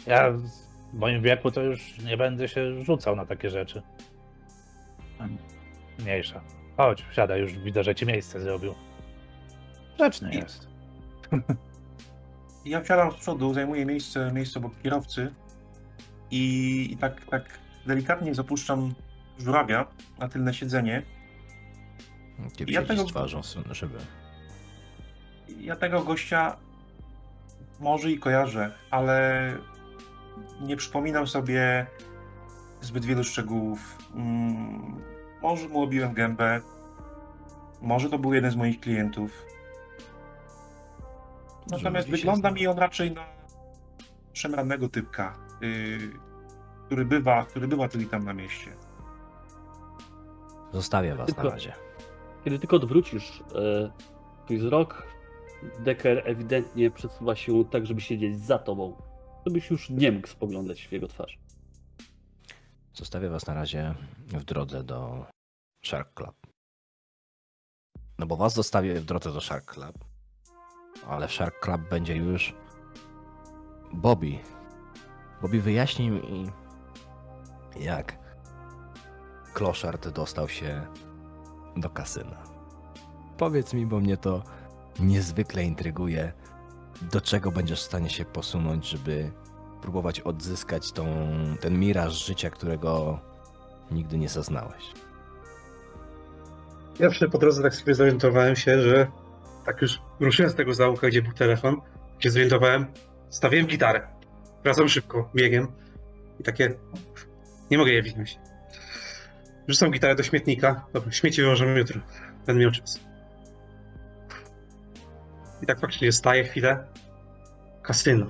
Ja 0.08 0.32
w 0.32 0.94
moim 0.94 1.22
wieku 1.22 1.52
to 1.52 1.62
już 1.62 1.98
nie 1.98 2.18
będę 2.18 2.48
się 2.48 2.84
rzucał 2.84 3.16
na 3.16 3.26
takie 3.26 3.50
rzeczy. 3.50 3.82
Mniejsza. 6.00 6.42
Chodź, 6.78 7.06
wsiadaj, 7.12 7.42
już 7.42 7.54
widzę, 7.54 7.84
że 7.84 7.96
ci 7.96 8.06
miejsce 8.06 8.40
zrobił. 8.42 8.74
Grzeczny 9.96 10.32
I- 10.34 10.36
jest. 10.38 10.68
Ja 12.66 12.82
wsiadam 12.82 13.12
z 13.12 13.16
przodu, 13.16 13.54
zajmuję 13.54 13.86
miejsce, 13.86 14.32
miejsce 14.34 14.60
obok 14.60 14.74
kierowcy 14.84 15.32
i, 16.32 16.88
i 16.92 16.98
tak, 16.98 17.26
tak 17.26 17.60
delikatnie 17.88 18.36
zapuszczam 18.36 18.94
żurawia 19.40 19.88
na 20.20 20.28
tylne 20.30 20.54
siedzenie. 20.54 21.02
Ty 22.58 22.66
Ja 22.68 22.86
tego- 22.86 23.04
z 23.04 23.06
twarzą 23.08 23.42
w 23.42 23.46
stronę 23.46 23.76
szyby. 23.76 23.98
Ja 25.60 25.76
tego 25.76 26.02
gościa 26.04 26.58
może 27.80 28.12
i 28.12 28.20
kojarzę, 28.20 28.74
ale 28.92 29.58
nie 30.62 30.78
przypominam 30.78 31.28
sobie 31.28 31.88
zbyt 32.82 33.06
wielu 33.06 33.24
szczegółów. 33.24 33.98
Mm, 34.16 35.02
może 35.42 35.68
mu 35.68 35.82
obiłem 35.84 36.14
gębę, 36.14 36.62
może 37.82 38.10
to 38.10 38.20
był 38.20 38.34
jeden 38.34 38.52
z 38.52 38.56
moich 38.56 38.80
klientów. 38.80 39.46
Natomiast 41.72 42.10
wygląda 42.10 42.52
mi 42.52 42.68
on 42.68 42.78
raczej 42.78 43.12
na 43.12 43.26
szemranego 44.34 44.90
typka, 44.90 45.38
yy, 45.62 45.98
który 46.86 47.06
bywa, 47.06 47.46
który 47.46 47.68
bywa 47.68 47.88
tu 47.90 48.00
i 48.00 48.06
tam 48.06 48.26
na 48.26 48.34
mieście. 48.34 48.72
Zostawię 50.74 51.16
was 51.16 51.28
na 51.30 51.34
Tylko- 51.36 51.50
razie. 51.50 51.74
Kiedy 52.44 52.60
tylko 52.60 52.76
odwrócisz 52.76 53.44
e, 53.56 53.92
twój 54.46 54.58
wzrok, 54.58 55.08
Decker 55.80 56.22
ewidentnie 56.26 56.92
przesuwa 56.92 57.36
się 57.36 57.66
tak, 57.66 57.86
żeby 57.86 58.02
siedzieć 58.02 58.40
za 58.40 58.60
tobą. 58.60 59.02
Żebyś 59.46 59.70
już 59.70 59.90
nie 59.90 60.12
mógł 60.12 60.28
spoglądać 60.28 60.88
w 60.88 60.92
jego 60.92 61.08
twarz. 61.08 61.40
Zostawię 62.94 63.30
was 63.30 63.48
na 63.48 63.54
razie 63.54 63.96
w 64.28 64.44
drodze 64.44 64.84
do 64.84 65.26
Shark 65.86 66.14
Club. 66.14 66.36
No 68.20 68.26
bo 68.26 68.36
was 68.36 68.54
zostawię 68.54 68.96
w 68.96 69.06
drodze 69.06 69.34
do 69.34 69.42
Shark 69.42 69.74
Club. 69.74 69.96
Ale 71.08 71.30
Shark 71.30 71.60
Club 71.60 71.82
będzie 71.90 72.16
już 72.16 72.54
Bobby. 73.94 74.40
Bobby 75.42 75.62
wyjaśni 75.62 76.10
mi, 76.10 76.52
jak 77.80 78.18
Kloszard 79.54 80.10
dostał 80.10 80.50
się 80.50 80.88
do 81.78 81.90
kasyna. 81.90 82.38
Powiedz 83.38 83.74
mi, 83.74 83.86
bo 83.86 84.00
mnie 84.00 84.18
to 84.18 84.44
niezwykle 85.00 85.64
intryguje, 85.64 86.34
do 87.12 87.22
czego 87.22 87.52
będziesz 87.52 87.80
w 87.80 87.86
stanie 87.86 88.10
się 88.10 88.26
posunąć, 88.26 88.90
żeby 88.90 89.32
próbować 89.82 90.20
odzyskać 90.20 90.92
tą, 90.92 91.06
ten 91.62 91.80
miraż 91.80 92.26
życia, 92.26 92.50
którego 92.50 93.20
nigdy 93.92 94.18
nie 94.18 94.30
zaznałeś. 94.30 94.92
Pierwszy 97.00 97.30
po 97.30 97.38
drodze 97.38 97.64
tak 97.64 97.76
sobie 97.76 97.96
zorientowałem 97.96 98.56
się, 98.56 98.82
że 98.82 99.08
tak 99.66 99.82
już 99.82 100.02
ruszyłem 100.20 100.52
z 100.52 100.56
tego 100.56 100.74
zaułka, 100.74 101.08
gdzie 101.08 101.22
był 101.22 101.34
telefon, 101.34 101.82
gdzie 102.20 102.32
zorientowałem, 102.32 102.86
stawiłem 103.30 103.68
gitarę. 103.68 104.08
Wracam 104.64 104.90
szybko, 104.90 105.30
biegiem 105.36 105.68
i 106.40 106.44
takie, 106.44 106.74
nie 107.72 107.78
mogę 107.78 107.92
je 107.92 108.04
wziąć. 108.04 108.40
Rzucam 109.68 109.92
gitarę 109.92 110.16
do 110.16 110.24
śmietnika. 110.24 110.86
Dobra, 110.94 111.12
śmieci 111.12 111.42
wyłożymy 111.42 111.80
jutro. 111.80 112.02
Będę 112.46 112.62
miał 112.62 112.72
czas. 112.72 113.00
I 115.62 115.66
tak 115.66 115.80
faktycznie 115.80 116.12
staję 116.12 116.44
chwilę. 116.44 116.88
Kasyno. 117.82 118.26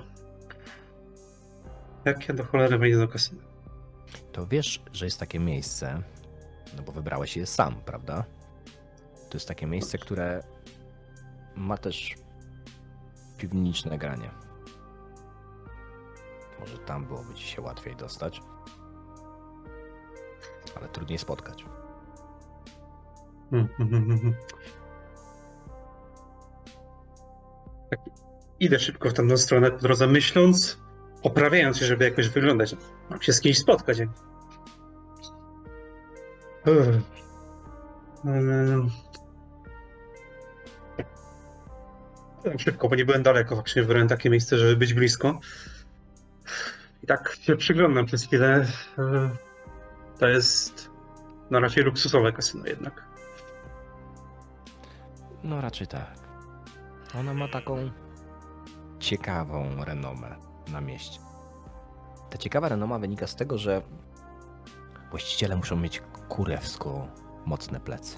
Jak 2.04 2.28
ja 2.28 2.34
do 2.34 2.44
cholery 2.44 2.78
wejdę 2.78 2.98
do 2.98 3.08
kasyna? 3.08 3.42
To 4.32 4.46
wiesz, 4.46 4.82
że 4.92 5.04
jest 5.04 5.20
takie 5.20 5.38
miejsce, 5.38 6.02
no 6.76 6.82
bo 6.82 6.92
wybrałeś 6.92 7.36
je 7.36 7.46
sam, 7.46 7.74
prawda? 7.84 8.24
To 9.30 9.36
jest 9.36 9.48
takie 9.48 9.66
miejsce, 9.66 9.98
które 9.98 10.42
ma 11.56 11.76
też 11.78 12.14
piwniczne 13.38 13.98
granie. 13.98 14.30
Może 16.60 16.78
tam 16.78 17.04
byłoby 17.06 17.34
ci 17.34 17.44
się 17.44 17.62
łatwiej 17.62 17.96
dostać. 17.96 18.40
Ale 20.76 20.88
trudniej 20.88 21.18
spotkać. 21.18 21.64
Hmm, 23.50 23.68
hmm, 23.78 24.18
hmm. 24.18 24.34
Tak, 27.90 28.00
idę 28.60 28.78
szybko 28.78 29.10
w 29.10 29.12
tamtą 29.12 29.36
stronę 29.36 29.70
po 29.70 29.78
drodze, 29.78 30.06
myśląc, 30.06 30.78
oprawiając 31.22 31.78
się, 31.78 31.86
żeby 31.86 32.04
jakoś 32.04 32.28
wyglądać. 32.28 32.76
Mam 33.10 33.22
się 33.22 33.32
z 33.32 33.40
kimś 33.40 33.58
spotkać. 33.58 33.98
Mm. 38.24 38.90
Tak 42.44 42.60
szybko, 42.60 42.88
bo 42.88 42.96
nie 42.96 43.04
byłem 43.04 43.22
daleko. 43.22 43.56
Faktycznie 43.56 43.82
wybrałem 43.82 44.08
takie 44.08 44.30
miejsce, 44.30 44.58
żeby 44.58 44.76
być 44.76 44.94
blisko. 44.94 45.40
I 47.02 47.06
tak 47.06 47.36
się 47.40 47.56
przyglądam 47.56 48.06
przez 48.06 48.26
chwilę. 48.26 48.66
To 50.22 50.28
jest 50.28 50.90
no 51.50 51.60
raczej 51.60 51.84
luksusowe 51.84 52.32
kasyno 52.32 52.66
jednak. 52.66 53.06
No 55.44 55.60
raczej 55.60 55.86
tak. 55.86 56.14
Ona 57.20 57.34
ma 57.34 57.48
taką 57.48 57.90
ciekawą 58.98 59.84
renomę 59.84 60.36
na 60.68 60.80
mieście. 60.80 61.20
Ta 62.30 62.38
ciekawa 62.38 62.68
renoma 62.68 62.98
wynika 62.98 63.26
z 63.26 63.36
tego, 63.36 63.58
że 63.58 63.82
właściciele 65.10 65.56
muszą 65.56 65.76
mieć 65.76 66.02
kurewsko 66.28 67.08
mocne 67.46 67.80
plecy. 67.80 68.16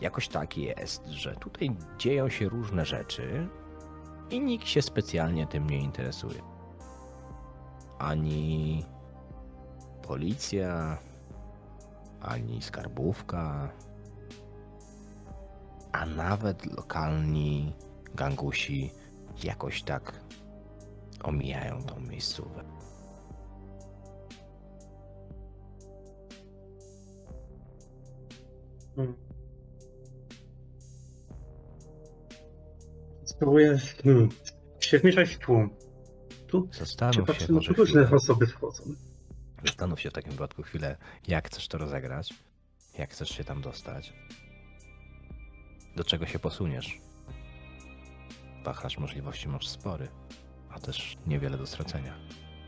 Jakoś 0.00 0.28
tak 0.28 0.58
jest, 0.58 1.06
że 1.06 1.34
tutaj 1.34 1.76
dzieją 1.98 2.28
się 2.28 2.48
różne 2.48 2.86
rzeczy 2.86 3.48
i 4.30 4.40
nikt 4.40 4.66
się 4.66 4.82
specjalnie 4.82 5.46
tym 5.46 5.70
nie 5.70 5.78
interesuje. 5.78 6.42
Ani 7.98 8.84
policja, 10.08 10.98
ani 12.20 12.62
skarbówka, 12.62 13.72
a 15.92 16.06
nawet 16.06 16.66
lokalni 16.66 17.72
gangusi 18.14 18.90
jakoś 19.44 19.82
tak 19.82 20.20
omijają 21.22 21.82
tą 21.82 22.00
miejscówkę. 22.00 22.62
Hmm. 28.96 29.14
Spróbuję 33.24 33.78
hmm, 34.02 34.28
się 34.80 34.98
wmieszać 34.98 35.34
w 35.34 35.38
tłum. 35.38 35.70
Tu 36.46 36.68
Zastanów 36.72 37.38
się 37.38 37.46
tu 37.46 37.72
różne 37.72 38.10
osoby 38.10 38.46
wchodzą. 38.46 38.84
Zastanów 39.64 40.00
się 40.00 40.10
w 40.10 40.12
takim 40.12 40.32
wypadku 40.32 40.62
chwilę, 40.62 40.96
jak 41.28 41.46
chcesz 41.48 41.68
to 41.68 41.78
rozegrać, 41.78 42.34
jak 42.98 43.10
chcesz 43.10 43.28
się 43.28 43.44
tam 43.44 43.60
dostać, 43.62 44.12
do 45.96 46.04
czego 46.04 46.26
się 46.26 46.38
posuniesz. 46.38 46.98
Wachlarz 48.64 48.98
możliwości 48.98 49.48
masz 49.48 49.68
spory, 49.68 50.08
a 50.70 50.78
też 50.80 51.16
niewiele 51.26 51.58
do 51.58 51.66
stracenia. 51.66 52.14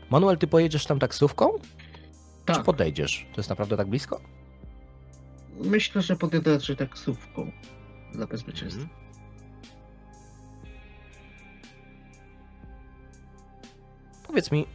Manuel, 0.09 0.37
ty 0.37 0.47
pojedziesz 0.47 0.85
tam 0.85 0.99
taksówką? 0.99 1.49
Czy 1.59 2.53
Tak, 2.53 2.63
podejdziesz? 2.63 3.27
To 3.33 3.39
jest 3.41 3.49
naprawdę 3.49 3.77
tak 3.77 3.87
blisko? 3.87 4.21
myślę, 5.61 6.01
że 6.01 6.15
podjadę 6.15 6.53
raczej 6.53 6.75
taksówką 6.77 7.51
dla 8.13 8.27
bezpieczeństwa. 8.27 8.81
Mhm. 8.81 8.99
Powiedz 14.27 14.51
mi, 14.51 14.65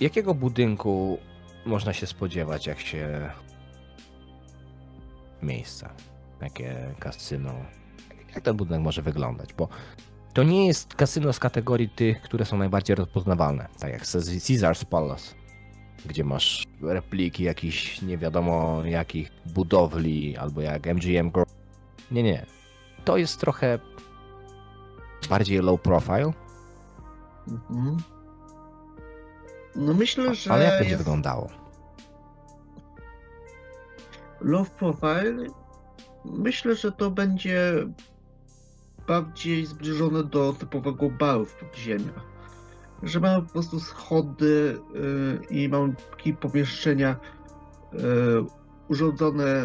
jakiego 0.00 0.34
budynku 0.34 1.18
można 1.66 1.92
się 1.92 2.06
spodziewać, 2.06 2.66
jak 2.66 2.80
się 2.80 3.30
miejsca, 5.42 5.90
jakie 6.40 6.94
kasyno, 6.98 7.52
jak 8.34 8.44
ten 8.44 8.56
budynek 8.56 8.80
może 8.82 9.02
wyglądać, 9.02 9.54
bo 9.54 9.68
to 10.34 10.42
nie 10.42 10.66
jest 10.66 10.94
kasyno 10.94 11.32
z 11.32 11.38
kategorii 11.38 11.88
tych, 11.88 12.22
które 12.22 12.44
są 12.44 12.56
najbardziej 12.58 12.96
rozpoznawalne, 12.96 13.68
tak 13.80 13.92
jak 13.92 14.02
Caesar's 14.02 14.84
Palace, 14.84 15.34
gdzie 16.06 16.24
masz 16.24 16.64
repliki 16.82 17.42
jakichś 17.44 18.02
nie 18.02 18.18
wiadomo 18.18 18.84
jakich 18.84 19.30
budowli, 19.46 20.36
albo 20.36 20.60
jak 20.60 20.86
MGM 20.86 21.30
Gro- 21.30 21.46
Nie, 22.10 22.22
nie. 22.22 22.46
To 23.04 23.16
jest 23.16 23.40
trochę 23.40 23.78
bardziej 25.28 25.58
low 25.62 25.80
profile, 25.80 26.32
Mhm. 27.48 27.96
No 29.76 29.94
myślę, 29.94 30.34
że 30.34 30.52
ale 30.52 30.64
jak 30.64 30.72
będzie 30.72 30.90
jest 30.90 31.02
wyglądało? 31.02 31.64
low 34.44 34.70
profile. 34.70 35.46
Myślę, 36.24 36.74
że 36.74 36.92
to 36.92 37.10
będzie 37.10 37.86
bardziej 39.06 39.66
zbliżone 39.66 40.24
do 40.24 40.52
typowego 40.52 41.10
baru 41.10 41.44
w 41.44 41.54
podziemiach. 41.54 42.24
Że 43.02 43.20
mamy 43.20 43.46
po 43.46 43.52
prostu 43.52 43.80
schody 43.80 44.78
yy, 44.94 45.40
i 45.50 45.68
mamy 45.68 45.94
takie 46.10 46.34
pomieszczenia 46.34 47.16
yy, 47.92 48.00
urządzone, 48.88 49.62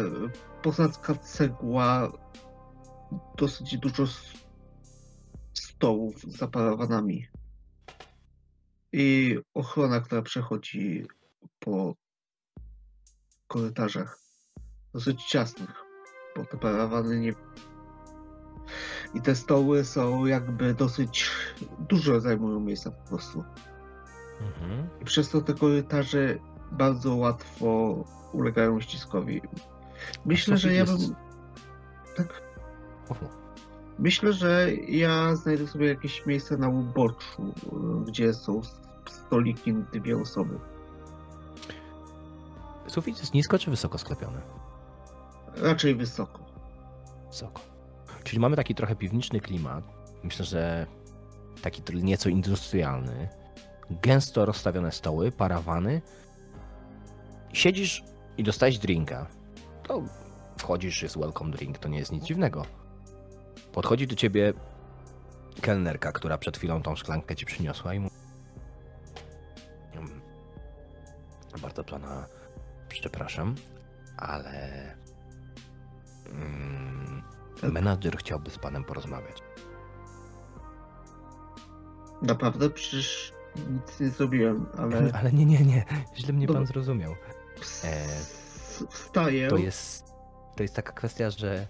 posadzka 0.62 1.14
cegła, 1.14 2.12
dosyć 3.36 3.78
dużo 3.78 4.04
stołów 5.54 6.20
z 6.22 6.42
aparawanami 6.42 7.28
i 8.92 9.38
ochrona, 9.54 10.00
która 10.00 10.22
przechodzi 10.22 11.06
po 11.58 11.94
korytarzach 13.46 14.18
dosyć 14.94 15.24
ciasnych, 15.24 15.70
bo 16.36 16.44
te 16.44 16.56
parawany 16.58 17.20
nie. 17.20 17.32
I 19.14 19.20
te 19.20 19.34
stoły 19.34 19.84
są 19.84 20.26
jakby 20.26 20.74
dosyć 20.74 21.30
dużo 21.88 22.20
zajmują 22.20 22.60
miejsca 22.60 22.90
po 22.90 23.08
prostu. 23.08 23.44
Mhm. 24.40 24.88
I 25.02 25.04
przez 25.04 25.30
to 25.30 25.40
te 25.40 25.54
korytarze 25.54 26.38
bardzo 26.72 27.14
łatwo 27.16 27.94
ulegają 28.32 28.80
ściskowi. 28.80 29.42
Myślę, 30.24 30.56
że 30.56 30.72
ja 30.72 30.80
jest- 30.80 31.06
bym. 31.06 31.16
Tak. 32.16 32.42
Ufu. 33.08 33.39
Myślę, 34.00 34.32
że 34.32 34.68
ja 34.88 35.36
znajdę 35.36 35.66
sobie 35.66 35.86
jakieś 35.86 36.26
miejsce 36.26 36.56
na 36.56 36.68
uboczu, 36.68 37.42
y, 37.42 38.04
gdzie 38.04 38.34
są 38.34 38.60
stoliki 39.06 39.74
dwie 39.92 40.18
osoby. 40.18 40.58
Sufit 42.86 43.18
jest 43.18 43.34
nisko 43.34 43.58
czy 43.58 43.70
wysoko 43.70 43.98
sklepiony? 43.98 44.40
Raczej 45.56 45.94
wysoko. 45.94 46.40
Wysoko. 47.30 47.60
Czyli 48.24 48.40
mamy 48.40 48.56
taki 48.56 48.74
trochę 48.74 48.96
piwniczny 48.96 49.40
klimat. 49.40 49.84
Myślę, 50.24 50.44
że 50.44 50.86
taki 51.62 51.82
nieco 51.94 52.28
industrialny. 52.28 53.28
Gęsto 53.90 54.44
rozstawione 54.44 54.92
stoły, 54.92 55.32
parawany. 55.32 56.02
Siedzisz 57.52 58.04
i 58.38 58.42
dostajesz 58.42 58.78
drinka. 58.78 59.26
To 59.82 60.02
wchodzisz, 60.58 61.02
jest 61.02 61.18
welcome 61.18 61.50
drink, 61.50 61.78
to 61.78 61.88
nie 61.88 61.98
jest 61.98 62.12
nic 62.12 62.24
dziwnego. 62.24 62.79
Podchodzi 63.72 64.06
do 64.06 64.14
ciebie 64.16 64.52
kelnerka, 65.60 66.12
która 66.12 66.38
przed 66.38 66.56
chwilą 66.58 66.82
tą 66.82 66.96
szklankę 66.96 67.36
ci 67.36 67.46
przyniosła 67.46 67.94
i 67.94 67.98
mówi 68.00 68.14
"Mm, 69.94 70.20
bardzo 71.62 71.84
pana 71.84 72.26
przepraszam, 72.88 73.54
ale 74.16 74.94
mm, 76.32 77.22
menadżer 77.62 78.16
chciałby 78.18 78.50
z 78.50 78.58
panem 78.58 78.84
porozmawiać. 78.84 79.36
Naprawdę? 82.22 82.70
Przecież 82.70 83.32
nic 83.56 84.00
nie 84.00 84.08
zrobiłem, 84.08 84.66
ale 84.78 85.10
Ale 85.20 85.32
nie, 85.32 85.46
nie, 85.46 85.60
nie, 85.60 85.84
źle 86.16 86.32
mnie 86.32 86.46
pan 86.46 86.66
zrozumiał. 86.66 87.12
E, 87.84 88.06
wstaję. 88.90 89.48
To 89.48 89.56
jest, 89.56 90.04
to 90.56 90.62
jest 90.62 90.74
taka 90.74 90.92
kwestia, 90.92 91.30
że 91.30 91.66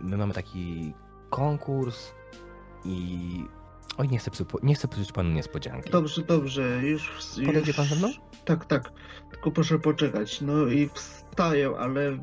my 0.00 0.16
mamy 0.16 0.34
taki 0.34 0.94
konkurs 1.30 2.12
i... 2.84 3.44
Oj, 3.98 4.08
nie 4.08 4.18
chcę, 4.18 4.30
psu- 4.30 4.58
nie 4.62 4.74
chcę 4.74 4.88
psuć 4.88 5.12
panu 5.12 5.30
niespodzianki. 5.30 5.90
Dobrze, 5.90 6.22
dobrze, 6.22 6.80
już... 6.82 7.34
już... 7.38 7.46
Podejdzie 7.46 7.74
pan 7.74 7.84
ze 7.86 7.96
mną? 7.96 8.08
Tak, 8.44 8.64
tak. 8.64 8.92
Tylko 9.30 9.50
proszę 9.50 9.78
poczekać. 9.78 10.40
No 10.40 10.66
i 10.66 10.90
wstaję, 10.94 11.70
ale 11.78 12.18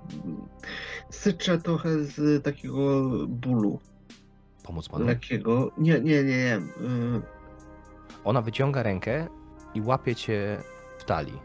syczę 1.09 1.57
trochę 1.57 2.03
z 2.03 2.43
takiego 2.43 3.01
bólu 3.27 3.79
Pomóc 4.63 4.89
panu? 4.89 5.05
lekkiego. 5.05 5.71
Nie, 5.77 5.99
nie, 5.99 6.23
nie, 6.23 6.37
nie. 6.37 6.57
y, 6.57 7.21
Ona 8.23 8.41
wyciąga 8.41 8.83
rękę 8.83 9.27
i 9.73 9.81
łapie 9.81 10.15
cię 10.15 10.61
w 10.97 11.03
talii. 11.03 11.39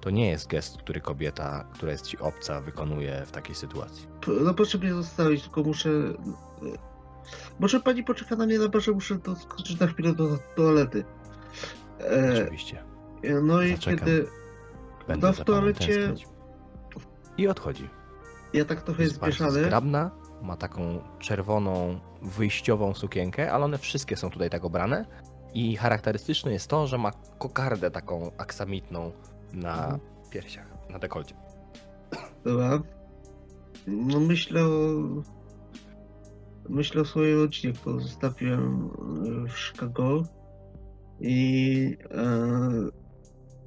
To 0.00 0.10
nie 0.10 0.28
jest 0.30 0.46
gest, 0.48 0.78
który 0.78 1.00
kobieta, 1.00 1.64
która 1.74 1.92
jest 1.92 2.06
ci 2.06 2.18
obca, 2.18 2.60
wykonuje 2.60 3.22
w 3.26 3.30
takiej 3.32 3.54
sytuacji. 3.54 4.06
No 4.44 4.54
proszę 4.54 4.78
mnie 4.78 4.94
zostawić, 4.94 5.42
tylko 5.42 5.62
muszę... 5.62 5.88
y, 5.88 6.14
Może 7.60 7.80
pani 7.80 8.04
poczeka 8.04 8.36
na 8.36 8.46
mnie 8.46 8.58
na 8.58 8.68
barze, 8.68 8.92
muszę 8.92 9.18
to 9.18 9.36
skoczyć 9.36 9.80
na 9.80 9.86
chwilę 9.86 10.12
do 10.14 10.38
toalety. 10.56 11.04
E, 12.00 12.42
Oczywiście. 12.42 12.84
no 13.42 13.62
i 13.62 13.70
Zaczekam. 13.70 13.98
kiedy 13.98 14.26
Będę 15.08 15.26
no 15.26 15.32
w 15.32 15.44
toalecie-. 15.44 16.14
I 17.38 17.48
odchodzi. 17.48 17.88
ja 18.52 18.64
tak 18.64 18.82
trochę 18.82 19.02
jest 19.02 19.14
zmieszany, 19.14 19.64
zgrabna, 19.64 20.10
ma 20.42 20.56
taką 20.56 21.00
czerwoną, 21.18 22.00
wyjściową 22.22 22.94
sukienkę, 22.94 23.52
ale 23.52 23.64
one 23.64 23.78
wszystkie 23.78 24.16
są 24.16 24.30
tutaj 24.30 24.50
tak 24.50 24.64
obrane. 24.64 25.04
I 25.54 25.76
charakterystyczne 25.76 26.52
jest 26.52 26.70
to, 26.70 26.86
że 26.86 26.98
ma 26.98 27.12
kokardę 27.38 27.90
taką 27.90 28.30
aksamitną 28.38 29.12
na 29.52 29.74
Mhm. 29.82 30.00
piersiach, 30.30 30.66
na 30.90 30.98
dekolcie. 30.98 31.34
Dobra. 32.44 32.78
No 33.88 34.20
myślę 34.20 34.64
o... 34.64 35.02
Myślę 36.68 37.02
o 37.02 37.04
swojej 37.04 37.34
rodzinie, 37.34 37.72
którą 37.72 38.00
zostawiłem 38.00 38.90
e, 39.46 39.48
w 39.48 39.58
Chicago. 39.58 40.22
I... 41.20 41.96
E, 42.10 43.08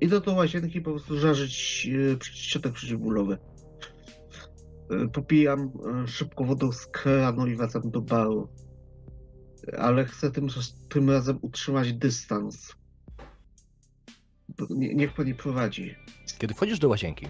idę 0.02 0.22
do 0.22 0.34
łazienki 0.34 0.81
po 0.81 0.91
prostu 0.91 1.19
żarzyć 1.19 1.89
e, 2.22 2.26
środek 2.26 2.73
przeciwbólowy. 2.73 3.38
E, 4.89 5.07
popijam 5.07 5.72
e, 6.03 6.07
szybko 6.07 6.43
wodę 6.43 6.72
z 6.73 6.88
kranu 6.88 7.48
i 7.48 7.56
wracam 7.56 7.91
do 7.91 8.02
baru. 8.02 8.49
Ale 9.77 10.06
chcę 10.06 10.31
tym, 10.31 10.48
tym 10.89 11.10
razem 11.10 11.39
utrzymać 11.41 11.93
dystans. 11.93 12.76
Nie, 14.69 14.95
niech 14.95 15.14
pani 15.14 15.35
prowadzi. 15.35 15.95
Kiedy 16.38 16.53
wchodzisz 16.53 16.80
do 16.80 16.89
łazienki, 16.89 17.27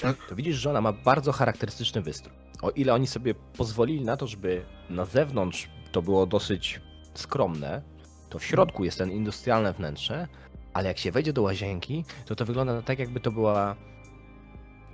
Tak? 0.00 0.16
to 0.28 0.34
widzisz, 0.36 0.56
że 0.56 0.70
ona 0.70 0.80
ma 0.80 0.92
bardzo 0.92 1.32
charakterystyczny 1.32 2.02
wystrój. 2.02 2.34
O 2.62 2.70
ile 2.70 2.94
oni 2.94 3.06
sobie 3.06 3.34
pozwolili 3.34 4.04
na 4.04 4.16
to, 4.16 4.26
żeby 4.26 4.64
na 4.90 5.04
zewnątrz 5.04 5.68
to 5.92 6.02
było 6.02 6.26
dosyć 6.26 6.80
skromne, 7.14 7.82
to 8.28 8.38
w 8.38 8.44
środku 8.44 8.84
jest 8.84 8.98
ten 8.98 9.10
industrialne 9.10 9.72
wnętrze, 9.72 10.28
ale 10.72 10.88
jak 10.88 10.98
się 10.98 11.12
wejdzie 11.12 11.32
do 11.32 11.42
łazienki, 11.42 12.04
to 12.26 12.36
to 12.36 12.44
wygląda 12.44 12.82
tak, 12.82 12.98
jakby 12.98 13.20
to 13.20 13.30
była. 13.32 13.76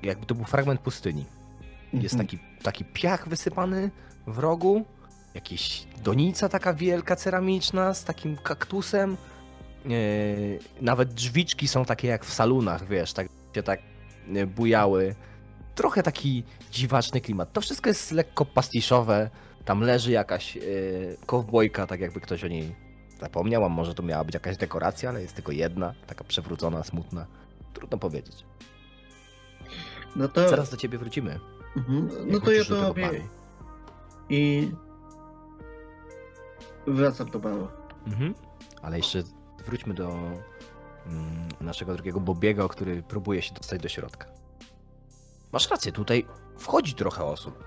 Jakby 0.02 0.26
to 0.26 0.34
był 0.34 0.44
fragment 0.44 0.80
pustyni. 0.80 1.24
Jest 1.92 2.14
Mhm. 2.14 2.26
taki, 2.28 2.38
taki 2.62 2.84
piach 2.84 3.28
wysypany 3.28 3.90
w 4.26 4.38
rogu, 4.38 4.84
jakaś 5.34 5.86
donica 6.04 6.48
taka 6.48 6.74
wielka, 6.74 7.16
ceramiczna, 7.16 7.94
z 7.94 8.04
takim 8.04 8.36
kaktusem. 8.36 9.16
Yy, 9.84 10.58
nawet 10.80 11.14
drzwiczki 11.14 11.68
są 11.68 11.84
takie 11.84 12.08
jak 12.08 12.24
w 12.24 12.32
salunach, 12.34 12.88
wiesz, 12.88 13.12
tak 13.12 13.28
się 13.54 13.62
tak 13.62 13.80
bujały. 14.46 15.14
Trochę 15.74 16.02
taki 16.02 16.44
dziwaczny 16.70 17.20
klimat. 17.20 17.52
To 17.52 17.60
wszystko 17.60 17.90
jest 17.90 18.12
lekko 18.12 18.44
pastiszowe. 18.44 19.30
Tam 19.64 19.80
leży 19.80 20.12
jakaś 20.12 20.56
yy, 20.56 21.16
kowbojka, 21.26 21.86
tak 21.86 22.00
jakby 22.00 22.20
ktoś 22.20 22.44
o 22.44 22.48
niej 22.48 22.74
zapomniał, 23.20 23.64
a 23.64 23.68
może 23.68 23.94
to 23.94 24.02
miała 24.02 24.24
być 24.24 24.34
jakaś 24.34 24.56
dekoracja, 24.56 25.08
ale 25.08 25.22
jest 25.22 25.34
tylko 25.34 25.52
jedna, 25.52 25.94
taka 26.06 26.24
przewrócona, 26.24 26.84
smutna. 26.84 27.26
Trudno 27.74 27.98
powiedzieć. 27.98 28.44
No 30.16 30.28
to... 30.28 30.48
Zaraz 30.48 30.70
do 30.70 30.76
ciebie 30.76 30.98
wrócimy. 30.98 31.40
Mhm. 31.76 32.08
No 32.26 32.40
to 32.40 32.52
ja 32.52 32.64
to 32.64 32.80
robię 32.80 33.10
i 34.28 34.70
wracam 36.86 37.30
do 37.30 37.38
baru. 37.38 37.68
Mhm. 38.06 38.34
Ale 38.82 38.96
jeszcze 38.96 39.22
wróćmy 39.66 39.94
do 39.94 40.18
naszego 41.60 41.94
drugiego 41.94 42.20
Bobiego, 42.20 42.68
który 42.68 43.02
próbuje 43.02 43.42
się 43.42 43.54
dostać 43.54 43.80
do 43.80 43.88
środka. 43.88 44.26
Masz 45.52 45.70
rację, 45.70 45.92
tutaj 45.92 46.26
wchodzi 46.58 46.94
trochę 46.94 47.24
osób, 47.24 47.64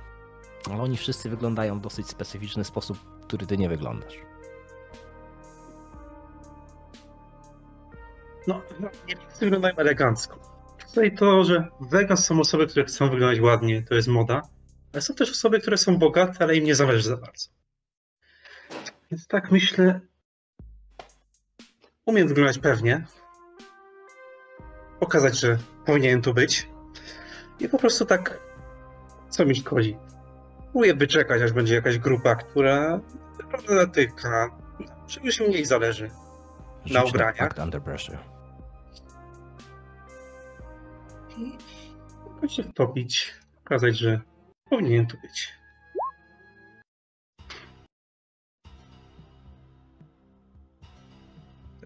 ale 0.71 0.81
oni 0.81 0.97
wszyscy 0.97 1.29
wyglądają 1.29 1.79
w 1.79 1.81
dosyć 1.81 2.07
specyficzny 2.07 2.63
sposób, 2.65 2.97
który 3.23 3.45
ty 3.45 3.57
nie 3.57 3.69
wyglądasz. 3.69 4.17
No, 8.47 8.61
nie 9.07 9.17
wszyscy 9.17 9.45
wyglądają 9.45 9.75
elegancko. 9.75 10.39
Tutaj 10.87 11.15
to, 11.15 11.43
że 11.43 11.67
w 11.79 11.89
Vegas 11.89 12.25
są 12.25 12.39
osoby, 12.39 12.67
które 12.67 12.85
chcą 12.85 13.09
wyglądać 13.09 13.39
ładnie, 13.39 13.83
to 13.83 13.95
jest 13.95 14.07
moda, 14.07 14.41
ale 14.93 15.01
są 15.01 15.13
też 15.13 15.31
osoby, 15.31 15.59
które 15.59 15.77
są 15.77 15.97
bogate, 15.97 16.43
ale 16.43 16.55
im 16.55 16.63
nie 16.63 16.75
zależy 16.75 17.09
za 17.09 17.17
bardzo. 17.17 17.49
Więc 19.11 19.27
tak 19.27 19.51
myślę, 19.51 20.01
umiem 22.05 22.27
wyglądać 22.27 22.59
pewnie, 22.59 23.05
pokazać, 24.99 25.39
że 25.39 25.57
powinienem 25.85 26.21
tu 26.21 26.33
być 26.33 26.69
i 27.59 27.69
po 27.69 27.77
prostu 27.77 28.05
tak, 28.05 28.39
co 29.29 29.45
mi 29.45 29.55
szkodzi. 29.55 29.97
Próbuję 30.63 30.95
wyczekać, 30.95 31.41
aż 31.41 31.51
będzie 31.51 31.75
jakaś 31.75 31.97
grupa, 31.97 32.35
która 32.35 32.99
naprawdę 33.39 33.75
natyka, 33.75 34.57
czegoś 35.07 35.39
mniej 35.39 35.65
zależy. 35.65 36.11
Na 36.91 37.03
ubraniach? 37.03 37.37
I 41.37 41.57
jakoś 42.35 42.55
się 42.55 42.63
wtopić, 42.63 43.35
pokazać, 43.63 43.97
że 43.97 44.21
powinien 44.69 45.07
tu 45.07 45.17
być. 45.21 45.53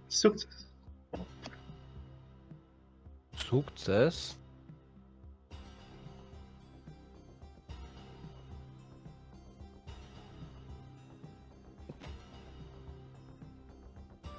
Sukces. 0.09 0.60
Sukces. 3.51 4.35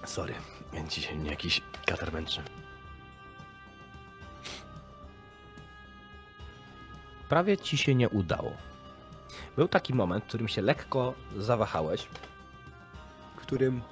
Sorry, 0.04 0.34
dzisiaj 0.88 1.16
mnie 1.16 1.30
jakiś 1.30 1.62
katar 1.86 2.12
męczy. 2.12 2.42
Prawie 7.28 7.58
ci 7.58 7.78
się 7.78 7.94
nie 7.94 8.08
udało. 8.08 8.52
Był 9.56 9.68
taki 9.68 9.94
moment, 9.94 10.24
w 10.24 10.28
którym 10.28 10.48
się 10.48 10.62
lekko 10.62 11.14
zawahałeś, 11.36 12.08
w 13.36 13.40
którym 13.40 13.82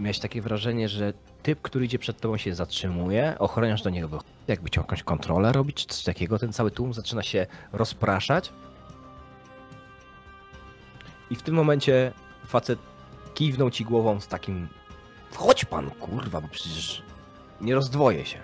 miałeś 0.00 0.18
takie 0.18 0.42
wrażenie, 0.42 0.88
że 0.88 1.12
typ, 1.44 1.62
który 1.62 1.84
idzie 1.84 1.98
przed 1.98 2.20
tobą 2.20 2.36
się 2.36 2.54
zatrzymuje, 2.54 3.34
ochroniarz 3.38 3.82
do 3.82 3.90
niego 3.90 4.08
wychodzi, 4.08 4.28
jakby 4.48 4.68
chciał 4.68 4.84
jakąś 4.84 5.02
kontrolę 5.02 5.52
robić, 5.52 5.76
czy 5.76 5.86
coś 5.86 6.04
takiego, 6.04 6.38
ten 6.38 6.52
cały 6.52 6.70
tłum 6.70 6.94
zaczyna 6.94 7.22
się 7.22 7.46
rozpraszać. 7.72 8.52
I 11.30 11.36
w 11.36 11.42
tym 11.42 11.54
momencie 11.54 12.12
facet 12.46 12.78
kiwnął 13.34 13.70
ci 13.70 13.84
głową 13.84 14.20
z 14.20 14.28
takim 14.28 14.68
wchodź 15.30 15.64
pan, 15.64 15.90
kurwa, 15.90 16.40
bo 16.40 16.48
przecież 16.48 17.02
nie 17.60 17.74
rozdwoję 17.74 18.26
się. 18.26 18.38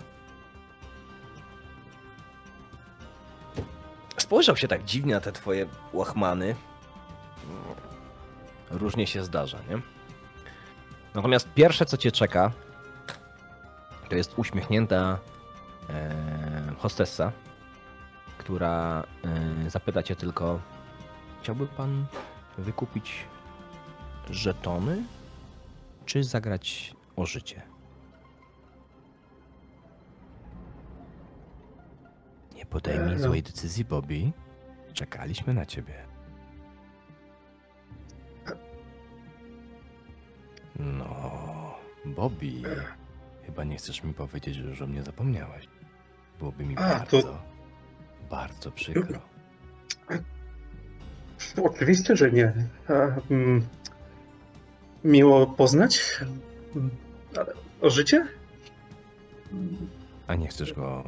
Spojrzał 4.16 4.56
się 4.56 4.68
tak 4.68 4.84
dziwnie 4.84 5.14
na 5.14 5.20
te 5.20 5.32
twoje 5.32 5.66
łachmany. 5.92 6.54
Różnie 8.70 9.06
się 9.06 9.24
zdarza, 9.24 9.58
nie? 9.70 9.80
Natomiast 11.14 11.48
pierwsze, 11.54 11.86
co 11.86 11.96
cię 11.96 12.12
czeka, 12.12 12.52
to 14.10 14.16
jest 14.16 14.38
uśmiechnięta 14.38 15.18
e, 15.90 16.14
hostessa, 16.78 17.32
która 18.38 19.04
e, 19.66 19.70
zapyta 19.70 20.02
cię 20.02 20.16
tylko, 20.16 20.60
chciałby 21.42 21.66
pan 21.66 22.06
wykupić 22.58 23.26
żetony, 24.30 25.02
czy 26.06 26.24
zagrać 26.24 26.94
o 27.16 27.26
życie? 27.26 27.62
Nie 32.54 32.66
podejmij 32.66 33.12
E, 33.14 33.16
no. 33.16 33.22
złej 33.22 33.42
decyzji, 33.42 33.84
Bobby. 33.84 34.32
Czekaliśmy 34.92 35.54
na 35.54 35.66
ciebie. 35.66 35.94
No, 40.78 41.74
Bobby, 42.04 42.62
chyba 43.50 43.64
nie 43.64 43.76
chcesz 43.76 44.02
mi 44.02 44.14
powiedzieć, 44.14 44.54
że 44.54 44.62
już 44.64 44.82
o 44.82 44.86
mnie 44.86 45.02
zapomniałeś. 45.02 45.68
Byłoby 46.38 46.64
mi 46.64 46.76
A, 46.76 46.80
bardzo, 46.98 47.22
to- 47.22 47.42
bardzo 48.30 48.72
przykro. 48.72 49.20
Oczywiście, 51.70 52.16
że 52.16 52.30
nie. 52.32 52.52
Mm, 53.30 53.66
miło 55.04 55.46
poznać. 55.46 56.20
Ale 57.36 57.52
o 57.80 57.90
życie? 57.90 58.26
A 60.26 60.34
nie 60.34 60.48
chcesz 60.48 60.72
go 60.72 61.04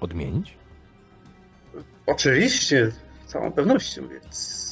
odmienić? 0.00 0.58
Oczywiście, 2.06 2.90
z 3.26 3.30
całą 3.30 3.52
pewnością, 3.52 4.08
więc. 4.08 4.68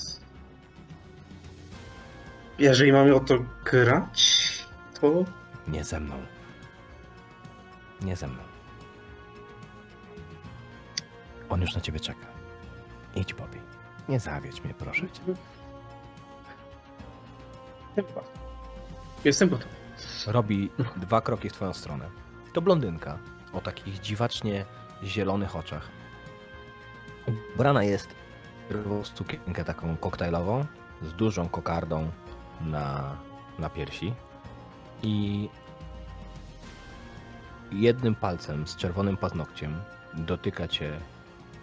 Jeżeli 2.58 2.92
mamy 2.92 3.14
o 3.14 3.20
to 3.20 3.38
grać, 3.64 4.48
to 5.00 5.24
Nie 5.68 5.84
ze 5.84 6.00
mną. 6.00 6.35
Nie 8.02 8.16
ze 8.16 8.26
mną. 8.28 8.42
On 11.48 11.60
już 11.60 11.74
na 11.74 11.80
ciebie 11.80 12.00
czeka. 12.00 12.26
Idź, 13.14 13.34
Bobby. 13.34 13.60
Nie 14.08 14.20
zawiedź 14.20 14.64
mnie, 14.64 14.74
proszę 14.74 15.10
cię. 15.10 15.22
Chyba. 17.94 18.20
Jestem 19.24 19.48
gotowy. 19.48 19.74
Robi 20.26 20.70
dwa 20.96 21.20
kroki 21.20 21.48
w 21.48 21.52
twoją 21.52 21.72
stronę. 21.72 22.10
To 22.52 22.62
blondynka 22.62 23.18
o 23.52 23.60
takich 23.60 24.00
dziwacznie 24.00 24.64
zielonych 25.04 25.56
oczach. 25.56 25.88
Ubrana 27.54 27.84
jest 27.84 28.08
w 28.70 29.06
sukienkę 29.14 29.64
taką 29.64 29.96
koktajlową 29.96 30.66
z 31.02 31.12
dużą 31.12 31.48
kokardą 31.48 32.10
na, 32.60 33.16
na 33.58 33.70
piersi 33.70 34.14
i 35.02 35.48
jednym 37.72 38.14
palcem 38.14 38.66
z 38.66 38.76
czerwonym 38.76 39.16
paznokciem 39.16 39.80
dotyka 40.14 40.68
cię 40.68 41.00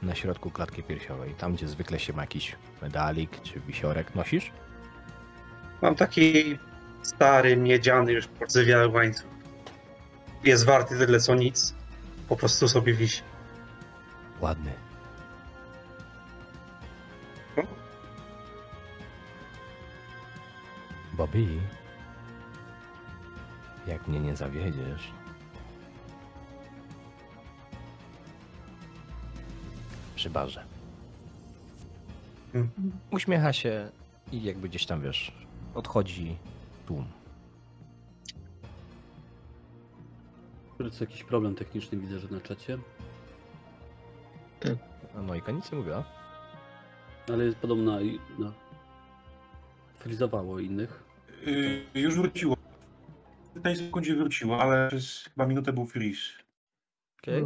na 0.02 0.16
środku 0.16 0.52
klatki 0.52 0.84
piersiowej, 0.84 1.36
tam 1.36 1.54
gdzie 1.56 1.68
zwykle 1.68 2.00
się 2.00 2.14
ma 2.14 2.22
jakiś 2.22 2.56
medalik 2.82 3.42
czy 3.42 3.60
wisiorek. 3.60 4.16
Nosisz? 4.16 4.52
Mam 5.82 5.96
taki 5.96 6.58
stary, 7.02 7.58
miedziany, 7.58 8.12
już 8.12 8.28
pordzewiały 8.28 8.88
łańcuch. 8.88 9.34
Jest 10.44 10.66
warty 10.66 10.98
tyle 10.98 11.20
co 11.20 11.36
nic. 11.36 11.76
Po 12.30 12.36
prostu 12.36 12.68
sobie 12.68 12.94
wisi. 12.94 13.22
Ładny. 14.42 14.74
No. 17.58 17.64
Bobby, 21.14 21.48
jak 23.88 24.08
mnie 24.08 24.20
nie 24.20 24.36
zawiedziesz, 24.36 25.12
przy 30.24 30.30
barze. 30.30 30.64
Mhm. 32.54 32.92
Uśmiecha 33.12 33.54
się 33.54 33.90
i 34.32 34.44
jakby 34.44 34.70
gdzieś 34.70 34.86
tam, 34.86 35.02
wiesz, 35.02 35.32
odchodzi 35.76 36.38
tłum. 36.88 37.06
Co 40.92 41.04
jakiś 41.04 41.24
problem 41.24 41.56
techniczny 41.56 41.98
widzę, 41.98 42.20
że 42.20 42.28
na 42.28 42.42
czacie. 42.42 42.78
A 45.18 45.22
Nojka 45.22 45.52
nic 45.52 45.72
nie 45.72 45.78
mówiła. 45.78 46.04
Ale 47.28 47.46
jest 47.46 47.58
podobna 47.58 48.02
i 48.02 48.20
no, 48.40 48.54
frizowało 49.96 50.60
innych. 50.60 51.04
Yy, 51.46 52.02
już 52.02 52.16
wróciło. 52.16 52.58
W 53.56 53.62
tej 53.62 53.76
sekundzie 53.76 54.16
wróciło, 54.16 54.62
ale 54.62 54.88
przez 54.88 55.24
chyba 55.24 55.46
minutę 55.46 55.74
był 55.74 55.86
freeze. 55.86 56.44
Okej. 57.20 57.44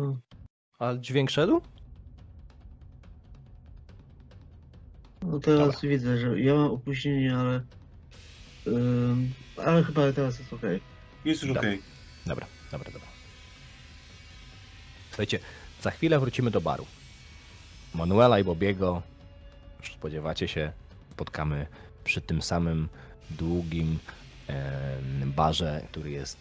A 0.79 0.93
dźwięk 0.95 1.29
szedł? 1.29 1.61
No 5.31 5.39
teraz 5.39 5.73
Dobra. 5.75 5.89
widzę, 5.89 6.17
że 6.17 6.39
ja 6.39 6.53
mam 6.55 6.71
opóźnienie, 6.71 7.35
ale. 7.37 7.61
ym, 8.67 9.33
ale 9.65 9.83
chyba 9.83 10.11
teraz 10.13 10.39
jest 10.39 10.53
ok. 10.53 10.61
Jest 11.25 11.41
już 11.41 11.47
Dobra. 11.53 11.61
okej. 11.61 11.81
Dobra, 12.25 12.47
dobra, 12.71 12.91
dobra. 12.91 13.07
Słuchajcie, 15.09 15.39
za 15.81 15.91
chwilę 15.91 16.19
wrócimy 16.19 16.51
do 16.51 16.61
baru. 16.61 16.85
Manuela 17.95 18.39
i 18.39 18.43
Bobiego, 18.43 19.01
już 19.79 19.93
spodziewacie 19.93 20.47
się, 20.47 20.71
spotkamy 21.11 21.67
przy 22.03 22.21
tym 22.21 22.41
samym 22.41 22.89
długim 23.29 23.99
barze, 25.25 25.85
który 25.91 26.11
jest 26.11 26.37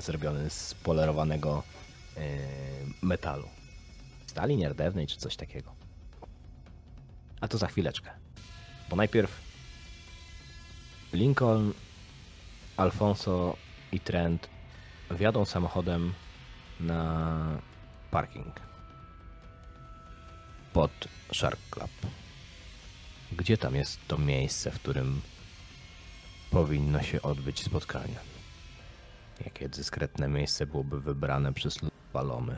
zrobiony 0.00 0.50
z 0.50 0.74
polerowanego 0.74 1.62
metalu. 3.02 3.48
Stali 4.26 4.56
nierdewnej 4.56 5.06
czy 5.06 5.16
coś 5.16 5.36
takiego. 5.36 5.72
A 7.46 7.48
to 7.48 7.58
za 7.58 7.66
chwileczkę. 7.66 8.10
Bo 8.90 8.96
najpierw 8.96 9.40
Lincoln, 11.12 11.72
Alfonso 12.76 13.56
i 13.92 14.00
Trent 14.00 14.48
wjadą 15.10 15.44
samochodem 15.44 16.14
na 16.80 17.60
parking 18.10 18.60
pod 20.72 20.90
Shark 21.34 21.58
Club. 21.70 21.90
Gdzie 23.32 23.58
tam 23.58 23.74
jest 23.74 24.00
to 24.08 24.18
miejsce, 24.18 24.70
w 24.70 24.80
którym 24.80 25.20
powinno 26.50 27.02
się 27.02 27.22
odbyć 27.22 27.62
spotkanie? 27.62 28.18
Jakie 29.44 29.68
dyskretne 29.68 30.28
miejsce 30.28 30.66
byłoby 30.66 31.00
wybrane 31.00 31.52
przez 31.52 31.82
lud 31.82 31.92
Palomy? 32.12 32.56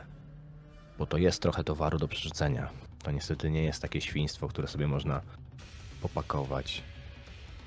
Bo 0.97 1.05
to 1.05 1.17
jest 1.17 1.41
trochę 1.41 1.63
towaru 1.63 1.97
do 1.97 2.07
przerzucenia. 2.07 2.88
To 3.03 3.11
niestety 3.11 3.51
nie 3.51 3.63
jest 3.63 3.81
takie 3.81 4.01
świństwo, 4.01 4.47
które 4.47 4.67
sobie 4.67 4.87
można 4.87 5.21
popakować 6.01 6.83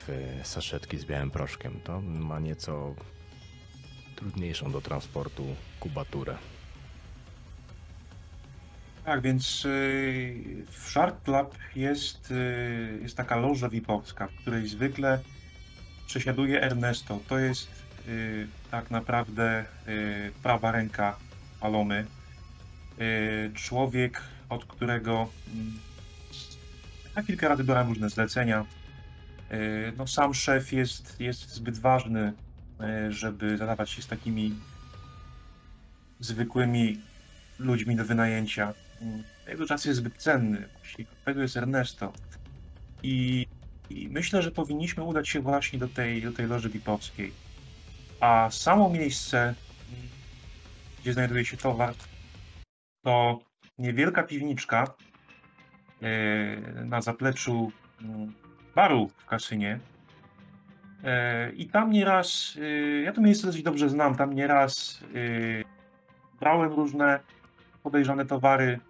w 0.07 0.41
saszetki 0.43 0.99
z 0.99 1.05
białym 1.05 1.31
proszkiem. 1.31 1.81
To 1.85 2.01
ma 2.01 2.41
nieco 2.41 2.95
trudniejszą 4.17 4.73
do 4.73 4.81
transportu 4.81 5.57
kubaturę. 5.81 6.37
Tak, 9.05 9.21
więc 9.21 9.65
yy, 9.65 10.67
w 10.71 10.89
Shark 10.89 11.23
Club 11.25 11.59
jest, 11.77 12.31
yy, 12.31 12.99
jest 13.03 13.17
taka 13.17 13.37
loża 13.37 13.69
VIP-owska, 13.69 14.27
w 14.27 14.35
której 14.35 14.69
zwykle 14.69 15.19
przesiaduje 16.07 16.63
Ernesto. 16.63 17.21
To 17.29 17.39
jest 17.39 17.69
yy, 18.07 18.47
tak 18.71 18.91
naprawdę 18.91 19.65
prawa 20.43 20.73
ręka 20.73 21.17
Palomy. 21.61 22.07
Człowiek, 23.55 24.23
od 24.53 24.65
którego 24.65 25.29
mm, 25.55 25.79
na 27.17 27.23
kilka 27.23 27.49
razy 27.49 27.65
brałem 27.65 27.89
różne 27.89 28.11
zlecenia. 28.11 28.67
Yy, 29.51 29.93
no, 29.97 30.07
sam 30.07 30.35
szef 30.35 30.73
jest, 30.73 31.21
jest 31.21 31.51
zbyt 31.51 31.79
ważny, 31.79 32.33
yy, 32.81 33.13
żeby 33.13 33.59
zadawać 33.59 33.91
się 33.91 34.03
z 34.03 34.07
takimi 34.07 34.55
zwykłymi 36.21 37.01
ludźmi 37.59 37.97
do 37.97 38.05
wynajęcia. 38.05 38.75
Mm, 39.01 39.23
Jego 39.49 39.67
czas 39.67 39.85
jest 39.85 39.99
zbyt 39.99 40.17
cenny. 40.17 40.69
Tego 41.25 41.43
jest 41.43 41.57
Ernesto. 41.57 42.13
I, 43.03 43.47
I 43.91 44.09
myślę, 44.09 44.43
że 44.43 44.51
powinniśmy 44.51 45.03
udać 45.03 45.29
się 45.29 45.41
właśnie 45.41 45.79
do 45.79 45.89
tej, 45.89 46.23
do 46.23 46.33
tej 46.33 46.47
loży 46.47 46.71
VIP-owskiej. 46.71 47.33
A 48.21 48.49
samo 48.51 48.91
miejsce, 48.91 49.55
gdzie 51.01 51.13
znajduje 51.13 51.45
się 51.45 51.57
towar, 51.57 51.95
to 53.05 53.41
niewielka 53.79 54.23
piwniczka 54.23 54.95
e, 56.03 56.85
na 56.85 57.01
zapleczu 57.01 57.73
mm, 58.03 58.33
baru 58.75 59.09
w 59.09 59.27
kasynie. 59.27 59.81
E, 61.05 61.53
I 61.53 61.69
tam 61.69 61.91
nieraz, 61.91 62.59
e, 62.61 63.03
ja 63.03 63.13
to 63.13 63.21
miejsce 63.21 63.47
dosyć 63.47 63.63
dobrze 63.63 63.89
znam, 63.89 64.15
tam 64.15 64.33
nieraz 64.33 65.05
brałem 66.41 66.73
różne 66.73 67.21
podejrzane 67.83 68.27
towary. 68.27 68.81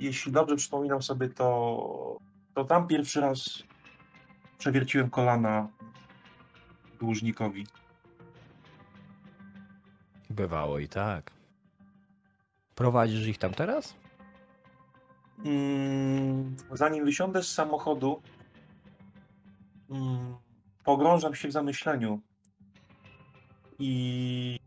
Jeśli 0.00 0.32
dobrze 0.32 0.56
przypominam 0.56 1.02
sobie, 1.02 1.28
to, 1.28 2.18
to 2.54 2.64
tam 2.64 2.86
pierwszy 2.86 3.20
raz 3.20 3.62
przewierciłem 4.58 5.10
kolana 5.10 5.68
dłużnikowi. 7.00 7.66
Bywało 10.30 10.78
i 10.78 10.88
tak. 10.88 11.37
Prowadzisz 12.78 13.26
ich 13.26 13.38
tam 13.38 13.54
teraz? 13.54 13.94
Mm, 15.44 16.56
zanim 16.72 17.04
wysiądę 17.04 17.42
z 17.42 17.52
samochodu, 17.52 18.22
mm, 19.90 20.36
pogrążam 20.84 21.34
się 21.34 21.48
w 21.48 21.52
zamyśleniu 21.52 22.20
i 23.78 24.60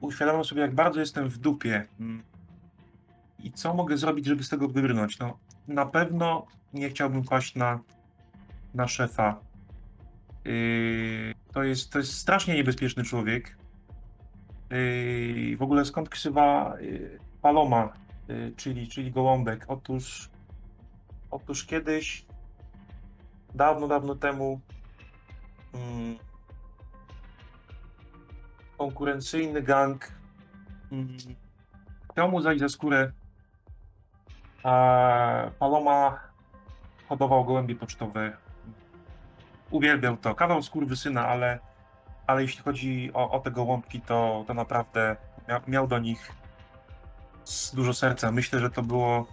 uświadamiam 0.00 0.44
sobie, 0.44 0.60
jak 0.60 0.74
bardzo 0.74 1.00
jestem 1.00 1.28
w 1.28 1.38
dupie. 1.38 1.86
Mm. 2.00 2.22
I 3.38 3.52
co 3.52 3.74
mogę 3.74 3.96
zrobić, 3.96 4.26
żeby 4.26 4.44
z 4.44 4.48
tego 4.48 4.68
wybrnąć? 4.68 5.18
No, 5.18 5.38
na 5.68 5.86
pewno 5.86 6.46
nie 6.72 6.90
chciałbym 6.90 7.24
paść 7.24 7.54
na, 7.54 7.80
na 8.74 8.88
szefa. 8.88 9.40
Yy, 10.44 11.34
to, 11.52 11.62
jest, 11.62 11.92
to 11.92 11.98
jest 11.98 12.18
strasznie 12.18 12.54
niebezpieczny 12.54 13.04
człowiek. 13.04 13.61
Yy, 14.72 15.56
w 15.56 15.62
ogóle 15.62 15.84
skąd 15.84 16.08
ksywa 16.08 16.74
yy, 16.80 17.18
Paloma, 17.42 17.92
yy, 18.28 18.52
czyli, 18.56 18.88
czyli 18.88 19.12
gołąbek? 19.12 19.64
Otóż, 19.68 20.30
otóż 21.30 21.64
kiedyś, 21.64 22.26
dawno, 23.54 23.88
dawno 23.88 24.14
temu, 24.14 24.60
mm, 25.74 26.16
konkurencyjny 28.78 29.62
gang 29.62 30.12
mm, 30.92 31.08
chciał 32.12 32.30
mu 32.30 32.40
zajść 32.40 32.60
za 32.60 32.68
skórę, 32.68 33.12
a 34.62 35.50
Paloma 35.58 36.20
hodował 37.08 37.44
gołębie 37.44 37.74
pocztowe. 37.74 38.36
Uwielbiał 39.70 40.16
to. 40.16 40.34
Kawał 40.34 40.62
skurwysyna, 40.62 41.28
ale, 41.28 41.58
ale 42.32 42.42
jeśli 42.42 42.62
chodzi 42.62 43.10
o, 43.14 43.30
o 43.30 43.40
te 43.40 43.50
gołąbki, 43.50 44.00
to, 44.00 44.44
to 44.46 44.54
naprawdę 44.54 45.16
mia, 45.48 45.60
miał 45.68 45.86
do 45.86 45.98
nich 45.98 46.32
dużo 47.74 47.94
serca. 47.94 48.32
Myślę, 48.32 48.60
że 48.60 48.70
to 48.70 48.82
było 48.82 49.26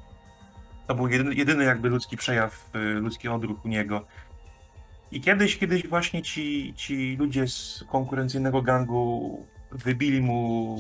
To 0.88 0.96
był 0.96 1.08
jedyny, 1.08 1.36
jedyny 1.36 1.64
jakby 1.64 1.90
ludzki 1.90 2.18
przejaw, 2.18 2.70
y, 2.76 2.80
ludzki 2.80 3.28
odruch 3.28 3.66
u 3.66 3.68
niego. 3.68 4.06
I 5.12 5.22
kiedyś, 5.22 5.58
kiedyś 5.58 5.88
właśnie 5.88 6.22
ci, 6.22 6.74
ci 6.76 7.16
ludzie 7.20 7.48
z 7.48 7.86
konkurencyjnego 7.90 8.62
gangu 8.62 9.46
wybili 9.72 10.22
mu 10.22 10.76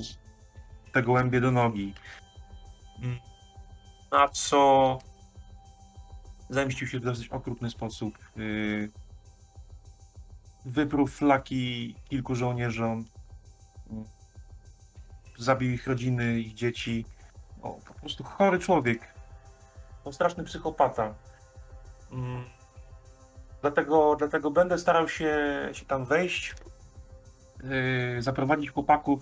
te 0.92 1.04
gołębie 1.04 1.42
do 1.42 1.52
nogi. 1.52 1.94
Mm. 3.02 3.18
Na 4.12 4.28
co 4.28 5.00
zemścił 6.50 6.88
się 6.88 7.00
w 7.00 7.04
dosyć 7.04 7.28
okrutny 7.30 7.70
sposób. 7.70 8.18
Wyprół 10.66 11.08
flaki 11.08 11.96
kilku 12.10 12.36
żołnierzom. 12.36 13.06
Zabił 15.38 15.72
ich 15.72 15.88
rodziny, 15.88 16.40
ich 16.40 16.54
dzieci. 16.54 17.06
O, 17.62 17.80
po 17.88 17.94
prostu 17.94 18.24
chory 18.24 18.60
człowiek. 18.60 19.14
To 20.04 20.14
straszny 20.14 20.44
psychopata. 20.44 21.14
Mm. 22.12 22.44
Dlatego, 23.62 24.16
dlatego 24.16 24.52
będę 24.52 24.78
starał 24.78 25.10
się, 25.10 25.38
się 25.74 25.86
tam 25.86 26.06
wejść, 26.06 26.56
yy, 27.64 28.22
zaprowadzić 28.22 28.72
chłopaków 28.72 29.22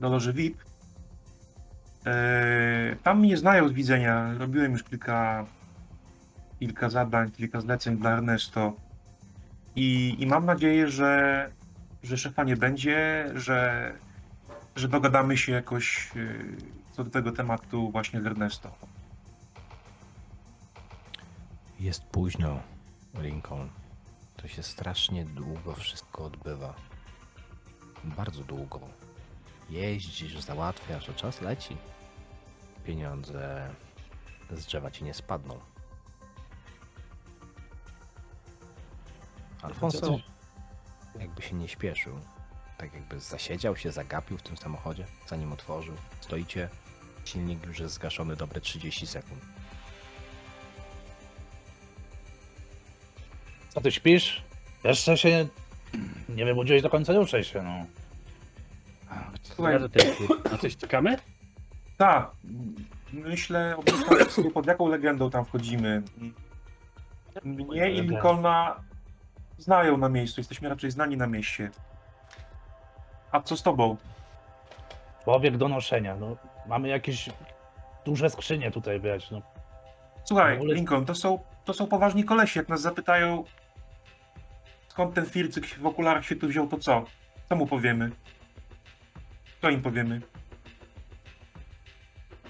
do 0.00 0.08
loży 0.08 0.32
VIP. 0.32 0.56
Yy, 2.06 2.96
tam 3.02 3.20
mnie 3.20 3.36
znają 3.36 3.68
z 3.68 3.72
widzenia. 3.72 4.34
Robiłem 4.38 4.72
już 4.72 4.82
kilka, 4.82 5.46
kilka 6.58 6.90
zadań, 6.90 7.30
kilka 7.30 7.60
zleceń 7.60 7.96
dla 7.96 8.10
Ernesto. 8.10 8.72
I, 9.80 10.16
i 10.18 10.26
mam 10.26 10.46
nadzieję, 10.46 10.88
że, 10.88 11.50
że 12.02 12.18
szefa 12.18 12.44
nie 12.44 12.56
będzie, 12.56 13.30
że, 13.34 13.92
że 14.76 14.88
dogadamy 14.88 15.36
się 15.36 15.52
jakoś 15.52 16.10
yy, 16.14 16.56
co 16.92 17.04
do 17.04 17.10
tego 17.10 17.32
tematu 17.32 17.90
właśnie 17.90 18.22
z 18.22 18.26
Ernesto. 18.26 18.70
Jest 21.80 22.04
późno, 22.04 22.60
Lincoln. 23.14 23.68
To 24.36 24.48
się 24.48 24.62
strasznie 24.62 25.24
długo 25.24 25.74
wszystko 25.74 26.24
odbywa. 26.24 26.74
Bardzo 28.04 28.44
długo. 28.44 28.80
Jeździsz, 29.70 30.40
załatwiasz, 30.40 31.08
a 31.08 31.12
czas 31.12 31.40
leci. 31.40 31.76
Pieniądze 32.84 33.70
z 34.50 34.66
drzewa 34.66 34.90
ci 34.90 35.04
nie 35.04 35.14
spadną. 35.14 35.69
Alfonso 39.62 40.18
jakby 41.20 41.42
się 41.42 41.54
nie 41.54 41.68
śpieszył. 41.68 42.18
Tak 42.78 42.94
jakby 42.94 43.20
zasiedział 43.20 43.76
się, 43.76 43.92
zagapił 43.92 44.38
w 44.38 44.42
tym 44.42 44.56
samochodzie, 44.56 45.04
zanim 45.26 45.52
otworzył. 45.52 45.94
Stoicie, 46.20 46.68
silnik 47.24 47.66
już 47.66 47.78
jest 47.78 47.94
zgaszony 47.94 48.36
dobre 48.36 48.60
30 48.60 49.06
sekund. 49.06 49.40
Co 53.68 53.80
ty 53.80 53.92
śpisz? 53.92 54.42
Jeszcze 54.84 55.16
się 55.18 55.46
nie 56.28 56.44
wybudziłeś 56.44 56.82
do 56.82 56.90
końca, 56.90 57.12
ruszaj 57.12 57.44
się, 57.44 57.62
no. 57.62 57.86
Słuchaj, 59.42 59.72
Ja 59.72 59.78
do 59.78 59.88
tej- 59.88 60.12
Na 60.52 60.58
coś 60.58 60.76
czekamy? 60.76 61.16
Tak. 61.96 62.30
Myślę 63.12 63.76
o 63.76 64.30
sobie, 64.30 64.50
pod 64.50 64.66
jaką 64.66 64.88
legendą 64.88 65.30
tam 65.30 65.44
wchodzimy. 65.44 66.02
Mnie 67.44 67.90
i 67.90 68.00
Lincolna 68.02 68.80
znają 69.62 69.96
na 69.96 70.08
miejscu, 70.08 70.40
jesteśmy 70.40 70.68
raczej 70.68 70.90
znani 70.90 71.16
na 71.16 71.26
mieście. 71.26 71.70
A 73.32 73.40
co 73.40 73.56
z 73.56 73.62
tobą? 73.62 73.96
Człowiek 75.24 75.56
do 75.56 75.68
noszenia, 75.68 76.16
no. 76.16 76.36
Mamy 76.66 76.88
jakieś 76.88 77.30
duże 78.04 78.30
skrzynie 78.30 78.70
tutaj 78.70 79.00
brać, 79.00 79.30
no. 79.30 79.42
Słuchaj, 80.24 80.54
ogóle- 80.56 80.74
Lincoln, 80.74 81.04
to 81.04 81.14
są, 81.14 81.38
to 81.64 81.74
są 81.74 81.86
poważni 81.86 82.24
kolesi. 82.24 82.58
Jak 82.58 82.68
nas 82.68 82.80
zapytają, 82.80 83.44
skąd 84.88 85.14
ten 85.14 85.26
Fircyk 85.26 85.66
w 85.66 85.86
okularach 85.86 86.24
się 86.24 86.36
tu 86.36 86.48
wziął, 86.48 86.68
to 86.68 86.78
co? 86.78 87.04
Co 87.48 87.56
mu 87.56 87.66
powiemy? 87.66 88.10
Co 89.62 89.70
im 89.70 89.82
powiemy? 89.82 90.20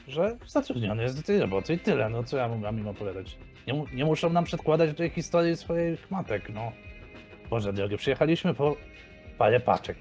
Że 0.08 0.36
zatrudniony 0.46 1.02
jest 1.02 1.16
do 1.16 1.22
tej 1.22 1.40
roboty 1.40 1.74
i 1.74 1.78
tyle, 1.78 2.08
no 2.08 2.24
co 2.24 2.36
ja 2.36 2.48
mam 2.48 2.78
im 2.78 2.88
opowiadać? 2.88 3.38
Nie, 3.66 3.84
nie 3.92 4.04
muszą 4.04 4.30
nam 4.30 4.44
przedkładać 4.44 4.96
tej 4.96 5.10
historii 5.10 5.56
swoich 5.56 6.10
matek, 6.10 6.48
no. 6.48 6.72
Boże 7.50 7.72
drogi, 7.72 7.96
przyjechaliśmy 7.96 8.54
po 8.54 8.76
parę 9.38 9.60
paczek. 9.60 9.96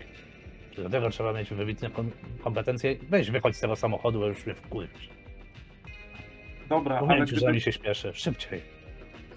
Do 0.77 0.89
tego 0.89 1.09
trzeba 1.09 1.33
mieć 1.33 1.49
wybitne 1.49 1.89
kom- 1.89 2.11
kompetencje. 2.43 2.95
Weź 3.09 3.31
wychodź 3.31 3.55
z 3.55 3.59
tego 3.59 3.75
samochodu, 3.75 4.19
bo 4.19 4.27
już 4.27 4.45
mnie 4.45 4.55
wkurwisz. 4.55 5.09
Dobra, 6.69 6.97
ale 6.97 7.07
Mówię 7.07 7.25
ci, 7.27 7.35
że 7.35 7.37
gdyby, 7.37 7.53
mi 7.53 7.61
się 7.61 7.71
śpieszy. 7.71 8.11
Szybciej. 8.13 8.61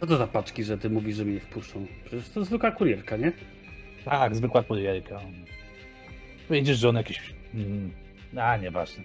Co 0.00 0.06
to 0.06 0.16
za 0.16 0.26
paczki, 0.26 0.64
że 0.64 0.78
ty 0.78 0.90
mówisz, 0.90 1.16
że 1.16 1.24
mnie 1.24 1.40
wpuszczą? 1.40 1.86
Przecież 2.04 2.28
to 2.28 2.44
zwykła 2.44 2.70
kurierka, 2.70 3.16
nie? 3.16 3.32
Tak, 4.04 4.36
zwykła 4.36 4.62
kurierka. 4.62 5.20
Widzisz, 6.50 6.78
że 6.78 6.88
on 6.88 6.96
jakiś... 6.96 7.34
Mm, 7.54 7.92
a, 8.36 8.56
nieważne. 8.56 9.04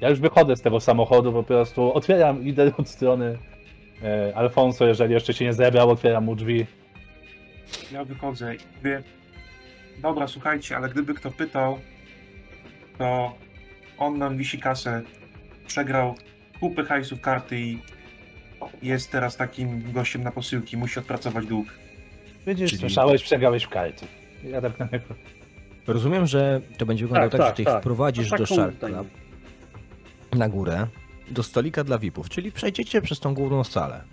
Ja 0.00 0.10
już 0.10 0.20
wychodzę 0.20 0.56
z 0.56 0.62
tego 0.62 0.80
samochodu, 0.80 1.32
po 1.32 1.42
prostu 1.42 1.94
otwieram, 1.94 2.46
idę 2.46 2.72
od 2.78 2.88
strony 2.88 3.38
e, 4.02 4.32
Alfonso, 4.36 4.86
jeżeli 4.86 5.14
jeszcze 5.14 5.34
się 5.34 5.44
nie 5.44 5.52
zebrał, 5.52 5.90
otwieram 5.90 6.24
mu 6.24 6.36
drzwi. 6.36 6.66
Ja 7.92 8.04
wychodzę 8.04 8.54
i 8.54 8.58
mówię, 8.76 9.02
dobra, 9.98 10.28
słuchajcie, 10.28 10.76
ale 10.76 10.88
gdyby 10.88 11.14
kto 11.14 11.30
pytał, 11.30 11.78
to 12.98 13.34
on 13.98 14.18
nam 14.18 14.36
wisi 14.36 14.58
kasę, 14.58 15.02
przegrał 15.66 16.14
kupy 16.60 16.84
hajsów 16.84 17.20
karty 17.20 17.60
i 17.60 17.78
jest 18.82 19.10
teraz 19.10 19.36
takim 19.36 19.92
gościem 19.92 20.22
na 20.22 20.32
posyłki, 20.32 20.76
musi 20.76 20.98
odpracować 20.98 21.46
dług. 21.46 21.66
Widzisz, 22.46 22.70
Czyli- 22.70 22.80
słyszałeś, 22.80 23.22
przegrałeś 23.22 23.64
w 23.64 23.68
karty. 23.68 24.06
Ja 24.44 24.60
tak 24.60 24.78
na 24.78 24.88
niego... 24.92 25.14
Rozumiem, 25.86 26.26
że 26.26 26.60
to 26.78 26.86
będzie 26.86 27.04
wyglądało 27.04 27.30
tak, 27.30 27.40
Tak, 27.40 27.48
że 27.48 27.52
ty 27.52 27.56
tak, 27.56 27.68
ich 27.68 27.74
tak. 27.74 27.82
wprowadzisz 27.82 28.30
No 28.30 28.38
do 28.38 28.46
Shark 28.46 28.78
Club 28.78 29.08
na 30.32 30.48
górę, 30.48 30.86
do 31.30 31.42
stolika 31.42 31.84
dla 31.84 31.98
VIP-ów, 31.98 32.28
czyli 32.28 32.52
przejdziecie 32.52 33.02
przez 33.02 33.20
tą 33.20 33.34
główną 33.34 33.64
salę. 33.64 34.04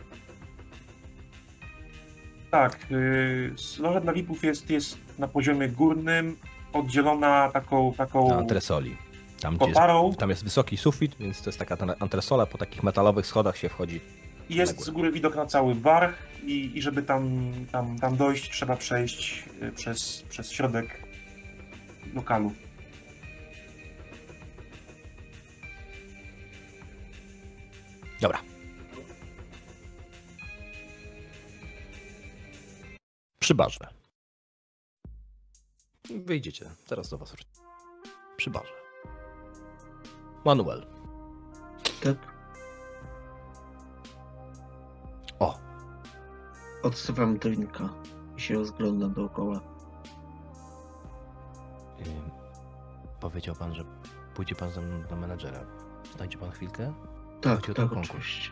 Tak, 2.51 2.91
yy, 2.91 3.55
loża 3.79 3.99
dla 3.99 4.13
VIP-ów 4.13 4.43
jest, 4.43 4.69
jest 4.69 4.97
na 5.19 5.27
poziomie 5.27 5.69
górnym, 5.69 6.37
oddzielona 6.73 7.49
taką, 7.53 7.93
taką 7.93 8.29
Na 8.29 8.37
antresoli. 8.37 8.97
Tam, 9.41 9.57
jest, 9.61 10.19
tam 10.19 10.29
jest 10.29 10.43
wysoki 10.43 10.77
sufit, 10.77 11.15
więc 11.19 11.41
to 11.41 11.49
jest 11.49 11.59
taka 11.59 11.77
ta 11.77 11.85
antresola, 11.99 12.45
po 12.45 12.57
takich 12.57 12.83
metalowych 12.83 13.25
schodach 13.25 13.57
się 13.57 13.69
wchodzi. 13.69 14.01
jest 14.49 14.81
z 14.85 14.89
góry 14.89 15.11
widok 15.11 15.35
na 15.35 15.45
cały 15.45 15.75
bar 15.75 16.13
i, 16.43 16.71
i 16.75 16.81
żeby 16.81 17.03
tam, 17.03 17.51
tam, 17.71 17.99
tam 17.99 18.17
dojść, 18.17 18.51
trzeba 18.51 18.75
przejść 18.75 19.43
yy, 19.61 19.71
przez, 19.71 20.23
przez 20.29 20.51
środek 20.51 21.03
lokalu. 22.13 22.51
Dobra. 28.21 28.56
Przy 33.47 33.55
barze. 33.55 33.87
Wyjdziecie, 36.25 36.69
teraz 36.87 37.09
do 37.09 37.17
was 37.17 37.31
wrócę. 37.31 37.61
Przy 38.37 38.49
barze. 38.49 38.73
Manuel. 40.45 40.85
Tak? 42.03 42.17
O, 45.39 45.59
Odsuwam 46.83 47.37
drinka 47.37 47.89
i 48.37 48.41
się 48.41 48.53
rozglądam 48.53 49.13
dookoła. 49.13 49.59
ym, 52.07 52.31
powiedział 53.19 53.55
pan, 53.55 53.75
że 53.75 53.83
pójdzie 54.35 54.55
pan 54.55 54.71
ze 54.71 54.81
mną 54.81 55.07
do 55.09 55.15
menadżera. 55.15 55.59
Znajdzie 56.15 56.37
pan 56.37 56.51
chwilkę? 56.51 56.93
Tak, 57.41 57.61
Chodzi 57.61 57.73
tak, 57.73 57.89
konkurs. 57.89 58.09
oczywiście. 58.09 58.51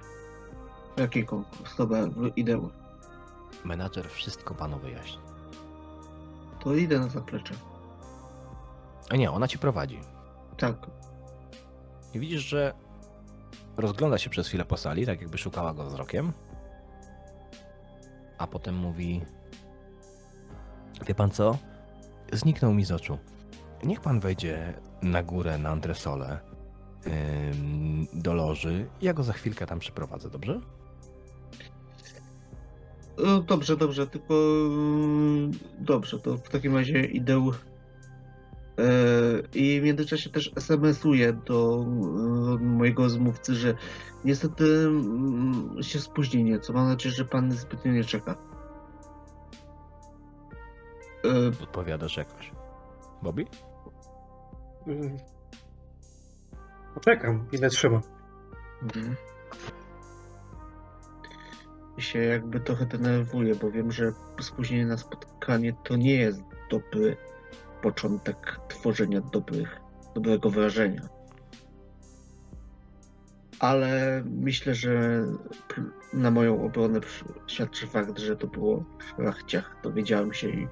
Jaki 0.98 1.26
konkurs? 1.26 1.76
Dobra, 1.78 2.00
idę. 2.36 2.85
Menadżer 3.64 4.10
wszystko 4.10 4.56
panu 4.56 4.80
wyjaśni. 4.80 5.20
To 6.60 6.76
idę 6.76 7.00
na 7.00 7.08
zaplecze. 7.08 7.54
A 9.10 9.16
nie, 9.16 9.32
ona 9.32 9.48
ci 9.48 9.58
prowadzi. 9.58 10.00
Tak. 10.58 10.76
I 12.14 12.20
widzisz, 12.20 12.42
że 12.42 12.74
rozgląda 13.78 14.18
się 14.18 14.30
przez 14.30 14.48
chwilę 14.48 14.66
po 14.66 14.78
sali, 14.78 15.06
tak 15.06 15.22
jakby 15.22 15.38
szukała 15.38 15.74
go 15.74 15.86
wzrokiem. 15.86 16.34
A 18.38 18.48
potem 18.48 18.76
mówi: 18.76 19.22
Wie 21.08 21.16
pan 21.16 21.32
co? 21.32 21.58
Zniknął 22.34 22.74
mi 22.74 22.86
z 22.86 22.92
oczu. 22.92 23.18
Niech 23.84 24.02
pan 24.02 24.20
wejdzie 24.20 24.74
na 25.02 25.24
górę 25.24 25.58
na 25.58 25.70
antresolę 25.70 26.40
do 28.14 28.34
loży. 28.34 28.90
Ja 29.02 29.14
go 29.14 29.24
za 29.24 29.34
chwilkę 29.34 29.66
tam 29.66 29.80
przyprowadzę, 29.80 30.30
dobrze? 30.30 30.62
No, 33.18 33.42
dobrze, 33.42 33.78
dobrze, 33.78 34.08
tylko... 34.08 34.34
mm, 34.68 35.52
Dobrze, 35.80 36.20
to 36.20 36.38
w 36.38 36.50
takim 36.50 36.76
razie 36.76 37.06
idę 37.06 37.52
I 39.54 39.82
w 39.82 39.84
międzyczasie 39.84 40.30
też 40.30 40.52
SMS-uję 40.56 41.34
do 41.34 41.86
e, 42.62 42.64
mojego 42.64 43.04
rozmówcy, 43.04 43.56
że 43.56 43.76
niestety 44.26 44.64
mm, 44.88 45.84
się 45.84 46.00
spóźni 46.00 46.44
nieco. 46.44 46.74
Mam 46.74 46.88
nadzieję, 46.88 47.16
że 47.16 47.26
pan 47.26 47.52
zbytnio 47.52 47.92
nie 47.92 48.04
czeka. 48.04 48.36
E, 51.26 51.64
Odpowiadasz 51.64 52.18
jakoś. 52.18 52.52
Bobby? 53.24 53.46
Mm. 54.88 55.18
Poczekam, 56.94 57.48
ile 57.52 57.70
trzeba. 57.70 58.02
Mhm. 58.82 59.16
Się 61.98 62.20
jakby 62.20 62.60
trochę 62.60 62.86
denerwuję, 62.86 63.56
bo 63.56 63.72
wiem, 63.72 63.92
że 63.92 64.14
spóźnienie 64.42 64.86
na 64.86 64.98
spotkanie 64.98 65.74
to 65.84 65.96
nie 65.96 66.16
jest 66.16 66.42
dobry 66.70 67.18
początek 67.82 68.60
tworzenia 68.68 69.22
dobrych, 69.22 69.80
dobrego 70.16 70.50
wrażenia. 70.50 71.02
Ale 73.60 74.24
myślę, 74.26 74.76
że 74.76 75.26
na 76.14 76.32
moją 76.32 76.66
obronę 76.66 77.00
świadczy 77.48 77.88
fakt, 77.88 78.20
że 78.20 78.36
to 78.36 78.48
było 78.48 78.86
w 79.00 79.04
szlachciach. 79.04 79.78
Dowiedziałem 79.84 80.34
się 80.34 80.50
i 80.50 80.68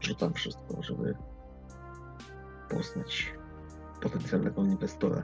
rzucam 0.00 0.34
wszystko, 0.34 0.82
żeby 0.82 1.14
poznać 2.68 3.32
potencjalnego 4.00 4.64
inwestora. 4.64 5.22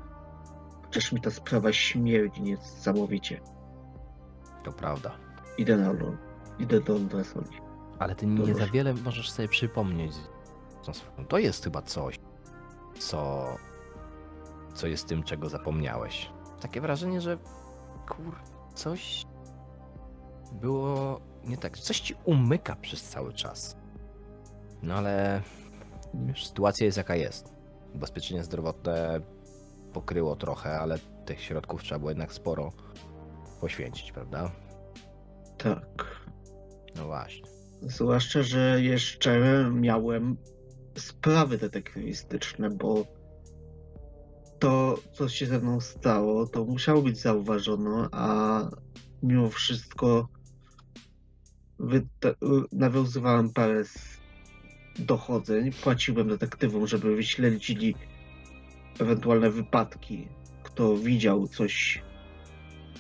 Chociaż 0.85 1.13
mi 1.13 1.21
ta 1.21 1.31
sprawa 1.31 1.73
śmierdzi 1.73 2.43
niesamowicie. 2.43 3.41
To 4.65 4.73
prawda. 4.73 5.28
Idę 5.59 5.77
na 5.77 5.93
Lon. 5.93 6.17
Idę 6.59 6.81
do 6.81 6.97
Andrasoli. 6.97 7.61
Ale 7.99 8.15
ty 8.15 8.27
nie 8.27 8.37
Dobrze. 8.37 8.55
za 8.55 8.67
wiele 8.67 8.95
możesz 8.95 9.31
sobie 9.31 9.49
przypomnieć. 9.49 10.13
To 11.29 11.39
jest 11.39 11.65
chyba 11.65 11.83
coś, 11.83 12.19
co, 12.99 13.47
co 14.75 14.87
jest 14.87 15.09
tym, 15.09 15.23
czego 15.23 15.49
zapomniałeś. 15.49 16.31
Takie 16.61 16.81
wrażenie, 16.81 17.21
że 17.21 17.39
kur, 18.09 18.37
coś 18.75 19.27
było 20.53 21.21
nie 21.45 21.57
tak. 21.57 21.79
Coś 21.79 22.01
ci 22.01 22.15
umyka 22.25 22.77
przez 22.77 23.03
cały 23.03 23.33
czas. 23.33 23.77
No 24.83 24.95
ale 24.95 25.43
wiesz, 26.15 26.47
sytuacja 26.47 26.87
jest 26.87 26.99
jaka 26.99 27.17
jest. 27.17 27.55
Ubezpieczenie 27.95 28.45
zdrowotne 28.45 29.21
pokryło 29.93 30.37
trochę, 30.37 30.81
ale 30.81 30.99
tych 31.25 31.41
środków 31.41 31.83
trzeba 31.83 31.99
było 31.99 32.11
jednak 32.11 32.33
sporo 32.33 32.73
poświęcić, 33.61 34.13
prawda? 34.13 34.51
Tak. 35.59 36.21
No 36.97 37.07
właśnie. 37.07 37.49
Zwłaszcza, 37.83 38.43
że 38.43 38.83
jeszcze 38.83 39.41
miałem 39.71 40.37
sprawy 40.97 41.59
detektywistyczne, 41.59 42.71
bo 42.71 43.07
to, 44.59 44.99
co 45.13 45.29
się 45.29 45.47
ze 45.47 45.59
mną 45.59 45.81
stało, 45.81 46.47
to 46.47 46.65
musiało 46.65 47.03
być 47.03 47.21
zauważone, 47.21 48.09
a 48.13 48.61
mimo 49.23 49.49
wszystko 49.49 50.29
nawiązywałem 52.73 53.53
parę 53.53 53.85
z 53.85 54.19
dochodzeń, 54.99 55.73
płaciłem 55.73 56.29
detektywom, 56.29 56.87
żeby 56.87 57.17
wyśledzili 57.17 57.95
ewentualne 58.99 59.51
wypadki, 59.51 60.29
kto 60.63 60.97
widział 60.97 61.49
coś, 61.49 62.03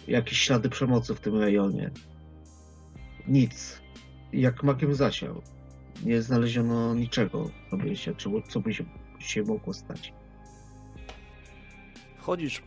jakieś 0.09 0.39
ślady 0.39 0.69
przemocy 0.69 1.15
w 1.15 1.21
tym 1.21 1.37
rejonie. 1.37 1.91
Nic. 3.29 3.81
Jak 4.33 4.63
makiem 4.63 4.95
zasiał. 4.95 5.43
Nie 6.05 6.23
znaleziono 6.23 6.95
niczego, 6.95 7.51
co 7.71 7.77
by 7.77 7.97
się, 7.97 8.15
czy- 8.15 8.31
co 8.49 8.61
by 8.61 8.75
się, 8.75 8.85
się 9.19 9.43
mogło 9.43 9.75
stać. 9.75 10.13
Wchodzisz 12.17 12.63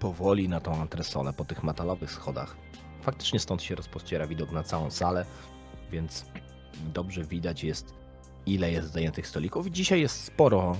powoli 0.00 0.48
na 0.48 0.60
tą 0.60 0.74
antresolę 0.80 1.32
po 1.32 1.44
tych 1.44 1.62
metalowych 1.64 2.12
schodach. 2.12 2.56
Faktycznie 3.02 3.40
stąd 3.40 3.62
się 3.62 3.74
rozpościera 3.74 4.26
widok 4.26 4.52
na 4.52 4.62
całą 4.62 4.90
salę, 4.90 5.26
więc 5.92 6.26
dobrze 6.94 7.24
widać 7.24 7.64
jest, 7.64 7.94
ile 8.46 8.72
jest 8.72 8.92
zajętych 8.92 9.26
stolików. 9.26 9.66
Dzisiaj 9.66 10.00
jest 10.00 10.24
sporo, 10.24 10.76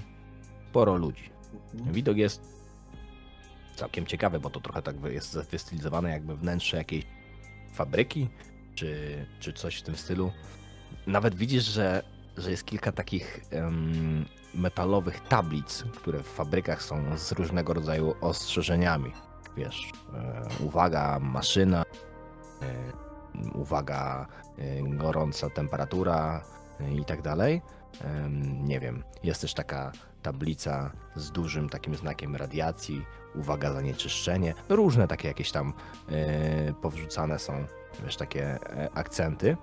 sporo 0.70 0.96
ludzi. 0.96 1.30
Widok 1.74 2.16
jest 2.16 2.42
całkiem 3.76 4.06
ciekawy, 4.06 4.40
bo 4.40 4.50
to 4.50 4.60
trochę 4.60 4.82
tak 4.82 4.96
jest 5.04 5.38
wystylizowane 5.50 6.10
jakby 6.10 6.36
wnętrze 6.36 6.76
jakiejś 6.76 7.04
fabryki, 7.72 8.28
czy, 8.76 9.26
czy 9.40 9.52
coś 9.52 9.76
w 9.76 9.82
tym 9.82 9.96
stylu. 9.96 10.32
Nawet 11.06 11.34
widzisz, 11.34 11.64
że, 11.64 12.02
że 12.36 12.50
jest 12.50 12.64
kilka 12.64 12.92
takich 12.92 13.40
em, 13.50 14.24
metalowych 14.54 15.20
tablic, 15.20 15.84
które 15.96 16.22
w 16.22 16.26
fabrykach 16.26 16.82
są 16.82 17.18
z 17.18 17.32
różnego 17.32 17.74
rodzaju 17.74 18.14
ostrzeżeniami. 18.20 19.12
Wiesz, 19.56 19.92
e, 20.14 20.48
uwaga, 20.64 21.18
maszyna, 21.20 21.82
e, 22.62 22.92
uwaga, 23.54 24.26
e, 24.58 24.96
gorąca 24.96 25.50
temperatura 25.50 26.44
e, 26.80 26.94
i 26.94 27.04
tak 27.04 27.22
dalej. 27.22 27.62
Nie 28.62 28.80
wiem, 28.80 29.04
jest 29.24 29.40
też 29.40 29.54
taka 29.54 29.92
tablica 30.22 30.92
z 31.16 31.30
dużym 31.30 31.68
takim 31.68 31.94
znakiem 31.94 32.36
radiacji, 32.36 33.06
uwaga 33.34 33.72
zanieczyszczenie, 33.72 34.54
no 34.68 34.76
różne 34.76 35.08
takie 35.08 35.28
jakieś 35.28 35.52
tam 35.52 35.72
e, 36.08 36.72
powrzucane 36.72 37.38
są, 37.38 37.66
wiesz, 38.04 38.16
takie 38.16 38.44
e, 38.44 38.90
akcenty. 38.94 39.56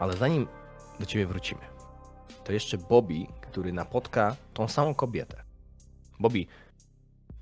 Ale 0.00 0.16
zanim 0.16 0.46
do 1.00 1.06
ciebie 1.06 1.26
wrócimy, 1.26 1.60
to 2.44 2.52
jeszcze 2.52 2.78
Bobby, 2.78 3.26
który 3.40 3.72
napotka 3.72 4.36
tą 4.54 4.68
samą 4.68 4.94
kobietę. 4.94 5.42
Bobby, 6.20 6.46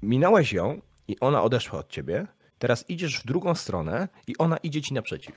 minąłeś 0.02 0.52
ją 0.52 0.80
i 1.08 1.20
ona 1.20 1.42
odeszła 1.42 1.78
od 1.78 1.88
ciebie, 1.88 2.26
teraz 2.58 2.90
idziesz 2.90 3.20
w 3.20 3.26
drugą 3.26 3.54
stronę 3.54 4.08
i 4.26 4.38
ona 4.38 4.56
idzie 4.56 4.82
ci 4.82 4.94
naprzeciw. 4.94 5.36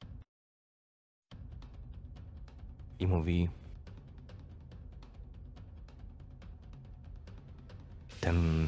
I 2.99 3.07
mówi: 3.07 3.49
Ten 8.21 8.67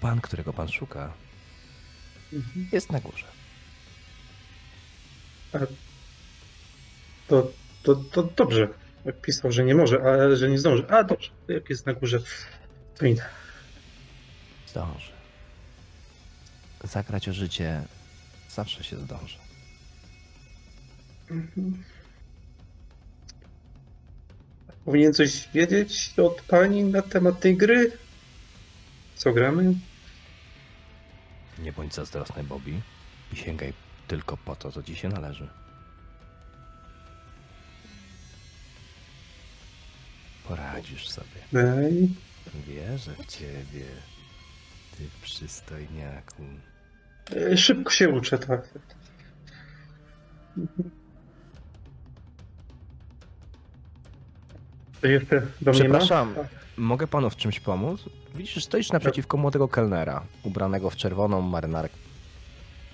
pan, 0.00 0.20
którego 0.20 0.52
pan 0.52 0.68
szuka, 0.68 1.12
jest 2.72 2.92
na 2.92 3.00
górze. 3.00 3.26
To, 7.28 7.50
to, 7.82 7.94
to 7.94 8.22
dobrze. 8.22 8.68
Pisał, 9.22 9.52
że 9.52 9.64
nie 9.64 9.74
może, 9.74 10.02
ale 10.02 10.36
że 10.36 10.50
nie 10.50 10.58
zdąży. 10.58 10.86
A 10.88 11.04
dobrze, 11.04 11.30
jak 11.48 11.70
jest 11.70 11.86
na 11.86 11.92
górze, 11.92 12.18
to 12.98 13.06
idę. 13.06 13.24
Zdąży. 14.68 15.12
Zagrać 16.84 17.28
o 17.28 17.32
życie 17.32 17.82
zawsze 18.50 18.84
się 18.84 18.96
zdąży. 18.96 19.38
Powinien 24.84 25.14
coś 25.14 25.48
wiedzieć 25.54 26.14
od 26.16 26.42
pani 26.42 26.84
na 26.84 27.02
temat 27.02 27.40
tej 27.40 27.56
gry? 27.56 27.92
Co 29.16 29.32
gramy? 29.32 29.74
Nie 31.58 31.72
bądź 31.72 31.94
zazdrosny, 31.94 32.44
Bobby, 32.44 32.80
i 33.32 33.36
sięgaj 33.36 33.72
tylko 34.08 34.36
po 34.36 34.56
to, 34.56 34.72
co 34.72 34.82
ci 34.82 34.96
się 34.96 35.08
należy. 35.08 35.48
Poradzisz 40.48 41.08
sobie. 41.08 41.62
Ej, 41.64 42.08
Wierzę 42.66 43.12
w 43.18 43.26
ciebie, 43.26 43.84
ty 44.96 45.04
przystojniaku. 45.22 46.42
e, 47.52 47.56
szybko 47.56 47.90
się 47.90 48.08
uczę, 48.08 48.38
tak. 48.38 48.68
To 55.00 55.06
jeszcze 55.06 55.42
do 55.60 55.70
mnie? 55.72 55.80
Przepraszam, 55.80 56.34
mogę 56.76 57.06
panu 57.06 57.30
w 57.30 57.36
czymś 57.36 57.60
pomóc? 57.60 58.04
Widzisz, 58.34 58.64
stoisz 58.64 58.92
naprzeciwko 58.92 59.36
młodego 59.36 59.68
kelnera, 59.68 60.22
ubranego 60.42 60.90
w 60.90 60.96
czerwoną 60.96 61.40
marynarkę, 61.40 61.96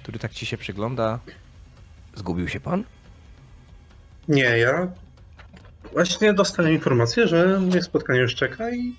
który 0.02 0.18
tak 0.18 0.32
ci 0.32 0.46
się 0.46 0.56
przygląda. 0.56 1.18
Zgubił 2.14 2.48
się 2.48 2.60
pan? 2.60 2.84
Nie, 4.28 4.58
ja 4.58 4.92
właśnie 5.92 6.34
dostałem 6.34 6.72
informację, 6.72 7.28
że 7.28 7.60
moje 7.60 7.82
spotkanie 7.82 8.20
już 8.20 8.34
czeka 8.34 8.70
i 8.70 8.96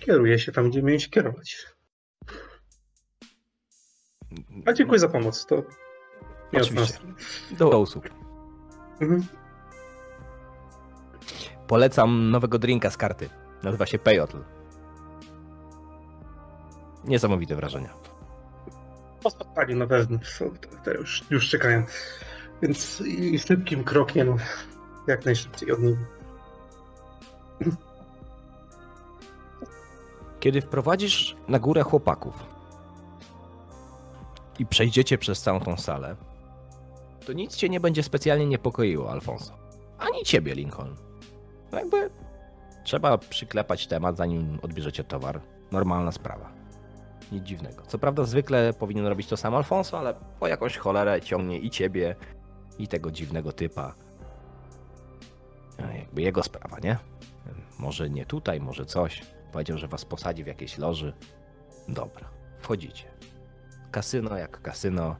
kieruję 0.00 0.38
się 0.38 0.52
tam, 0.52 0.70
gdzie 0.70 0.82
miałem 0.82 1.00
się 1.00 1.08
kierować. 1.08 1.66
A 4.66 4.72
dziękuję 4.72 4.98
za 4.98 5.08
pomoc, 5.08 5.46
to 5.46 5.56
nie 6.52 6.60
Oczywiście. 6.60 6.98
Do 7.58 7.80
usług. 7.80 8.04
Mhm. 9.00 9.26
Polecam 11.66 12.30
nowego 12.30 12.58
drinka 12.58 12.90
z 12.90 12.96
karty. 12.96 13.28
Nazywa 13.62 13.86
się 13.86 13.98
Payotl. 13.98 14.53
Niesamowite 17.04 17.56
wrażenia. 17.56 17.94
Po 19.22 19.30
spotkaniu 19.30 19.76
na 19.76 19.86
pewno, 19.86 20.18
już, 20.98 21.24
już 21.30 21.48
czekają. 21.48 21.84
Więc 22.62 23.00
i 23.00 23.38
szybkim 23.38 23.84
krokiem 23.84 24.36
jak 25.06 25.24
najszybciej 25.24 25.72
od. 25.72 25.78
Kiedy 30.40 30.60
wprowadzisz 30.60 31.36
na 31.48 31.58
górę 31.58 31.82
chłopaków 31.82 32.34
i 34.58 34.66
przejdziecie 34.66 35.18
przez 35.18 35.42
całą 35.42 35.60
tą 35.60 35.76
salę, 35.76 36.16
to 37.26 37.32
nic 37.32 37.56
cię 37.56 37.68
nie 37.68 37.80
będzie 37.80 38.02
specjalnie 38.02 38.46
niepokoiło, 38.46 39.10
Alfonso. 39.10 39.52
Ani 39.98 40.24
ciebie, 40.24 40.54
Lincoln. 40.54 40.96
No 41.72 41.78
jakby 41.78 42.10
trzeba 42.84 43.18
przyklepać 43.18 43.86
temat, 43.86 44.16
zanim 44.16 44.58
odbierzecie 44.62 45.04
towar. 45.04 45.40
Normalna 45.72 46.12
sprawa. 46.12 46.63
Nic 47.34 47.44
dziwnego. 47.44 47.82
Co 47.86 47.98
prawda 47.98 48.24
zwykle 48.24 48.72
powinien 48.72 49.06
robić 49.06 49.26
to 49.26 49.36
sam 49.36 49.54
Alfonso, 49.54 49.98
ale 49.98 50.14
po 50.40 50.48
jakąś 50.48 50.76
cholerę 50.76 51.20
ciągnie 51.20 51.58
i 51.58 51.70
ciebie, 51.70 52.16
i 52.78 52.88
tego 52.88 53.10
dziwnego 53.10 53.52
typa. 53.52 53.94
Jakby 55.98 56.22
jego 56.22 56.42
sprawa, 56.42 56.78
nie? 56.78 56.98
Może 57.78 58.10
nie 58.10 58.26
tutaj, 58.26 58.60
może 58.60 58.86
coś. 58.86 59.22
Powiedział, 59.52 59.78
że 59.78 59.88
was 59.88 60.04
posadzi 60.04 60.44
w 60.44 60.46
jakiejś 60.46 60.78
loży. 60.78 61.12
Dobra, 61.88 62.28
wchodzicie. 62.58 63.04
Kasyno 63.90 64.36
jak 64.36 64.62
kasyno. 64.62 65.16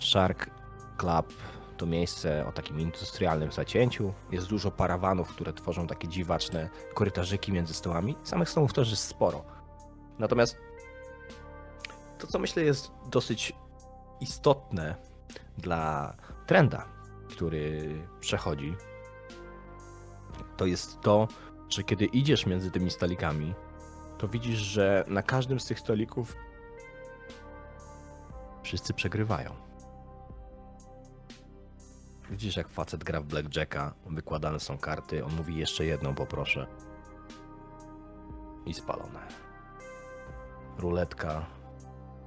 Shark 0.00 0.50
Club 0.98 1.32
to 1.76 1.86
miejsce 1.86 2.46
o 2.46 2.52
takim 2.52 2.80
industrialnym 2.80 3.52
zacięciu. 3.52 4.12
Jest 4.30 4.48
dużo 4.48 4.70
parawanów, 4.70 5.28
które 5.28 5.52
tworzą 5.52 5.86
takie 5.86 6.08
dziwaczne 6.08 6.68
korytarzyki 6.94 7.52
między 7.52 7.74
stołami. 7.74 8.16
Samych 8.22 8.50
stołów 8.50 8.72
też 8.72 8.90
jest 8.90 9.04
sporo. 9.04 9.44
Natomiast 10.18 10.56
to, 12.22 12.26
co 12.26 12.38
myślę 12.38 12.62
jest 12.62 12.92
dosyć 13.10 13.52
istotne 14.20 14.94
dla 15.58 16.16
trenda, 16.46 16.88
który 17.28 17.94
przechodzi, 18.20 18.76
to 20.56 20.66
jest 20.66 21.00
to, 21.00 21.28
że 21.68 21.82
kiedy 21.82 22.04
idziesz 22.04 22.46
między 22.46 22.70
tymi 22.70 22.90
stolikami, 22.90 23.54
to 24.18 24.28
widzisz, 24.28 24.58
że 24.58 25.04
na 25.08 25.22
każdym 25.22 25.60
z 25.60 25.66
tych 25.66 25.80
stolików 25.80 26.36
wszyscy 28.62 28.94
przegrywają. 28.94 29.54
Widzisz, 32.30 32.56
jak 32.56 32.68
facet 32.68 33.04
gra 33.04 33.20
w 33.20 33.24
blackjacka, 33.24 33.94
wykładane 34.06 34.60
są 34.60 34.78
karty, 34.78 35.24
on 35.24 35.36
mówi 35.36 35.56
jeszcze 35.56 35.84
jedną 35.84 36.14
poproszę. 36.14 36.66
I 38.66 38.74
spalone. 38.74 39.28
Ruletka. 40.78 41.61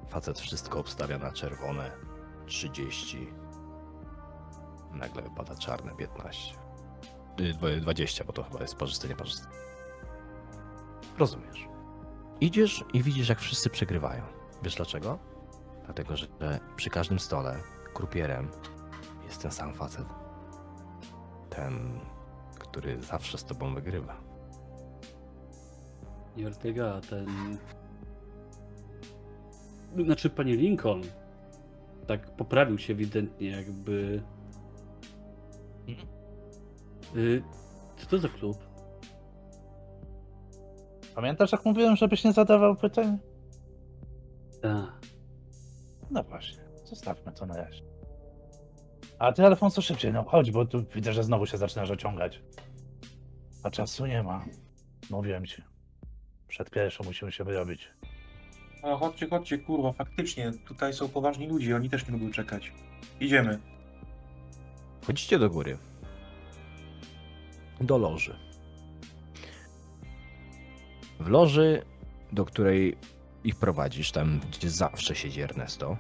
Facet 0.07 0.39
wszystko 0.39 0.79
obstawia 0.79 1.17
na 1.17 1.31
czerwone. 1.31 1.91
30. 2.45 3.27
Nagle 4.91 5.21
wypada 5.21 5.55
czarne 5.55 5.95
15. 5.95 6.55
Y, 7.39 7.53
dwa- 7.53 7.81
20, 7.81 8.23
bo 8.23 8.33
to 8.33 8.43
chyba 8.43 8.61
jest 8.61 8.75
parzyste, 8.75 9.15
parzyste. 9.15 9.47
Rozumiesz. 11.17 11.67
Idziesz 12.41 12.85
i 12.93 13.03
widzisz, 13.03 13.29
jak 13.29 13.39
wszyscy 13.39 13.69
przegrywają. 13.69 14.23
Wiesz 14.63 14.75
dlaczego? 14.75 15.19
Dlatego, 15.85 16.15
że 16.17 16.27
przy 16.75 16.89
każdym 16.89 17.19
stole 17.19 17.59
krupierem 17.93 18.51
jest 19.25 19.41
ten 19.41 19.51
sam 19.51 19.73
facet. 19.73 20.05
Ten, 21.49 21.99
który 22.59 23.01
zawsze 23.03 23.37
z 23.37 23.45
tobą 23.45 23.75
wygrywa. 23.75 24.17
Nie 26.37 26.47
Ortega, 26.47 27.01
ten... 27.09 27.57
Znaczy, 30.03 30.29
panie 30.29 30.55
Lincoln 30.55 31.01
tak 32.07 32.35
poprawił 32.35 32.77
się 32.77 32.93
ewidentnie, 32.93 33.49
jakby... 33.49 34.23
Y, 37.15 37.43
co 37.97 38.05
to 38.07 38.17
za 38.17 38.29
klub? 38.29 38.57
Pamiętasz, 41.15 41.51
jak 41.51 41.65
mówiłem, 41.65 41.95
żebyś 41.95 42.23
nie 42.23 42.33
zadawał 42.33 42.75
pytań? 42.75 43.17
A, 44.63 44.87
No 46.11 46.23
właśnie, 46.23 46.63
zostawmy 46.83 47.31
to 47.31 47.45
na 47.45 47.57
razie. 47.57 47.83
A 49.19 49.31
ty, 49.31 49.45
Alfonso, 49.45 49.81
szybciej, 49.81 50.13
no 50.13 50.23
chodź, 50.23 50.51
bo 50.51 50.65
tu 50.65 50.85
widzę, 50.95 51.13
że 51.13 51.23
znowu 51.23 51.45
się 51.45 51.57
zaczynasz 51.57 51.91
ociągać. 51.91 52.41
A 53.63 53.69
czasu 53.69 54.05
nie 54.05 54.23
ma. 54.23 54.45
Mówiłem 55.09 55.45
ci. 55.45 55.63
Przed 56.47 56.69
pierwszą 56.69 57.03
musimy 57.03 57.31
się 57.31 57.43
wyrobić. 57.43 57.91
O, 58.85 58.97
chodźcie, 58.97 59.27
chodźcie, 59.29 59.57
kurwa, 59.57 59.91
faktycznie, 59.93 60.51
tutaj 60.65 60.93
są 60.93 61.09
poważni 61.09 61.47
ludzie, 61.47 61.75
oni 61.75 61.89
też 61.89 62.07
nie 62.07 62.13
lubią 62.13 62.31
czekać. 62.31 62.71
Idziemy. 63.19 63.59
Chodzicie 65.07 65.39
do 65.39 65.49
góry. 65.49 65.77
Do 67.81 67.97
loży. 67.97 68.35
W 71.19 71.27
loży, 71.27 71.81
do 72.31 72.45
której 72.45 72.97
ich 73.43 73.55
prowadzisz, 73.55 74.11
tam 74.11 74.39
gdzie 74.51 74.69
zawsze 74.69 75.15
siedzi 75.15 75.41
Ernesto, 75.41 75.97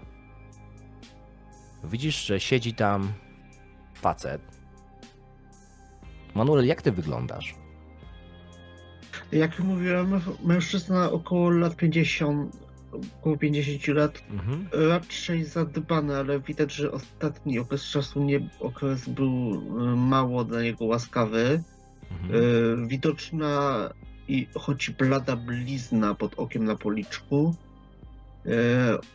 widzisz, 1.83 2.25
że 2.25 2.39
siedzi 2.39 2.73
tam 2.73 3.13
facet. 3.93 4.41
Manuel, 6.35 6.65
jak 6.65 6.81
ty 6.81 6.91
wyglądasz? 6.91 7.55
Jak 9.31 9.59
mówiłem, 9.59 10.21
mężczyzna 10.43 11.11
około 11.11 11.49
lat 11.49 11.75
50, 11.75 12.64
około 13.19 13.37
50 13.37 13.87
lat, 13.87 14.23
Mhm. 14.31 14.67
raczej 14.89 15.43
zadbany, 15.45 16.17
ale 16.17 16.39
widać, 16.39 16.73
że 16.73 16.91
ostatni 16.91 17.59
okres 17.59 17.83
czasu 17.83 18.23
nie, 18.23 18.49
okres 18.59 19.09
był 19.09 19.29
e, 19.81 19.95
mało 19.95 20.43
dla 20.43 20.61
niego 20.61 20.85
łaskawy. 20.85 21.63
Mhm. 22.11 22.41
E, 22.83 22.87
Widoczna 22.87 23.89
i 24.27 24.47
choć 24.59 24.89
blada 24.89 25.35
blizna 25.35 26.15
pod 26.15 26.33
okiem 26.39 26.65
na 26.65 26.75
policzku 26.75 27.55
e, 28.45 28.49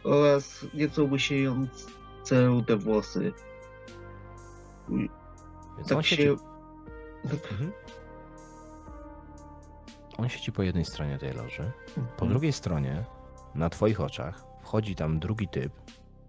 oraz 0.04 0.66
nieco 0.74 1.04
łysiejące 1.04 2.46
rude 2.46 2.76
włosy. 2.76 3.32
Więc 4.88 5.92
on 5.92 5.98
Tak 5.98 6.06
siedzi... 6.06 6.22
się... 6.22 6.36
Mhm. 7.24 7.72
On 10.18 10.28
siedzi 10.28 10.52
po 10.52 10.62
jednej 10.62 10.84
stronie 10.84 11.18
tej 11.18 11.32
loży. 11.32 11.72
Po 11.94 12.00
Mhm. 12.00 12.30
drugiej 12.30 12.52
stronie, 12.52 13.04
na 13.54 13.70
twoich 13.70 14.00
oczach, 14.00 14.44
wchodzi 14.62 14.94
tam 14.94 15.18
drugi 15.18 15.48
typ, 15.48 15.72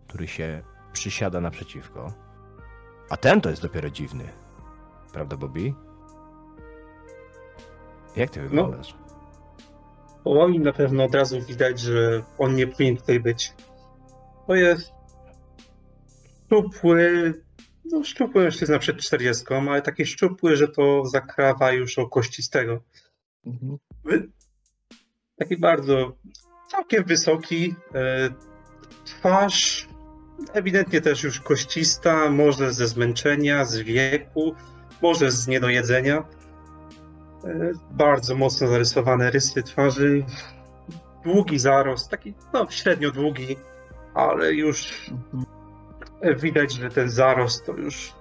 który 0.07 0.27
się 0.27 0.63
przysiada 0.93 1.41
naprzeciwko. 1.41 2.13
A 3.09 3.17
ten 3.17 3.41
to 3.41 3.49
jest 3.49 3.61
dopiero 3.61 3.89
dziwny. 3.89 4.29
Prawda, 5.13 5.37
Bobby? 5.37 5.73
Jak 8.15 8.29
ty 8.29 8.41
wyglądasz? 8.41 8.95
Po 10.23 10.33
moim 10.33 10.63
na 10.63 10.73
pewno 10.73 11.03
od 11.03 11.15
razu 11.15 11.41
widać, 11.41 11.79
że 11.79 12.23
on 12.37 12.55
nie 12.55 12.67
powinien 12.67 12.97
tutaj 12.97 13.19
być. 13.19 13.53
To 14.47 14.55
jest 14.55 14.91
szczupły, 16.45 17.33
no 17.85 18.03
szczupły 18.03 18.43
mężczyzna 18.43 18.79
przed 18.79 18.97
40, 18.97 19.45
ale 19.53 19.81
taki 19.81 20.05
szczupły, 20.05 20.55
że 20.55 20.67
to 20.67 21.05
zakrawa 21.05 21.71
już 21.71 21.99
o 21.99 22.09
kościstego. 22.09 22.81
Mhm. 23.45 23.77
Taki 25.35 25.57
bardzo 25.57 26.15
całkiem 26.71 27.03
wysoki. 27.03 27.75
E, 27.95 28.29
twarz 29.05 29.87
ewidentnie 30.53 31.01
też 31.01 31.23
już 31.23 31.39
koścista, 31.39 32.29
może 32.29 32.73
ze 32.73 32.87
zmęczenia, 32.87 33.65
z 33.65 33.77
wieku, 33.77 34.55
może 35.01 35.31
z 35.31 35.47
niedojedzenia. 35.47 36.17
E, 36.17 37.71
bardzo 37.91 38.35
mocno 38.35 38.67
zarysowane 38.67 39.31
rysy 39.31 39.63
twarzy. 39.63 40.25
Długi 41.23 41.59
zarost, 41.59 42.09
taki 42.09 42.33
no, 42.53 42.67
średnio 42.69 43.11
długi, 43.11 43.55
ale 44.13 44.53
już 44.53 45.09
widać, 46.37 46.73
że 46.73 46.89
ten 46.89 47.09
zarost 47.09 47.65
to 47.65 47.71
już 47.71 48.13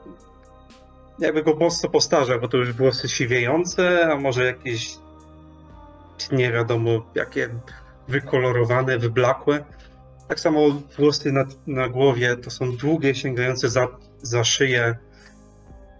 jakby 1.19 1.43
go 1.43 1.55
mocno 1.55 1.91
postarza, 1.91 2.39
bo 2.39 2.49
to 2.49 2.57
już 2.57 2.73
włosy 2.73 3.09
siwiejące, 3.09 4.13
a 4.13 4.17
może 4.17 4.45
jakieś 4.45 4.99
nie 6.33 6.53
wiadomo 6.53 6.91
jakie 7.15 7.49
wykolorowane, 8.09 8.99
wyblakłe. 8.99 9.65
Tak 10.29 10.41
samo 10.41 10.61
włosy 10.99 11.33
na, 11.33 11.45
na 11.67 11.89
głowie 11.89 12.37
to 12.37 12.51
są 12.51 12.77
długie, 12.77 13.15
sięgające 13.15 13.69
za, 13.69 13.89
za 14.23 14.45
szyję, 14.45 14.97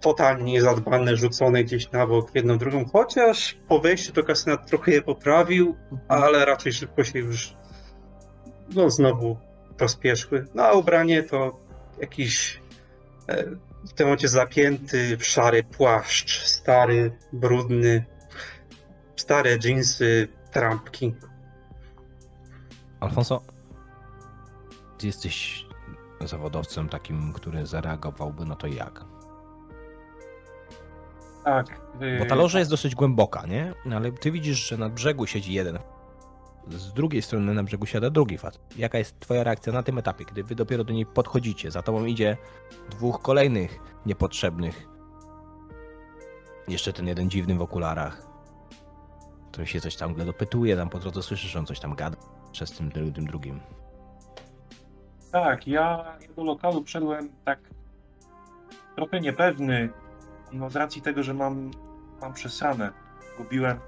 totalnie 0.01 0.53
niezadbane, 0.53 1.15
rzucone 1.15 1.63
gdzieś 1.63 1.91
na 1.91 2.07
bok 2.07 2.35
jedną, 2.35 2.57
drugą, 2.57 2.85
chociaż 2.85 3.57
po 3.67 3.79
wejściu 3.79 4.13
do 4.13 4.23
kasyna 4.23 4.57
trochę 4.57 4.91
je 4.91 5.01
poprawił, 5.01 5.75
ale 6.07 6.45
raczej 6.45 6.73
szybko 6.73 7.03
się 7.03 7.19
już 7.19 7.53
no, 8.75 8.89
znowu 8.89 9.37
pospieszły. 9.77 10.45
No 10.55 10.63
a 10.63 10.71
ubranie 10.71 11.23
to 11.23 11.59
jakiś 11.99 12.61
e, 13.27 13.43
w 13.89 13.93
tym 13.93 14.07
momencie 14.07 14.27
zapięty 14.27 15.17
w 15.17 15.25
szary 15.25 15.63
płaszcz, 15.63 16.45
stary, 16.45 17.11
brudny, 17.33 18.05
stare 19.15 19.59
dżinsy, 19.59 20.27
trampki. 20.51 21.15
Alfonso, 23.01 23.41
ty 24.97 25.07
jesteś 25.07 25.65
zawodowcem 26.25 26.89
takim, 26.89 27.33
który 27.33 27.65
zareagowałby 27.65 28.45
na 28.45 28.55
to 28.55 28.67
jak? 28.67 29.05
Tak. 31.43 31.81
Bo 32.19 32.25
ta 32.25 32.35
loża 32.35 32.59
jest 32.59 32.71
dosyć 32.71 32.95
głęboka, 32.95 33.45
nie? 33.45 33.73
Ale 33.95 34.11
ty 34.11 34.31
widzisz, 34.31 34.69
że 34.69 34.77
na 34.77 34.89
brzegu 34.89 35.27
siedzi 35.27 35.53
jeden. 35.53 35.79
Z 36.67 36.93
drugiej 36.93 37.21
strony 37.21 37.53
na 37.53 37.63
brzegu 37.63 37.85
siada 37.85 38.09
drugi 38.09 38.37
facet. 38.37 38.61
Jaka 38.77 38.97
jest 38.97 39.19
twoja 39.19 39.43
reakcja 39.43 39.73
na 39.73 39.83
tym 39.83 39.97
etapie, 39.97 40.25
kiedy 40.25 40.43
wy 40.43 40.55
dopiero 40.55 40.83
do 40.83 40.93
niej 40.93 41.05
podchodzicie? 41.05 41.71
Za 41.71 41.81
tobą 41.81 42.05
idzie 42.05 42.37
dwóch 42.89 43.21
kolejnych 43.21 43.79
niepotrzebnych. 44.05 44.87
Jeszcze 46.67 46.93
ten 46.93 47.07
jeden 47.07 47.29
dziwny 47.29 47.55
w 47.55 47.61
okularach. 47.61 48.27
Który 49.51 49.67
się 49.67 49.81
coś 49.81 49.95
tam 49.95 50.15
dopytuje, 50.15 50.77
tam 50.77 50.89
po 50.89 50.99
drodze 50.99 51.23
słyszysz, 51.23 51.51
że 51.51 51.59
on 51.59 51.65
coś 51.65 51.79
tam 51.79 51.95
gada 51.95 52.17
przez 52.51 52.71
tym, 52.71 52.91
tym, 52.91 53.25
drugim. 53.25 53.59
Tak, 55.31 55.67
ja 55.67 56.17
do 56.35 56.43
lokalu 56.43 56.83
wszedłem 56.83 57.29
tak 57.45 57.59
trochę 58.95 59.19
niepewny, 59.19 59.89
no 60.51 60.69
z 60.69 60.75
racji 60.75 61.01
tego, 61.01 61.23
że 61.23 61.33
mam, 61.33 61.71
mam 62.21 62.33
przesranę. 62.33 62.91
Gubiłem 63.37 63.79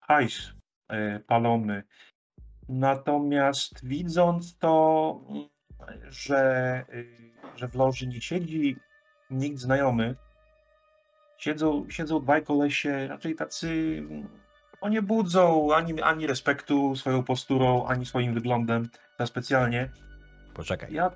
hajs 0.00 0.52
e, 0.88 1.20
palony. 1.20 1.82
Natomiast 2.68 3.86
widząc 3.86 4.58
to, 4.58 5.20
że, 6.08 6.84
y, 6.94 7.32
że 7.56 7.68
w 7.68 7.74
loży 7.74 8.06
nie 8.06 8.20
siedzi 8.20 8.76
nikt 9.30 9.58
znajomy, 9.58 10.16
siedzą, 11.38 11.86
siedzą 11.90 12.20
dwaj 12.20 12.44
kolesie, 12.44 13.08
raczej 13.08 13.34
tacy, 13.34 14.02
no 14.82 14.88
nie 14.88 15.02
budzą 15.02 15.74
ani, 15.74 16.02
ani 16.02 16.26
respektu 16.26 16.96
swoją 16.96 17.22
posturą, 17.22 17.86
ani 17.86 18.06
swoim 18.06 18.34
wyglądem 18.34 18.88
za 19.18 19.26
specjalnie. 19.26 19.90
Poczekaj, 20.54 20.92
Ja 20.92 21.10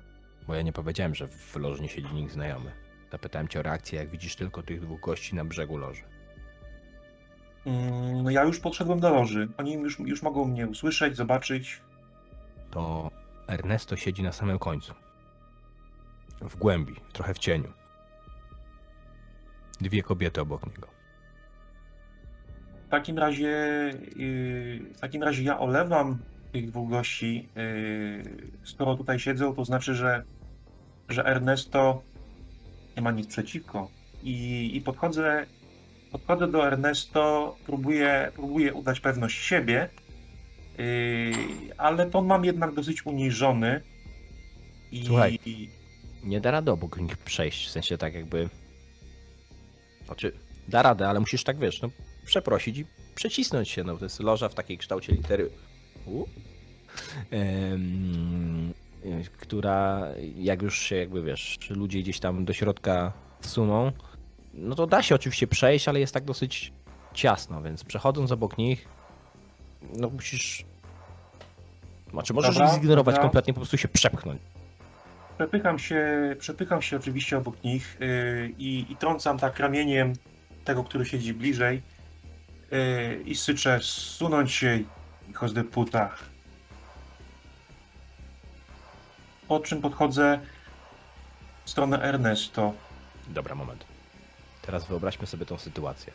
bo 0.47 0.55
ja 0.55 0.61
nie 0.61 0.73
powiedziałem, 0.73 1.15
że 1.15 1.27
w 1.27 1.55
loży 1.55 1.81
nie 1.81 1.89
siedzi 1.89 2.13
nikt 2.15 2.33
znajomy. 2.33 2.71
Zapytałem 3.11 3.47
cię 3.47 3.59
o 3.59 3.63
reakcję, 3.63 3.99
jak 3.99 4.09
widzisz 4.09 4.35
tylko 4.35 4.63
tych 4.63 4.81
dwóch 4.81 4.99
gości 5.01 5.35
na 5.35 5.45
brzegu 5.45 5.77
loży. 5.77 6.03
Mm, 7.65 8.23
No 8.23 8.29
ja 8.29 8.43
już 8.43 8.59
podszedłem 8.59 8.99
do 8.99 9.09
loży. 9.09 9.47
Oni 9.57 9.73
już, 9.73 9.99
już 9.99 10.21
mogą 10.21 10.45
mnie 10.45 10.67
usłyszeć, 10.67 11.15
zobaczyć. 11.15 11.81
to 12.71 13.11
Ernesto 13.47 13.95
siedzi 13.95 14.23
na 14.23 14.31
samym 14.31 14.59
końcu. 14.59 14.93
W 16.41 16.55
głębi, 16.57 16.95
trochę 17.13 17.33
w 17.33 17.39
cieniu. 17.39 17.73
Dwie 19.81 20.03
kobiety 20.03 20.41
obok 20.41 20.67
niego. 20.67 20.87
Takim 22.91 23.17
razie, 23.17 23.47
yy, 24.15 24.79
w 24.93 24.99
takim 24.99 25.23
razie 25.23 25.43
ja 25.43 25.59
olewam 25.59 26.17
tych 26.51 26.69
dwóch 26.69 26.89
gości. 26.89 27.49
Yy, 27.55 28.23
skoro 28.63 28.95
tutaj 28.95 29.19
siedzą, 29.19 29.55
to 29.55 29.65
znaczy, 29.65 29.95
że, 29.95 30.23
że 31.09 31.25
Ernesto 31.25 32.01
nie 32.95 33.01
ma 33.01 33.11
nic 33.11 33.27
przeciwko. 33.27 33.89
I, 34.23 34.69
i 34.75 34.81
podchodzę, 34.81 35.45
podchodzę 36.11 36.47
do 36.47 36.67
Ernesto, 36.67 37.55
próbuję, 37.65 38.31
próbuję 38.35 38.73
udać 38.73 38.99
pewność 38.99 39.41
siebie, 39.45 39.89
yy, 40.77 41.31
ale 41.77 42.05
to 42.05 42.21
mam 42.21 42.45
jednak 42.45 42.73
dosyć 42.73 43.05
uniżony. 43.05 43.81
I, 44.91 45.05
Słuchaj. 45.05 45.39
Nie 46.23 46.41
da 46.41 46.51
rady 46.51 46.71
obok 46.71 46.97
nich 46.97 47.17
przejść, 47.17 47.67
w 47.67 47.71
sensie 47.71 47.97
tak 47.97 48.13
jakby... 48.13 48.49
Znaczy, 50.05 50.31
da 50.67 50.81
radę, 50.81 51.09
ale 51.09 51.19
musisz 51.19 51.43
tak, 51.43 51.59
wiesz, 51.59 51.81
no, 51.81 51.89
przeprosić 52.25 52.77
i 52.77 52.85
przecisnąć 53.15 53.69
się, 53.69 53.83
no, 53.83 53.97
to 53.97 54.05
jest 54.05 54.19
loża 54.19 54.49
w 54.49 54.53
takiej 54.53 54.77
kształcie 54.77 55.13
litery 55.13 55.49
U, 56.05 56.25
która 59.37 60.07
jak 60.35 60.61
już 60.61 60.79
się 60.79 60.95
jakby, 60.95 61.21
wiesz, 61.21 61.59
ludzie 61.69 61.99
gdzieś 61.99 62.19
tam 62.19 62.45
do 62.45 62.53
środka 62.53 63.13
suną, 63.41 63.91
no 64.53 64.75
to 64.75 64.87
da 64.87 65.01
się 65.01 65.15
oczywiście 65.15 65.47
przejść, 65.47 65.87
ale 65.87 65.99
jest 65.99 66.13
tak 66.13 66.23
dosyć 66.23 66.73
ciasno, 67.13 67.61
więc 67.61 67.83
przechodząc 67.83 68.31
obok 68.31 68.57
nich, 68.57 68.87
no 69.95 70.09
musisz... 70.09 70.65
Znaczy 72.11 72.33
możesz 72.33 72.55
Dobra, 72.55 72.67
ich 72.67 72.81
zignorować 72.81 73.15
dobra. 73.15 73.23
kompletnie, 73.23 73.53
po 73.53 73.59
prostu 73.59 73.77
się 73.77 73.87
przepchnąć. 73.87 74.41
Przepycham 75.37 75.79
się, 75.79 76.35
przepycham 76.39 76.81
się 76.81 76.97
oczywiście 76.97 77.37
obok 77.37 77.63
nich 77.63 77.97
yy, 77.99 78.53
i, 78.57 78.85
i 78.89 78.95
trącam 78.95 79.39
tak 79.39 79.59
ramieniem 79.59 80.13
tego, 80.65 80.83
który 80.83 81.05
siedzi 81.05 81.33
bliżej 81.33 81.81
yy, 82.71 83.23
i 83.25 83.35
syczę, 83.35 83.79
sunąć 83.81 84.51
się 84.51 84.79
i 85.29 85.33
chodź 85.33 85.53
do 85.53 85.63
puta. 85.63 86.15
Po 89.47 89.59
czym 89.59 89.81
podchodzę 89.81 90.39
w 91.65 91.69
stronę 91.69 92.03
Ernesto. 92.03 92.73
Dobra, 93.27 93.55
moment. 93.55 93.85
Teraz 94.61 94.87
wyobraźmy 94.87 95.27
sobie 95.27 95.45
tą 95.45 95.57
sytuację. 95.57 96.13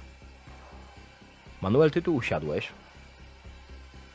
Manuel, 1.62 1.90
ty 1.90 2.02
tu 2.02 2.14
usiadłeś. 2.14 2.72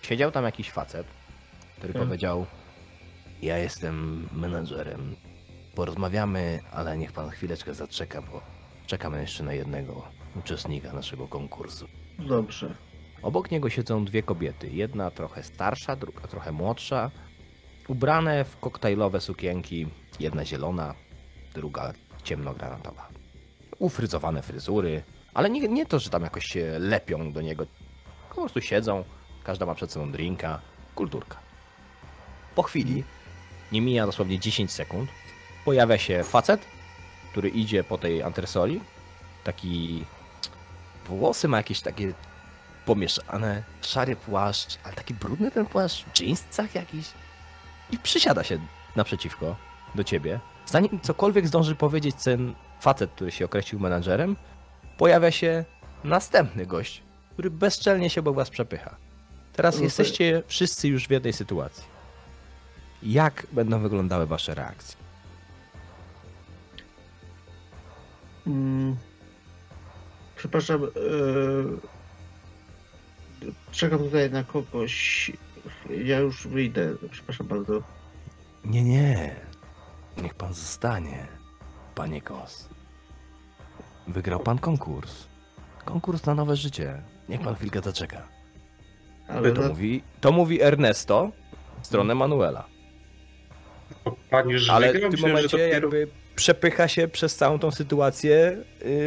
Siedział 0.01 0.31
tam 0.31 0.43
jakiś 0.45 0.71
facet, 0.71 1.07
który 1.77 1.93
Hmm. 1.93 2.09
powiedział: 2.09 2.45
Ja 3.41 3.57
jestem 3.57 4.27
menadżerem. 4.33 5.15
Porozmawiamy, 5.75 6.59
ale 6.71 6.97
niech 6.97 7.11
pan 7.11 7.29
chwileczkę 7.29 7.73
zaczeka, 7.73 8.21
bo 8.21 8.41
czekamy 8.87 9.21
jeszcze 9.21 9.43
na 9.43 9.53
jednego 9.53 10.07
uczestnika 10.35 10.93
naszego 10.93 11.27
konkursu. 11.27 11.87
Dobrze. 12.27 12.75
Obok 13.21 13.51
niego 13.51 13.69
siedzą 13.69 14.05
dwie 14.05 14.23
kobiety. 14.23 14.69
Jedna 14.69 15.11
trochę 15.11 15.43
starsza, 15.43 15.95
druga 15.95 16.21
trochę 16.21 16.51
młodsza. 16.51 17.11
Ubrane 17.87 18.45
w 18.45 18.59
koktajlowe 18.59 19.21
sukienki. 19.21 19.87
Jedna 20.19 20.45
zielona, 20.45 20.95
druga 21.53 21.93
ciemnogranatowa. 22.23 23.07
Ufryzowane 23.79 24.41
fryzury, 24.41 25.03
ale 25.33 25.49
nie, 25.49 25.67
nie 25.67 25.85
to, 25.85 25.99
że 25.99 26.09
tam 26.09 26.23
jakoś 26.23 26.45
się 26.45 26.79
lepią 26.79 27.31
do 27.31 27.41
niego. 27.41 27.65
Po 28.29 28.35
prostu 28.35 28.61
siedzą, 28.61 29.03
każda 29.43 29.65
ma 29.65 29.75
przed 29.75 29.91
sobą 29.91 30.11
drinka, 30.11 30.61
kulturka. 30.95 31.37
Po 32.55 32.63
chwili, 32.63 33.03
nie 33.71 33.81
mija 33.81 34.05
dosłownie 34.05 34.39
10 34.39 34.71
sekund, 34.71 35.09
pojawia 35.65 35.97
się 35.97 36.23
facet, 36.23 36.65
który 37.31 37.49
idzie 37.49 37.83
po 37.83 37.97
tej 37.97 38.23
antresoli. 38.23 38.81
Taki. 39.43 40.05
Włosy 41.11 41.47
ma 41.47 41.57
jakieś 41.57 41.81
takie 41.81 42.13
pomieszane, 42.85 43.63
szary 43.81 44.15
płaszcz, 44.15 44.77
ale 44.83 44.93
taki 44.93 45.13
brudny 45.13 45.51
ten 45.51 45.65
płaszcz, 45.65 46.03
w 46.05 46.19
jeansach 46.21 46.75
jakiś. 46.75 47.07
I 47.91 47.97
przysiada 47.97 48.43
się 48.43 48.59
naprzeciwko 48.95 49.55
do 49.95 50.03
ciebie. 50.03 50.39
Zanim 50.65 50.99
cokolwiek 51.01 51.47
zdąży 51.47 51.75
powiedzieć 51.75 52.15
ten 52.23 52.55
facet, 52.79 53.11
który 53.11 53.31
się 53.31 53.45
określił 53.45 53.79
menadżerem, 53.81 54.35
pojawia 54.97 55.31
się 55.31 55.65
następny 56.03 56.65
gość, 56.65 57.01
który 57.33 57.51
bezczelnie 57.51 58.09
się 58.09 58.21
obok 58.21 58.35
was 58.35 58.49
przepycha. 58.49 58.95
Teraz 59.53 59.75
No 59.75 59.79
to- 59.79 59.83
jesteście 59.83 60.43
wszyscy 60.47 60.87
już 60.87 61.07
w 61.07 61.11
jednej 61.11 61.33
sytuacji. 61.33 61.83
Jak 63.03 63.47
będą 63.51 63.79
wyglądały 63.79 64.25
wasze 64.25 64.55
reakcje? 64.55 64.95
Mm. 68.47 68.97
Przepraszam. 70.41 70.81
Yy... 70.81 71.77
Czekam 73.71 73.99
tutaj 73.99 74.31
na 74.31 74.43
kogoś. 74.43 75.31
Ja 76.03 76.19
już 76.19 76.47
wyjdę. 76.47 76.93
Przepraszam 77.11 77.47
bardzo. 77.47 77.81
Nie, 78.65 78.83
nie. 78.83 79.35
Niech 80.17 80.33
pan 80.33 80.53
zostanie, 80.53 81.27
panie 81.95 82.21
Kos. 82.21 82.69
Wygrał 84.07 84.39
pan 84.39 84.57
konkurs. 84.59 85.27
Konkurs 85.85 86.25
na 86.25 86.35
nowe 86.35 86.55
życie. 86.55 87.01
Niech 87.29 87.41
pan 87.41 87.55
chwilkę 87.55 87.81
zaczeka. 87.81 88.27
Ale 89.27 89.51
To 89.51 89.61
na... 89.61 89.67
mówi, 89.67 90.03
to 90.21 90.31
mówi 90.31 90.61
Ernesto 90.61 91.31
w 91.81 91.87
stronę 91.87 92.15
Manuela. 92.15 92.65
Pan 94.29 94.49
już 94.49 94.69
Ale 94.69 94.93
w 94.93 95.11
tym 95.11 95.19
momencie 95.21 95.57
dopiero- 95.57 95.73
jakby 95.73 96.07
przepycha 96.35 96.87
się 96.87 97.07
przez 97.07 97.35
całą 97.35 97.59
tą 97.59 97.71
sytuację 97.71 98.57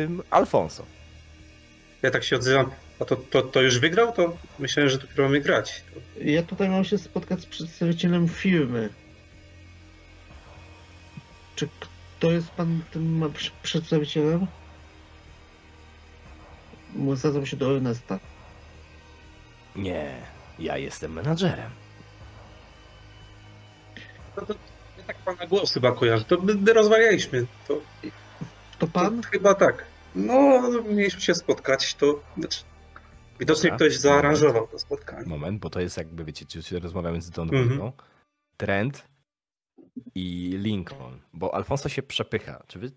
ym, 0.05 0.23
Alfonso. 0.31 0.85
Ja 2.05 2.11
tak 2.11 2.25
się 2.25 2.37
odzywam. 2.37 2.71
A 3.01 3.05
to, 3.05 3.17
to, 3.17 3.43
to 3.43 3.63
już 3.63 3.79
wygrał? 3.79 4.13
To 4.13 4.37
myślałem, 4.59 4.91
że 4.91 4.99
dopiero 4.99 5.25
mamy 5.25 5.41
grać. 5.41 5.85
Ja 6.21 6.43
tutaj 6.43 6.69
mam 6.69 6.85
się 6.85 6.99
spotkać 6.99 7.41
z 7.41 7.47
przedstawicielem 7.47 8.29
firmy. 8.29 8.89
Czy 11.57 11.69
kto 11.81 12.31
jest 12.31 12.51
pan 12.51 12.83
tym 12.93 13.33
przedstawicielem? 13.63 14.47
Zwracam 17.15 17.47
się 17.47 17.57
do 17.57 17.77
Ernesta. 17.77 18.19
Nie, 19.77 20.15
ja 20.59 20.79
jestem 20.79 21.13
menadżerem. 21.13 21.71
No 24.37 24.47
to, 24.47 24.55
ja 24.99 25.05
tak 25.07 25.17
pana 25.17 25.47
głos 25.47 25.75
chyba 25.75 25.93
kojarzę. 25.93 26.25
To 26.25 26.41
my, 26.41 26.55
my 26.55 26.73
rozmawialiśmy. 26.73 27.47
To, 27.69 27.81
To 28.79 28.87
pan? 28.87 29.23
to 29.23 29.29
chyba 29.29 29.55
tak. 29.55 29.94
No, 30.15 30.71
mieliśmy 30.89 31.21
się 31.21 31.35
spotkać. 31.35 31.95
To 31.95 32.21
znaczy, 32.39 32.63
widocznie 33.41 33.71
Dobra. 33.71 33.87
ktoś 33.87 33.97
zaaranżował 33.99 34.67
to 34.69 34.79
spotkanie. 34.79 35.27
Moment, 35.27 35.61
bo 35.61 35.71
to 35.71 35.81
jest 35.81 35.97
jakby, 35.97 36.25
wiecie, 36.25 36.47
czy 36.47 36.63
się 36.63 36.79
rozmawiamy 36.79 37.23
z 37.23 37.39
Mhm. 37.39 37.49
dwójką. 37.69 37.93
Trent 38.57 39.09
i 40.15 40.55
Lincoln, 40.63 41.21
bo 41.33 41.55
Alfonso 41.55 41.89
się 41.89 42.03
przepycha. 42.03 42.63
Czy 42.67 42.79
wy 42.79 42.91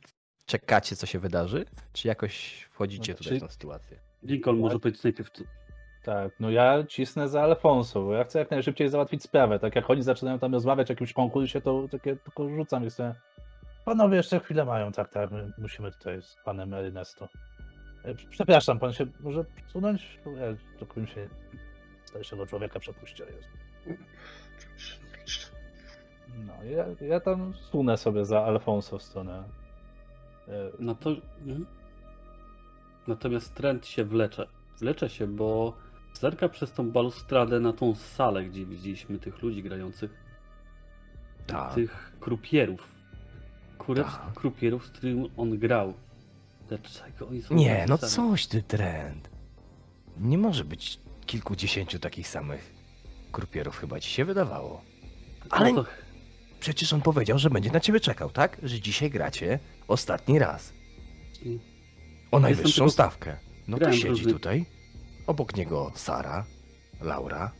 czekacie, 0.45 0.95
co 0.95 1.05
się 1.05 1.19
wydarzy? 1.19 1.65
Czy 1.93 2.07
jakoś 2.07 2.63
wchodzicie 2.71 3.11
No, 3.11 3.17
tutaj 3.17 3.33
czy- 3.33 3.37
w 3.45 3.47
tą 3.47 3.53
sytuację? 3.53 3.99
Lincoln 4.23 4.59
może 4.59 4.79
powiedzieć 4.79 5.03
najpierw. 5.03 5.29
co- 5.31 5.43
Tak, 6.03 6.31
no 6.39 6.49
ja 6.49 6.83
cisnę 6.89 7.29
za 7.29 7.41
Alfonso, 7.41 8.01
bo 8.01 8.13
ja 8.13 8.23
chcę 8.23 8.39
jak 8.39 8.51
najszybciej 8.51 8.89
załatwić 8.89 9.23
sprawę. 9.23 9.59
Tak 9.59 9.75
jak 9.75 9.89
oni 9.89 10.01
zaczynają 10.03 10.39
tam 10.39 10.53
rozmawiać 10.53 10.89
o 10.89 10.93
jakimś 10.93 11.13
konkursie, 11.13 11.61
to 11.61 11.87
takie 11.91 12.15
tylko 12.15 12.49
rzucam 12.49 12.89
chcę. 12.89 13.15
Panowie 13.87 14.17
jeszcze 14.17 14.39
chwilę 14.39 14.65
mają, 14.65 14.91
tak, 14.91 15.09
tak, 15.09 15.31
my 15.31 15.51
musimy 15.57 15.91
tutaj 15.91 16.21
z 16.21 16.37
panem 16.45 16.73
Ernesto. 16.73 17.29
E, 18.03 18.15
Przepraszam, 18.29 18.79
pan 18.79 18.93
się 18.93 19.05
może 19.19 19.43
przesunąć? 19.43 20.19
Ja 20.25 21.01
mi 21.01 21.07
się 21.07 21.29
starszego 22.05 22.45
człowieka 22.45 22.79
przepuścił. 22.79 23.25
Jest. 23.25 23.49
No, 26.45 26.53
ja, 26.63 26.85
ja 27.07 27.19
tam 27.19 27.53
sunę 27.53 27.97
sobie 27.97 28.25
za 28.25 28.43
Alfonso 28.43 28.97
w 28.97 29.03
stronę. 29.03 29.43
e, 30.47 30.51
No 30.79 30.95
to. 30.95 31.09
mhm. 31.45 31.65
Natomiast 33.07 33.53
trend 33.55 33.85
się 33.87 34.05
wlecze. 34.05 34.47
Wlecze 34.79 35.09
się, 35.09 35.27
bo 35.27 35.73
zerka 36.13 36.49
przez 36.49 36.71
tą 36.71 36.91
balustradę 36.91 37.59
na 37.59 37.73
tą 37.73 37.95
salę, 37.95 38.43
gdzie 38.45 38.65
widzieliśmy 38.65 39.19
tych 39.19 39.41
ludzi 39.41 39.63
grających. 39.63 40.11
Tak. 41.47 41.73
Tych 41.73 42.13
krupierów. 42.19 42.96
Kurew, 43.77 44.05
Tak. 44.07 44.33
krupierów, 44.33 44.85
z 44.85 44.89
którym 44.89 45.25
on 45.37 45.57
grał. 45.59 45.93
Dlaczego 46.69 47.27
oni 47.27 47.41
są 47.41 47.55
Nie, 47.55 47.85
no 47.89 47.97
sami? 47.97 48.11
coś 48.11 48.47
ty 48.47 48.63
trend. 48.63 49.29
Nie 50.19 50.37
może 50.37 50.63
być 50.65 50.99
kilkudziesięciu 51.25 51.99
takich 51.99 52.27
samych 52.27 52.73
krupierów, 53.31 53.77
chyba 53.77 53.99
ci 53.99 54.09
się 54.09 54.25
wydawało. 54.25 54.81
Ale 55.49 55.71
No 55.73 55.83
to, 55.83 55.89
przecież 56.59 56.93
on 56.93 57.01
powiedział, 57.01 57.39
że 57.39 57.49
będzie 57.49 57.71
na 57.71 57.79
ciebie 57.79 57.99
czekał, 57.99 58.29
tak? 58.29 58.57
Że 58.63 58.79
dzisiaj 58.81 59.09
gracie 59.09 59.59
ostatni 59.87 60.39
raz. 60.39 60.73
O 62.31 62.39
najwyższą 62.39 62.75
tylko- 62.75 62.91
stawkę. 62.91 63.37
No 63.67 63.77
to 63.77 63.91
siedzi 63.93 64.07
różny- 64.07 64.33
tutaj. 64.33 64.65
Obok 65.27 65.55
niego 65.55 65.91
Sara, 65.95 66.45
Laura 67.01 67.51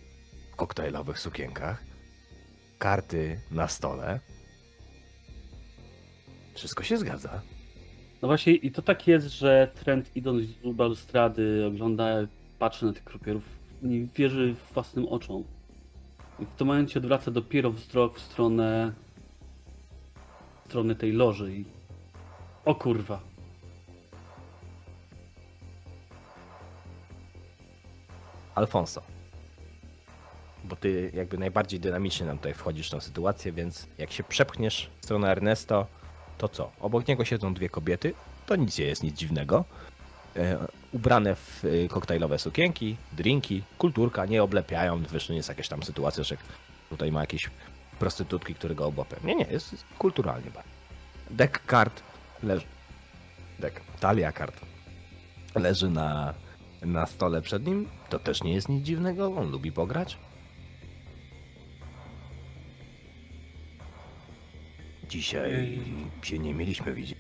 w 0.51 0.55
koktajlowych 0.55 1.19
sukienkach, 1.19 1.83
karty 2.79 3.39
na 3.51 3.67
stole. 3.67 4.19
Wszystko 6.57 6.83
się 6.83 6.97
zgadza. 6.97 7.41
no 8.21 8.27
właśnie, 8.27 8.53
i 8.53 8.71
to 8.71 8.81
tak 8.81 9.07
jest, 9.07 9.27
że 9.27 9.71
trend 9.75 10.11
idąc 10.15 10.43
z 10.43 10.75
balustrady, 10.75 11.65
ogląda, 11.67 12.05
patrzy 12.59 12.85
na 12.85 12.93
tych 12.93 13.03
krupierów, 13.03 13.43
nie 13.81 14.05
wierzy 14.15 14.55
własnym 14.73 15.07
oczom. 15.07 15.43
I 16.39 16.45
w 16.45 16.51
tym 16.51 16.67
momencie 16.67 16.99
odwraca 16.99 17.31
dopiero 17.31 17.71
wzrok 17.71 18.15
w 18.15 18.21
stronę 18.21 18.93
w 20.65 20.69
stronę 20.69 20.95
tej 20.95 21.11
loży 21.11 21.55
i 21.55 21.65
o 22.65 22.75
kurwa. 22.75 23.19
Alfonso. 28.55 29.01
Bo 30.63 30.75
ty 30.75 31.11
jakby 31.13 31.37
najbardziej 31.37 31.79
dynamicznie 31.79 32.25
nam 32.25 32.37
tutaj 32.37 32.53
wchodzisz 32.53 32.87
w 32.87 32.91
tą 32.91 32.99
sytuację, 32.99 33.51
więc 33.51 33.87
jak 33.97 34.11
się 34.11 34.23
przepchniesz 34.23 34.89
w 35.01 35.05
stronę 35.05 35.31
Ernesto, 35.31 35.87
to 36.37 36.49
co? 36.49 36.71
Obok 36.79 37.07
niego 37.07 37.25
siedzą 37.25 37.53
dwie 37.53 37.69
kobiety, 37.69 38.13
to 38.45 38.55
nic 38.55 38.77
nie 38.77 38.85
jest 38.85 39.03
nic 39.03 39.17
dziwnego. 39.17 39.65
E, 40.35 40.57
ubrane 40.91 41.35
w 41.35 41.65
e, 41.65 41.87
koktajlowe 41.87 42.39
sukienki, 42.39 42.97
drinki, 43.13 43.63
kulturka, 43.77 44.25
nie 44.25 44.43
oblepiają, 44.43 45.03
wiesz, 45.13 45.29
nie 45.29 45.35
jest 45.35 45.49
jakaś 45.49 45.67
tam 45.67 45.83
sytuacja, 45.83 46.23
że 46.23 46.37
tutaj 46.89 47.11
ma 47.11 47.21
jakieś 47.21 47.49
prostytutki, 47.99 48.55
które 48.55 48.75
go 48.75 48.85
obłapią. 48.85 49.15
Nie, 49.23 49.35
nie, 49.35 49.45
jest, 49.51 49.71
jest 49.71 49.85
kulturalnie 49.97 50.51
bardzo. 50.51 50.69
Dek 51.29 51.65
kart 51.65 52.03
leży. 52.43 52.65
Dek, 53.59 53.81
talia 53.99 54.31
kart 54.31 54.61
leży 55.55 55.89
na, 55.89 56.33
na 56.81 57.05
stole 57.05 57.41
przed 57.41 57.65
nim. 57.65 57.89
To 58.09 58.19
też 58.19 58.43
nie 58.43 58.53
jest 58.53 58.69
nic 58.69 58.85
dziwnego, 58.85 59.35
on 59.35 59.51
lubi 59.51 59.71
pograć. 59.71 60.17
Dzisiaj 65.09 65.79
się 66.21 66.39
nie 66.39 66.53
mieliśmy 66.53 66.93
widzieć. 66.93 67.17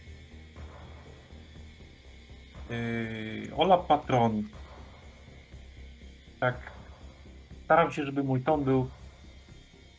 Yy, 2.69 3.55
Ola 3.55 3.77
Patron. 3.77 4.43
Tak. 6.39 6.55
Staram 7.65 7.91
się, 7.91 8.05
żeby 8.05 8.23
mój 8.23 8.41
ton 8.41 8.63
był 8.63 8.89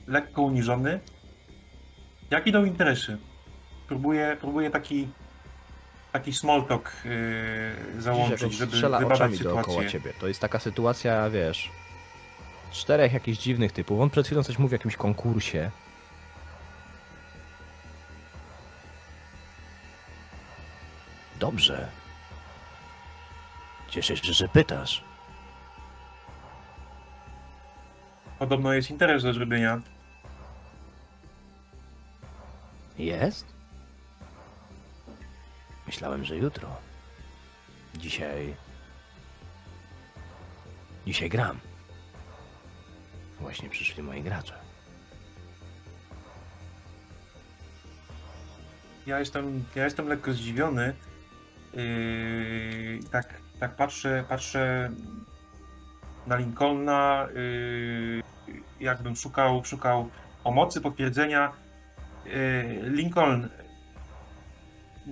lekko 0.07 0.43
uniżony. 0.43 1.01
Jak 2.31 2.47
idą 2.47 2.65
interesy? 2.65 3.19
Próbuję, 3.89 4.37
próbuję 4.41 4.71
taki 4.71 5.09
taki 6.13 6.33
small 6.33 6.65
talk 6.65 6.93
yy, 7.05 8.03
załączyć, 8.03 8.53
żeby 8.53 8.77
wybadać 8.77 9.37
sytuację. 9.37 9.91
ciebie. 9.91 10.13
To 10.21 10.29
jest 10.29 10.41
taka 10.41 10.59
sytuacja, 10.59 11.31
wiesz, 11.31 11.71
czterech 12.73 13.13
jakichś 13.13 13.39
dziwnych 13.39 13.73
typów. 13.73 14.01
On 14.01 14.11
przed 14.11 14.27
chwilą 14.27 14.43
coś 14.43 14.59
mówił 14.59 14.75
o 14.75 14.79
jakimś 14.79 14.97
konkursie. 14.97 15.71
Dobrze. 21.39 21.89
Cieszę 23.89 24.17
się, 24.17 24.33
że 24.33 24.49
pytasz. 24.49 25.05
Podobno 28.39 28.73
jest 28.73 28.91
interes 28.91 29.23
do 29.23 29.33
zrobienia. 29.33 29.81
Jest? 32.99 33.47
Myślałem, 35.87 36.25
że 36.25 36.37
jutro. 36.37 36.77
Dzisiaj. 37.95 38.55
Dzisiaj 41.07 41.29
gram. 41.29 41.61
Właśnie 43.41 43.71
przyszli 43.71 44.03
moi 44.03 44.23
gracze. 44.23 44.55
Ja 49.07 49.19
jestem, 49.19 49.65
ja 49.75 49.85
jestem 49.85 50.09
lekko 50.09 50.33
zdziwiony. 50.33 50.95
Yy, 51.79 53.01
tak, 53.11 53.41
tak 53.61 53.77
patrzę, 53.77 54.25
patrzę 54.29 54.91
na 56.27 56.37
Lincolna, 56.37 57.29
yy, 57.35 58.23
jakbym 58.81 59.17
szukał, 59.17 59.65
szukał 59.65 60.11
pomocy, 60.45 60.81
potwierdzenia. 60.81 61.53
Yy, 62.25 62.91
Lincoln, 62.91 63.49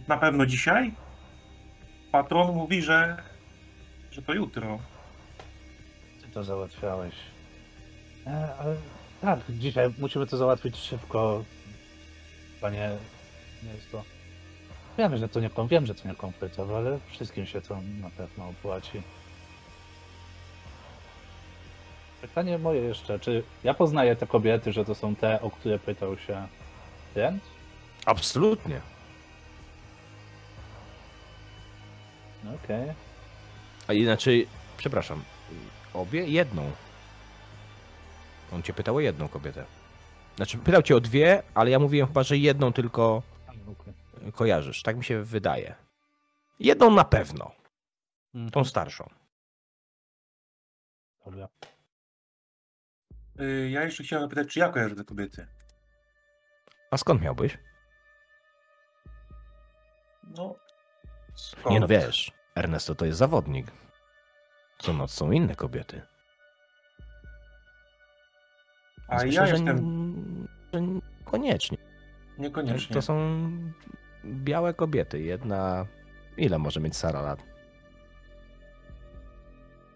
na 0.09 0.17
pewno 0.17 0.47
dzisiaj? 0.47 0.93
Patron 2.13 2.55
mówi, 2.55 2.83
że, 2.83 3.23
że 4.11 4.23
to 4.23 4.35
jutro. 4.35 4.79
Ty 6.23 6.29
to 6.29 6.45
załatwiałeś. 6.45 7.15
E, 8.27 8.55
ale 8.59 8.77
tak, 9.21 9.41
dzisiaj 9.49 9.95
musimy 9.99 10.27
to 10.27 10.37
załatwić 10.37 10.77
szybko. 10.77 11.45
Panie, 12.61 12.91
nie 13.63 13.71
jest 13.71 13.93
to. 13.93 14.16
Wiem, 14.99 15.17
że 15.17 15.29
to 15.29 15.41
nie 15.41 15.51
wiem, 15.71 15.87
że 15.87 15.95
to 15.95 16.09
nie 16.09 16.15
ale 16.77 16.99
wszystkim 17.11 17.47
się 17.47 17.61
to 17.61 17.77
na 18.01 18.11
pewno 18.11 18.49
opłaci. 18.49 19.03
Pytanie 22.21 22.59
moje 22.59 22.81
jeszcze, 22.81 23.19
czy 23.19 23.43
ja 23.65 23.75
poznaję 23.75 24.17
te 24.17 24.27
kobiety, 24.27 24.73
że 24.73 24.85
to 24.85 24.95
są 24.95 25.17
te, 25.17 25.41
o 25.41 25.51
które 25.51 25.79
pytał 25.79 26.19
się 26.19 26.47
Trent? 27.15 27.43
Absolutnie. 28.07 28.81
Okej. 32.65 32.93
A 33.89 33.93
inaczej, 33.93 34.49
przepraszam, 34.77 35.23
obie? 35.95 36.25
Jedną. 36.25 36.71
On 38.53 38.63
cię 38.63 38.73
pytał 38.73 38.97
o 38.97 39.01
jedną 39.01 39.29
kobietę. 39.29 39.65
Znaczy, 40.37 40.59
pytał 40.59 40.83
cię 40.83 40.97
o 40.97 41.01
dwie, 41.01 41.43
ale 41.55 41.71
ja 41.71 41.79
mówiłem 41.79 42.09
chyba, 42.09 42.23
że 42.23 42.37
jedną 42.39 42.73
tylko 42.73 43.23
Okay. 43.67 43.96
Kojarzysz. 44.33 44.83
Tak 44.83 44.97
mi 44.97 45.05
się 45.05 45.23
wydaje. 45.23 45.75
Jedną 46.61 46.91
na 46.91 47.05
pewno. 47.05 47.53
Mhm. 48.35 48.51
Tą 48.51 48.65
starszą. 48.65 49.11
Dobra. 51.25 51.49
Yy, 53.39 53.71
ja 53.71 53.83
jeszcze 53.83 54.05
chciałem 54.05 54.25
zapytać, 54.25 54.49
czy 54.49 54.59
ja 54.61 54.69
kojarzę 54.69 54.95
te 54.97 55.05
kobiety? 55.05 55.47
A 56.91 56.97
skąd 56.97 57.23
miałbyś? 57.23 57.59
No. 60.23 60.55
Skąd? 61.35 61.71
Nie 61.71 61.81
no 61.81 61.87
wiesz, 61.89 62.33
Ernesto 62.55 62.95
to 62.95 63.05
jest 63.05 63.19
zawodnik. 63.19 63.67
Co 64.79 64.93
noc 64.93 65.11
są 65.11 65.31
inne 65.31 65.57
kobiety. 65.57 66.03
A 69.09 69.19
Więc 69.23 69.35
ja 69.35 69.43
myślę, 69.43 69.57
jestem. 69.57 69.77
Że 70.73 70.79
n- 70.79 71.01
że 71.21 71.25
koniecznie. 71.25 71.79
Niekoniecznie. 72.39 72.95
To 72.95 73.03
są 73.03 73.41
białe 74.27 74.75
kobiety. 74.75 75.21
Jedna. 75.21 75.87
Ile 76.37 76.59
może 76.59 76.81
mieć 76.81 76.97
Sara 76.97 77.21
lat? 77.23 77.43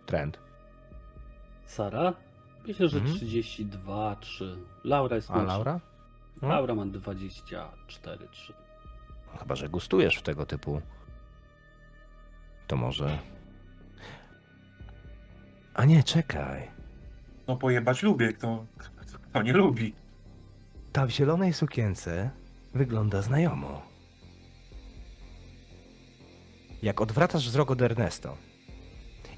Trend. 0.07 0.39
Sara? 1.65 2.13
Myślę, 2.67 2.89
że 2.89 2.97
Mhm. 2.99 3.17
32, 3.17 4.17
3. 4.21 4.57
Laura 4.85 5.17
jest 5.17 5.31
A. 5.31 5.43
Laura? 5.43 5.81
No. 6.43 6.49
Laura 6.49 6.75
ma 6.75 6.87
24, 6.87 8.29
3. 8.29 8.53
Chyba, 9.39 9.55
że 9.55 9.69
gustujesz 9.69 10.17
w 10.17 10.23
tego 10.23 10.47
typu. 10.47 10.81
To 12.67 12.77
może. 12.77 13.19
A 15.75 15.85
nie, 15.85 16.03
czekaj. 16.03 16.69
No 17.49 17.57
pojebać 17.57 18.03
lubię, 18.03 18.33
kto, 18.33 18.65
kto 19.31 19.43
nie 19.43 19.53
lubi. 19.53 19.95
Ta 20.93 21.07
w 21.07 21.11
zielonej 21.11 21.53
sukience 21.53 22.31
wygląda 22.75 23.23
znajomo. 23.23 23.83
Jak 26.83 27.01
odwracasz 27.01 27.49
wzrok 27.49 27.71
od 27.71 27.83
Ernesto 27.83 28.37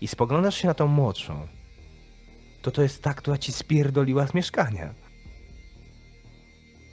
i 0.00 0.08
spoglądasz 0.08 0.56
się 0.56 0.68
na 0.68 0.74
tą 0.74 0.86
młodszą, 0.86 1.48
to 2.62 2.70
to 2.70 2.82
jest 2.82 3.02
ta, 3.02 3.14
która 3.14 3.38
ci 3.38 3.52
spierdoliła 3.52 4.26
z 4.26 4.34
mieszkania. 4.34 4.94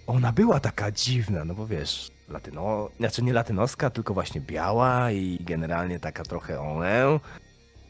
Ona 0.07 0.31
była 0.31 0.59
taka 0.59 0.91
dziwna, 0.91 1.45
no 1.45 1.55
bo 1.55 1.67
wiesz, 1.67 2.11
latyno, 2.29 2.89
znaczy 2.97 3.23
nie 3.23 3.33
latynoska, 3.33 3.89
tylko 3.89 4.13
właśnie 4.13 4.41
biała 4.41 5.11
i 5.11 5.37
generalnie 5.41 5.99
taka 5.99 6.23
trochę 6.23 6.61
olę, 6.61 7.19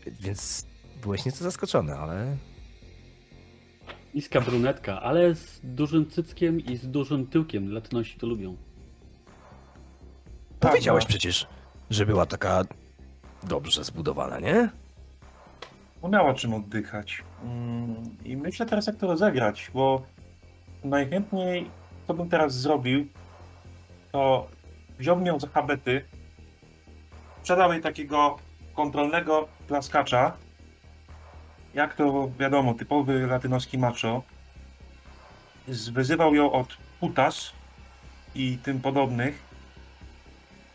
więc 0.08 0.66
byłeś 1.02 1.26
nieco 1.26 1.44
zaskoczony, 1.44 1.96
ale 1.96 2.38
Niska 4.14 4.42
brunetka, 4.42 5.02
ale 5.02 5.36
z 5.36 5.60
dużym 5.64 6.10
cyckiem 6.10 6.60
i 6.60 6.78
z 6.78 6.88
dużym 6.88 7.28
tyłkiem. 7.28 7.74
Latynosi 7.74 8.20
to 8.20 8.28
lubią. 8.28 8.58
powiedziałeś 10.60 11.06
przecież, 11.06 11.48
że 11.90 12.06
była 12.06 12.26
taka 12.26 12.64
dobrze 13.44 13.84
zbudowana, 13.84 14.40
nie? 14.40 14.70
No 16.04 16.10
miała 16.10 16.34
czym 16.34 16.54
oddychać. 16.54 17.24
Mm, 17.44 17.96
I 18.26 18.38
myślę 18.38 18.66
teraz, 18.66 18.88
jak 18.88 18.96
to 18.96 19.08
rozegrać, 19.08 19.72
bo 19.74 20.02
najchętniej, 20.84 21.70
co 22.08 22.14
bym 22.14 22.30
teraz 22.30 22.54
zrobił, 22.54 23.08
to 24.12 24.48
wziąłbym 25.00 25.26
ją 25.26 25.40
za 25.40 25.48
habety, 25.48 26.06
sprzedał 27.42 27.74
jej 27.74 27.82
takiego 27.82 28.38
kontrolnego 28.76 29.48
plaskacza, 29.68 30.34
jak 31.74 31.96
to 31.96 32.30
wiadomo, 32.40 32.74
typowy 32.74 33.28
latynoski 33.28 33.78
macho, 33.78 34.24
wyzywał 35.68 36.36
ją 36.36 36.52
od 36.52 36.78
putas 37.00 37.52
i 38.36 38.58
tym 38.58 38.80
podobnych 38.80 39.49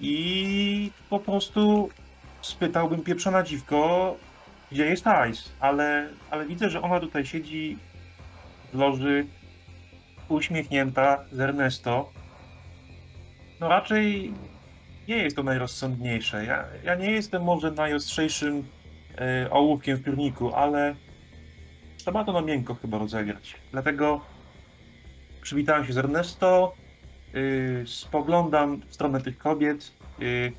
i 0.05 0.91
po 1.11 1.19
prostu 1.19 1.89
spytałbym 2.43 3.03
pieprzona 3.03 3.43
dziwko, 3.43 4.17
gdzie 4.73 4.87
jest 4.87 5.05
hajs, 5.05 5.53
ale, 5.61 6.09
ale 6.31 6.47
widzę, 6.47 6.71
że 6.71 6.83
ona 6.83 7.01
tutaj 7.01 7.27
siedzi 7.27 7.79
w 8.73 8.79
loży 8.79 9.27
uśmiechnięta 10.29 11.25
z 11.33 11.41
Ernesto. 11.41 12.13
No 13.61 13.69
raczej 13.69 14.35
nie 15.09 15.17
jest 15.17 15.37
to 15.37 15.43
najrozsądniejsze. 15.43 16.45
Ja, 16.45 16.65
ja 16.85 16.95
nie 16.95 17.11
jestem 17.11 17.43
może 17.43 17.71
najostrzejszym 17.71 18.65
e, 19.19 19.51
ołówkiem 19.51 19.97
w 19.97 20.03
piórniku, 20.03 20.55
ale 20.55 20.95
trzeba 21.97 22.25
to 22.25 22.33
na 22.33 22.41
miękko 22.41 22.75
chyba 22.75 22.99
rozegrać. 22.99 23.55
Dlatego 23.73 24.21
przywitałem 25.43 25.87
się 25.87 25.93
z 25.93 25.99
Ernesto, 25.99 26.75
spoglądam 27.87 28.81
w 28.89 28.95
stronę 28.95 29.21
tych 29.21 29.39
kobiet, 29.39 29.93
y, 30.23 30.53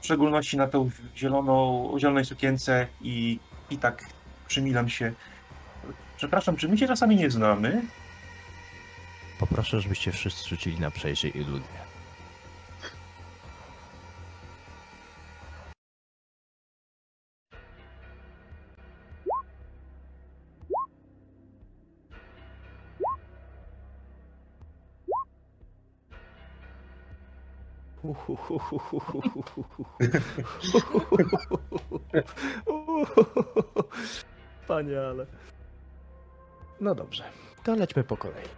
w 0.00 0.04
szczególności 0.04 0.56
na 0.56 0.66
tą 0.66 0.90
zieloną, 1.16 1.94
zielonej 1.98 2.24
sukience 2.24 2.86
i, 3.00 3.38
i 3.70 3.78
tak 3.78 4.04
przymilam 4.48 4.88
się. 4.88 5.12
Przepraszam, 6.16 6.56
czy 6.56 6.68
my 6.68 6.78
się 6.78 6.86
czasami 6.86 7.16
nie 7.16 7.30
znamy? 7.30 7.82
Poproszę, 9.38 9.80
żebyście 9.80 10.12
wszyscy 10.12 10.48
rzucili 10.48 10.80
na 10.80 10.90
przejście 10.90 11.28
i 11.28 11.38
ludnie. 11.38 11.89
Wspaniale. 34.60 35.26
No 36.80 36.94
dobrze, 36.94 37.24
to 37.64 37.74
lećmy 37.74 38.04
po 38.04 38.16
kolei. 38.16 38.48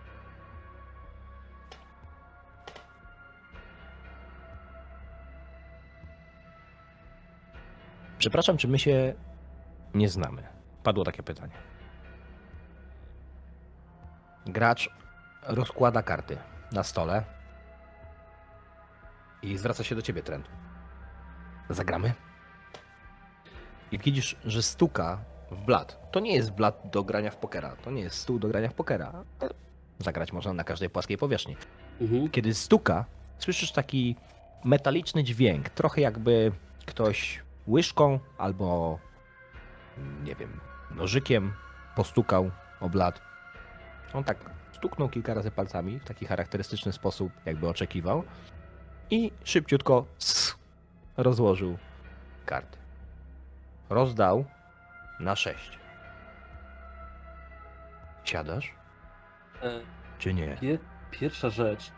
Przepraszam, 8.18 8.57
czy 8.57 8.68
my 8.68 8.78
się 8.78 9.15
nie 9.94 10.09
znamy? 10.09 10.42
Padło 10.83 11.05
takie 11.05 11.23
pytanie. 11.23 11.55
Gracz 14.47 14.91
rozkłada 15.42 16.02
karty 16.02 16.36
na 16.73 16.83
stole 16.83 17.25
i 19.42 19.58
zwraca 19.58 19.84
się 19.84 19.94
do 19.94 20.02
ciebie, 20.02 20.22
Trent. 20.22 20.48
Zagramy? 21.70 22.12
Jak 23.92 24.02
widzisz, 24.02 24.36
że 24.44 24.62
stuka 24.62 25.24
w 25.50 25.64
blat, 25.64 26.10
to 26.12 26.20
nie 26.20 26.34
jest 26.34 26.50
blat 26.50 26.82
do 26.92 27.04
grania 27.04 27.30
w 27.30 27.36
pokera, 27.36 27.76
to 27.76 27.90
nie 27.90 28.02
jest 28.02 28.16
stół 28.16 28.38
do 28.38 28.48
grania 28.48 28.68
w 28.68 28.74
pokera. 28.74 29.24
Zagrać 29.98 30.32
można 30.32 30.52
na 30.52 30.64
każdej 30.64 30.90
płaskiej 30.90 31.18
powierzchni. 31.18 31.56
Mhm. 32.00 32.30
Kiedy 32.30 32.54
stuka, 32.54 33.04
słyszysz 33.38 33.72
taki 33.72 34.16
metaliczny 34.64 35.24
dźwięk, 35.24 35.68
trochę 35.68 36.00
jakby 36.00 36.52
ktoś 36.86 37.42
łyżką 37.68 38.18
albo, 38.38 38.98
nie 40.24 40.34
wiem, 40.34 40.60
nożykiem 40.90 41.52
postukał 41.96 42.50
o 42.80 42.88
blat. 42.88 43.20
On 44.12 44.24
tak 44.24 44.50
stuknął 44.72 45.08
kilka 45.08 45.34
razy 45.34 45.50
palcami 45.50 45.98
w 45.98 46.04
taki 46.04 46.26
charakterystyczny 46.26 46.92
sposób, 46.92 47.32
jakby 47.44 47.68
oczekiwał 47.68 48.24
i 49.12 49.31
szybciutko 49.44 50.07
rozłożył 51.16 51.78
karty. 52.47 52.78
Rozdał 53.91 54.44
na 55.20 55.36
sześć. 55.36 55.78
Siadasz, 58.24 58.74
E, 59.62 59.81
czy 60.18 60.34
nie? 60.34 60.57
Pie- 60.57 60.78
pierwsza 61.10 61.50
rzecz. 61.50 61.92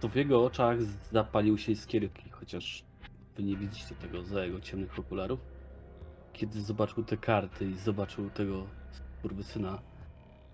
To 0.00 0.08
w 0.08 0.14
jego 0.14 0.44
oczach 0.44 0.82
zapalił 0.82 1.58
się 1.58 1.72
iskierki, 1.72 2.30
chociaż 2.30 2.84
wy 3.36 3.42
nie 3.42 3.56
widzicie 3.56 3.94
tego 3.94 4.22
za 4.22 4.44
jego 4.44 4.60
ciemnych 4.60 4.98
okularów. 4.98 5.40
Kiedy 6.32 6.60
zobaczył 6.62 7.04
te 7.04 7.16
karty 7.16 7.64
i 7.66 7.74
zobaczył 7.78 8.30
tego 8.30 8.66
syna, 9.42 9.78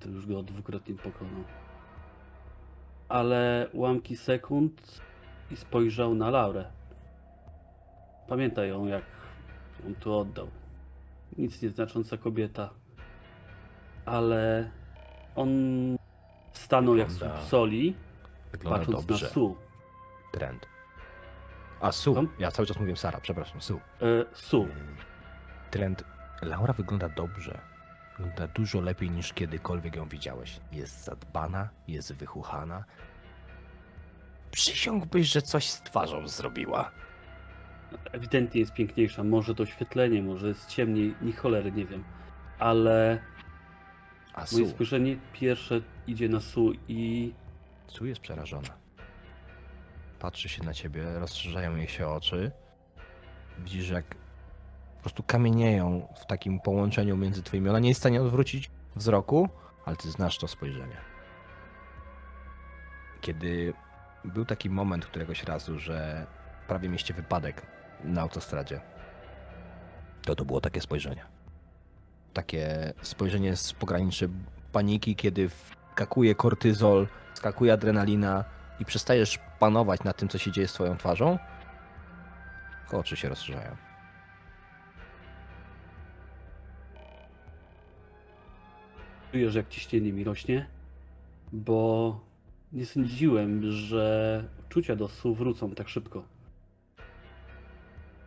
to 0.01 0.09
już 0.09 0.27
go 0.27 0.43
dwukrotnie 0.43 0.95
pokonał. 0.95 1.45
Ale 3.09 3.69
ułamki 3.73 4.17
sekund 4.17 5.01
i 5.51 5.57
spojrzał 5.57 6.15
na 6.15 6.31
Laurę. 6.31 6.65
Pamięta 8.29 8.65
ją, 8.65 8.87
jak 8.87 9.03
ją 9.85 9.95
tu 9.95 10.15
oddał. 10.19 10.49
Nic 11.39 11.63
nieznacząca 11.63 12.17
kobieta. 12.17 12.71
Ale 14.07 14.71
on 15.37 15.51
stanął 16.53 16.97
jak 16.97 17.09
Wygląda- 17.09 17.37
słup 17.37 17.49
soli, 17.49 17.97
patrząc 18.65 19.07
dobrze. 19.07 19.27
na 19.27 19.33
Su. 19.33 19.57
Trend. 20.33 20.67
A, 21.81 21.93
Su. 21.93 22.15
Tam? 22.15 22.29
Ja 22.39 22.51
cały 22.51 22.67
czas 22.67 22.81
mówię 22.81 22.97
Sara, 22.97 23.21
przepraszam, 23.21 23.61
Su. 23.61 23.75
E, 23.77 23.81
Su. 24.33 24.67
Trend. 25.71 26.05
Laura 26.43 26.73
wygląda 26.73 27.09
dobrze. 27.09 27.59
Wygląda 28.19 28.47
dużo 28.47 28.81
lepiej 28.81 29.11
niż 29.11 29.33
kiedykolwiek 29.33 29.97
ją 29.97 30.09
widziałeś. 30.09 30.61
Jest 30.73 31.05
zadbana, 31.05 31.69
jest 31.89 32.13
wychuchana. 32.13 32.85
Przysiągłbyś, 34.51 35.27
że 35.27 35.43
coś 35.43 35.71
z 35.71 35.83
twarzą 35.83 36.29
zrobiła. 36.29 36.91
Ewidentnie 38.13 38.61
jest 38.61 38.73
piękniejsza. 38.73 39.25
Może 39.25 39.55
to 39.55 39.63
oświetlenie, 39.63 40.23
może 40.23 40.49
jest 40.49 40.67
ciemniej, 40.69 41.15
ni 41.23 41.33
cholery 41.33 41.73
nie 41.73 41.87
wiem. 41.87 42.05
Ale 42.59 43.19
A 44.35 44.45
moje 44.53 44.69
spojrzenie 44.69 45.17
pierwsze 45.33 45.81
idzie 46.07 46.29
na 46.29 46.41
Su 46.41 46.73
i 46.89 47.33
Su 47.87 48.07
jest 48.07 48.21
przerażona. 48.21 48.69
Patrzy 50.19 50.49
się 50.49 50.65
na 50.65 50.75
ciebie, 50.75 51.19
rozszerzają 51.19 51.77
jej 51.77 51.89
się 51.89 52.09
oczy. 52.09 52.51
Widzisz, 53.59 53.89
jak 53.89 54.05
prostu 55.07 55.23
kamienieją 55.23 56.09
w 56.21 56.27
takim 56.27 56.61
połączeniu 56.61 57.17
między 57.17 57.43
twoimi. 57.43 57.69
Ona 57.69 57.79
nie 57.79 57.89
jest 57.89 58.01
w 58.01 58.03
stanie 58.03 58.23
odwrócić 58.23 58.71
wzroku, 58.97 59.49
ale 59.85 59.97
ty 59.97 60.11
znasz 60.11 60.39
to 60.39 60.49
spojrzenie. 60.49 60.97
Kiedy 63.21 63.75
był 64.25 64.45
taki 64.45 64.71
moment 64.71 65.07
któregoś 65.07 65.45
razu, 65.45 65.79
że 65.79 66.27
prawie 66.69 66.89
mieście 66.89 67.15
wypadek 67.15 67.67
na 68.05 68.21
autostradzie, 68.21 68.81
to 70.23 70.35
to 70.35 70.45
było 70.45 70.61
takie 70.61 70.81
spojrzenie. 70.81 71.25
Takie 72.33 72.93
spojrzenie 73.03 73.57
z 73.57 73.73
pograniczy 73.73 74.29
paniki, 74.73 75.17
kiedy 75.17 75.49
wskakuje 75.49 76.35
kortyzol, 76.35 77.07
skakuje 77.35 77.73
adrenalina, 77.73 78.45
i 78.81 78.85
przestajesz 78.85 79.39
panować 79.59 80.05
nad 80.05 80.17
tym, 80.17 80.29
co 80.29 80.39
się 80.39 80.53
dzieje 80.53 80.69
z 80.69 80.73
twoją 80.73 80.97
twarzą, 80.97 81.39
oczy 82.93 83.17
się 83.17 83.29
rozszerzają. 83.29 83.86
Czuję, 89.33 89.51
że 89.51 89.59
jak 89.59 89.69
ciśnienie 89.69 90.13
mi 90.13 90.25
rośnie, 90.25 90.67
bo 91.53 92.21
nie 92.73 92.87
sądziłem, 92.87 93.71
że 93.71 94.45
uczucia 94.67 94.97
do 94.97 95.09
słów 95.09 95.39
wrócą 95.39 95.71
tak 95.71 95.89
szybko. 95.89 96.25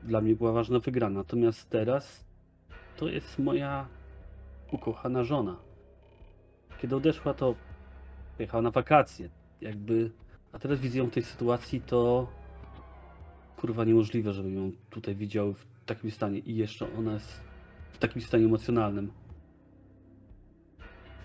Dla 0.03 0.21
mnie 0.21 0.35
była 0.35 0.51
ważna 0.51 0.79
wygrana, 0.79 1.19
natomiast 1.19 1.69
teraz 1.69 2.25
to 2.97 3.07
jest 3.07 3.39
moja 3.39 3.87
ukochana 4.71 5.23
żona. 5.23 5.57
Kiedy 6.81 6.95
odeszła, 6.95 7.33
to 7.33 7.55
pojechała 8.37 8.61
na 8.61 8.71
wakacje. 8.71 9.29
Jakby, 9.61 10.11
a 10.51 10.59
teraz 10.59 10.79
widzę 10.79 10.97
ją 10.97 11.07
w 11.07 11.11
tej 11.11 11.23
sytuacji, 11.23 11.81
to 11.81 12.27
kurwa 13.57 13.85
niemożliwe, 13.85 14.33
żebym 14.33 14.55
ją 14.55 14.71
tutaj 14.89 15.15
widział 15.15 15.53
w 15.53 15.65
takim 15.85 16.11
stanie 16.11 16.39
i 16.39 16.55
jeszcze 16.55 16.93
ona 16.97 17.13
jest 17.13 17.41
w 17.93 17.97
takim 17.97 18.21
stanie 18.21 18.45
emocjonalnym. 18.45 19.11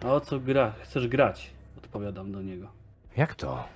A 0.02 0.06
o 0.06 0.20
co 0.20 0.40
gra? 0.40 0.72
Chcesz 0.82 1.08
grać? 1.08 1.50
Odpowiadam 1.76 2.32
do 2.32 2.42
niego. 2.42 2.70
Jak 3.16 3.34
to? 3.34 3.68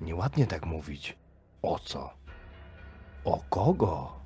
Nieładnie 0.00 0.46
tak 0.46 0.66
mówić. 0.66 1.16
O 1.62 1.78
co? 1.78 2.10
O 3.24 3.44
kogo? 3.50 4.20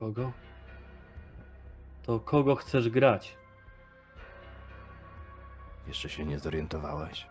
Kogo? 0.00 0.32
To 2.02 2.20
kogo 2.20 2.54
chcesz 2.56 2.88
grać? 2.88 3.36
Jeszcze 5.86 6.08
się 6.08 6.24
nie 6.24 6.38
zorientowałeś. 6.38 7.26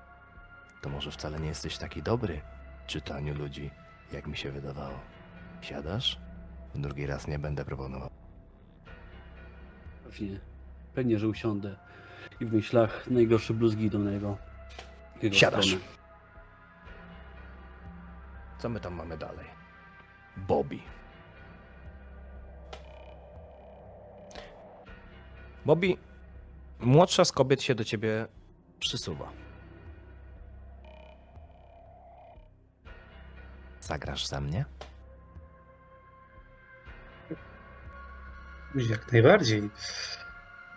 To 0.82 0.90
może 0.90 1.12
wcale 1.12 1.40
nie 1.40 1.48
jesteś 1.48 1.78
taki 1.78 2.04
dobry 2.04 2.42
w 2.84 2.88
czytaniu 2.88 3.36
ludzi, 3.36 3.72
jak 4.12 4.28
mi 4.28 4.38
się 4.38 4.52
wydawało. 4.52 5.00
Siadasz? 5.62 6.20
Drugi 6.76 7.06
raz 7.08 7.28
nie 7.28 7.40
będę 7.40 7.66
proponował. 7.66 8.10
Pewnie. 10.04 10.40
Pewnie, 10.96 11.20
że 11.20 11.28
usiądę. 11.28 11.76
I 12.40 12.46
w 12.46 12.54
myślach 12.54 13.08
najgorsze 13.08 13.54
bluzgi 13.54 13.86
idą 13.86 14.00
na 14.00 14.12
jego, 14.12 14.38
jego 15.22 15.36
Siadasz. 15.36 15.66
stronę. 15.66 15.86
Co 18.58 18.70
my 18.70 18.80
tam 18.80 18.94
mamy 18.94 19.18
dalej? 19.18 19.46
Bobby. 20.38 20.80
Bobby, 25.66 25.98
młodsza 26.80 27.26
z 27.26 27.32
kobiet 27.32 27.64
się 27.64 27.76
do 27.76 27.84
ciebie 27.84 28.28
przysuwa. 28.80 29.32
Zagrasz 33.82 34.28
ze 34.28 34.42
mnie? 34.42 34.66
Jak 38.76 39.12
najbardziej. 39.12 39.70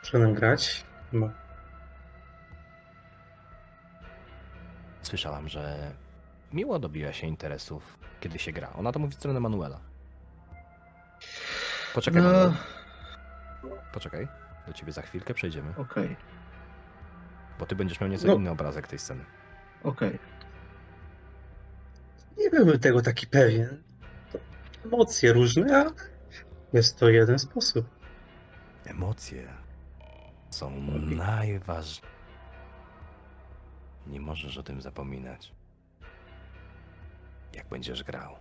Muszę 0.03 0.33
grać. 0.33 0.85
No. 1.13 1.31
Słyszałam, 5.03 5.49
że 5.49 5.93
miło 6.53 6.79
dobija 6.79 7.13
się 7.13 7.27
interesów, 7.27 7.99
kiedy 8.21 8.39
się 8.39 8.53
gra. 8.53 8.73
Ona 8.73 8.93
to 8.93 8.99
mówi 8.99 9.13
w 9.13 9.17
stronę 9.19 9.41
Manuela. 9.41 9.81
Poczekaj, 11.95 12.23
No, 12.23 12.29
Manuel. 12.29 12.53
Poczekaj. 13.93 14.29
Do 14.67 14.73
ciebie 14.73 14.93
za 14.93 15.03
chwilkę 15.03 15.35
przejdziemy, 15.35 15.73
okej, 15.77 16.17
bo 17.59 17.67
ty 17.67 17.77
będziesz 17.77 18.01
miał 18.01 18.11
nieco 18.11 18.27
No. 18.27 18.35
inny 18.35 18.51
obrazek 18.51 18.87
tej 18.87 18.99
sceny. 18.99 19.25
okej. 19.83 20.19
Nie 22.39 22.51
byłem 22.51 22.79
tego 22.79 23.03
taki 23.03 23.27
pewien. 23.27 23.83
To 24.33 24.39
emocje 24.85 25.33
różne, 25.33 25.77
a 25.87 25.91
jest 26.77 26.99
to 26.99 27.09
jeden 27.09 27.39
sposób. 27.39 27.87
Emocje 28.85 29.49
są 30.59 30.71
najważniejsze. 30.71 32.03
Nie 34.07 34.21
możesz 34.21 34.59
o 34.59 34.63
tym 34.63 34.83
zapominać. 34.83 35.53
Jak 37.55 37.69
będziesz 37.69 38.05
grał. 38.05 38.37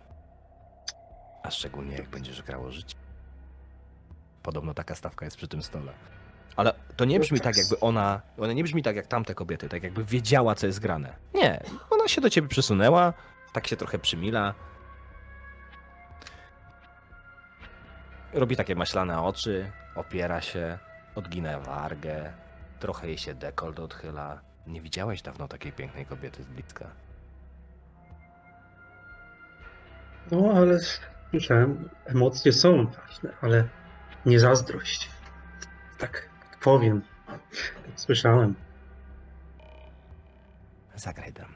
A 1.43 1.51
szczególnie 1.51 1.95
jak 1.95 2.09
będziesz 2.09 2.41
grał 2.41 2.65
o 2.65 2.71
życie. 2.71 2.95
Podobno 4.43 4.73
taka 4.73 4.95
stawka 4.95 5.25
jest 5.25 5.37
przy 5.37 5.47
tym 5.47 5.63
stole. 5.63 5.93
Ale 6.55 6.73
to 6.95 7.05
nie 7.05 7.19
brzmi 7.19 7.39
tak, 7.39 7.57
jakby 7.57 7.79
ona. 7.79 8.21
Ona 8.37 8.53
nie 8.53 8.63
brzmi 8.63 8.83
tak 8.83 8.95
jak 8.95 9.07
tamte 9.07 9.35
kobiety, 9.35 9.69
tak 9.69 9.83
jakby 9.83 10.03
wiedziała, 10.03 10.55
co 10.55 10.67
jest 10.67 10.79
grane. 10.79 11.15
Nie, 11.33 11.63
ona 11.89 12.07
się 12.07 12.21
do 12.21 12.29
ciebie 12.29 12.47
przysunęła, 12.47 13.13
tak 13.53 13.67
się 13.67 13.75
trochę 13.75 13.99
przymila. 13.99 14.53
Robi 18.33 18.55
takie 18.55 18.75
maślane 18.75 19.21
oczy, 19.21 19.71
opiera 19.95 20.41
się, 20.41 20.79
odgina 21.17 21.59
wargę, 21.59 22.33
trochę 22.79 23.07
jej 23.07 23.17
się 23.17 23.33
dekolt 23.33 23.79
odchyla. 23.79 24.41
Nie 24.67 24.81
widziałeś 24.81 25.21
dawno 25.21 25.47
takiej 25.47 25.71
pięknej 25.71 26.05
kobiety 26.05 26.43
z 26.43 26.47
bliska. 26.47 26.87
No, 30.31 30.51
ale 30.55 30.79
słyszałem, 31.29 31.89
emocje 32.05 32.53
są 32.53 32.85
ważne, 32.85 33.33
ale 33.41 33.67
nie 34.25 34.39
zazdrość. 34.39 35.09
Tak 35.97 36.29
powiem. 36.61 37.01
Słyszałem. 37.95 38.55
Zagraj 40.95 41.33
mnie. 41.33 41.55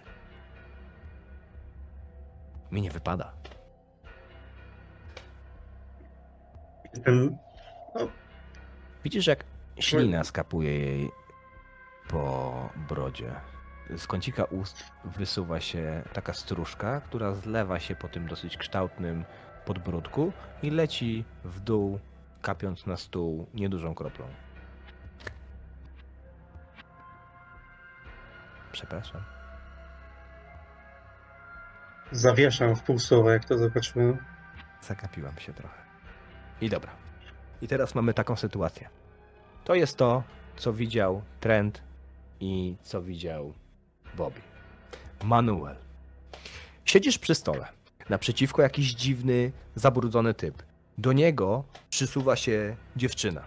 Mi 2.72 2.81
nie 2.81 2.91
wypada. 2.91 3.33
Ten, 7.03 7.38
Widzisz, 9.03 9.27
jak 9.27 9.43
ślina 9.80 10.24
skapuje 10.24 10.80
jej 10.80 11.11
po 12.08 12.69
brodzie. 12.90 13.32
Z 13.98 14.08
kącika 14.08 14.43
ust 14.43 14.83
wysuwa 15.06 15.59
się 15.59 16.03
taka 16.14 16.33
stróżka, 16.33 17.01
która 17.01 17.33
zlewa 17.33 17.80
się 17.80 17.95
po 17.95 18.08
tym 18.08 18.27
dosyć 18.27 18.58
kształtnym 18.58 19.25
podbródku 19.66 20.33
i 20.64 20.69
leci 20.69 21.25
w 21.43 21.59
dół, 21.59 22.00
kapiąc 22.41 22.85
na 22.85 22.98
stół 22.98 23.48
niedużą 23.53 23.95
kroplą. 23.95 24.25
Przepraszam. 28.72 29.22
zawieszam 32.11 32.75
w 32.75 32.83
pół 32.83 33.00
słowa, 33.00 33.33
jak 33.33 33.45
to 33.45 33.58
zobaczyłem. 33.58 34.17
Zagapiłam 34.82 35.38
się 35.38 35.53
trochę. 35.53 35.82
I 36.61 36.69
dobra. 36.69 36.91
I 37.61 37.67
teraz 37.67 37.95
mamy 37.95 38.14
taką 38.14 38.35
sytuację. 38.35 38.90
To 39.64 39.75
jest 39.75 39.98
to, 39.98 40.23
co 40.57 40.73
widział 40.73 41.22
Trent 41.40 41.81
i 42.40 42.75
co 42.81 43.01
widział 43.01 43.53
Bobby. 44.17 44.41
Manuel. 45.23 45.75
Siedzisz 46.85 47.17
przy 47.17 47.35
stole. 47.35 47.67
Naprzeciwko 48.09 48.61
jakiś 48.61 48.93
dziwny, 48.93 49.51
zabrudzony 49.75 50.33
typ. 50.33 50.64
Do 50.98 51.14
niego 51.14 51.64
przysuwa 51.90 52.35
się 52.35 52.75
dziewczyna. 52.95 53.41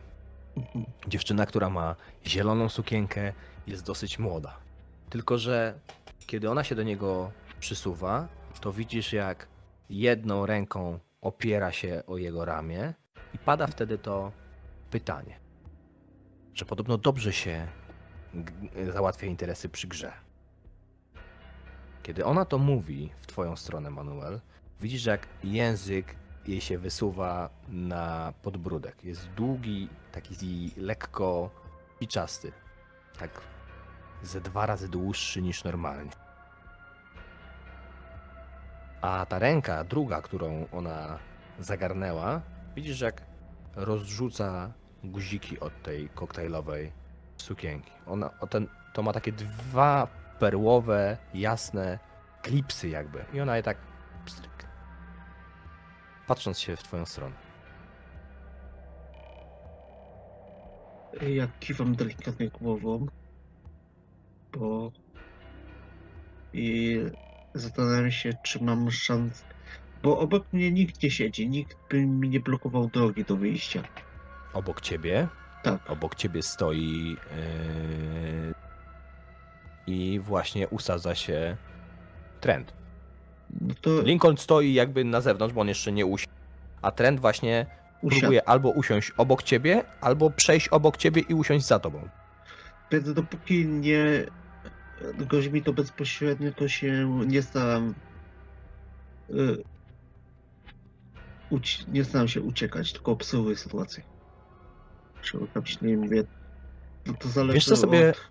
Dziewczyna, 1.09 1.47
która 1.47 1.71
ma 1.71 1.97
zieloną 2.27 2.69
sukienkę, 2.69 3.33
jest 3.67 3.85
dosyć 3.85 4.19
młoda. 4.19 4.57
Tylko, 5.11 5.39
że 5.39 5.79
kiedy 6.27 6.51
ona 6.51 6.65
się 6.65 6.75
do 6.75 6.83
niego 6.83 7.31
przysuwa, 7.61 8.29
to 8.61 8.73
widzisz, 8.73 9.13
jak 9.13 9.49
jedną 9.91 10.47
ręką 10.47 10.99
opiera 11.21 11.73
się 11.73 12.03
o 12.07 12.19
jego 12.19 12.45
ramię 12.45 12.95
i 13.35 13.39
pada 13.39 13.67
wtedy 13.67 13.99
to 13.99 14.33
pytanie, 14.91 15.37
że 16.55 16.65
podobno 16.65 16.99
dobrze 16.99 17.33
się 17.33 17.69
załatwia 18.93 19.27
interesy 19.27 19.69
przy 19.69 19.89
grze. 19.89 20.13
Kiedy 22.03 22.25
ona 22.25 22.45
to 22.45 22.59
mówi 22.59 23.11
w 23.17 23.27
twoją 23.27 23.57
stronę, 23.57 23.91
Manuel, 23.91 24.41
widzisz, 24.81 25.07
jak 25.07 25.29
język 25.45 26.17
jej 26.47 26.61
się 26.61 26.79
wysuwa 26.79 27.51
na 27.69 28.33
podbródek. 28.43 29.05
Jest 29.05 29.29
długi, 29.29 29.89
taki 30.13 30.71
lekko 30.77 31.51
piczasty. 31.99 32.53
Tak 33.19 33.41
ze 34.23 34.41
dwa 34.41 34.67
razy 34.67 34.89
dłuższy 34.89 35.43
niż 35.43 35.65
normalnie. 35.65 36.11
A 39.01 39.27
ta 39.27 39.39
ręka, 39.39 39.85
druga, 39.85 40.23
którą 40.23 40.67
ona 40.73 41.19
zagarnęła, 41.61 42.41
widzisz, 42.77 43.01
jak 43.01 43.23
rozrzuca 43.77 44.73
guziki 45.05 45.61
od 45.61 45.83
tej 45.83 46.09
koktajlowej 46.09 46.93
sukienki. 47.37 47.93
Ona, 48.07 48.29
ten, 48.29 48.69
to 48.93 49.03
ma 49.03 49.13
takie 49.13 49.33
dwa 49.33 50.07
perłowe, 50.39 51.17
jasne 51.35 51.99
klipsy 52.43 52.89
jakby. 52.89 53.25
I 53.33 53.41
ona 53.41 53.57
je 53.57 53.63
tak 53.63 53.79
pstryk, 54.25 54.67
patrząc 56.27 56.59
się 56.59 56.77
w 56.77 56.83
twoją 56.83 57.07
stronę. 57.07 57.35
Ja 61.23 61.49
kiwam 61.61 61.95
delikatnie 61.95 62.49
głową, 62.49 63.07
bo 64.53 64.93
i 66.53 66.99
zastanawiam 67.55 68.11
się, 68.11 68.31
czy 68.43 68.65
mam 68.65 68.91
szansę. 68.91 69.45
Bo 70.03 70.19
obok 70.19 70.53
mnie 70.53 70.73
nikt 70.73 71.03
nie 71.03 71.11
siedzi, 71.11 71.49
nikt 71.49 71.77
by 71.91 72.07
mi 72.07 72.29
nie 72.29 72.41
blokował 72.41 72.89
drogi 72.89 73.25
do 73.25 73.37
wyjścia. 73.37 73.83
Obok 74.55 74.81
ciebie, 74.81 75.29
Tak. 75.63 75.91
obok 75.91 76.15
ciebie 76.15 76.43
stoi 76.43 77.11
yy, 77.11 78.55
i 79.87 80.21
właśnie 80.21 80.69
usadza 80.69 81.15
się 81.15 81.57
Trent. 82.41 82.73
No 83.61 83.75
to 83.81 84.03
Lincoln 84.03 84.37
stoi 84.37 84.75
jakby 84.75 85.05
na 85.05 85.21
zewnątrz, 85.21 85.55
bo 85.55 85.61
on 85.61 85.69
jeszcze 85.69 85.93
nie 85.93 86.07
usiadł, 86.07 86.33
a 86.83 86.91
Trent 86.91 87.21
właśnie 87.21 87.67
usiadł. 88.03 88.21
próbuje 88.21 88.49
albo 88.49 88.69
usiąść 88.71 89.11
obok 89.17 89.43
ciebie, 89.43 89.85
albo 90.01 90.31
przejść 90.31 90.69
obok 90.69 90.97
ciebie 90.97 91.23
i 91.29 91.35
usiąść 91.35 91.67
za 91.67 91.79
tobą. 91.79 92.09
Więc 92.91 93.13
dopóki 93.13 93.67
nie 93.67 94.05
grozi 95.15 95.53
mi 95.53 95.63
to 95.63 95.73
bezpośrednio, 95.73 96.53
to 96.53 96.69
się 96.69 97.11
nie 97.27 97.43
staram. 97.43 97.95
y, 99.31 99.63
uci- 101.51 101.89
nie 101.89 102.05
staram 102.05 102.29
się 102.29 102.41
uciekać, 102.41 102.93
tylko 102.93 103.13
obserwuję 103.13 103.57
sytuację. 103.57 104.03
Szukam 105.25 105.67
się, 105.67 105.87
nie 105.87 105.97
mówię. 105.97 106.25
No 107.07 107.15
to 107.15 107.29
zależy 107.29 107.55
Wiesz, 107.55 107.65
co 107.65 107.77
sobie- 107.77 108.11
od 108.11 108.31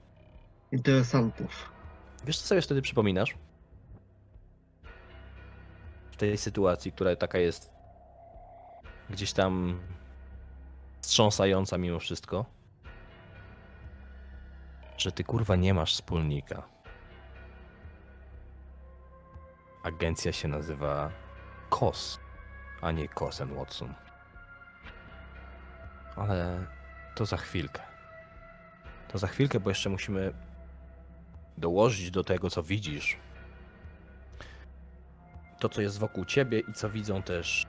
interesantów. 0.72 1.72
Wiesz, 2.26 2.38
co 2.38 2.48
sobie 2.48 2.62
wtedy 2.62 2.82
przypominasz? 2.82 3.36
W 6.12 6.16
tej 6.18 6.38
sytuacji, 6.38 6.92
która 6.92 7.16
taka 7.16 7.38
jest 7.38 7.74
gdzieś 9.10 9.34
tam 9.34 9.80
wstrząsająca 11.02 11.78
mimo 11.78 12.00
wszystko, 12.00 12.46
że 14.98 15.12
ty 15.12 15.24
kurwa 15.24 15.56
nie 15.56 15.74
masz 15.74 15.94
wspólnika. 15.94 16.64
Agencja 19.84 20.32
się 20.32 20.48
nazywa 20.48 21.12
KOS, 21.70 22.20
a 22.82 22.92
nie 22.92 23.10
and 23.42 23.52
Watson. 23.52 23.94
Ale 26.16 26.68
to 27.16 27.25
za 27.25 27.38
chwilkę. 27.38 27.82
To 29.08 29.17
za 29.17 29.27
chwilkę, 29.27 29.59
bo 29.59 29.69
jeszcze 29.69 29.90
musimy 29.90 30.33
dołożyć 31.58 32.11
do 32.11 32.24
tego, 32.24 32.50
co 32.50 32.64
widzisz, 32.64 33.17
to, 35.59 35.69
co 35.69 35.82
jest 35.82 36.00
wokół 36.00 36.25
ciebie 36.25 36.59
i 36.59 36.74
co 36.74 36.90
widzą 36.90 37.24
też 37.24 37.66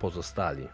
pozostali. 0.00 0.68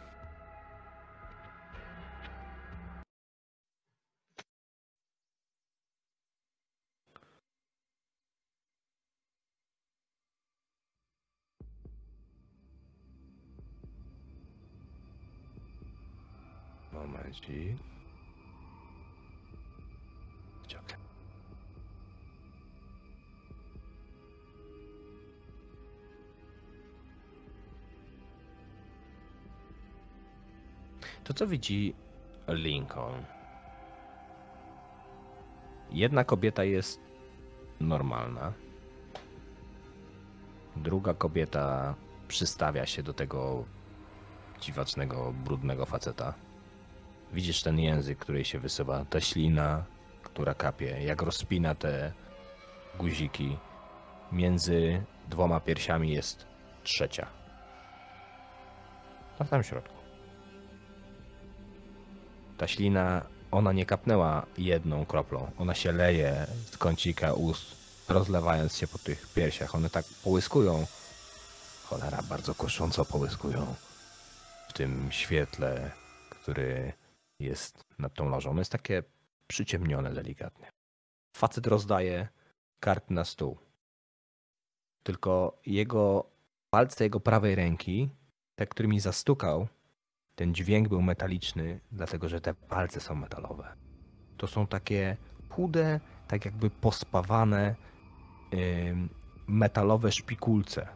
Widzi 31.53 31.95
Lincoln? 32.49 33.25
Jedna 35.91 36.25
kobieta 36.25 36.65
jest 36.65 37.01
normalna. 37.81 38.53
Druga 40.77 41.15
kobieta 41.15 41.95
przystawia 42.29 42.87
się 42.87 43.03
do 43.03 43.13
tego 43.13 43.65
dziwacznego, 44.61 45.33
brudnego 45.45 45.87
faceta. 45.87 46.35
Widzisz 47.33 47.63
ten 47.63 47.79
język, 47.79 48.19
który 48.19 48.45
się 48.45 48.59
wysuwa, 48.59 49.05
ta 49.05 49.21
ślina, 49.21 49.85
która 50.23 50.55
kapie, 50.55 51.05
jak 51.05 51.23
rozpina 51.23 51.75
te 51.75 52.13
guziki. 52.99 53.59
Między 54.33 55.03
dwoma 55.29 55.61
piersiami 55.61 56.11
jest 56.13 56.47
trzecia. 56.83 57.27
Na 59.41 59.47
samym 59.47 59.65
środku. 59.65 60.02
Ta 62.63 62.69
ślina, 62.69 63.23
ona 63.51 63.73
nie 63.73 63.87
kapnęła 63.87 64.47
jedną 64.59 65.07
kroplą. 65.07 65.51
Ona 65.59 65.75
się 65.75 65.93
leje 65.93 66.47
z 66.71 66.77
kącika 66.77 67.33
ust, 67.33 67.77
rozlewając 68.09 68.77
się 68.77 68.87
po 68.87 68.99
tych 68.99 69.33
piersiach. 69.35 69.75
One 69.75 69.91
tak 69.91 70.05
połyskują. 70.25 70.87
Cholera, 71.85 72.23
bardzo 72.23 72.55
kosząco 72.55 73.05
połyskują 73.05 73.75
w 74.69 74.73
tym 74.73 75.09
świetle, 75.13 75.91
który 76.31 76.93
jest 77.41 77.85
nad 77.99 78.15
tą 78.15 78.29
lożą. 78.29 78.57
Jest 78.57 78.73
takie 78.73 79.03
przyciemnione 79.47 80.13
delikatnie. 80.13 80.71
Facet 81.37 81.67
rozdaje 81.67 82.29
karty 82.81 83.15
na 83.15 83.25
stół. 83.25 83.59
Tylko 85.03 85.59
jego 85.67 86.31
palce 86.71 87.05
jego 87.05 87.21
prawej 87.21 87.55
ręki, 87.55 88.11
te, 88.55 88.67
którymi 88.67 89.01
zastukał, 89.01 89.69
ten 90.35 90.55
dźwięk 90.55 90.89
był 90.89 91.03
metaliczny, 91.03 91.81
dlatego 91.93 92.29
że 92.29 92.41
te 92.41 92.55
palce 92.55 93.01
są 93.01 93.15
metalowe. 93.15 93.73
To 94.37 94.47
są 94.47 94.67
takie 94.67 95.17
chude, 95.49 96.01
tak 96.29 96.45
jakby 96.45 96.71
pospawane 96.71 97.75
ym, 98.55 99.09
metalowe 99.47 100.13
szpikulce, 100.13 100.89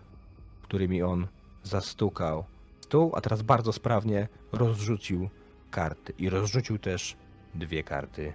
którymi 0.63 1.03
on 1.03 1.27
zastukał 1.63 2.45
stół, 2.81 3.13
a 3.15 3.21
teraz 3.21 3.43
bardzo 3.43 3.73
sprawnie 3.73 4.29
rozrzucił 4.53 5.29
karty 5.71 6.13
i 6.19 6.31
rozrzucił 6.31 6.79
też 6.79 7.17
dwie 7.55 7.83
karty 7.85 8.33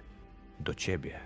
do 0.60 0.74
ciebie. 0.74 1.20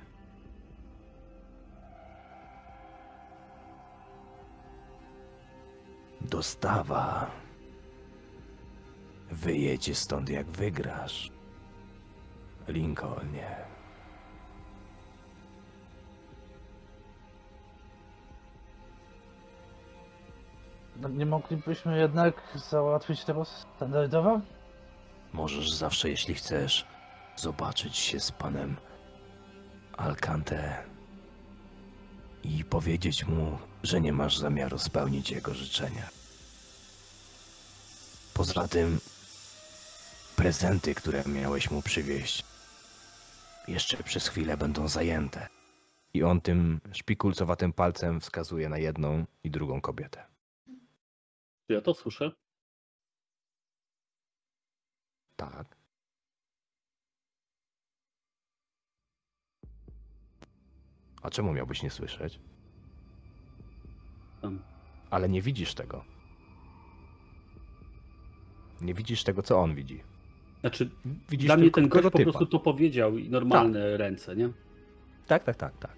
Dostawa. 6.21 7.45
Wyjedzie 9.31 9.95
stąd 9.95 10.29
jak 10.29 10.47
wygrasz. 10.47 11.31
Lincolnie. 12.69 13.57
No, 20.97 21.09
Nie 21.09 21.27
moglibyśmy 21.27 21.99
jednak 21.99 22.59
załatwić 22.71 23.25
tego 23.25 23.45
standardowo? 23.45 24.41
Możesz 25.33 25.73
zawsze, 25.73 26.11
jeśli 26.11 26.35
chcesz, 26.35 26.87
zobaczyć 27.37 27.97
się 27.97 28.21
z 28.21 28.33
panem 28.33 28.77
Alcante 29.97 30.83
i 32.45 32.65
powiedzieć 32.65 33.27
mu, 33.27 33.59
że 33.83 34.01
nie 34.01 34.13
masz 34.13 34.39
zamiaru 34.39 34.79
spełnić 34.79 35.31
jego 35.31 35.55
życzenia. 35.55 36.09
Poza 38.35 38.69
tym, 38.69 39.01
prezenty, 40.36 40.94
które 40.94 41.24
miałeś 41.26 41.70
mu 41.70 41.82
przywieźć, 41.82 42.44
jeszcze 43.68 44.02
przez 44.02 44.28
chwilę 44.28 44.56
będą 44.56 44.89
zajęte. 44.89 45.48
I 46.15 46.23
on 46.23 46.40
tym 46.40 46.81
szpikulcowatym 46.92 47.73
palcem 47.73 48.20
wskazuje 48.20 48.68
na 48.68 48.78
jedną 48.78 49.24
i 49.44 49.50
drugą 49.50 49.81
kobietę. 49.81 50.26
Ja 51.68 51.81
to 51.81 51.94
słyszę? 51.94 52.32
Tak. 55.36 55.76
A 61.23 61.31
czemu 61.31 61.52
miałbyś 61.52 61.82
nie 61.82 61.90
słyszeć? 61.90 62.40
Tam. 64.42 64.62
Ale 65.10 65.28
nie 65.28 65.42
widzisz 65.42 65.74
tego. 65.74 66.05
Nie 68.81 68.94
widzisz 68.94 69.24
tego, 69.24 69.42
co 69.42 69.60
on 69.60 69.74
widzi. 69.74 70.16
Znaczy, 70.67 70.91
Widzisz 71.28 71.47
dla 71.47 71.57
mnie 71.57 71.70
ten 71.70 71.89
gość 71.89 72.09
po 72.11 72.19
prostu 72.19 72.47
to 72.47 72.59
powiedział 72.59 73.19
i 73.19 73.31
normalne 73.31 73.97
ręce, 73.97 74.36
nie? 74.36 74.49
Tak, 75.27 75.45
tak, 75.45 75.57
tak, 75.57 75.78
tak. 75.78 75.97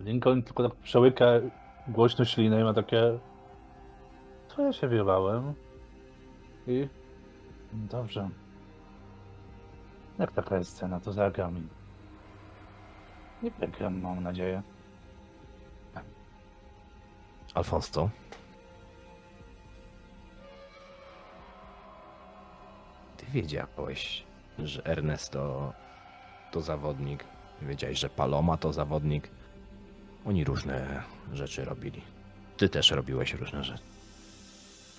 Lincoln 0.00 0.42
tylko 0.42 0.68
tak 0.68 0.78
przełyka 0.78 1.26
głośno 1.88 2.24
ślinę 2.24 2.60
i 2.60 2.64
ma 2.64 2.74
takie... 2.74 3.18
Co 4.48 4.62
ja 4.62 4.72
się 4.72 4.88
wierwałem? 4.88 5.54
I... 6.66 6.88
Dobrze. 7.72 8.28
Jak 10.18 10.32
taka 10.32 10.56
jest 10.56 10.70
scena, 10.70 11.00
to 11.00 11.12
zagram 11.12 11.56
i... 11.58 11.62
Nie 13.44 13.50
wygram, 13.50 14.00
mam 14.00 14.22
nadzieję. 14.22 14.62
Alfonso. 17.54 18.10
Wiedziałeś, 23.36 24.22
że 24.58 24.86
Ernesto 24.86 25.72
to 26.52 26.60
zawodnik 26.62 27.24
Wiedziałeś, 27.62 27.98
że 27.98 28.10
Paloma 28.10 28.56
to 28.56 28.72
zawodnik. 28.72 29.28
Oni 30.26 30.44
różne 30.44 31.02
rzeczy 31.32 31.64
robili. 31.64 32.02
Ty 32.56 32.68
też 32.68 32.90
robiłeś 32.90 33.34
różne 33.34 33.64
rzeczy. 33.64 33.82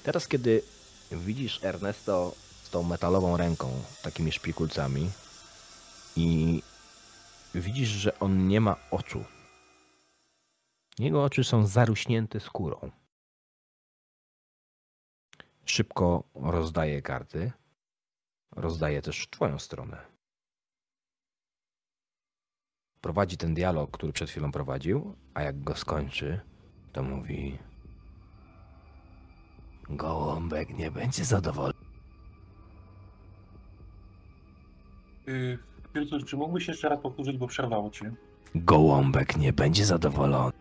Teraz, 0.03 0.27
kiedy 0.27 0.63
widzisz 1.11 1.63
Ernesto 1.63 2.33
z 2.63 2.69
tą 2.69 2.83
metalową 2.83 3.37
ręką, 3.37 3.71
takimi 4.01 4.31
szpikulcami 4.31 5.09
i 6.15 6.61
widzisz, 7.55 7.89
że 7.89 8.19
on 8.19 8.47
nie 8.47 8.61
ma 8.61 8.75
oczu. 8.91 9.23
Jego 10.99 11.23
oczy 11.23 11.43
są 11.43 11.67
zaruśnięte 11.67 12.39
skórą. 12.39 12.91
Szybko 15.65 16.23
rozdaje 16.35 17.01
karty. 17.01 17.51
Rozdaje 18.57 19.01
też 19.01 19.27
twoją 19.29 19.59
stronę. 19.59 19.97
Prowadzi 23.01 23.37
ten 23.37 23.53
dialog, 23.53 23.91
który 23.91 24.13
przed 24.13 24.29
chwilą 24.29 24.51
prowadził, 24.51 25.15
a 25.33 25.41
jak 25.41 25.63
go 25.63 25.75
skończy, 25.75 26.39
to 26.93 27.03
mówi: 27.03 27.57
Gołąbek 29.89 30.77
nie 30.77 30.91
będzie 30.91 31.25
zadowolony. 31.25 31.73
Yy, 35.27 35.59
Piltus, 35.93 36.25
czy 36.25 36.37
mógłbyś 36.37 36.67
jeszcze 36.67 36.89
raz 36.89 37.01
powtórzyć, 37.01 37.37
bo 37.37 37.47
przerwało 37.47 37.89
cię? 37.89 38.15
Gołąbek 38.55 39.37
nie 39.37 39.53
będzie 39.53 39.85
zadowolony, 39.85 40.53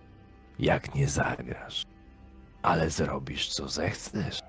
jak 0.59 0.95
nie 0.95 1.09
zagrasz. 1.09 1.87
Ale 2.63 2.91
zrobisz, 2.91 3.49
co 3.49 3.69
zechcesz. 3.69 4.41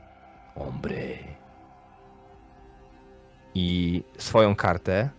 Ombry. 0.55 1.36
I 3.59 4.03
swoją 4.17 4.55
kartę 4.55 5.09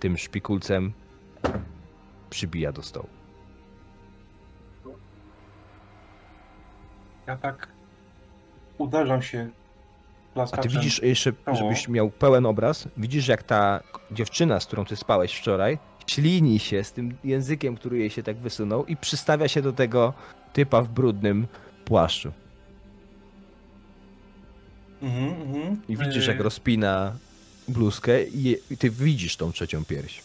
tym 0.00 0.18
szpikulcem 0.18 0.92
przybija 2.30 2.72
do 2.72 2.82
stołu. 2.82 3.08
Ja 7.26 7.36
tak 7.36 7.68
uderzam 8.78 9.22
się 9.22 9.50
A 10.34 10.56
ty 10.56 10.68
widzisz 10.68 11.02
jeszcze, 11.02 11.32
żebyś 11.52 11.88
miał 11.88 12.10
pełen 12.10 12.46
obraz, 12.46 12.88
widzisz 12.96 13.28
jak 13.28 13.42
ta 13.42 13.80
dziewczyna, 14.10 14.60
z 14.60 14.66
którą 14.66 14.84
ty 14.84 14.96
spałeś 14.96 15.34
wczoraj, 15.34 15.78
ślini 16.06 16.58
się 16.58 16.84
z 16.84 16.92
tym 16.92 17.16
językiem, 17.24 17.76
który 17.76 17.98
jej 17.98 18.10
się 18.10 18.22
tak 18.22 18.36
wysunął 18.36 18.84
i 18.84 18.96
przystawia 18.96 19.48
się 19.48 19.62
do 19.62 19.72
tego 19.72 20.14
typa 20.52 20.82
w 20.82 20.88
brudnym 20.88 21.46
płaszczu. 21.84 22.32
Mhm, 25.02 25.42
mhm. 25.42 25.82
I 25.88 25.96
widzisz, 25.96 26.26
jak 26.26 26.40
rozpina 26.40 27.12
bluzkę 27.70 28.22
i, 28.24 28.56
ty 28.78 28.90
widzisz 28.90 29.36
tą 29.36 29.52
trzecią 29.52 29.84
pierś. 29.84 30.22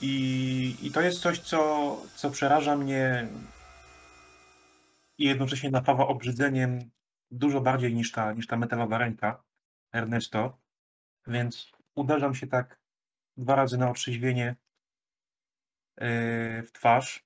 I, 0.00 0.76
I 0.82 0.90
to 0.90 1.00
jest 1.00 1.20
coś, 1.20 1.38
co, 1.38 1.96
co 2.16 2.30
przeraża 2.30 2.76
mnie 2.76 3.28
i 5.18 5.24
jednocześnie 5.24 5.70
napawa 5.70 6.06
obrzydzeniem 6.06 6.90
dużo 7.30 7.60
bardziej 7.60 7.94
niż 7.94 8.12
ta, 8.12 8.32
niż 8.32 8.46
ta 8.46 8.56
metalowa 8.56 8.98
ręka 8.98 9.42
Ernesto. 9.92 10.58
Więc 11.26 11.72
uderzam 11.94 12.34
się 12.34 12.46
tak 12.46 12.80
dwa 13.36 13.54
razy 13.54 13.78
na 13.78 13.90
otrzeźwienie 13.90 14.56
yy, 16.00 16.62
w 16.62 16.70
twarz 16.72 17.24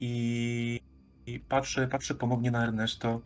i, 0.00 0.80
i 1.26 1.40
patrzę, 1.40 1.88
patrzę 1.88 2.14
ponownie 2.14 2.50
na 2.50 2.64
Ernesto. 2.64 3.20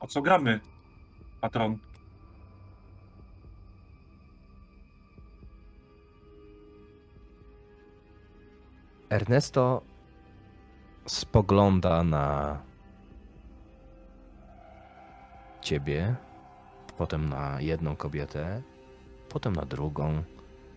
O 0.00 0.06
co 0.06 0.22
gramy, 0.22 0.60
patron? 1.40 1.78
Ernesto 9.10 9.82
spogląda 11.06 12.04
na 12.04 12.58
ciebie, 15.60 16.14
potem 16.98 17.28
na 17.28 17.60
jedną 17.60 17.96
kobietę, 17.96 18.62
potem 19.28 19.56
na 19.56 19.62
drugą. 19.62 20.22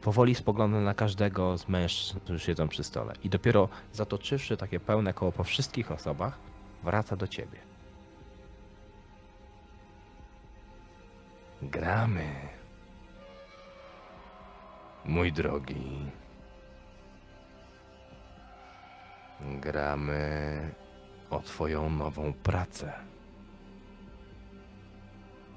Powoli 0.01 0.35
spogląda 0.35 0.79
na 0.79 0.93
każdego 0.93 1.57
z 1.57 1.67
mężczyzn, 1.67 2.19
którzy 2.19 2.39
siedzą 2.39 2.67
przy 2.67 2.83
stole. 2.83 3.13
I 3.23 3.29
dopiero 3.29 3.69
zatoczywszy 3.93 4.57
takie 4.57 4.79
pełne 4.79 5.13
koło 5.13 5.31
po 5.31 5.43
wszystkich 5.43 5.91
osobach, 5.91 6.39
wraca 6.83 7.15
do 7.15 7.27
ciebie. 7.27 7.70
Gramy. 11.61 12.49
Mój 15.05 15.31
drogi. 15.33 16.11
Gramy 19.41 20.73
o 21.29 21.39
Twoją 21.39 21.89
nową 21.89 22.33
pracę. 22.33 22.93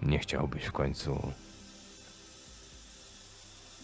Nie 0.03 0.19
chciałbyś 0.19 0.65
w 0.65 0.73
końcu 0.73 1.33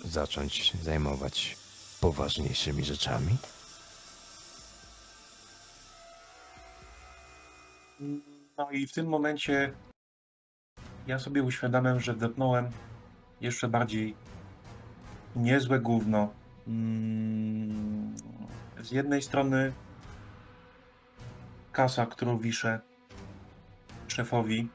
zacząć 0.05 0.75
zajmować 0.83 1.57
poważniejszymi 2.01 2.85
rzeczami? 2.85 3.37
No 8.59 8.71
i 8.71 8.87
w 8.87 8.93
tym 8.93 9.07
momencie 9.07 9.73
ja 11.07 11.19
sobie 11.19 11.43
uświadamiam, 11.43 12.01
że 12.01 12.15
wdepnąłem 12.15 12.69
jeszcze 13.41 13.69
bardziej 13.69 14.15
niezłe 15.37 15.81
gówno. 15.81 16.33
Mm, 16.69 18.15
Z 18.83 18.91
jednej 18.91 19.23
strony 19.23 19.73
kasa, 21.73 22.07
którą 22.07 22.39
wiszę 22.39 22.81
szefowi. 24.09 24.69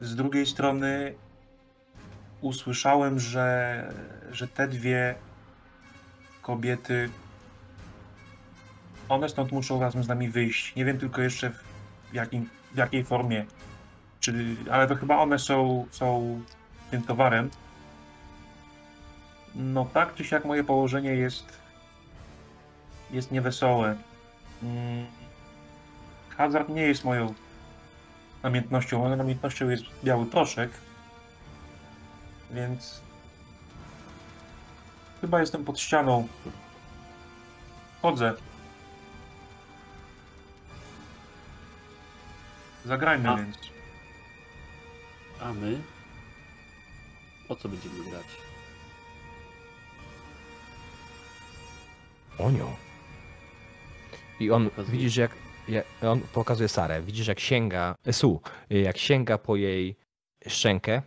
Z 0.00 0.16
drugiej 0.16 0.46
strony 0.46 1.14
usłyszałem, 2.40 3.20
że, 3.20 3.92
że 4.32 4.48
te 4.48 4.68
dwie 4.68 5.14
kobiety 6.42 7.10
one 9.08 9.28
stąd 9.28 9.52
muszą 9.52 9.80
razem 9.80 10.04
z 10.04 10.08
nami 10.08 10.28
wyjść. 10.28 10.74
Nie 10.74 10.84
wiem 10.84 10.98
tylko 10.98 11.22
jeszcze 11.22 11.50
w, 11.50 11.64
jakim, 12.12 12.48
w 12.72 12.76
jakiej 12.76 13.04
formie. 13.04 13.46
Czy, 14.20 14.56
ale 14.70 14.86
to 14.86 14.96
chyba 14.96 15.18
one 15.18 15.38
są, 15.38 15.86
są 15.90 16.40
tym 16.90 17.02
towarem. 17.02 17.50
No 19.54 19.84
tak 19.84 20.14
czy 20.14 20.24
siak 20.24 20.44
moje 20.44 20.64
położenie 20.64 21.10
jest 21.10 21.60
jest 23.10 23.30
niewesołe. 23.30 23.96
Mm, 24.62 25.06
Hazard 26.36 26.68
nie 26.68 26.82
jest 26.82 27.04
moją 27.04 27.34
namiętnością. 28.42 28.98
Moją 28.98 29.16
namiętnością 29.16 29.68
jest 29.68 29.84
biały 30.04 30.26
proszek. 30.26 30.70
Więc 32.50 33.00
chyba 35.20 35.40
jestem 35.40 35.64
pod 35.64 35.80
ścianą. 35.80 36.28
Chodzę. 38.02 38.34
Zagrajmy 42.84 43.28
A. 43.28 43.36
więc. 43.36 43.79
A 45.42 45.52
my? 45.52 45.78
O 47.48 47.56
co 47.56 47.68
będziemy 47.68 48.10
grać? 48.10 48.26
O 52.38 52.50
nią. 52.50 52.66
I 54.40 54.50
on, 54.50 54.64
Pokazuje. 54.70 54.92
widzisz 54.98 55.16
jak, 55.16 55.30
jak, 55.68 55.84
on 56.02 56.20
pokazuje 56.20 56.68
Sarę, 56.68 57.02
widzisz 57.02 57.26
jak 57.26 57.40
sięga, 57.40 57.94
e, 58.06 58.12
Su, 58.12 58.40
jak 58.70 58.98
sięga 58.98 59.38
po 59.38 59.56
jej 59.56 59.96
szczękę, 60.48 61.02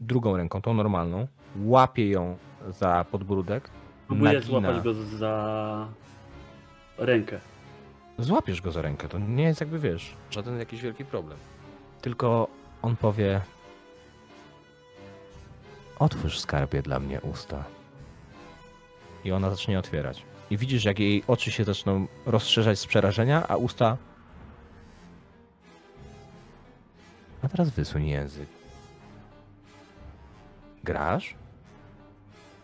drugą 0.00 0.36
ręką, 0.36 0.62
tą 0.62 0.74
normalną, 0.74 1.26
łapie 1.56 2.08
ją 2.10 2.36
za 2.68 3.04
podbródek, 3.10 3.70
Próbuję 4.06 4.32
nagina. 4.32 4.60
złapać 4.60 4.84
go 4.84 4.94
za 4.94 5.88
rękę. 6.98 7.40
Złapiesz 8.18 8.60
go 8.62 8.72
za 8.72 8.82
rękę, 8.82 9.08
to 9.08 9.18
nie 9.18 9.44
jest 9.44 9.60
jakby, 9.60 9.78
wiesz, 9.78 10.16
żaden 10.30 10.58
jakiś 10.58 10.82
wielki 10.82 11.04
problem. 11.04 11.38
Tylko 12.02 12.48
on 12.82 12.96
powie 12.96 13.40
otwórz 16.02 16.40
skarbie 16.40 16.82
dla 16.82 17.00
mnie 17.00 17.20
usta. 17.20 17.64
I 19.24 19.32
ona 19.32 19.50
zacznie 19.50 19.78
otwierać. 19.78 20.24
I 20.50 20.56
widzisz, 20.56 20.84
jak 20.84 20.98
jej 20.98 21.24
oczy 21.26 21.50
się 21.50 21.64
zaczną 21.64 22.06
rozszerzać 22.26 22.78
z 22.78 22.86
przerażenia, 22.86 23.48
a 23.48 23.56
usta... 23.56 23.96
A 27.42 27.48
teraz 27.48 27.70
wysuń 27.70 28.06
język. 28.06 28.48
Grasz? 30.84 31.34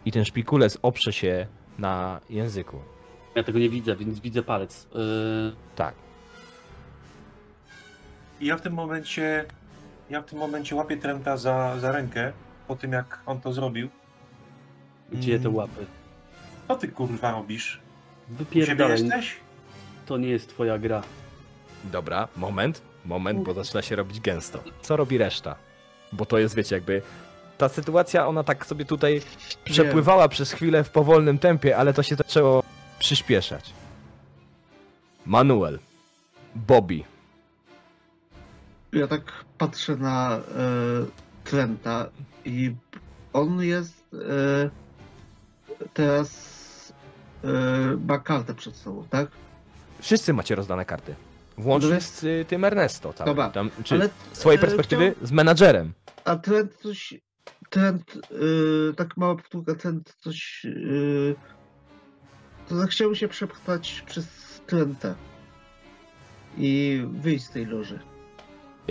I 0.05 0.12
ten 0.12 0.25
szpikulec 0.25 0.78
oprze 0.83 1.12
się 1.12 1.47
na 1.78 2.20
języku. 2.31 2.81
Ja 3.34 3.44
tego 3.44 3.58
nie 3.58 3.68
widzę, 3.68 3.97
więc 3.97 4.20
widzę 4.20 4.42
palec. 4.42 4.89
Yy, 4.94 5.52
Tak. 5.76 5.94
I 8.41 8.47
ja 8.47 8.57
w 8.57 8.60
tym 8.60 8.73
momencie 8.73 9.44
ja 10.10 10.23
w 10.23 10.25
tym 10.25 10.39
momencie 10.39 10.76
łapię 10.76 10.97
Trenta 10.97 11.36
za, 11.36 11.78
za 11.78 11.92
rękę 11.92 12.33
po 12.69 12.77
tym 12.77 12.93
jak 12.93 13.19
on 13.27 13.41
to 13.41 13.53
zrobił. 13.53 13.89
Gdzie 15.13 15.33
te 15.39 15.45
Mm, 15.45 15.55
łapy? 15.57 15.87
Co 16.69 16.77
ty 16.77 16.89
kurwa 16.89 17.31
robisz? 17.33 17.81
Wypierdalaj, 18.29 19.01
jesteś? 19.03 19.37
to 20.07 20.19
nie 20.19 20.29
jest 20.29 20.49
twoja 20.49 20.79
gra. 20.79 21.03
Dobra, 21.85 22.29
moment, 22.37 22.83
moment, 23.05 23.45
bo 23.45 23.55
zaczyna 23.55 23.83
się 23.83 23.97
robić 23.97 24.21
gęsto. 24.21 24.63
Co 24.83 24.97
robi 24.97 25.19
reszta? 25.19 25.55
Bo 26.13 26.27
to 26.27 26.39
jest, 26.39 26.55
wiecie, 26.55 26.75
jakby 26.77 27.03
ta 27.59 27.69
sytuacja, 27.69 28.27
ona 28.27 28.45
tak 28.45 28.67
sobie 28.67 28.85
tutaj 28.85 29.23
przepływała 29.65 30.29
przez 30.29 30.53
chwilę 30.53 30.85
w 30.85 30.91
powolnym 30.91 31.39
tempie, 31.39 31.77
ale 31.77 31.95
to 31.95 32.03
się 32.03 32.17
zaczęło 32.17 32.63
przyspieszać. 32.99 33.73
Manuel, 35.27 35.79
Bobby, 36.55 37.05
Ja 38.93 39.07
tak 39.07 39.33
patrzę 39.59 39.97
na 39.97 40.37
e, 40.37 40.41
Trenta 41.51 42.10
i 42.44 42.75
on 43.33 43.62
jest 43.62 44.15
e, 44.15 44.70
teraz 45.94 46.93
e, 47.44 47.49
ma 48.07 48.18
kartę 48.18 48.55
przed 48.55 48.77
sobą, 48.77 49.05
tak? 49.10 49.28
wszyscy 50.01 50.33
macie 50.33 50.55
rozdane 50.55 50.85
karty. 50.85 51.15
Włącznie 51.59 52.01
z 52.01 52.25
y, 52.25 52.44
tym 52.49 52.65
Ernesto, 52.65 53.12
tak? 53.12 53.27
Dobra, 53.27 53.51
Tam, 53.51 53.70
czy 53.85 53.94
Ale 53.94 54.09
z 54.33 54.39
twojej 54.39 54.59
e, 54.59 54.60
perspektywy 54.60 55.15
z 55.23 55.33
menadżerem. 55.33 55.93
A 56.25 56.36
Trent 56.36 56.75
coś. 56.75 57.15
Trent, 57.70 58.18
yy, 58.31 58.94
tak 58.97 59.17
mała 59.17 59.36
powtórka, 59.36 59.75
Trent 59.75 60.15
coś. 60.18 60.65
Yy, 60.65 61.35
to 62.68 62.81
tak 62.81 62.91
chciałbym 62.91 63.17
się 63.17 63.28
przepchać 63.28 64.02
przez 64.07 64.27
Trenta 64.67 65.15
i 66.59 67.02
wyjść 67.10 67.44
z 67.44 67.51
tej 67.51 67.67
loży. 67.67 67.99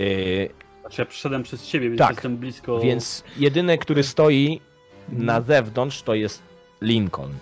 Y, 0.00 0.48
Znaczy 0.80 1.02
ja 1.02 1.06
przyszedłem 1.06 1.42
przez 1.42 1.66
ciebie, 1.66 1.88
więc 1.88 1.98
Tak, 1.98 2.10
jestem 2.10 2.36
blisko... 2.36 2.80
Więc 2.80 3.24
jedyny, 3.36 3.78
który 3.78 4.02
stoi 4.02 4.60
na 5.08 5.40
zewnątrz, 5.40 6.02
to 6.02 6.14
jest 6.14 6.42
Lincoln. 6.82 7.32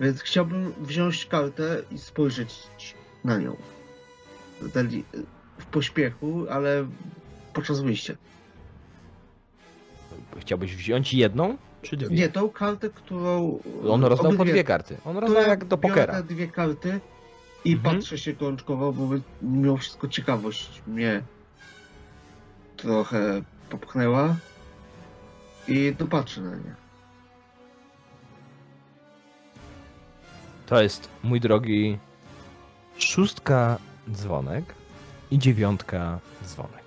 Więc 0.00 0.20
chciałbym 0.20 0.72
wziąć 0.80 1.26
kartę 1.26 1.82
i 1.90 1.98
spojrzeć 1.98 2.54
na 3.24 3.38
nią. 3.38 3.56
W 5.58 5.64
pośpiechu, 5.66 6.46
ale 6.50 6.86
podczas 7.52 7.80
wyjścia. 7.80 8.14
Chciałbyś 10.38 10.76
wziąć 10.76 11.14
jedną, 11.14 11.56
czy 11.82 11.96
dwie? 11.96 12.16
Nie, 12.16 12.28
tą 12.28 12.48
kartę, 12.48 12.90
którą. 12.90 13.58
On 13.88 14.04
rozdał 14.04 14.32
po 14.32 14.44
dwie 14.44 14.64
karty. 14.64 14.96
On 15.04 15.16
rozdał 15.18 15.42
ja 15.42 15.48
jak 15.48 15.64
do 15.64 15.76
biorę 15.76 15.88
pokera. 15.94 16.14
te 16.14 16.22
dwie 16.22 16.48
karty 16.48 17.00
i 17.64 17.72
Mhm. 17.72 17.96
patrzę 17.96 18.18
się 18.18 18.32
gorączkowo, 18.32 18.92
bo 18.92 19.08
mimo 19.42 19.76
wszystko 19.76 20.08
ciekawość 20.08 20.82
mnie 20.86 21.22
trochę 22.82 23.42
popchnęła 23.70 24.36
i 25.68 25.94
dopatrzę 25.98 26.40
na 26.40 26.56
nie. 26.56 26.74
To 30.66 30.82
jest, 30.82 31.08
mój 31.22 31.40
drogi, 31.40 31.98
szóstka 32.98 33.78
dzwonek 34.12 34.74
i 35.30 35.38
dziewiątka 35.38 36.18
dzwonek. 36.44 36.84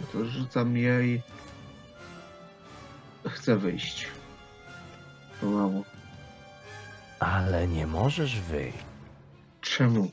No 0.00 0.06
to 0.12 0.24
rzucam 0.24 0.76
je 0.76 1.06
i 1.06 1.20
chcę 3.28 3.56
wyjść. 3.56 4.06
Pomału. 5.40 5.84
Ale 7.20 7.68
nie 7.68 7.86
możesz 7.86 8.40
wyjść. 8.40 8.78
Czemu? 9.60 10.10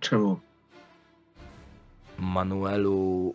Czemu? 0.00 0.40
Manuelu. 2.18 3.34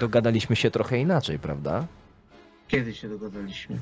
Dogadaliśmy 0.00 0.56
się 0.56 0.70
trochę 0.70 0.98
inaczej, 0.98 1.38
prawda? 1.38 1.86
Kiedy 2.68 2.94
się 2.94 3.08
dogadaliśmy? 3.08 3.78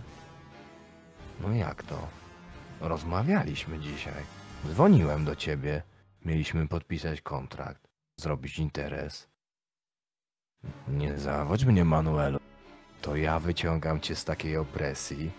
No 1.40 1.50
jak 1.54 1.82
to? 1.82 2.08
Rozmawialiśmy 2.80 3.78
dzisiaj. 3.78 4.22
Dzwoniłem 4.66 5.24
do 5.24 5.36
ciebie. 5.36 5.82
Mieliśmy 6.24 6.68
podpisać 6.68 7.20
kontrakt, 7.20 7.88
zrobić 8.16 8.58
interes. 8.58 9.28
Nie 10.88 11.18
zawodź 11.18 11.64
mnie, 11.64 11.84
Manuelu. 11.84 12.38
To 13.02 13.16
ja 13.16 13.38
wyciągam 13.38 14.00
cię 14.00 14.16
z 14.16 14.24
takiej 14.24 14.56
opresji. 14.56 15.30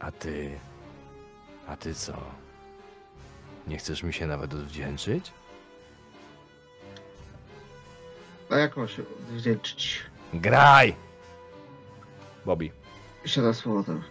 A 0.00 0.12
ty. 0.12 0.58
A 1.66 1.76
ty 1.76 1.94
co? 1.94 2.41
Nie 3.66 3.76
chcesz 3.78 4.02
mi 4.02 4.12
się 4.12 4.26
nawet 4.26 4.54
odwdzięczyć? 4.54 5.32
A 8.50 8.56
jak 8.58 8.76
mam 8.76 8.88
się 8.88 9.02
wdzięczyć? 9.30 10.02
Graj! 10.34 10.94
Bobby. 12.46 12.70
Siada 13.26 13.52
z 13.52 13.62
powrotem. 13.62 14.02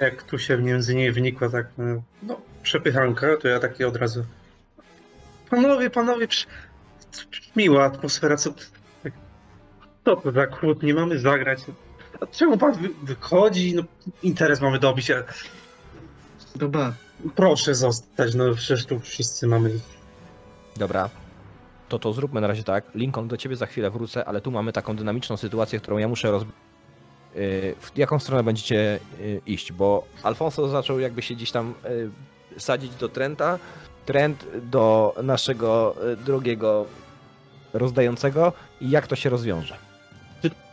Jak 0.00 0.22
tu 0.22 0.38
się 0.38 0.58
między 0.58 0.94
niej 0.94 1.12
wnikła 1.12 1.48
tak, 1.48 1.66
no, 1.78 2.02
no 2.22 2.40
przepychanka, 2.62 3.26
to 3.36 3.48
ja 3.48 3.60
takie 3.60 3.88
od 3.88 3.96
razu. 3.96 4.24
Panowie, 5.50 5.90
panowie, 5.90 6.26
psz- 6.28 6.46
psz- 7.12 7.50
miła 7.56 7.84
atmosfera, 7.84 8.36
co. 8.36 8.52
tak, 9.02 9.12
Co 10.04 10.16
to 10.16 10.32
za 10.32 10.46
kłód, 10.46 10.82
nie 10.82 10.94
mamy 10.94 11.18
zagrać. 11.18 11.60
A 12.20 12.26
czemu 12.26 12.58
pan 12.58 12.72
wy- 12.72 12.90
wychodzi? 13.02 13.74
No, 13.74 13.82
interes 14.22 14.60
mamy 14.60 14.78
dobić. 14.78 15.10
a- 15.10 15.24
Dobra, 16.56 16.94
Proszę 17.34 17.74
zostać, 17.74 18.34
no 18.34 18.54
przecież 18.54 18.86
tu 18.86 19.00
wszyscy 19.00 19.46
mamy. 19.46 19.70
Dobra. 20.76 21.10
To 21.88 21.98
to 21.98 22.12
zróbmy 22.12 22.40
na 22.40 22.46
razie 22.46 22.64
tak. 22.64 22.84
Lincoln, 22.94 23.28
do 23.28 23.36
ciebie 23.36 23.56
za 23.56 23.66
chwilę 23.66 23.90
wrócę, 23.90 24.24
ale 24.24 24.40
tu 24.40 24.50
mamy 24.50 24.72
taką 24.72 24.96
dynamiczną 24.96 25.36
sytuację, 25.36 25.80
którą 25.80 25.98
ja 25.98 26.08
muszę 26.08 26.30
roz... 26.30 26.42
Yy, 26.42 27.74
w 27.80 27.92
jaką 27.96 28.18
stronę 28.18 28.42
będziecie 28.42 29.00
yy, 29.20 29.40
iść? 29.46 29.72
Bo 29.72 30.04
Alfonso 30.22 30.68
zaczął 30.68 30.98
jakby 30.98 31.22
się 31.22 31.34
gdzieś 31.34 31.50
tam 31.50 31.74
yy, 31.84 32.60
sadzić 32.60 32.94
do 32.94 33.08
Trenta, 33.08 33.58
Trent 34.06 34.46
do 34.62 35.14
naszego 35.22 35.96
drugiego 36.24 36.86
rozdającego 37.72 38.52
i 38.80 38.90
jak 38.90 39.06
to 39.06 39.16
się 39.16 39.30
rozwiąże? 39.30 39.87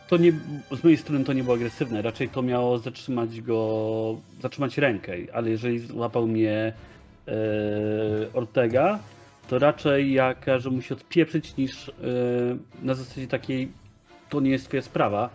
To 0.08 0.16
nie, 0.16 0.32
z 0.70 0.84
mojej 0.84 0.96
strony 0.96 1.24
to 1.24 1.32
nie 1.32 1.42
było 1.42 1.56
agresywne, 1.56 2.02
raczej 2.02 2.28
to 2.28 2.42
miało 2.42 2.78
zatrzymać 2.78 3.40
go, 3.40 4.20
zatrzymać 4.40 4.78
rękę, 4.78 5.12
ale 5.32 5.50
jeżeli 5.50 5.78
złapał 5.78 6.26
mnie 6.26 6.72
e, 7.28 7.32
Ortega, 8.32 8.98
to 9.48 9.58
raczej 9.58 10.12
ja 10.12 10.34
każę 10.34 10.70
mu 10.70 10.82
się 10.82 10.94
odpieprzyć 10.94 11.56
niż 11.56 11.88
e, 11.88 11.92
na 12.82 12.94
zasadzie 12.94 13.28
takiej, 13.28 13.68
to 14.28 14.40
nie 14.40 14.50
jest 14.50 14.66
twoja 14.66 14.82
sprawa. 14.82 15.30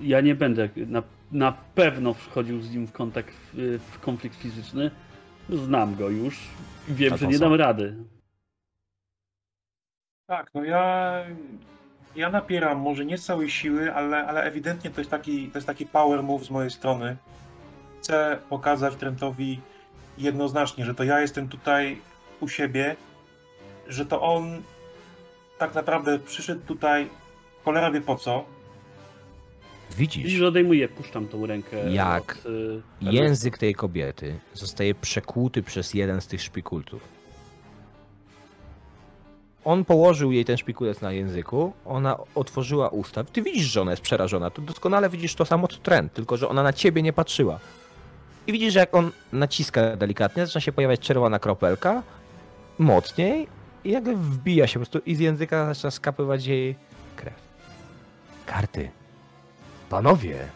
Ja 0.00 0.20
nie 0.20 0.34
będę 0.34 0.68
na, 0.76 1.02
na 1.32 1.52
pewno 1.74 2.14
wchodził 2.14 2.62
z 2.62 2.70
nim 2.70 2.86
w 2.86 2.92
kontakt, 2.92 3.34
w, 3.52 3.78
w 3.92 3.98
konflikt 3.98 4.36
fizyczny. 4.36 4.90
Znam 5.48 5.96
go 5.96 6.08
już 6.08 6.38
i 6.88 6.94
wiem, 6.94 7.16
że 7.16 7.26
nie 7.26 7.38
dam 7.38 7.54
rady. 7.54 7.96
Tak, 10.26 10.50
no 10.54 10.64
ja, 10.64 11.24
ja 12.16 12.30
napieram 12.30 12.78
może 12.78 13.04
nie 13.04 13.18
z 13.18 13.24
całej 13.24 13.50
siły, 13.50 13.94
ale, 13.94 14.26
ale 14.26 14.42
ewidentnie 14.42 14.90
to 14.90 15.00
jest, 15.00 15.10
taki, 15.10 15.48
to 15.48 15.58
jest 15.58 15.66
taki 15.66 15.86
power 15.86 16.22
move 16.22 16.44
z 16.44 16.50
mojej 16.50 16.70
strony. 16.70 17.16
Chcę 18.00 18.38
pokazać 18.48 18.96
Trentowi 18.96 19.60
jednoznacznie, 20.18 20.84
że 20.84 20.94
to 20.94 21.04
ja 21.04 21.20
jestem 21.20 21.48
tutaj 21.48 21.98
u 22.40 22.48
siebie, 22.48 22.96
że 23.88 24.06
to 24.06 24.22
on 24.22 24.62
tak 25.58 25.74
naprawdę 25.74 26.18
przyszedł 26.18 26.60
tutaj, 26.66 27.08
cholera 27.64 27.90
wie 27.90 28.00
po 28.00 28.16
co. 28.16 28.44
Widzisz, 29.96 30.32
że 30.32 30.46
odejmuję, 30.46 30.88
puszczam 30.88 31.28
tą 31.28 31.46
rękę. 31.46 31.92
Jak 31.92 32.32
Od, 32.32 32.46
y, 32.46 32.82
język 33.00 33.58
tej 33.58 33.74
kobiety 33.74 34.38
zostaje 34.54 34.94
przekłuty 34.94 35.62
przez 35.62 35.94
jeden 35.94 36.20
z 36.20 36.26
tych 36.26 36.42
szpikulców. 36.42 37.08
On 39.64 39.84
położył 39.84 40.32
jej 40.32 40.44
ten 40.44 40.56
szpikulec 40.56 41.00
na 41.00 41.12
języku, 41.12 41.72
ona 41.86 42.18
otworzyła 42.34 42.88
usta. 42.88 43.24
Ty 43.24 43.42
widzisz, 43.42 43.66
że 43.66 43.82
ona 43.82 43.90
jest 43.90 44.02
przerażona. 44.02 44.50
Tu 44.50 44.62
doskonale 44.62 45.10
widzisz 45.10 45.34
to 45.34 45.44
samo 45.44 45.68
co 45.68 45.76
trend, 45.76 46.12
tylko 46.12 46.36
że 46.36 46.48
ona 46.48 46.62
na 46.62 46.72
ciebie 46.72 47.02
nie 47.02 47.12
patrzyła. 47.12 47.58
I 48.46 48.52
widzisz, 48.52 48.72
że 48.72 48.80
jak 48.80 48.94
on 48.94 49.10
naciska 49.32 49.96
delikatnie, 49.96 50.46
zaczyna 50.46 50.60
się 50.60 50.72
pojawiać 50.72 51.00
czerwona 51.00 51.38
kropelka, 51.38 52.02
mocniej 52.78 53.48
i 53.84 53.90
jakby 53.90 54.16
wbija 54.16 54.66
się 54.66 54.72
po 54.72 54.78
prostu 54.78 55.10
i 55.10 55.14
z 55.14 55.18
języka 55.18 55.74
zaczyna 55.74 55.90
skapywać 55.90 56.46
jej 56.46 56.76
krew. 57.16 57.34
Karty. 58.46 58.90
Panowie, 59.90 60.48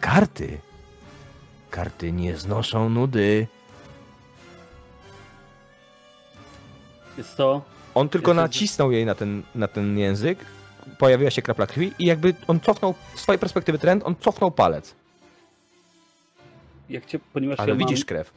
karty. 0.00 0.58
Karty 1.70 2.12
nie 2.12 2.36
znoszą 2.36 2.88
nudy. 2.88 3.46
Jest 7.18 7.36
to 7.36 7.62
On 7.98 8.08
tylko 8.08 8.34
nacisnął 8.34 8.92
jej 8.92 9.06
na 9.06 9.14
ten, 9.14 9.42
na 9.54 9.68
ten 9.68 9.98
język, 9.98 10.38
pojawiła 10.98 11.30
się 11.30 11.42
krapla 11.42 11.66
krwi 11.66 11.92
i 11.98 12.04
jakby 12.06 12.34
on 12.46 12.60
cofnął, 12.60 12.94
z 13.14 13.20
swojej 13.20 13.38
perspektywy 13.38 13.78
trend, 13.78 14.02
on 14.06 14.16
cofnął 14.16 14.50
palec. 14.50 14.94
jak 16.90 17.06
cię, 17.06 17.18
ponieważ 17.32 17.60
Ale 17.60 17.68
ja 17.68 17.76
widzisz 17.76 18.00
mam... 18.00 18.06
krew. 18.06 18.32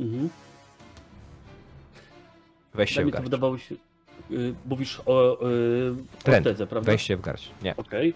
Mhm. 0.00 0.28
Weź 2.74 2.90
się 2.90 3.02
Dla 3.02 3.10
w 3.10 3.12
garść. 3.12 3.24
wydawało 3.24 3.58
się... 3.58 3.74
y, 4.30 4.54
mówisz 4.66 5.00
o 5.06 5.48
y, 5.48 5.94
Trend. 6.22 6.46
Ortedze, 6.46 6.66
prawda? 6.66 6.92
Weź 6.92 7.02
się 7.02 7.16
w 7.16 7.20
garść. 7.20 7.50
Nie. 7.62 7.76
Okej. 7.76 8.14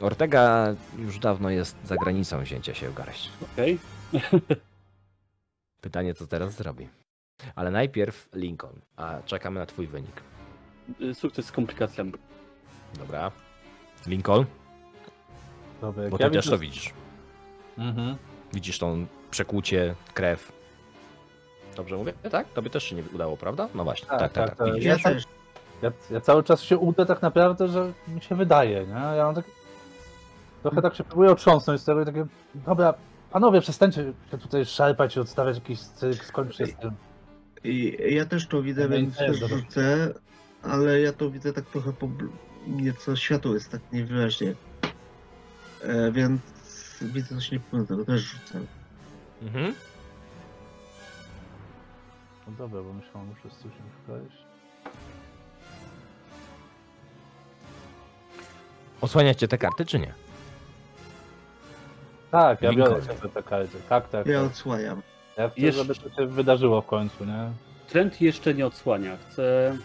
Ortega 0.00 0.74
już 0.98 1.18
dawno 1.18 1.50
jest 1.50 1.76
za 1.84 1.96
granicą 1.96 2.40
wzięcia 2.42 2.74
się 2.74 2.90
w 2.90 2.94
garść. 2.94 3.30
Okej. 3.52 3.78
Pytanie, 5.84 6.14
co 6.14 6.26
teraz 6.26 6.52
zrobi. 6.52 6.88
Ale 7.56 7.70
najpierw 7.70 8.28
Lincoln, 8.34 8.80
a 8.96 9.14
czekamy 9.26 9.60
na 9.60 9.66
twój 9.66 9.86
wynik. 9.86 10.22
Y, 11.00 11.14
Sukces 11.14 11.46
z 11.46 11.52
komplikacjami. 11.52 12.12
Dobra. 12.98 13.30
Lincoln, 14.06 14.44
Dobra, 15.80 16.08
bo 16.10 16.16
ja 16.20 16.28
ty 16.28 16.34
też 16.34 16.44
widzę- 16.44 16.50
to 16.50 16.58
widzisz. 16.58 16.92
Mhm. 17.78 18.16
Widzisz 18.52 18.78
tą 18.78 19.06
przekłucie, 19.30 19.94
krew. 20.14 20.52
Dobrze 21.76 21.96
mówię? 21.96 22.12
Tak? 22.30 22.48
Tobie 22.52 22.70
też 22.70 22.84
się 22.84 22.96
nie 22.96 23.02
udało, 23.14 23.36
prawda? 23.36 23.68
No 23.74 23.84
właśnie, 23.84 24.08
tak, 24.08 24.18
Tak, 24.20 24.32
tak, 24.32 24.48
tak, 24.48 24.58
tak. 24.58 24.66
tak. 24.66 24.74
widzisz? 24.74 24.84
Ja 24.86 24.92
Ja 24.96 25.02
też. 25.14 25.24
Ja, 25.82 25.92
ja 26.10 26.20
cały 26.20 26.42
czas 26.44 26.60
się 26.62 26.78
udę 26.78 27.06
tak 27.06 27.22
naprawdę, 27.22 27.68
że 27.68 27.92
mi 28.08 28.20
się 28.22 28.34
wydaje, 28.34 28.86
nie? 28.86 29.16
Ja 29.16 29.24
mam 29.24 29.34
tak... 29.34 29.44
Trochę 30.62 30.82
tak 30.82 30.94
się 30.94 31.04
próbuję 31.04 31.30
otrząsnąć 31.30 31.80
z 31.80 31.84
tego 31.84 32.02
i 32.02 32.04
takie... 32.04 32.26
Dobra, 32.54 32.94
panowie, 33.34 33.60
przestańcie 33.60 34.12
się 34.30 34.38
tutaj 34.38 34.66
szarpać 34.66 35.16
i 35.16 35.20
odstawiać 35.20 35.56
jakiś 35.56 35.80
cyrk, 35.80 36.24
skończcie 36.24 36.66
z 36.66 36.76
tym. 36.76 36.90
I 37.64 37.96
ja 38.10 38.24
też 38.24 38.46
to 38.46 38.62
widzę, 38.62 38.82
No 38.82 38.88
więc 38.88 39.16
też, 39.16 39.38
rzucę, 39.38 40.14
ale 40.62 41.00
ja 41.00 41.12
to 41.12 41.30
widzę 41.30 41.52
tak 41.52 41.64
trochę 41.64 41.92
po... 41.92 42.08
nieco 42.66 43.16
światło 43.16 43.54
jest 43.54 43.70
tak 43.70 43.80
niewyraźnie. 43.92 44.54
E, 45.82 46.12
więc 46.12 46.40
widzę 47.02 47.34
coś 47.34 47.50
niepełnego, 47.50 48.04
też 48.04 48.20
rzucę. 48.20 48.60
Mhm. 49.42 49.74
No 52.46 52.52
dobra, 52.58 52.82
bo 52.82 52.92
myślałem, 52.92 53.30
że 53.30 53.36
wszyscy 53.36 53.62
się 53.62 53.82
wkleić. 54.02 54.32
Osłaniacie 59.00 59.48
te 59.48 59.58
karty, 59.58 59.86
czy 59.86 59.98
nie? 59.98 60.23
Tak, 62.34 62.62
ja 62.62 62.72
biorę 62.72 62.94
Lincoln. 62.94 63.16
sobie 63.18 63.28
te 63.34 63.42
karty. 63.42 63.78
Tak, 63.88 64.08
tak. 64.08 64.26
Ja 64.26 64.40
tak. 64.42 64.50
odsłaniam. 64.50 65.02
Ja 65.36 65.48
chcę, 65.48 65.60
Jeszcze- 65.60 65.84
żeby 65.84 65.94
to 66.10 66.16
się 66.16 66.26
wydarzyło 66.26 66.80
w 66.82 66.86
końcu, 66.86 67.24
nie? 67.24 67.48
Trend 67.88 68.20
jeszcze 68.20 68.54
nie 68.54 68.66
odsłania. 68.66 69.16
Chcę... 69.16 69.76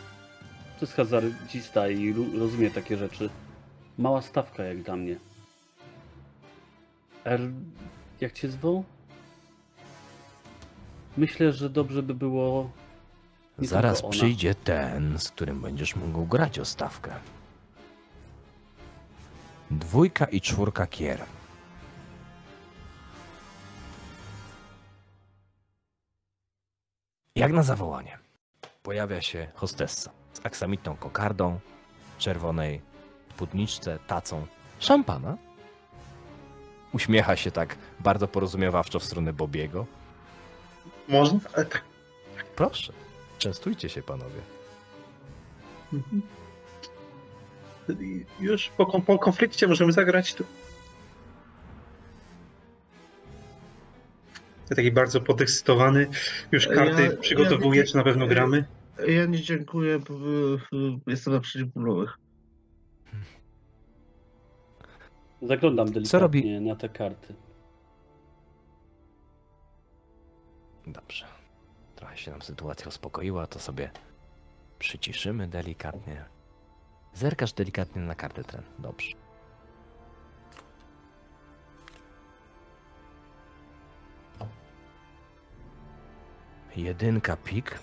To 0.80 0.86
jest 0.86 0.94
hazardzista 0.96 1.88
i 1.90 2.14
ru- 2.14 2.40
rozumie 2.40 2.72
takie 2.72 2.98
rzeczy. 2.98 3.30
Mała 3.98 4.22
stawka 4.22 4.64
jak 4.64 4.82
dla 4.84 4.96
mnie. 4.96 5.16
R... 7.26 7.42
Jak 8.22 8.34
cię 8.34 8.50
zwoł? 8.50 8.84
Myślę, 11.18 11.52
że 11.54 11.70
dobrze 11.70 12.04
by 12.04 12.14
było... 12.14 12.70
Nie 13.60 13.68
Zaraz 13.68 13.98
tylko 13.98 14.08
ona. 14.08 14.18
przyjdzie 14.18 14.56
ten, 14.56 15.20
z 15.20 15.30
którym 15.30 15.62
będziesz 15.62 15.96
mógł 15.96 16.26
grać 16.26 16.60
o 16.60 16.66
stawkę. 16.66 17.12
Dwójka 19.72 20.26
i 20.26 20.42
czwórka 20.42 20.88
kier. 20.88 21.20
Jak 27.40 27.54
na 27.54 27.64
zawołanie. 27.64 28.18
Pojawia 28.84 29.22
się 29.22 29.48
hostessa 29.54 30.12
z 30.34 30.46
aksamitną 30.46 30.96
kokardą, 30.96 31.60
czerwonej 32.18 32.82
spódniczce, 33.30 34.00
tacą, 34.08 34.46
szampana. 34.80 35.38
Uśmiecha 36.94 37.36
się 37.36 37.52
tak 37.52 37.76
bardzo 38.00 38.28
porozumiewawczo 38.28 39.00
w 39.00 39.04
stronę 39.04 39.34
Bobiego. 39.34 39.86
Można? 41.08 41.40
Ale 41.54 41.66
tak. 41.66 41.84
Proszę, 42.56 42.94
częstujcie 43.38 43.90
się 43.90 44.02
panowie. 44.02 44.42
Mhm. 45.94 46.22
Już 48.40 48.70
po, 48.70 49.02
po 49.02 49.20
konflikcie 49.20 49.68
możemy 49.68 49.92
zagrać 49.92 50.34
tu. 50.34 50.44
Ja 54.70 54.76
taki 54.76 54.92
bardzo 54.92 55.22
podekscytowany. 55.22 56.08
Już 56.52 56.66
Ja- 56.68 56.74
karty 56.76 57.04
ja 57.04 57.18
przygotowuję, 57.18 57.82
wiecie- 57.82 57.92
czy 57.92 57.98
na 57.98 58.04
pewno 58.04 58.28
gramy. 58.28 58.66
Ja 59.08 59.26
nie 59.26 59.42
dziękuję, 59.42 60.00
bo 60.00 60.14
y, 60.78 61.00
jestem 61.08 61.34
na 61.34 61.40
przeciwbólowych. 61.40 62.18
Zaglądam 65.42 65.92
delikatnie 65.92 66.20
robi- 66.20 66.62
na 66.62 66.76
te 66.76 66.90
karty. 66.90 67.36
Dobrze. 70.88 71.26
Trochę 71.96 72.18
się 72.18 72.32
nam 72.32 72.42
sytuacja 72.42 72.88
uspokoiła, 72.88 73.48
to 73.48 73.60
sobie 73.60 73.92
przyciszymy 74.80 75.48
delikatnie. 75.48 76.26
Zerkasz 77.14 77.54
delikatnie 77.54 78.02
na 78.02 78.16
kartę 78.16 78.44
tren. 78.44 78.64
Dobrze. 78.80 79.12
Jedynka 86.76 87.38
pik. 87.38 87.80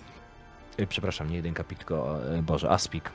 Y, 0.79 0.87
Przepraszam, 0.87 1.29
nie 1.29 1.35
jedynka 1.35 1.63
pik, 1.63 1.77
tylko, 1.77 2.19
e, 2.35 2.41
Boże, 2.41 2.69
aspik. 2.69 3.11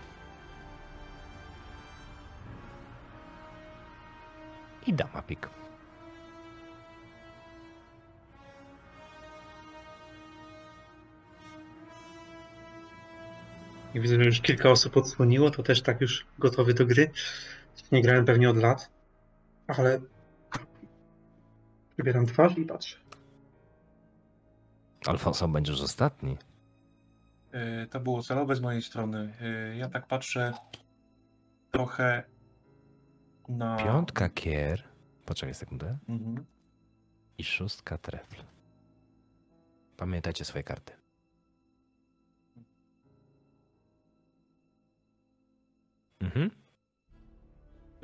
I 4.87 4.93
dama 4.93 5.23
pik. 5.23 5.49
I 13.95 14.01
widzę, 14.01 14.17
że 14.17 14.25
już 14.25 14.41
kilka 14.41 14.71
osób 14.71 14.97
odsłoniło, 14.97 15.51
to 15.51 15.63
też 15.63 15.83
tak 15.83 16.01
już 16.01 16.27
gotowy 16.39 16.75
do 16.75 16.87
gry. 16.87 17.11
Nie 17.93 18.03
grałem 18.03 18.25
pewnie 18.25 18.51
od 18.51 18.57
lat, 18.57 18.91
ale 19.67 20.01
wybieram 21.99 22.27
twarz 22.27 22.59
i 22.59 22.65
patrzę. 22.65 23.02
Alfonso, 25.07 25.49
będziesz 25.49 25.81
ostatni. 25.83 26.37
Y, 27.85 27.87
To 27.87 28.01
było 28.01 28.23
celowe 28.23 28.57
z 28.57 28.61
mojej 28.61 28.83
strony. 28.83 29.33
Y, 29.73 29.77
Ja 29.77 29.89
tak 29.89 30.07
patrzę 30.07 30.53
trochę 31.71 32.23
na. 33.49 33.77
Piątka 33.77 34.29
kier. 34.29 34.83
Poczekaj 35.27 35.55
sekundę. 35.55 35.99
Mhm. 36.09 36.45
I 37.39 37.45
szóstka 37.45 37.99
trefl. 37.99 38.43
Pamiętajcie 39.97 40.45
swoje 40.45 40.65
karty. 40.65 40.93
Mhm. 46.21 46.51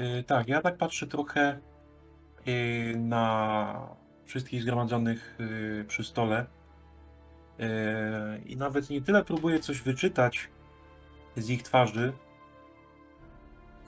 Y, 0.00 0.22
Tak, 0.22 0.48
ja 0.48 0.60
tak 0.62 0.76
patrzę 0.76 1.06
trochę 1.06 1.60
na 2.96 3.96
wszystkich 4.24 4.62
zgromadzonych 4.62 5.38
przy 5.88 6.04
stole. 6.04 6.46
Y, 7.60 8.42
I 8.46 8.56
nawet 8.56 8.90
nie 8.90 9.02
tyle 9.02 9.24
próbuję 9.24 9.60
coś 9.60 9.80
wyczytać 9.80 10.48
z 11.36 11.50
ich 11.50 11.62
twarzy, 11.62 12.12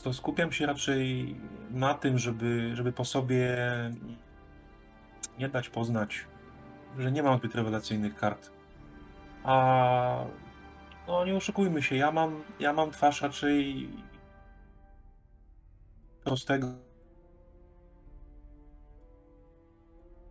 to 0.03 0.13
skupiam 0.13 0.53
się 0.53 0.67
raczej 0.67 1.37
na 1.71 1.95
tym, 1.95 2.19
żeby, 2.19 2.71
żeby 2.75 2.93
po 2.93 3.05
sobie 3.05 3.57
nie 5.39 5.49
dać 5.49 5.69
poznać, 5.69 6.27
że 6.99 7.13
nie 7.13 7.23
mam 7.23 7.39
zbyt 7.39 7.55
rewelacyjnych 7.55 8.15
kart. 8.15 8.51
A 9.45 10.25
no 11.09 11.25
nie 11.25 11.37
oszukujmy 11.37 11.83
się, 11.83 11.97
ja 11.97 12.13
mam, 12.13 12.43
ja 12.61 12.73
mam 12.73 12.91
twarz 12.91 13.23
raczej 13.23 13.89
prostego. 16.25 16.75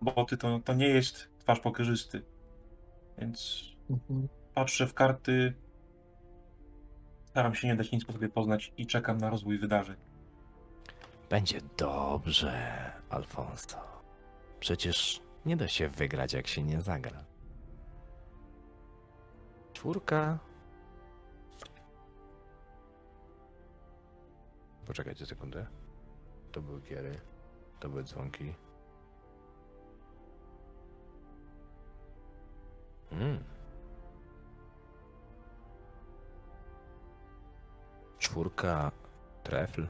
Boty 0.01 0.37
to, 0.37 0.59
to 0.59 0.73
nie 0.73 0.87
jest 0.87 1.29
twarz 1.39 1.59
pokerzysty. 1.59 2.21
Więc 3.19 3.63
Mhm. 3.89 4.27
patrzę 4.53 4.87
w 4.87 4.93
karty, 4.93 5.53
staram 7.25 7.55
się 7.55 7.67
nie 7.67 7.75
dać 7.75 7.91
nic 7.91 8.05
po 8.05 8.13
sobie 8.13 8.29
poznać 8.29 8.73
i 8.77 8.87
czekam 8.87 9.17
na 9.17 9.29
rozwój 9.29 9.57
wydarzeń. 9.57 9.95
Będzie 11.29 11.61
dobrze, 11.77 12.91
Alfonso. 13.09 13.77
Przecież 14.59 15.21
nie 15.45 15.57
da 15.57 15.67
się 15.67 15.87
wygrać, 15.87 16.33
jak 16.33 16.47
się 16.47 16.63
nie 16.63 16.81
zagra. 16.81 17.23
Czwórka. 19.73 20.39
Poczekajcie 24.85 25.25
sekundę. 25.25 25.67
To 26.51 26.61
były 26.61 26.81
kiery. 26.81 27.19
To 27.79 27.89
były 27.89 28.03
dzwonki. 28.03 28.53
Mm. 33.11 33.43
Czwórka 38.19 38.91
trefl. 39.43 39.87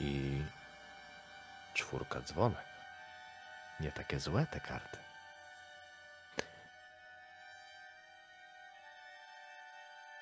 I 0.00 0.42
czwórka 1.74 2.20
dzwonek. 2.20 2.64
Nie 3.80 3.92
takie 3.92 4.20
złe 4.20 4.46
te 4.46 4.60
karty. 4.60 4.98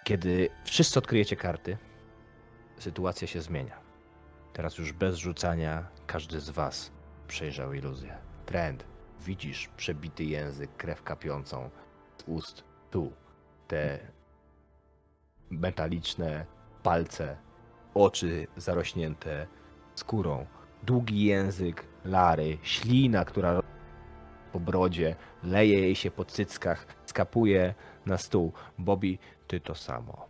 Kiedy 0.05 0.51
wszyscy 0.65 0.99
odkryjecie 0.99 1.37
karty, 1.37 1.79
sytuacja 2.79 3.29
się 3.29 3.43
zmienia. 3.43 3.81
Teraz 4.53 4.79
już 4.79 4.93
bez 4.93 5.17
rzucania 5.17 5.89
każdy 6.07 6.41
z 6.41 6.51
Was 6.51 6.91
przejrzał 7.29 7.73
iluzję. 7.73 8.19
Trend 8.47 8.92
widzisz 9.27 9.69
przebity 9.77 10.25
język, 10.25 10.77
krew 10.77 11.03
kapiącą 11.03 11.71
z 12.19 12.23
ust 12.27 12.65
tu. 12.91 13.13
Te 13.69 13.99
metaliczne 15.51 16.47
palce, 16.83 17.37
oczy 17.95 18.47
zarośnięte 18.57 19.47
skórą, 19.95 20.47
długi 20.83 21.25
język 21.25 21.85
Lary, 22.05 22.59
ślina, 22.63 23.25
która 23.25 23.63
po 24.53 24.61
brodzie, 24.61 25.17
leje 25.43 25.81
jej 25.81 25.95
się 25.95 26.11
po 26.11 26.25
cyckach, 26.25 26.87
skapuje 27.07 27.75
na 28.07 28.19
stół. 28.19 28.53
Bobby, 28.79 29.19
ty 29.47 29.61
to 29.61 29.75
samo. 29.75 30.29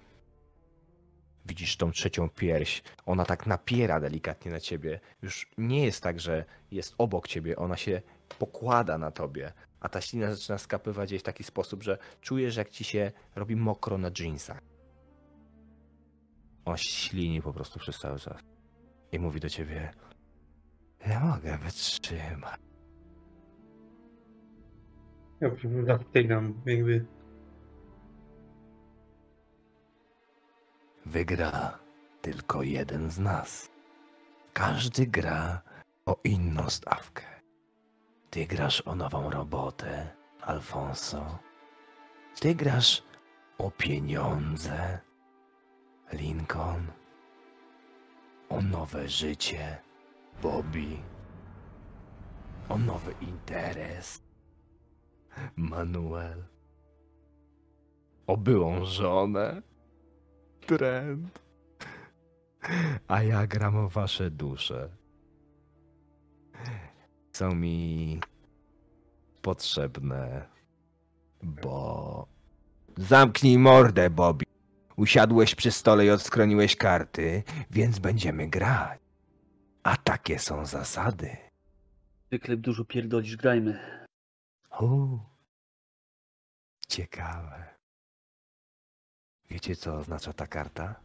Widzisz 1.46 1.76
tą 1.76 1.90
trzecią 1.92 2.28
pierś, 2.30 2.82
ona 3.06 3.24
tak 3.24 3.46
napiera 3.46 4.00
delikatnie 4.00 4.52
na 4.52 4.60
ciebie. 4.60 5.00
Już 5.22 5.50
nie 5.58 5.84
jest 5.84 6.02
tak, 6.02 6.20
że 6.20 6.44
jest 6.70 6.94
obok 6.98 7.28
ciebie, 7.28 7.56
ona 7.56 7.76
się 7.76 8.02
pokłada 8.34 8.98
na 8.98 9.10
tobie, 9.10 9.52
a 9.80 9.88
ta 9.88 10.00
ślina 10.00 10.34
zaczyna 10.34 10.58
skapywać 10.58 11.10
jej 11.10 11.20
w 11.20 11.22
taki 11.22 11.44
sposób, 11.44 11.82
że 11.82 11.98
czujesz, 12.20 12.56
jak 12.56 12.70
ci 12.70 12.84
się 12.84 13.12
robi 13.36 13.56
mokro 13.56 13.98
na 13.98 14.10
dżinsach. 14.10 14.60
On 16.64 16.76
ślini 16.76 17.42
po 17.42 17.52
prostu 17.52 17.78
przez 17.78 17.98
cały 17.98 18.18
czas. 18.18 18.40
I 19.12 19.18
mówi 19.18 19.40
do 19.40 19.48
ciebie: 19.48 19.94
Ja 21.06 21.20
mogę 21.20 21.58
wytrzymać. 21.58 22.60
Ja 25.40 25.50
zatykam, 25.86 26.62
jakby. 26.66 27.06
Wygra 31.06 31.78
tylko 32.20 32.62
jeden 32.62 33.10
z 33.10 33.18
nas. 33.18 33.70
Każdy 34.52 35.06
gra 35.06 35.62
o 36.06 36.16
inną 36.24 36.70
stawkę. 36.70 37.31
Ty 38.32 38.46
grasz 38.46 38.82
o 38.86 38.94
nową 38.94 39.30
robotę, 39.30 40.16
Alfonso. 40.40 41.38
Ty 42.40 42.54
grasz 42.54 43.02
o 43.58 43.70
pieniądze, 43.70 45.00
Lincoln. 46.12 46.86
O 48.48 48.62
nowe 48.62 49.08
życie, 49.08 49.78
Bobby. 50.42 50.96
O 52.68 52.78
nowy 52.78 53.14
interes, 53.20 54.22
Manuel. 55.56 56.44
O 58.26 58.36
byłą 58.36 58.84
żonę. 58.84 59.62
Trend. 60.66 61.42
A 63.08 63.22
ja 63.22 63.46
gram 63.46 63.76
o 63.76 63.88
wasze 63.88 64.30
dusze. 64.30 64.88
Są 67.32 67.54
mi 67.54 68.20
potrzebne, 69.42 70.48
bo. 71.42 72.26
Zamknij 72.96 73.58
mordę, 73.58 74.10
Bobby. 74.10 74.44
Usiadłeś 74.96 75.54
przy 75.54 75.70
stole 75.70 76.06
i 76.06 76.10
odskroniłeś 76.10 76.76
karty, 76.76 77.42
więc 77.70 77.98
będziemy 77.98 78.48
grać. 78.48 79.00
A 79.82 79.96
takie 79.96 80.38
są 80.38 80.66
zasady. 80.66 81.36
Zwykle 82.26 82.56
dużo 82.56 82.84
pierdolisz, 82.84 83.36
grajmy. 83.36 84.06
U, 84.80 85.18
ciekawe. 86.88 87.74
Wiecie, 89.50 89.76
co 89.76 89.94
oznacza 89.96 90.32
ta 90.32 90.46
karta? 90.46 91.00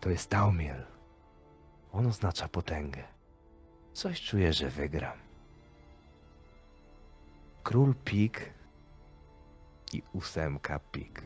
To 0.00 0.10
jest 0.10 0.30
Taumiel. 0.30 0.97
On 1.92 2.06
oznacza 2.06 2.48
potęgę. 2.48 3.04
Coś 3.92 4.20
czuję, 4.22 4.52
że 4.52 4.68
wygram. 4.68 5.18
Król 7.62 7.94
pik 8.04 8.52
i 9.92 10.02
ósemka 10.12 10.78
pik. 10.92 11.22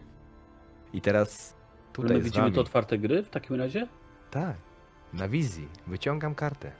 I 0.93 1.01
teraz 1.01 1.55
tutaj 1.93 2.17
my 2.17 2.23
widzimy 2.23 2.53
to 2.53 2.61
otwarte 2.61 2.99
gry 2.99 3.23
w 3.23 3.31
takim 3.31 3.57
razie? 3.57 3.89
Tak, 4.31 4.57
na 5.13 5.29
wizji. 5.29 5.69
Wyciągam 5.87 6.35
kartę. 6.35 6.73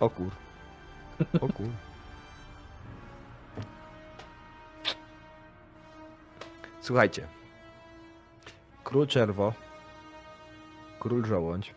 O 0.00 0.10
kur. 0.10 0.30
O 1.40 1.48
kur. 1.48 1.66
Słuchajcie. 6.80 7.28
Król 8.94 9.06
czerwo. 9.06 9.52
Król 11.00 11.24
żołądź. 11.24 11.74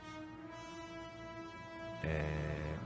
Eee, 2.04 2.78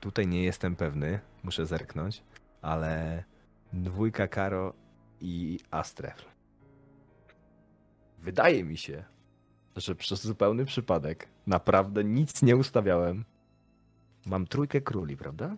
tutaj 0.00 0.26
nie 0.26 0.42
jestem 0.42 0.76
pewny. 0.76 1.20
Muszę 1.42 1.66
zerknąć. 1.66 2.22
Ale 2.62 3.24
dwójka 3.72 4.28
Karo 4.28 4.74
i 5.20 5.58
Astref. 5.70 6.24
Wydaje 8.18 8.64
mi 8.64 8.76
się, 8.76 9.04
że 9.76 9.94
przez 9.94 10.22
zupełny 10.22 10.64
przypadek 10.64 11.28
naprawdę 11.46 12.04
nic 12.04 12.42
nie 12.42 12.56
ustawiałem. 12.56 13.24
Mam 14.26 14.46
trójkę 14.46 14.80
króli, 14.80 15.16
prawda? 15.16 15.56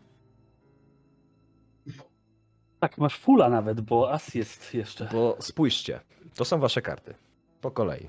Tak, 2.81 2.98
masz 2.98 3.18
fula 3.18 3.48
nawet, 3.48 3.81
bo 3.81 4.12
as 4.12 4.34
jest 4.34 4.74
jeszcze. 4.74 5.08
Bo 5.12 5.36
spójrzcie, 5.40 6.00
to 6.34 6.44
są 6.44 6.58
wasze 6.58 6.82
karty. 6.82 7.14
Po 7.60 7.70
kolei. 7.70 8.08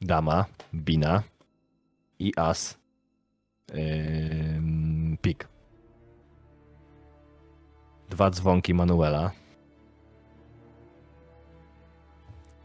Dama, 0.00 0.44
bina 0.74 1.22
i 2.18 2.32
as. 2.36 2.78
Ym, 3.74 5.18
pik. 5.22 5.48
Dwa 8.10 8.30
dzwonki 8.30 8.74
Manuela. 8.74 9.30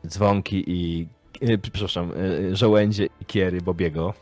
Dzwonki 0.07 0.63
i. 0.67 1.07
Yy, 1.41 1.57
przepraszam, 1.57 2.09
yy, 2.09 2.55
żołędzie 2.55 3.05
i 3.21 3.25
kiery 3.25 3.61
Bobiego. 3.61 4.13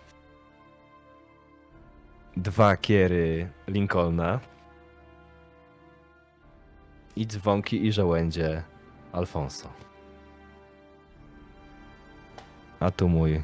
Dwa 2.38 2.78
kiery 2.78 3.50
Lincolna. 3.68 4.40
I 7.16 7.28
dzwonki 7.28 7.86
i 7.86 7.92
żołędzie 7.92 8.64
Alfonso. 9.14 9.70
A 12.80 12.92
tu 12.92 13.10
mój 13.10 13.44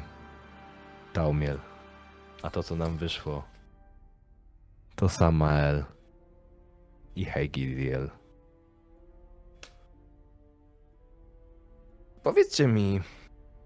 Taumiel. 1.12 1.58
A 2.42 2.50
to 2.50 2.62
co 2.62 2.76
nam 2.76 2.96
wyszło 2.96 3.44
to 4.96 5.08
Samael 5.08 5.84
i 7.16 7.24
Hegidiel. 7.24 8.10
Powiedzcie 12.22 12.66
mi 12.66 13.00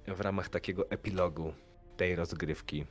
w 0.07 0.21
ramach 0.21 0.49
takiego 0.49 0.91
epilogu 0.91 1.53
tej 1.97 2.17
rozgrywki. 2.17 2.87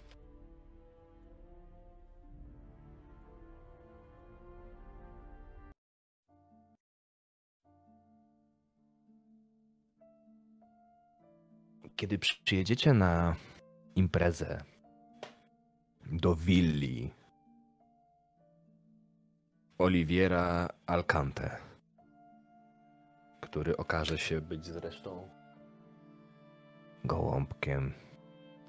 Kiedy 11.95 12.17
przyjedziecie 12.19 12.93
na 12.93 13.35
imprezę 13.95 14.63
do 16.05 16.35
willi 16.35 17.13
Oliviera 19.77 20.69
Alcante, 20.85 21.57
który 23.41 23.77
okaże 23.77 24.17
się 24.17 24.41
być 24.41 24.65
zresztą 24.65 25.30
gołąbkiem, 27.03 27.93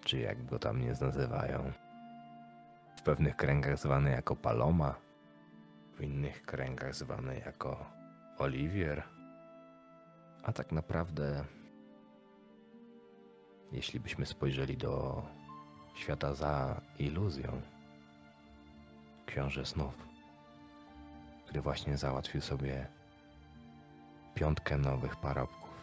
czy 0.05 0.19
jak 0.19 0.45
go 0.45 0.59
tam 0.59 0.81
nie 0.81 0.95
nazywają. 1.01 1.73
W 2.97 3.03
pewnych 3.03 3.37
kręgach 3.37 3.79
zwany 3.79 4.11
jako 4.11 4.37
Paloma, 4.37 4.95
w 5.97 6.03
innych 6.03 6.43
kręgach 6.43 6.95
zwany 6.95 7.39
jako 7.39 7.87
Olivier. 8.39 9.03
A 10.43 10.53
tak 10.53 10.73
naprawdę, 10.73 11.45
jeśli 13.75 14.01
byśmy 14.01 14.27
spojrzeli 14.27 14.77
do 14.77 15.23
świata 15.95 16.35
za 16.35 16.81
iluzją, 16.99 17.61
książę 19.27 19.67
snów, 19.67 19.95
który 21.45 21.61
właśnie 21.61 21.97
załatwił 21.97 22.41
sobie 22.41 22.87
piątkę 24.35 24.79
nowych 24.79 25.17
parobków. 25.17 25.75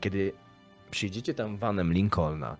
Kiedy 0.00 0.32
Przyjedziecie 0.90 1.34
tam 1.34 1.56
vanem 1.56 1.92
Lincolna. 1.92 2.56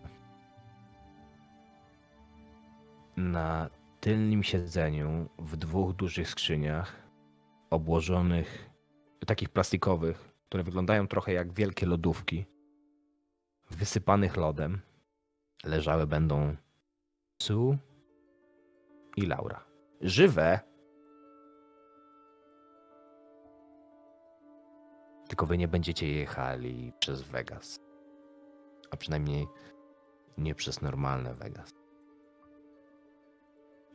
Na 3.16 3.70
tylnym 4.00 4.42
siedzeniu 4.42 5.28
w 5.38 5.56
dwóch 5.56 5.92
dużych 5.92 6.28
skrzyniach 6.28 6.96
obłożonych, 7.70 8.70
takich 9.26 9.48
plastikowych, 9.48 10.35
które 10.48 10.64
wyglądają 10.64 11.08
trochę 11.08 11.32
jak 11.32 11.52
wielkie 11.52 11.86
lodówki, 11.86 12.46
wysypanych 13.70 14.36
lodem, 14.36 14.80
leżały 15.64 16.06
będą 16.06 16.56
Sue 17.42 17.76
i 19.16 19.26
Laura. 19.26 19.64
Żywe! 20.00 20.60
Tylko 25.28 25.46
wy 25.46 25.58
nie 25.58 25.68
będziecie 25.68 26.12
jechali 26.12 26.92
przez 26.98 27.22
Vegas. 27.22 27.80
A 28.90 28.96
przynajmniej 28.96 29.46
nie 30.38 30.54
przez 30.54 30.82
normalne 30.82 31.34
Vegas. 31.34 31.70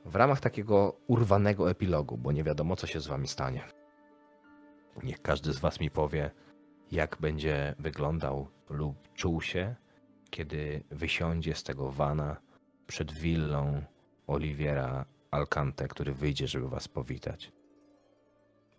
W 0.05 0.15
ramach 0.15 0.39
takiego 0.39 0.97
urwanego 1.07 1.69
epilogu, 1.69 2.17
bo 2.17 2.31
nie 2.31 2.43
wiadomo, 2.43 2.75
co 2.75 2.87
się 2.87 2.99
z 2.99 3.07
wami 3.07 3.27
stanie. 3.27 3.80
Niech 5.03 5.21
każdy 5.21 5.53
z 5.53 5.59
was 5.59 5.79
mi 5.79 5.91
powie, 5.91 6.31
jak 6.91 7.17
będzie 7.19 7.75
wyglądał 7.79 8.47
lub 8.69 9.13
czuł 9.13 9.41
się, 9.41 9.75
kiedy 10.29 10.83
wysiądzie 10.89 11.55
z 11.55 11.63
tego 11.63 11.91
wana 11.91 12.37
przed 12.87 13.11
willą 13.11 13.81
Oliwiera 14.27 15.05
Alcante, 15.31 15.87
który 15.87 16.13
wyjdzie, 16.13 16.47
żeby 16.47 16.69
was 16.69 16.87
powitać. 16.87 17.51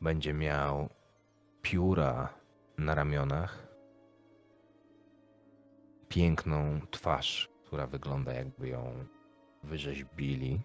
Będzie 0.00 0.34
miał 0.34 0.88
pióra 1.62 2.34
na 2.78 2.94
ramionach, 2.94 3.68
piękną 6.08 6.80
twarz, 6.90 7.48
która 7.64 7.86
wygląda 7.86 8.32
jakby 8.32 8.68
ją 8.68 9.04
wyrzeźbili, 9.62 10.60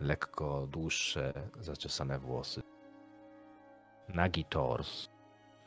lekko 0.00 0.66
dłuższe, 0.66 1.32
zaczesane 1.60 2.18
włosy, 2.18 2.62
nagi 4.08 4.44
tors, 4.44 5.08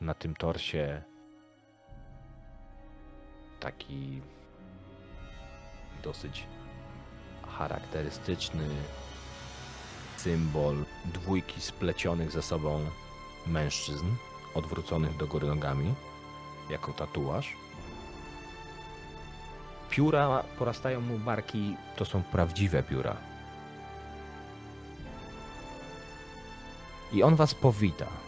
na 0.00 0.14
tym 0.14 0.34
torsie 0.34 1.02
taki 3.60 4.22
dosyć 6.02 6.46
charakterystyczny 7.58 8.68
symbol 10.16 10.84
dwójki 11.04 11.60
splecionych 11.60 12.30
ze 12.30 12.42
sobą 12.42 12.80
mężczyzn, 13.46 14.06
odwróconych 14.54 15.16
do 15.16 15.26
góry 15.26 15.46
nogami, 15.46 15.94
jako 16.70 16.92
tatuaż. 16.92 17.56
Pióra 19.90 20.42
porastają 20.58 21.00
mu 21.00 21.18
barki, 21.18 21.76
to 21.96 22.04
są 22.04 22.22
prawdziwe 22.22 22.82
pióra. 22.82 23.16
I 27.12 27.22
on 27.22 27.36
was 27.36 27.54
powita. 27.54 28.21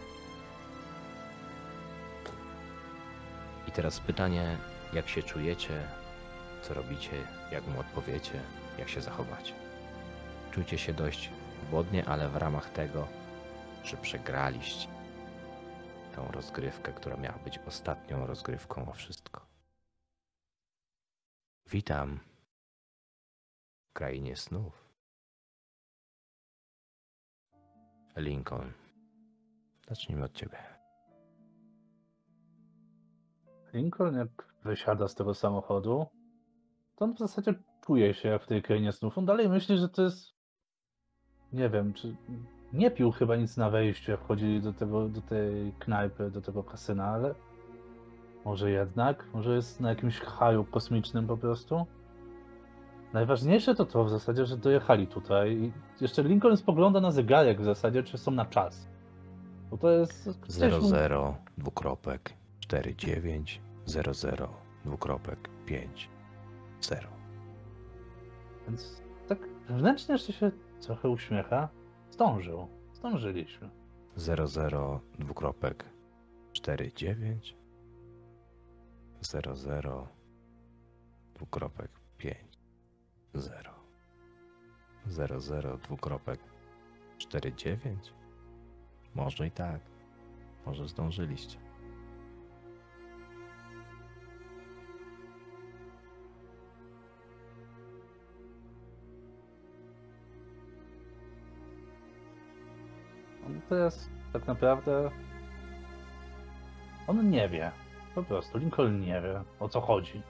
Teraz 3.74 4.00
pytanie, 4.00 4.58
jak 4.92 5.08
się 5.08 5.22
czujecie, 5.22 5.88
co 6.62 6.74
robicie, 6.74 7.26
jak 7.52 7.66
mu 7.66 7.80
odpowiecie, 7.80 8.40
jak 8.78 8.88
się 8.88 9.00
zachowacie. 9.00 9.54
Czujcie 10.50 10.78
się 10.78 10.92
dość 10.92 11.30
głodnie, 11.70 12.04
ale 12.04 12.28
w 12.28 12.36
ramach 12.36 12.70
tego, 12.70 13.08
że 13.84 13.96
przegraliście 13.96 14.88
tą 16.14 16.28
rozgrywkę, 16.32 16.92
która 16.92 17.16
miała 17.16 17.38
być 17.38 17.58
ostatnią 17.58 18.26
rozgrywką 18.26 18.88
o 18.90 18.92
wszystko. 18.92 19.46
Witam 21.66 22.20
w 23.84 23.92
krainie 23.92 24.36
snów. 24.36 24.84
Lincoln. 28.16 28.72
Zacznijmy 29.88 30.24
od 30.24 30.34
ciebie. 30.34 30.73
Lincoln 33.74 34.16
jak 34.16 34.28
wysiada 34.64 35.08
z 35.08 35.14
tego 35.14 35.34
samochodu, 35.34 36.06
to 36.96 37.04
on 37.04 37.14
w 37.14 37.18
zasadzie 37.18 37.54
czuje 37.86 38.14
się 38.14 38.28
jak 38.28 38.42
w 38.42 38.46
tej 38.46 38.62
krainie 38.62 38.92
snów. 38.92 39.18
On 39.18 39.26
dalej 39.26 39.48
myśli, 39.48 39.78
że 39.78 39.88
to 39.88 40.02
jest... 40.02 40.34
Nie 41.52 41.68
wiem, 41.68 41.92
czy... 41.92 42.16
Nie 42.72 42.90
pił 42.90 43.12
chyba 43.12 43.36
nic 43.36 43.56
na 43.56 43.70
wejściu, 43.70 44.10
jak 44.10 44.20
wchodzili 44.20 44.60
do, 44.60 44.72
tego, 44.72 45.08
do 45.08 45.20
tej 45.20 45.72
knajpy, 45.78 46.30
do 46.30 46.42
tego 46.42 46.64
kasyna, 46.64 47.04
ale... 47.04 47.34
Może 48.44 48.70
jednak? 48.70 49.26
Może 49.34 49.54
jest 49.54 49.80
na 49.80 49.88
jakimś 49.88 50.20
haju 50.20 50.64
kosmicznym 50.64 51.26
po 51.26 51.36
prostu? 51.36 51.86
Najważniejsze 53.12 53.74
to 53.74 53.84
to 53.84 54.04
w 54.04 54.10
zasadzie, 54.10 54.46
że 54.46 54.56
dojechali 54.56 55.06
tutaj 55.06 55.52
i 55.52 55.72
jeszcze 56.00 56.22
Lincoln 56.22 56.56
spogląda 56.56 57.00
na 57.00 57.10
zegarek 57.10 57.60
w 57.60 57.64
zasadzie, 57.64 58.02
czy 58.02 58.18
są 58.18 58.30
na 58.30 58.46
czas. 58.46 58.88
Bo 59.70 59.78
to 59.78 59.90
jest... 59.90 60.40
gdzieś 60.40 60.72
mu- 60.72 60.80
00 60.80 61.36
dwukropek 61.58 62.34
49 62.60 63.60
00 63.86 64.48
dwukropek 64.84 65.48
5 65.66 66.10
0. 66.80 67.08
Więc 68.66 69.02
tak 69.28 69.38
wewnętrznie 69.68 70.12
jeszcze 70.12 70.32
się 70.32 70.50
trochę 70.80 71.08
uśmiecha. 71.08 71.68
Zdążył. 72.10 72.68
Zdążyliśmy. 72.92 73.70
00 74.16 75.00
dwukropek 75.18 75.84
49 76.52 77.56
00 79.20 80.08
dwukropek 81.34 81.90
5 82.18 82.38
0 83.34 83.70
00 85.06 85.76
dwukropek 85.78 86.40
49 87.18 88.12
Może 89.14 89.46
i 89.46 89.50
tak. 89.50 89.80
Może 90.66 90.88
zdążyliście. 90.88 91.63
Teraz 103.68 104.08
tak 104.32 104.46
naprawdę. 104.46 105.10
On 107.06 107.30
nie 107.30 107.48
wie. 107.48 107.70
Po 108.14 108.22
prostu. 108.22 108.58
Lincoln 108.58 109.00
nie 109.00 109.20
wie 109.20 109.42
o 109.60 109.68
co 109.68 109.80
chodzi. 109.80 110.22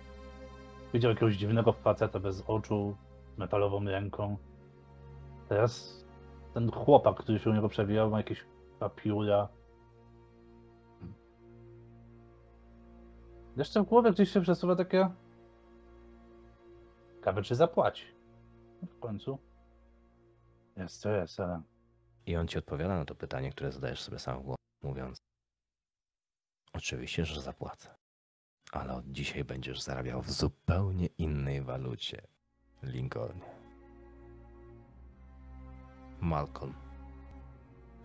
Widział 0.93 1.11
jakiegoś 1.11 1.37
dziwnego 1.37 1.73
faceta 1.73 2.21
bez 2.21 2.45
oczu, 2.47 2.97
metalową 3.37 3.85
ręką. 3.85 4.37
Teraz 5.49 6.05
ten 6.55 6.71
chłopak, 6.71 7.17
który 7.17 7.39
się 7.39 7.51
u 7.51 7.53
niego 7.53 7.69
przewijał, 7.69 8.11
ma 8.11 8.17
jakieś 8.17 8.45
papiura. 8.79 9.49
Jeszcze 13.57 13.83
w 13.83 13.87
głowie 13.87 14.13
gdzieś 14.13 14.31
się 14.31 14.41
przesuwa 14.41 14.77
takie. 14.77 15.11
Ciekawe, 17.17 17.43
czy 17.43 17.55
zapłaci. 17.55 18.05
No 18.83 18.89
w 18.89 18.99
końcu. 18.99 19.39
Jest 20.77 21.01
co 21.01 21.11
jest, 21.11 21.41
ale. 21.41 21.63
I 22.27 22.37
on 22.37 22.49
ci 22.49 22.59
odpowiada 22.59 22.97
na 22.97 23.05
to 23.05 23.15
pytanie, 23.15 23.51
które 23.51 23.73
zadajesz 23.73 24.03
sobie 24.03 24.19
sam 24.19 24.41
w 24.41 24.43
głowie, 24.43 24.63
mówiąc: 24.83 25.19
Oczywiście, 26.73 27.25
że 27.25 27.43
zapłacę. 27.43 27.95
Ale 28.73 28.95
od 28.95 29.13
dzisiaj 29.13 29.45
będziesz 29.45 29.81
zarabiał 29.81 30.23
w 30.23 30.31
zupełnie 30.31 31.07
innej 31.07 31.63
walucie, 31.63 32.23
Lincolnie. 32.83 33.55
Malcolm. 36.21 36.75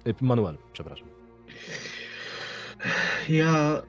Y, 0.07 0.15
Manuel, 0.21 0.57
przepraszam. 0.73 1.07
Ja 3.29 3.81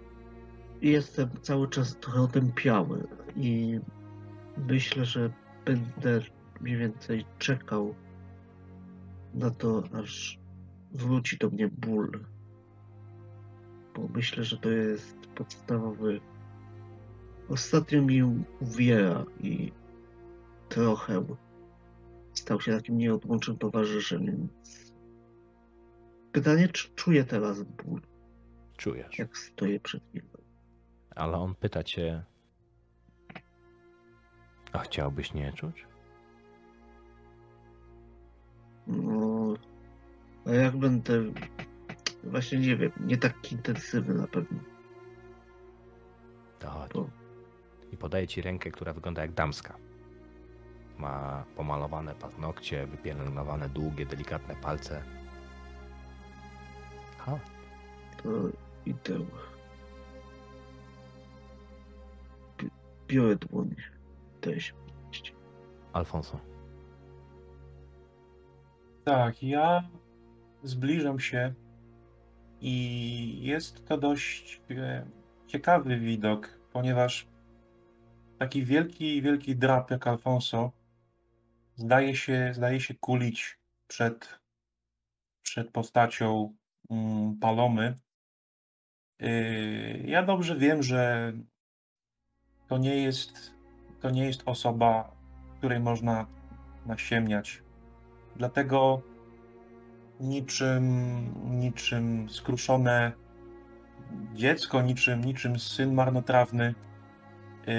jestem 0.83 1.31
cały 1.43 1.69
czas 1.69 1.97
trochę 1.97 2.21
otępiały 2.21 3.07
i 3.37 3.81
myślę, 4.57 5.05
że 5.05 5.31
będę 5.65 6.21
mniej 6.61 6.77
więcej 6.77 7.25
czekał 7.39 7.95
na 9.35 9.51
to, 9.51 9.83
aż 9.93 10.39
wróci 10.93 11.39
do 11.39 11.51
mnie 11.51 11.69
ból. 11.69 12.25
Bo 13.95 14.09
myślę, 14.15 14.45
że 14.45 14.59
to 14.59 14.71
jest 14.71 15.17
podstawowy. 15.35 16.21
Ostatnio 17.49 18.03
mi 18.03 18.23
uwiera 18.61 19.25
i 19.41 19.73
trochę 20.69 21.25
stał 22.33 22.61
się 22.61 22.73
takim 22.73 22.99
nieodłącznym 22.99 23.59
towarzyszem, 23.59 24.27
więc 24.27 24.93
pytanie, 26.33 26.69
czy 26.69 26.89
czuję 26.95 27.25
teraz 27.25 27.63
ból, 27.63 28.01
Czujesz. 28.77 29.19
jak 29.19 29.39
stoję 29.39 29.81
przed 29.81 30.15
nim. 30.15 30.23
Ale 31.17 31.37
on 31.37 31.55
pyta 31.55 31.83
cię: 31.83 32.25
A 34.73 34.79
chciałbyś 34.79 35.35
nie 35.35 35.53
czuć? 35.53 35.87
A 40.47 40.51
jak 40.51 40.77
będę. 40.77 41.13
Właśnie 42.25 42.59
nie 42.59 42.77
wiem, 42.77 42.93
nie 43.01 43.17
tak 43.17 43.53
intensywny 43.53 44.15
na 44.15 44.27
pewno. 44.27 44.59
To 46.59 46.71
chodź. 46.71 46.91
To- 46.93 47.11
i 47.93 47.97
podaje 47.97 48.29
ci 48.29 48.43
rękę, 48.43 48.71
która 48.71 48.93
wygląda 48.93 49.23
jak 49.23 49.33
damska. 49.33 49.77
Ma 50.99 51.45
pomalowane 51.57 52.15
paznokcie, 52.15 52.87
wypielęgnowane, 52.87 53.69
długie, 53.69 54.07
delikatne 54.07 54.55
palce. 54.57 55.03
Ha, 57.19 57.39
To 58.23 58.29
idę. 58.87 59.19
Bi- 62.59 62.71
Biorę 63.09 63.37
dłoń. 63.37 63.75
Podnieść. 64.41 64.75
Alfonso. 65.93 66.39
Tak, 69.11 69.43
ja 69.43 69.89
zbliżam 70.63 71.21
się 71.21 71.55
i 72.61 73.43
jest 73.43 73.87
to 73.87 73.99
dość 73.99 74.61
e, 74.71 75.07
ciekawy 75.47 75.99
widok, 75.99 76.59
ponieważ 76.73 77.27
taki 78.39 78.65
wielki, 78.65 79.23
wielki 79.23 79.57
drap 79.57 79.91
jak 79.91 80.07
Alfonso 80.07 80.73
zdaje 81.75 82.17
się, 82.17 82.51
zdaje 82.55 82.81
się 82.81 82.95
kulić 82.95 83.59
przed, 83.87 84.41
przed 85.43 85.71
postacią 85.71 86.55
mm, 86.91 87.39
Palomy. 87.39 87.95
Yy, 89.21 90.03
Ja 90.07 90.23
dobrze 90.23 90.57
wiem, 90.57 90.83
że 90.83 91.33
to 92.69 92.79
nie 92.79 92.97
jest, 92.97 93.55
to 94.01 94.11
nie 94.11 94.25
jest 94.25 94.43
osoba, 94.47 95.17
której 95.59 95.81
można 95.81 96.27
nasiemniać. 96.87 97.63
Dlatego 98.41 99.03
niczym, 100.21 100.85
niczym 101.61 102.31
skruszone 102.31 103.13
dziecko, 104.35 104.83
niczym, 104.83 105.25
niczym 105.25 105.59
syn 105.59 105.95
marnotrawny 105.95 106.75
yy, 107.67 107.75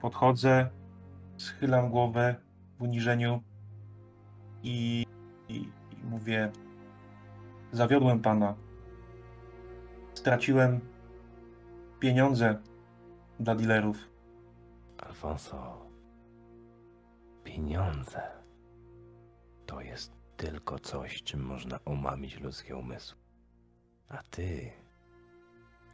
podchodzę, 0.00 0.70
schylam 1.36 1.90
głowę 1.90 2.34
w 2.78 2.82
uniżeniu 2.82 3.42
i, 4.62 5.06
i, 5.48 5.56
i 5.56 6.04
mówię: 6.04 6.52
Zawiodłem 7.72 8.20
pana. 8.20 8.54
Straciłem 10.14 10.80
pieniądze 12.00 12.58
dla 13.40 13.54
dealerów. 13.54 14.08
Alfonso. 14.98 15.81
Pieniądze. 17.52 18.22
To 19.66 19.80
jest 19.80 20.12
tylko 20.36 20.78
coś, 20.78 21.22
czym 21.22 21.40
można 21.40 21.78
umamić 21.84 22.40
ludzkie 22.40 22.76
umysły. 22.76 23.18
A 24.08 24.22
ty. 24.22 24.72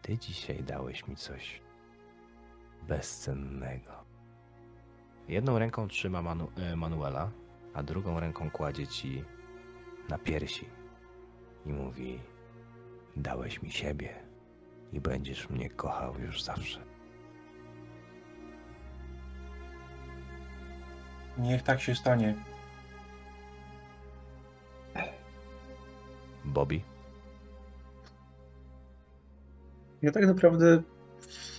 Ty 0.02 0.18
dzisiaj 0.18 0.64
dałeś 0.64 1.06
mi 1.06 1.16
coś 1.16 1.62
bezcennego. 2.88 3.92
Jedną 5.28 5.58
ręką 5.58 5.88
trzyma 5.88 6.22
Manu 6.22 6.48
e, 6.56 6.76
Manuela, 6.76 7.30
a 7.74 7.82
drugą 7.82 8.20
ręką 8.20 8.50
kładzie 8.50 8.86
ci 8.86 9.24
na 10.08 10.18
piersi 10.18 10.66
i 11.66 11.72
mówi: 11.72 12.20
Dałeś 13.16 13.62
mi 13.62 13.70
siebie 13.70 14.14
i 14.92 15.00
będziesz 15.00 15.50
mnie 15.50 15.70
kochał 15.70 16.18
już 16.18 16.42
zawsze. 16.42 16.87
Niech 21.38 21.62
tak 21.62 21.80
się 21.80 21.94
stanie. 21.94 22.34
Bobby? 26.44 26.80
Ja 30.02 30.12
tak 30.12 30.26
naprawdę 30.26 30.82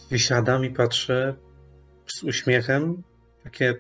wysiadam 0.10 0.66
i 0.66 0.70
patrzę 0.70 1.36
z 2.06 2.24
uśmiechem. 2.24 3.04
Takie 3.44 3.76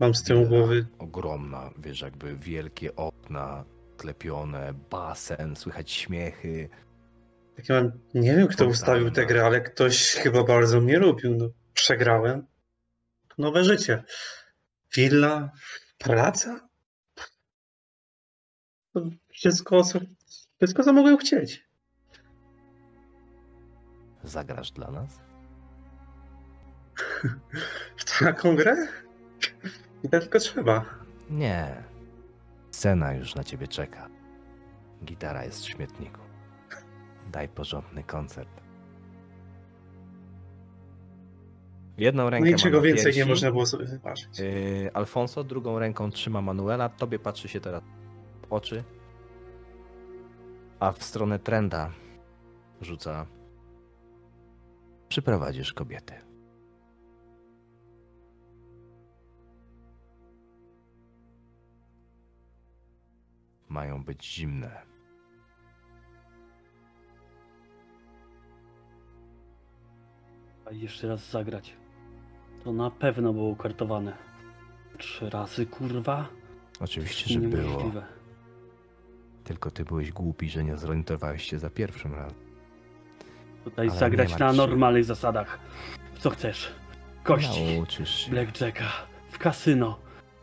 mam 0.00 0.14
z 0.14 0.22
tyłu 0.22 0.46
głowy. 0.46 0.86
Ogromna, 0.98 1.70
wiesz, 1.78 2.00
jakby 2.00 2.36
wielkie 2.36 2.96
okna, 2.96 3.64
klepione, 3.96 4.74
basen, 4.90 5.56
słychać 5.56 5.90
śmiechy. 5.90 6.68
Takie 7.56 7.72
mam, 7.72 7.92
nie 8.14 8.36
wiem 8.36 8.48
kto 8.48 8.66
ustawił 8.66 9.10
tę 9.10 9.26
grę, 9.26 9.44
ale 9.44 9.60
ktoś 9.60 10.14
chyba 10.14 10.44
bardzo 10.44 10.80
mnie 10.80 10.98
lubił. 10.98 11.36
No, 11.36 11.48
przegrałem. 11.74 12.46
Nowe 13.38 13.64
życie. 13.64 14.02
Willa, 14.96 15.50
praca. 15.98 16.68
Wszystko, 19.28 19.82
co, 19.82 19.98
wszystko, 20.56 20.84
co 20.84 20.92
mogłem 20.92 21.18
chcieć. 21.18 21.68
Zagrasz 24.24 24.70
dla 24.70 24.90
nas? 24.90 25.20
W 27.96 28.18
taką 28.18 28.56
grę? 28.56 28.88
I 30.02 30.08
tak 30.08 30.22
tylko 30.22 30.38
trzeba. 30.38 30.84
Nie. 31.30 31.84
Scena 32.70 33.12
już 33.12 33.34
na 33.34 33.44
ciebie 33.44 33.68
czeka. 33.68 34.08
Gitara 35.04 35.44
jest 35.44 35.60
w 35.64 35.68
śmietniku. 35.68 36.20
Daj 37.32 37.48
porządny 37.48 38.04
koncert. 38.04 38.59
Jedną 42.00 42.30
rękę 42.30 42.44
No 42.44 42.50
ma 42.50 42.56
niczego 42.56 42.76
na 42.76 42.82
więcej 42.82 43.04
piersi, 43.04 43.18
nie 43.18 43.26
można 43.26 43.50
było 43.50 43.66
sobie 43.66 43.84
wymarzyć. 43.84 44.38
Yy, 44.38 44.90
Alfonso 44.94 45.44
drugą 45.44 45.78
ręką 45.78 46.10
trzyma 46.10 46.42
Manuela, 46.42 46.88
tobie 46.88 47.18
patrzy 47.18 47.48
się 47.48 47.60
teraz 47.60 47.82
w 48.42 48.52
oczy, 48.52 48.84
a 50.78 50.92
w 50.92 51.02
stronę 51.02 51.38
trenda 51.38 51.90
rzuca 52.80 53.26
przyprowadzisz 55.08 55.72
kobiety. 55.72 56.14
Mają 63.68 64.04
być 64.04 64.34
zimne. 64.34 64.82
A 70.66 70.72
jeszcze 70.72 71.08
raz 71.08 71.30
zagrać. 71.30 71.79
To 72.64 72.72
na 72.72 72.90
pewno 72.90 73.32
było 73.32 73.56
kartowane. 73.56 74.16
Trzy 74.98 75.30
razy, 75.30 75.66
kurwa? 75.66 76.28
Oczywiście, 76.80 77.34
że 77.34 77.40
było. 77.40 77.92
Tylko 79.44 79.70
ty 79.70 79.84
byłeś 79.84 80.12
głupi, 80.12 80.48
że 80.50 80.64
nie 80.64 80.76
zorientowałeś 80.76 81.42
się 81.50 81.58
za 81.58 81.70
pierwszym 81.70 82.14
razem. 82.14 82.38
Tutaj 83.64 83.88
Ale 83.88 83.98
zagrać 83.98 84.38
na 84.38 84.52
normalnych 84.52 85.04
zasadach. 85.04 85.58
Co 86.18 86.30
chcesz? 86.30 86.72
Kości, 87.22 87.76
Nauczysz 87.76 88.14
się. 88.14 88.30
blackjacka, 88.30 88.84
w 89.30 89.38
kasyno, 89.38 89.98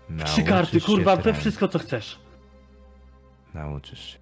trzy 0.08 0.14
Nauczysz 0.14 0.46
karty, 0.46 0.82
kurwa, 0.82 1.16
we 1.16 1.34
wszystko 1.34 1.68
co 1.68 1.80
chcesz. 1.80 2.20
Nauczysz 3.54 4.00
się. 4.00 4.20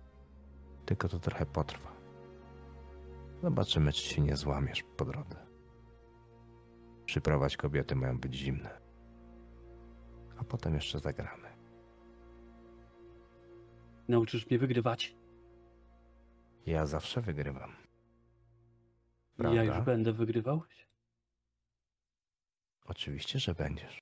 Tylko 0.85 1.09
to 1.09 1.19
trochę 1.19 1.45
potrwa. 1.45 1.91
Zobaczymy, 3.43 3.93
czy 3.93 4.01
się 4.01 4.21
nie 4.21 4.35
złamiesz 4.35 4.83
po 4.97 5.05
drodze. 5.05 5.44
Przyprowadź 7.05 7.57
kobiety 7.57 7.95
mają 7.95 8.19
być 8.19 8.35
zimne. 8.35 8.81
A 10.37 10.43
potem 10.43 10.75
jeszcze 10.75 10.99
zagramy. 10.99 11.47
Nauczysz 14.07 14.49
mnie 14.49 14.59
wygrywać. 14.59 15.15
Ja 16.65 16.85
zawsze 16.85 17.21
wygrywam. 17.21 17.69
Ja 17.69 19.35
Prawda? 19.37 19.63
już 19.63 19.79
będę 19.79 20.13
wygrywał. 20.13 20.61
Oczywiście, 22.85 23.39
że 23.39 23.53
będziesz. 23.53 23.99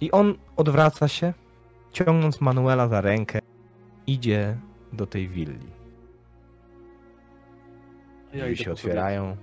I 0.00 0.10
on 0.10 0.38
odwraca 0.56 1.08
się, 1.08 1.34
ciągnąc 1.92 2.40
Manuela 2.40 2.88
za 2.88 3.00
rękę, 3.00 3.38
idzie 4.06 4.58
do 4.92 5.06
tej 5.06 5.28
willi. 5.28 5.70
Ja 8.32 8.44
Drzwi 8.44 8.56
się 8.56 8.72
otwierają, 8.72 9.36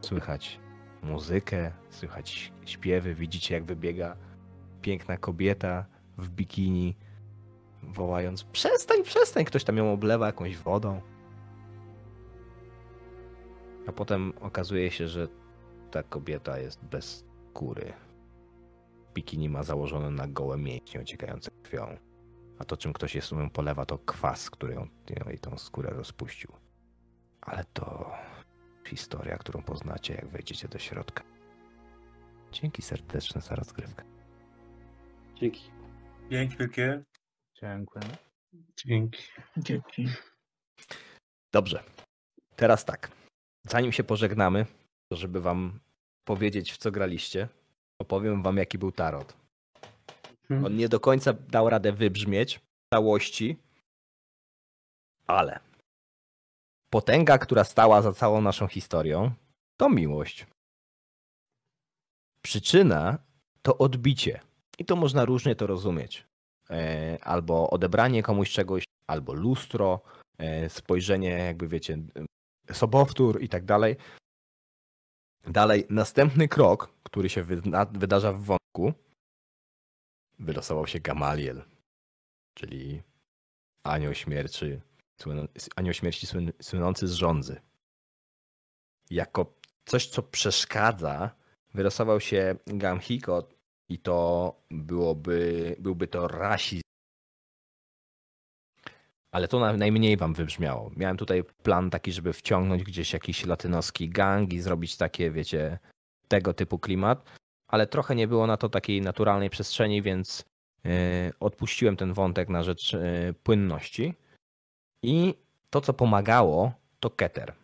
słychać 0.00 0.60
muzykę, 1.02 1.72
słychać 1.90 2.52
śpiewy, 2.64 3.14
widzicie 3.14 3.54
jak 3.54 3.64
wybiega 3.64 4.16
piękna 4.82 5.16
kobieta 5.16 5.86
w 6.18 6.30
bikini, 6.30 6.96
wołając 7.82 8.44
przestań, 8.44 9.02
przestań, 9.02 9.44
ktoś 9.44 9.64
tam 9.64 9.76
ją 9.76 9.92
oblewa 9.92 10.26
jakąś 10.26 10.56
wodą. 10.56 11.00
A 13.86 13.92
potem 13.92 14.32
okazuje 14.40 14.90
się, 14.90 15.08
że 15.08 15.28
ta 15.90 16.02
kobieta 16.02 16.58
jest 16.58 16.84
bez 16.84 17.24
skóry. 17.50 17.92
Bikini 19.14 19.48
ma 19.48 19.62
założone 19.62 20.10
na 20.10 20.28
gołe 20.28 20.58
mięśnie 20.58 21.00
ociekające 21.00 21.50
krwią. 21.62 21.96
A 22.58 22.64
to, 22.64 22.76
czym 22.76 22.92
ktoś 22.92 23.14
jest 23.14 23.32
ją 23.32 23.50
polewa, 23.50 23.86
to 23.86 23.98
kwas, 23.98 24.50
który 24.50 24.74
ją, 24.74 24.88
jej 25.26 25.38
tą 25.38 25.58
skórę 25.58 25.90
rozpuścił. 25.90 26.52
Ale 27.40 27.64
to 27.64 28.12
historia, 28.86 29.38
którą 29.38 29.62
poznacie, 29.62 30.14
jak 30.14 30.26
wejdziecie 30.28 30.68
do 30.68 30.78
środka. 30.78 31.24
Dzięki 32.52 32.82
serdeczne 32.82 33.40
za 33.40 33.54
rozgrywkę. 33.54 34.04
Dzięki. 35.34 35.70
Dzięki 36.30 36.56
wielkie. 36.56 37.04
Dziękuję. 37.60 38.04
Dzięki. 38.76 39.22
Dzięki. 39.56 40.08
Dobrze. 41.52 41.82
Teraz 42.56 42.84
tak. 42.84 43.10
Zanim 43.68 43.92
się 43.92 44.04
pożegnamy, 44.04 44.66
to 45.08 45.16
żeby 45.16 45.40
wam 45.40 45.80
powiedzieć, 46.24 46.72
w 46.72 46.76
co 46.76 46.90
graliście, 46.90 47.48
opowiem 47.98 48.42
wam, 48.42 48.56
jaki 48.56 48.78
był 48.78 48.92
tarot. 48.92 49.45
Mhm. 50.50 50.64
On 50.64 50.76
nie 50.76 50.88
do 50.88 51.00
końca 51.00 51.32
dał 51.32 51.70
radę 51.70 51.92
wybrzmieć 51.92 52.58
w 52.58 52.94
całości, 52.94 53.56
ale 55.26 55.60
potęga, 56.90 57.38
która 57.38 57.64
stała 57.64 58.02
za 58.02 58.12
całą 58.12 58.40
naszą 58.40 58.66
historią, 58.68 59.30
to 59.76 59.88
miłość. 59.88 60.46
Przyczyna 62.42 63.18
to 63.62 63.78
odbicie. 63.78 64.40
I 64.78 64.84
to 64.84 64.96
można 64.96 65.24
różnie 65.24 65.56
to 65.56 65.66
rozumieć. 65.66 66.26
E, 66.70 67.18
Albo 67.22 67.70
odebranie 67.70 68.22
komuś 68.22 68.50
czegoś, 68.52 68.84
albo 69.06 69.32
lustro, 69.34 70.00
e, 70.38 70.70
spojrzenie, 70.70 71.28
jakby 71.28 71.68
wiecie, 71.68 71.98
sobowtór 72.72 73.42
i 73.42 73.48
tak 73.48 73.64
dalej. 73.64 73.96
Dalej, 75.46 75.86
następny 75.90 76.48
krok, 76.48 76.92
który 77.02 77.28
się 77.28 77.44
wyda- 77.44 77.98
wydarza 77.98 78.32
w 78.32 78.40
wątku, 78.40 78.92
wylosował 80.38 80.86
się 80.86 81.00
Gamaliel, 81.00 81.62
czyli 82.54 83.02
anioł 83.84 84.14
śmierci, 84.14 84.80
anioł 85.76 85.94
śmierci 85.94 86.26
słyn- 86.26 86.52
słynący 86.62 87.08
z 87.08 87.12
żądzy. 87.12 87.60
Jako 89.10 89.54
coś, 89.84 90.06
co 90.06 90.22
przeszkadza, 90.22 91.30
wylosował 91.74 92.20
się 92.20 92.56
Gamhiko 92.66 93.48
i 93.88 93.98
to 93.98 94.54
byłoby, 94.70 95.76
byłby 95.78 96.08
to 96.08 96.28
rasizm. 96.28 96.82
Ale 99.32 99.48
to 99.48 99.60
na- 99.60 99.72
najmniej 99.72 100.16
wam 100.16 100.34
wybrzmiało. 100.34 100.90
Miałem 100.96 101.16
tutaj 101.16 101.44
plan 101.44 101.90
taki, 101.90 102.12
żeby 102.12 102.32
wciągnąć 102.32 102.82
gdzieś 102.82 103.12
jakiś 103.12 103.46
latynoski 103.46 104.08
gang 104.08 104.52
i 104.52 104.60
zrobić 104.60 104.96
takie, 104.96 105.30
wiecie, 105.30 105.78
tego 106.28 106.54
typu 106.54 106.78
klimat, 106.78 107.30
ale 107.68 107.86
trochę 107.86 108.14
nie 108.14 108.28
było 108.28 108.46
na 108.46 108.56
to 108.56 108.68
takiej 108.68 109.02
naturalnej 109.02 109.50
przestrzeni, 109.50 110.02
więc 110.02 110.44
yy, 110.84 110.90
odpuściłem 111.40 111.96
ten 111.96 112.12
wątek 112.12 112.48
na 112.48 112.62
rzecz 112.62 112.92
yy, 112.92 113.34
płynności. 113.42 114.14
I 115.02 115.34
to, 115.70 115.80
co 115.80 115.92
pomagało, 115.92 116.72
to 117.00 117.10
keter. 117.10 117.54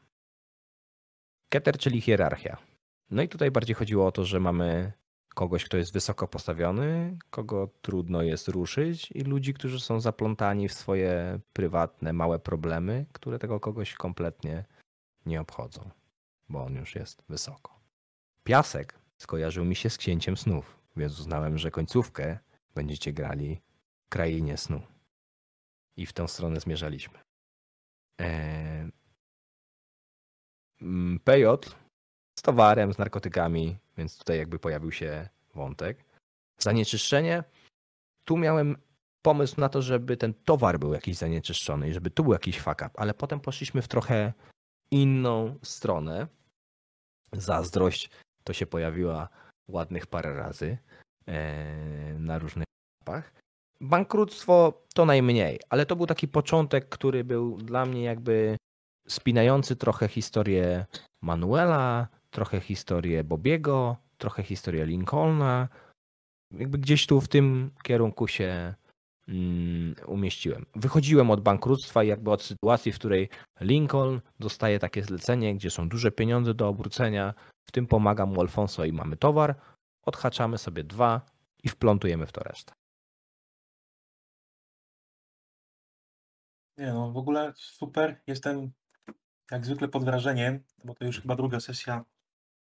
Keter, 1.49 1.79
czyli 1.79 2.01
hierarchia. 2.01 2.57
No 3.11 3.23
i 3.23 3.29
tutaj 3.29 3.51
bardziej 3.51 3.75
chodziło 3.75 4.07
o 4.07 4.13
to, 4.13 4.25
że 4.25 4.41
mamy 4.41 4.93
kogoś, 5.35 5.65
kto 5.65 5.77
jest 5.77 5.93
wysoko 5.93 6.29
postawiony, 6.29 7.19
kogo 7.31 7.69
trudno 7.83 8.23
jest 8.23 8.49
ruszyć 8.49 9.11
i 9.13 9.21
ludzi, 9.21 9.55
którzy 9.55 9.81
są 9.81 10.01
zaplątani 10.01 10.69
w 10.69 10.75
swoje 10.75 11.41
prywatne, 11.53 12.13
małe 12.13 12.39
problemy, 12.39 13.07
które 13.13 13.39
tego 13.39 13.61
kogoś 13.61 13.95
kompletnie 13.95 14.65
nie 15.27 15.41
obchodzą, 15.41 15.91
bo 16.49 16.65
on 16.65 16.75
już 16.75 16.95
jest 16.95 17.23
wysoko. 17.29 17.81
Piasek 18.45 19.02
skojarzył 19.23 19.65
mi 19.65 19.77
się 19.77 19.91
z 19.91 19.99
księciem 19.99 20.37
snów, 20.37 20.79
więc 20.97 21.21
uznałem, 21.21 21.59
że 21.59 21.71
końcówkę 21.71 22.39
będziecie 22.75 23.13
grali 23.13 23.61
w 24.07 24.09
krainie 24.09 24.57
snu. 24.57 24.83
I 25.97 26.07
w 26.07 26.13
tę 26.13 26.29
stronę 26.29 26.61
zmierzaliśmy. 26.61 27.19
Eee... 28.19 28.93
z 32.39 32.43
towarem, 32.43 32.93
z 32.93 32.99
narkotykami, 32.99 33.77
więc 33.97 34.19
tutaj 34.19 34.39
jakby 34.39 34.59
pojawił 34.59 34.93
się 34.93 35.29
wątek. 35.55 36.05
Zanieczyszczenie. 36.59 37.45
Tu 38.25 38.37
miałem 38.37 38.77
pomysł 39.23 39.61
na 39.61 39.69
to, 39.69 39.83
żeby 39.83 40.17
ten 40.17 40.35
towar 40.35 40.79
był 40.79 40.93
jakiś 40.93 41.17
zanieczyszczony 41.17 41.89
i 41.89 41.93
żeby 41.93 42.11
tu 42.11 42.23
był 42.23 42.33
jakiś 42.33 42.61
fuck 42.61 42.83
up, 42.87 42.91
ale 42.95 43.15
potem 43.15 43.41
poszliśmy 43.41 43.83
w 43.83 43.89
trochę 43.89 44.33
inną 44.91 45.59
stronę. 45.63 46.27
Zazdrość 47.33 48.11
to 48.45 48.53
się 48.53 48.67
pojawiła 48.67 49.29
ładnych 49.69 50.07
parę 50.07 50.35
razy 50.35 50.79
e, 51.27 52.15
na 52.19 52.39
różnych 52.39 52.67
etapach. 53.03 53.33
Bankructwo 53.81 54.83
to 54.95 55.05
najmniej, 55.05 55.61
ale 55.69 55.87
to 55.87 55.97
był 55.97 56.07
taki 56.07 56.29
początek, 56.29 56.89
który 56.89 57.25
był 57.25 57.57
dla 57.57 57.87
mnie 57.87 58.03
jakby 58.03 58.57
spinający 59.09 59.77
trochę 59.77 60.09
historię 60.09 60.87
Manuela, 61.23 62.09
trochę 62.31 62.61
historię 62.61 63.25
Bobiego, 63.25 63.97
trochę 64.19 64.43
historię 64.43 64.87
Lincolna. 64.87 65.69
Jakby 66.51 66.79
gdzieś 66.79 67.07
tu 67.07 67.21
w 67.21 67.29
tym 67.29 67.71
kierunku 67.83 68.29
się 68.29 68.75
umieściłem. 70.07 70.67
Wychodziłem 70.75 71.31
od 71.31 71.41
bankructwa 71.41 72.05
i 72.05 72.09
jakby 72.09 72.31
od 72.31 72.43
sytuacji, 72.43 72.93
w 72.93 72.99
której 72.99 73.29
Lincoln 73.61 74.21
dostaje 74.41 74.79
takie 74.79 75.03
zlecenie, 75.03 75.55
gdzie 75.55 75.71
są 75.71 75.89
duże 75.89 76.11
pieniądze 76.11 76.55
do 76.55 76.69
obrócenia. 76.69 77.35
W 77.65 77.73
tym 77.73 77.87
pomaga 77.87 78.27
mu 78.27 78.41
Alfonso 78.41 78.85
i 78.85 78.93
mamy 78.93 79.17
towar. 79.17 79.55
Odhaczamy 80.03 80.59
sobie 80.59 80.85
dwa 80.85 81.21
i 81.63 81.69
wplątujemy 81.69 82.27
w 82.27 82.33
to 82.33 82.41
resztę. 82.43 82.73
Nie 86.79 86.93
no, 86.93 87.13
w 87.13 87.17
ogóle 87.17 87.53
super. 87.57 88.21
Jestem 88.27 88.73
jak 89.51 89.67
zwykle 89.67 89.89
pod 89.89 90.05
wrażeniem, 90.05 90.65
bo 90.85 90.95
to 90.95 91.05
już 91.05 91.21
chyba 91.21 91.37
druga 91.37 91.61
sesja 91.61 92.05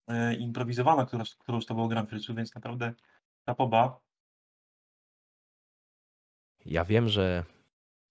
e, 0.08 0.36
improwizowana, 0.36 1.06
która, 1.06 1.24
którą 1.40 1.62
z 1.62 1.66
tobą 1.66 1.88
gram, 1.88 2.08
Frycu, 2.08 2.36
więc 2.36 2.56
naprawdę 2.56 2.94
tapoba. 3.46 4.00
Ja 6.66 6.86
wiem, 6.86 7.10
że 7.10 7.44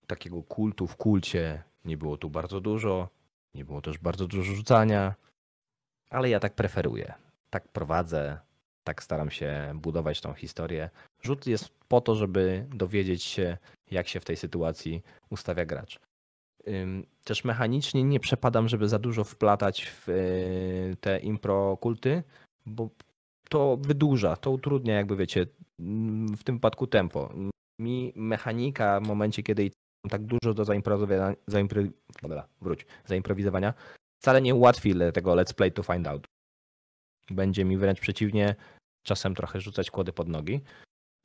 takiego 0.06 0.42
kultu 0.42 0.86
w 0.86 0.96
kulcie 0.96 1.62
nie 1.84 1.96
było 1.96 2.16
tu 2.16 2.30
bardzo 2.30 2.60
dużo, 2.60 3.08
nie 3.54 3.64
było 3.64 3.80
też 3.80 3.98
bardzo 3.98 4.26
dużo 4.26 4.54
rzucania, 4.54 5.14
ale 6.10 6.28
ja 6.28 6.40
tak 6.40 6.54
preferuję. 6.54 7.14
Tak 7.50 7.68
prowadzę, 7.68 8.38
tak 8.84 9.02
staram 9.02 9.30
się 9.30 9.72
budować 9.74 10.20
tą 10.20 10.34
historię. 10.34 10.90
Rzut 11.22 11.46
jest 11.46 11.68
po 11.88 12.00
to, 12.00 12.14
żeby 12.14 12.66
dowiedzieć 12.68 13.22
się, 13.22 13.58
jak 13.90 14.08
się 14.08 14.20
w 14.20 14.24
tej 14.24 14.36
sytuacji 14.36 15.02
ustawia 15.30 15.66
gracz. 15.66 16.00
Też 17.24 17.44
mechanicznie 17.44 18.04
nie 18.04 18.20
przepadam, 18.20 18.68
żeby 18.68 18.88
za 18.88 18.98
dużo 18.98 19.24
wplatać 19.24 19.86
w 19.86 20.08
y, 20.08 20.96
te 21.00 21.18
impro 21.18 21.76
kulty, 21.76 22.22
bo 22.66 22.88
to 23.48 23.76
wydłuża, 23.80 24.36
to 24.36 24.50
utrudnia, 24.50 24.94
jakby 24.94 25.16
wiecie, 25.16 25.46
w 26.36 26.44
tym 26.44 26.56
wypadku 26.56 26.86
tempo 26.86 27.32
mi 27.80 28.12
mechanika 28.16 29.00
w 29.00 29.06
momencie, 29.06 29.42
kiedy 29.42 29.70
tak 30.10 30.22
dużo 30.24 30.54
do 30.54 30.64
zaimprowizowania, 30.64 31.36
zaimpro, 31.46 31.82
dobra, 32.22 32.48
wróć, 32.60 32.86
zaimprowizowania, 33.04 33.74
wcale 34.18 34.42
nie 34.42 34.54
ułatwi 34.54 34.94
le- 34.94 35.12
tego 35.12 35.30
let's 35.32 35.54
play 35.54 35.72
to 35.72 35.82
find 35.82 36.06
out. 36.06 36.26
Będzie 37.30 37.64
mi 37.64 37.76
wręcz 37.76 38.00
przeciwnie 38.00 38.54
czasem 39.02 39.34
trochę 39.34 39.60
rzucać 39.60 39.90
kłody 39.90 40.12
pod 40.12 40.28
nogi, 40.28 40.60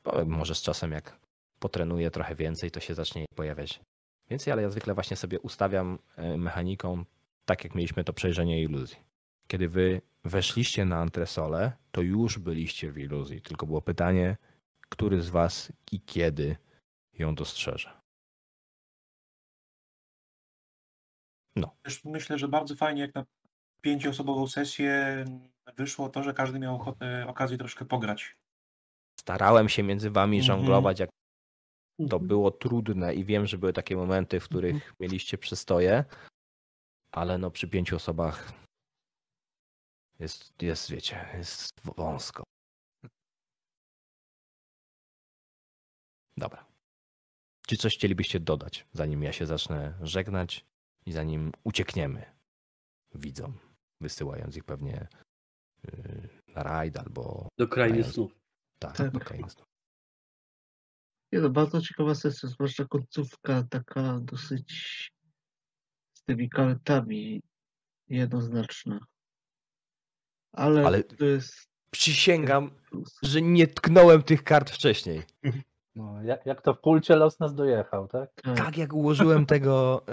bo 0.04 0.26
może 0.26 0.56
z 0.56 0.62
czasem 0.62 0.92
jak 0.92 1.20
potrenuję 1.60 2.12
trochę 2.12 2.36
więcej, 2.36 2.72
to 2.72 2.80
się 2.80 2.94
zacznie 2.96 3.26
pojawiać 3.36 3.82
więcej, 4.30 4.54
ale 4.54 4.62
ja 4.62 4.70
zwykle 4.70 4.94
właśnie 4.94 5.18
sobie 5.18 5.40
ustawiam 5.40 6.00
e, 6.18 6.38
mechaniką 6.38 7.06
tak, 7.46 7.64
jak 7.64 7.76
mieliśmy 7.76 8.04
to 8.04 8.14
przejrzenie 8.14 8.64
iluzji. 8.64 8.98
Kiedy 9.48 9.70
wy 9.70 10.02
weszliście 10.24 10.86
na 10.86 10.98
antresolę, 10.98 11.72
to 11.92 12.02
już 12.02 12.40
byliście 12.40 12.92
w 12.92 12.98
iluzji, 12.98 13.42
tylko 13.42 13.66
było 13.66 13.82
pytanie, 13.82 14.38
który 14.90 15.22
z 15.22 15.30
Was 15.30 15.72
i 15.92 16.02
kiedy 16.02 16.58
ją 17.14 17.36
dostrzeże. 17.36 18.02
Też 21.84 22.06
myślę, 22.06 22.38
że 22.40 22.48
bardzo 22.48 22.76
fajnie 22.76 23.02
jak 23.02 23.16
na 23.16 23.26
pięcioosobową 23.82 24.48
sesję 24.48 25.26
wyszło 25.78 26.10
to, 26.10 26.24
że 26.24 26.34
każdy 26.34 26.60
miał 26.60 26.76
ochotę, 26.76 27.26
okazję 27.28 27.58
troszkę 27.58 27.86
pograć. 27.86 28.36
Starałem 29.20 29.70
się 29.70 29.84
między 29.84 30.10
Wami 30.12 30.38
Mhm. 30.38 30.46
żonglować, 30.58 31.00
jak 31.00 31.10
to 31.98 32.04
Mhm. 32.04 32.28
było 32.28 32.52
trudne 32.52 33.14
i 33.16 33.24
wiem, 33.26 33.46
że 33.46 33.58
były 33.58 33.74
takie 33.74 33.96
momenty, 33.96 34.40
w 34.40 34.46
których 34.46 34.76
Mhm. 34.76 34.94
mieliście 35.00 35.38
przystoje, 35.38 36.04
ale 37.12 37.38
no 37.38 37.52
przy 37.52 37.68
pięciu 37.68 37.96
osobach 37.96 38.54
jest, 40.20 40.62
jest 40.62 40.92
wiecie, 40.92 41.30
jest 41.38 41.70
wąsko. 41.98 42.44
Dobra. 46.38 46.66
Czy 47.68 47.78
coś 47.78 47.96
chcielibyście 47.98 48.40
dodać, 48.40 48.86
zanim 48.94 49.24
ja 49.24 49.34
się 49.34 49.46
zacznę 49.46 49.98
żegnać 50.02 50.66
i 51.06 51.12
zanim 51.12 51.52
uciekniemy 51.64 52.26
widzom, 53.16 53.58
wysyłając 54.02 54.56
ich 54.58 54.64
pewnie 54.64 55.08
yy, 55.84 56.30
na 56.56 56.64
rajd 56.64 56.98
albo 56.98 57.48
Do 57.58 57.68
krainy 57.68 57.98
Mając- 58.00 58.14
snów. 58.14 58.40
tak, 58.80 58.98
Tak. 58.98 59.12
do 59.12 59.20
krainy 59.20 59.50
snów. 59.50 59.66
Nie 61.32 61.40
no, 61.40 61.50
bardzo 61.50 61.82
ciekawa 61.82 62.16
sesja, 62.16 62.50
zwłaszcza 62.50 62.86
końcówka 62.86 63.64
taka 63.70 64.20
dosyć 64.20 64.74
z 66.14 66.24
tymi 66.24 66.50
kartami 66.50 67.42
jednoznaczna. 68.08 69.00
Ale, 70.54 70.86
Ale- 70.86 71.04
to 71.04 71.26
jest 71.26 71.66
Przysięgam, 71.92 72.72
że 73.24 73.42
nie 73.42 73.68
tknąłem 73.68 74.24
tych 74.24 74.44
kart 74.44 74.70
wcześniej. 74.70 75.22
No, 75.96 76.24
jak, 76.24 76.46
jak 76.46 76.62
to 76.62 76.74
w 76.74 76.80
kulcie 76.82 77.16
los 77.16 77.40
nas 77.40 77.56
dojechał, 77.56 78.08
tak? 78.08 78.30
Tak 78.56 78.78
jak 78.78 78.94
ułożyłem 78.94 79.46
tego 79.46 80.04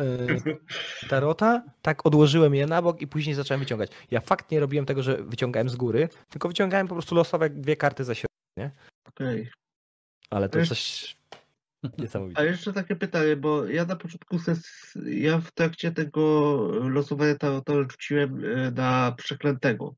y, 1.04 1.08
tarota, 1.08 1.62
tak 1.82 2.06
odłożyłem 2.06 2.54
je 2.54 2.66
na 2.66 2.82
bok 2.82 3.00
i 3.00 3.06
później 3.06 3.34
zacząłem 3.34 3.60
wyciągać. 3.60 3.90
Ja 4.10 4.20
fakt 4.20 4.50
nie 4.50 4.60
robiłem 4.60 4.86
tego, 4.86 5.02
że 5.02 5.22
wyciągałem 5.22 5.68
z 5.68 5.76
góry, 5.76 6.08
tylko 6.30 6.48
wyciągałem 6.48 6.88
po 6.88 6.94
prostu 6.94 7.14
losowe 7.14 7.50
dwie 7.50 7.76
karty 7.76 8.04
za 8.04 8.14
środek, 8.14 8.72
Okej. 9.08 9.50
ale 10.30 10.48
to 10.48 10.66
coś 10.66 11.16
A 11.82 11.88
niesamowite. 12.02 12.46
jeszcze 12.46 12.72
takie 12.72 12.96
pytanie, 12.96 13.36
bo 13.36 13.64
ja 13.66 13.84
na 13.84 13.96
początku 13.96 14.38
ses, 14.38 14.62
ja 15.06 15.38
w 15.38 15.52
trakcie 15.52 15.92
tego 15.92 16.56
losowania 16.88 17.34
tarota 17.34 17.72
rzuciłem 17.90 18.44
e, 18.44 18.70
na 18.70 19.12
przeklętego. 19.12 19.94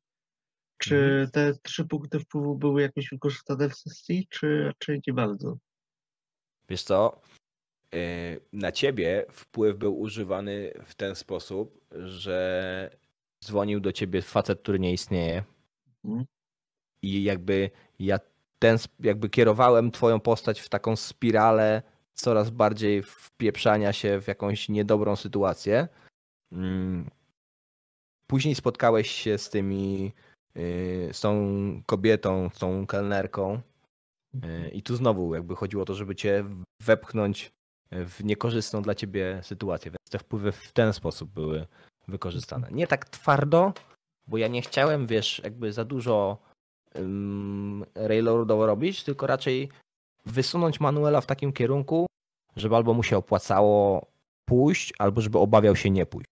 Czy 0.78 0.96
Mhm. 0.96 1.30
te 1.30 1.54
trzy 1.62 1.84
punkty 1.84 2.20
wpływu 2.20 2.54
były 2.58 2.82
jakoś 2.82 3.08
wykorzystane 3.12 3.68
w 3.68 3.74
sesji, 3.76 4.26
czy 4.30 4.64
raczej 4.64 5.00
nie 5.06 5.12
bardzo? 5.12 5.56
Wiesz 6.68 6.83
co? 6.83 7.20
y, 7.94 8.41
Na 8.52 8.73
ciebie 8.73 9.26
wpływ 9.31 9.76
był 9.76 10.01
używany 10.01 10.73
w 10.84 10.94
ten 10.94 11.15
sposób, 11.15 11.81
że 11.93 12.91
dzwonił 13.44 13.81
do 13.81 13.93
ciebie 13.93 14.23
facet, 14.23 14.60
który 14.62 14.78
nie 14.78 14.93
istnieje. 14.93 15.44
Mhm. 16.05 16.25
I 17.02 17.25
jakby 17.25 17.70
ja 17.99 18.18
ten, 18.59 18.78
jakby 19.01 19.28
kierowałem 19.28 19.91
twoją 19.91 20.20
postać 20.20 20.60
w 20.60 20.68
taką 20.68 20.97
spiralę 20.97 21.83
coraz 22.15 22.51
bardziej 22.51 23.02
wpieprzania 23.02 23.93
się 23.93 24.20
w 24.20 24.28
jakąś 24.28 24.68
niedobrą 24.68 25.17
sytuację. 25.17 25.89
Mm. 26.52 27.10
Później 28.26 28.55
spotkałeś 28.55 29.10
się 29.10 29.39
z 29.39 29.51
tymi, 29.51 30.12
y, 30.57 31.09
z 31.12 31.20
tą 31.20 31.33
kobietą, 31.86 32.51
z 32.55 32.59
tą 32.59 32.86
kelnerką. 32.86 33.60
Y, 34.34 34.68
I 34.68 34.82
tu 34.82 34.96
znowu 34.96 35.34
jakby 35.34 35.56
chodziło 35.56 35.82
o 35.82 35.86
to, 35.86 35.94
żeby 35.94 36.14
cię 36.14 36.44
wepchnąć 36.82 37.52
w 37.90 38.24
niekorzystną 38.24 38.82
dla 38.82 38.94
ciebie 38.94 39.40
sytuację, 39.42 39.90
więc 39.90 40.10
te 40.10 40.18
wpływy 40.18 40.52
w 40.52 40.72
ten 40.72 40.92
sposób 40.92 41.30
były 41.30 41.66
wykorzystane. 42.08 42.68
Nie 42.70 42.86
tak 42.86 43.08
twardo, 43.08 43.72
bo 44.26 44.38
ja 44.38 44.48
nie 44.48 44.62
chciałem, 44.62 45.06
wiesz, 45.06 45.40
jakby 45.44 45.72
za 45.72 45.84
dużo 45.84 46.38
um, 46.94 47.84
railroadowo 47.94 48.66
robić, 48.66 49.04
tylko 49.04 49.26
raczej 49.26 49.68
wysunąć 50.26 50.80
Manuela 50.80 51.20
w 51.20 51.26
takim 51.26 51.52
kierunku, 51.52 52.06
żeby 52.56 52.76
albo 52.76 52.94
mu 52.94 53.02
się 53.02 53.16
opłacało 53.16 54.06
pójść, 54.44 54.92
albo 54.98 55.20
żeby 55.20 55.38
obawiał 55.38 55.76
się 55.76 55.90
nie 55.90 56.06
pójść. 56.06 56.33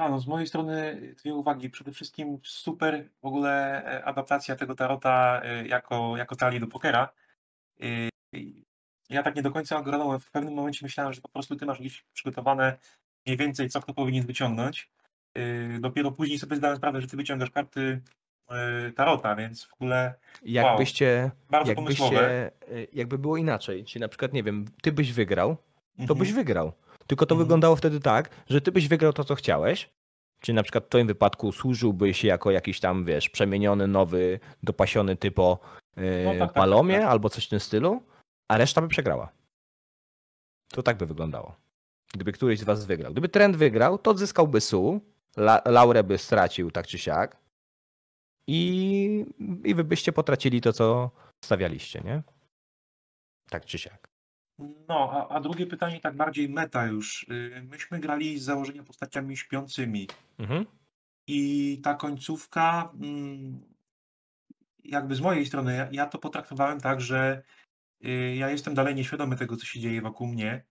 A, 0.00 0.08
no 0.08 0.18
z 0.20 0.26
mojej 0.26 0.46
strony 0.46 1.00
dwie 1.18 1.34
uwagi. 1.34 1.70
Przede 1.70 1.92
wszystkim 1.92 2.38
super 2.44 3.08
w 3.22 3.24
ogóle 3.26 3.84
e, 3.84 4.04
adaptacja 4.04 4.56
tego 4.56 4.74
tarota 4.74 5.40
e, 5.44 5.66
jako, 5.66 6.16
jako 6.16 6.36
talii 6.36 6.60
do 6.60 6.66
pokera. 6.66 7.08
Y, 7.82 8.08
Ja 9.10 9.22
tak 9.22 9.36
nie 9.36 9.42
do 9.42 9.50
końca 9.50 9.78
ogarnąłem. 9.78 10.20
W 10.20 10.30
pewnym 10.30 10.54
momencie 10.54 10.78
myślałem, 10.82 11.12
że 11.12 11.20
po 11.20 11.28
prostu 11.28 11.56
ty 11.56 11.66
masz 11.66 11.80
gdzieś 11.80 12.04
przygotowane 12.12 12.78
mniej 13.26 13.36
więcej, 13.36 13.68
co 13.68 13.80
kto 13.80 13.94
powinien 13.94 14.26
wyciągnąć. 14.26 14.90
Dopiero 15.80 16.12
później 16.12 16.38
sobie 16.38 16.56
zdałem 16.56 16.76
sprawę, 16.76 17.00
że 17.00 17.06
ty 17.06 17.16
wyciągasz 17.16 17.50
karty 17.50 18.00
tarota, 18.96 19.36
więc 19.36 19.64
w 19.64 19.72
ogóle 19.74 20.14
Jakbyście, 20.42 21.30
bardzo 21.50 21.74
pomysłowe. 21.74 22.14
jakbyście, 22.16 22.76
y, 22.76 22.88
jakby 22.92 23.18
było 23.18 23.36
inaczej, 23.36 23.84
czyli 23.84 24.00
na 24.00 24.08
przykład, 24.08 24.32
nie 24.32 24.42
wiem, 24.42 24.64
ty 24.82 24.92
byś 24.92 25.12
wygrał, 25.12 25.56
to 25.96 26.02
Mhm. 26.02 26.18
byś 26.18 26.32
wygrał. 26.32 26.72
Tylko 27.10 27.26
to 27.26 27.34
Mhm. 27.34 27.46
wyglądało 27.46 27.76
wtedy 27.76 28.00
tak, 28.00 28.30
że 28.48 28.60
ty 28.60 28.72
byś 28.72 28.88
wygrał 28.88 29.12
to, 29.12 29.24
co 29.24 29.34
chciałeś. 29.34 29.90
Czyli 30.40 30.56
na 30.56 30.62
przykład 30.62 30.84
w 30.84 30.88
twoim 30.88 31.06
wypadku 31.06 31.52
służyłbyś 31.52 32.24
jako 32.24 32.50
jakiś 32.50 32.80
tam, 32.80 33.04
wiesz, 33.04 33.28
przemieniony, 33.28 33.86
nowy, 33.86 34.40
dopasiony 34.62 35.16
typo 35.16 35.58
yy, 35.96 36.22
No 36.24 36.30
tak, 36.30 36.38
tak, 36.38 36.52
palomie 36.52 36.94
tak, 36.94 37.02
tak. 37.02 37.10
albo 37.10 37.30
coś 37.30 37.46
w 37.46 37.48
tym 37.48 37.60
stylu, 37.60 38.02
a 38.48 38.56
reszta 38.58 38.80
by 38.80 38.88
przegrała. 38.88 39.28
To 40.68 40.82
tak 40.82 40.96
by 40.96 41.06
wyglądało. 41.06 41.54
Gdyby 42.14 42.32
któryś 42.32 42.58
z 42.58 42.64
was 42.64 42.84
wygrał. 42.86 43.12
Gdyby 43.12 43.28
trend 43.28 43.56
wygrał, 43.56 43.98
to 43.98 44.10
odzyskałby 44.10 44.60
Su, 44.60 45.00
La 45.36 45.62
Laurę 45.64 46.04
by 46.04 46.18
stracił 46.18 46.70
tak 46.70 46.86
czy 46.86 46.98
siak 46.98 47.36
i, 48.46 49.26
i 49.64 49.74
wy 49.74 49.84
byście 49.84 50.12
potracili 50.12 50.60
to, 50.60 50.72
co 50.72 51.10
stawialiście, 51.44 52.00
nie? 52.04 52.22
Tak 53.50 53.64
czy 53.64 53.78
siak. 53.78 53.99
No, 54.88 55.10
a, 55.12 55.28
a 55.34 55.40
drugie 55.40 55.66
pytanie 55.66 56.00
tak 56.00 56.16
bardziej 56.16 56.48
meta 56.48 56.86
już. 56.86 57.22
Y, 57.30 57.62
Myśmy 57.70 58.00
grali 58.00 58.38
z 58.38 58.42
założenia 58.42 58.82
postaciami 58.82 59.36
śpiącymi. 59.36 60.08
Mhm. 60.38 60.66
I 61.26 61.80
ta 61.84 61.94
końcówka, 61.94 62.90
mm, 63.00 63.60
jakby 64.84 65.14
z 65.14 65.20
mojej 65.20 65.46
strony, 65.46 65.76
ja, 65.76 65.88
ja 65.92 66.06
to 66.06 66.18
potraktowałem 66.18 66.80
tak, 66.80 67.00
że 67.00 67.42
y, 68.04 68.34
ja 68.36 68.50
jestem 68.50 68.74
dalej 68.74 68.94
nieświadomy 68.94 69.36
tego, 69.36 69.56
co 69.56 69.66
się 69.66 69.80
dzieje 69.80 70.02
wokół 70.02 70.26
mnie. 70.26 70.64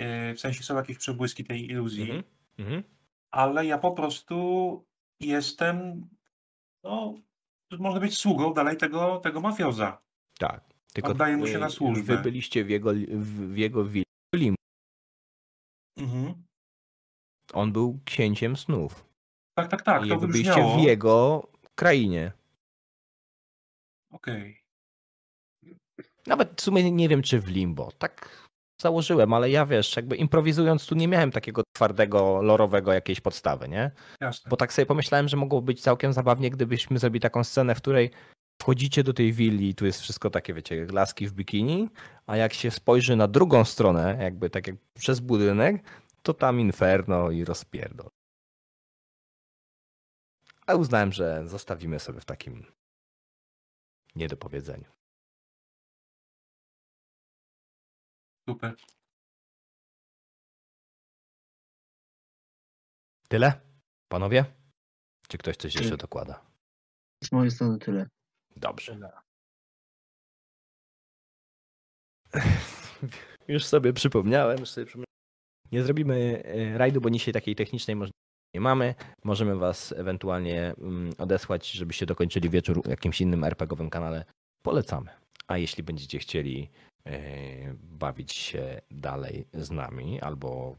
Y, 0.00 0.34
W 0.34 0.40
sensie 0.40 0.62
są 0.62 0.76
jakieś 0.76 0.98
przebłyski 0.98 1.44
tej 1.44 1.70
iluzji, 1.70 2.02
Mhm. 2.02 2.22
Mhm. 2.58 2.82
ale 3.30 3.66
ja 3.66 3.78
po 3.78 3.92
prostu 3.92 4.84
jestem, 5.20 6.08
no, 6.84 7.14
można 7.78 8.00
być 8.00 8.18
sługą 8.18 8.54
dalej 8.54 8.76
tego, 8.76 9.18
tego 9.18 9.40
mafioza. 9.40 9.98
Tak. 10.38 10.73
Tylko 10.94 11.10
Oddaje 11.10 11.36
mu 11.36 11.46
się 11.46 11.58
na 11.58 11.70
służbę. 11.70 12.16
Wy 12.16 12.22
byliście 12.22 12.64
w 12.64 12.70
jego, 12.70 12.92
w, 13.08 13.52
w 13.52 13.56
jego 13.56 13.84
willi. 13.84 14.54
Mhm. 15.98 16.34
On 17.52 17.72
był 17.72 18.00
księciem 18.04 18.56
snów. 18.56 19.04
Tak, 19.58 19.70
tak, 19.70 19.82
tak, 19.82 20.06
I 20.06 20.08
to 20.08 20.16
byliście 20.16 20.76
w 20.76 20.82
jego 20.82 21.48
krainie. 21.74 22.32
Okej. 24.12 24.60
Nawet 26.26 26.60
w 26.60 26.60
sumie 26.60 26.90
nie 26.90 27.08
wiem, 27.08 27.22
czy 27.22 27.40
w 27.40 27.48
limbo. 27.48 27.92
Tak 27.98 28.48
założyłem, 28.82 29.32
ale 29.32 29.50
ja 29.50 29.66
wiesz, 29.66 29.96
jakby 29.96 30.16
improwizując 30.16 30.86
tu 30.86 30.94
nie 30.94 31.08
miałem 31.08 31.30
takiego 31.30 31.62
twardego, 31.76 32.42
lorowego 32.42 32.92
jakiejś 32.92 33.20
podstawy, 33.20 33.68
nie? 33.68 33.90
jasne. 34.20 34.48
Bo 34.50 34.56
tak 34.56 34.72
sobie 34.72 34.86
pomyślałem, 34.86 35.28
że 35.28 35.36
mogło 35.36 35.62
być 35.62 35.82
całkiem 35.82 36.12
zabawnie, 36.12 36.50
gdybyśmy 36.50 36.98
zrobili 36.98 37.20
taką 37.20 37.44
scenę, 37.44 37.74
w 37.74 37.78
której 37.78 38.10
wchodzicie 38.60 39.04
do 39.04 39.12
tej 39.12 39.32
willi 39.32 39.68
i 39.68 39.74
tu 39.74 39.86
jest 39.86 40.00
wszystko 40.00 40.30
takie, 40.30 40.54
wiecie, 40.54 40.86
laski 40.92 41.28
w 41.28 41.32
bikini, 41.32 41.88
a 42.26 42.36
jak 42.36 42.54
się 42.54 42.70
spojrzy 42.70 43.16
na 43.16 43.28
drugą 43.28 43.64
stronę, 43.64 44.18
jakby 44.20 44.50
tak 44.50 44.66
jak 44.66 44.76
przez 44.94 45.20
budynek, 45.20 45.84
to 46.22 46.34
tam 46.34 46.60
inferno 46.60 47.30
i 47.30 47.44
rozpierdol. 47.44 48.10
A 50.66 50.74
uznałem, 50.74 51.12
że 51.12 51.48
zostawimy 51.48 52.00
sobie 52.00 52.20
w 52.20 52.24
takim 52.24 52.66
niedopowiedzeniu. 54.16 54.90
Super. 58.48 58.76
Tyle? 63.28 63.60
Panowie? 64.08 64.44
Czy 65.28 65.38
ktoś 65.38 65.56
coś 65.56 65.74
jeszcze 65.74 65.96
dokłada? 65.96 66.46
Z 67.24 67.32
mojej 67.32 67.50
strony 67.50 67.78
tyle. 67.78 68.08
Dobrze. 68.56 69.10
Już 73.48 73.64
sobie 73.64 73.92
przypomniałem, 73.92 74.58
już 74.60 74.68
sobie 74.68 74.86
przypomniałem. 74.86 75.04
Nie 75.72 75.82
zrobimy 75.82 76.42
e, 76.44 76.78
rajdu, 76.78 77.00
bo 77.00 77.10
dzisiaj 77.10 77.34
takiej 77.34 77.54
technicznej 77.54 77.96
możliwości 77.96 78.24
nie 78.54 78.60
mamy. 78.60 78.94
Możemy 79.24 79.56
was 79.56 79.92
ewentualnie 79.92 80.74
mm, 80.78 81.12
odesłać, 81.18 81.70
żebyście 81.70 82.06
dokończyli 82.06 82.50
wieczór 82.50 82.82
w 82.82 82.88
jakimś 82.88 83.20
innym 83.20 83.44
RPGowym 83.44 83.90
kanale. 83.90 84.24
Polecamy. 84.62 85.10
A 85.46 85.58
jeśli 85.58 85.82
będziecie 85.82 86.18
chcieli 86.18 86.70
e, 87.06 87.74
bawić 87.74 88.32
się 88.32 88.80
dalej 88.90 89.46
z 89.52 89.70
nami 89.70 90.20
albo 90.20 90.76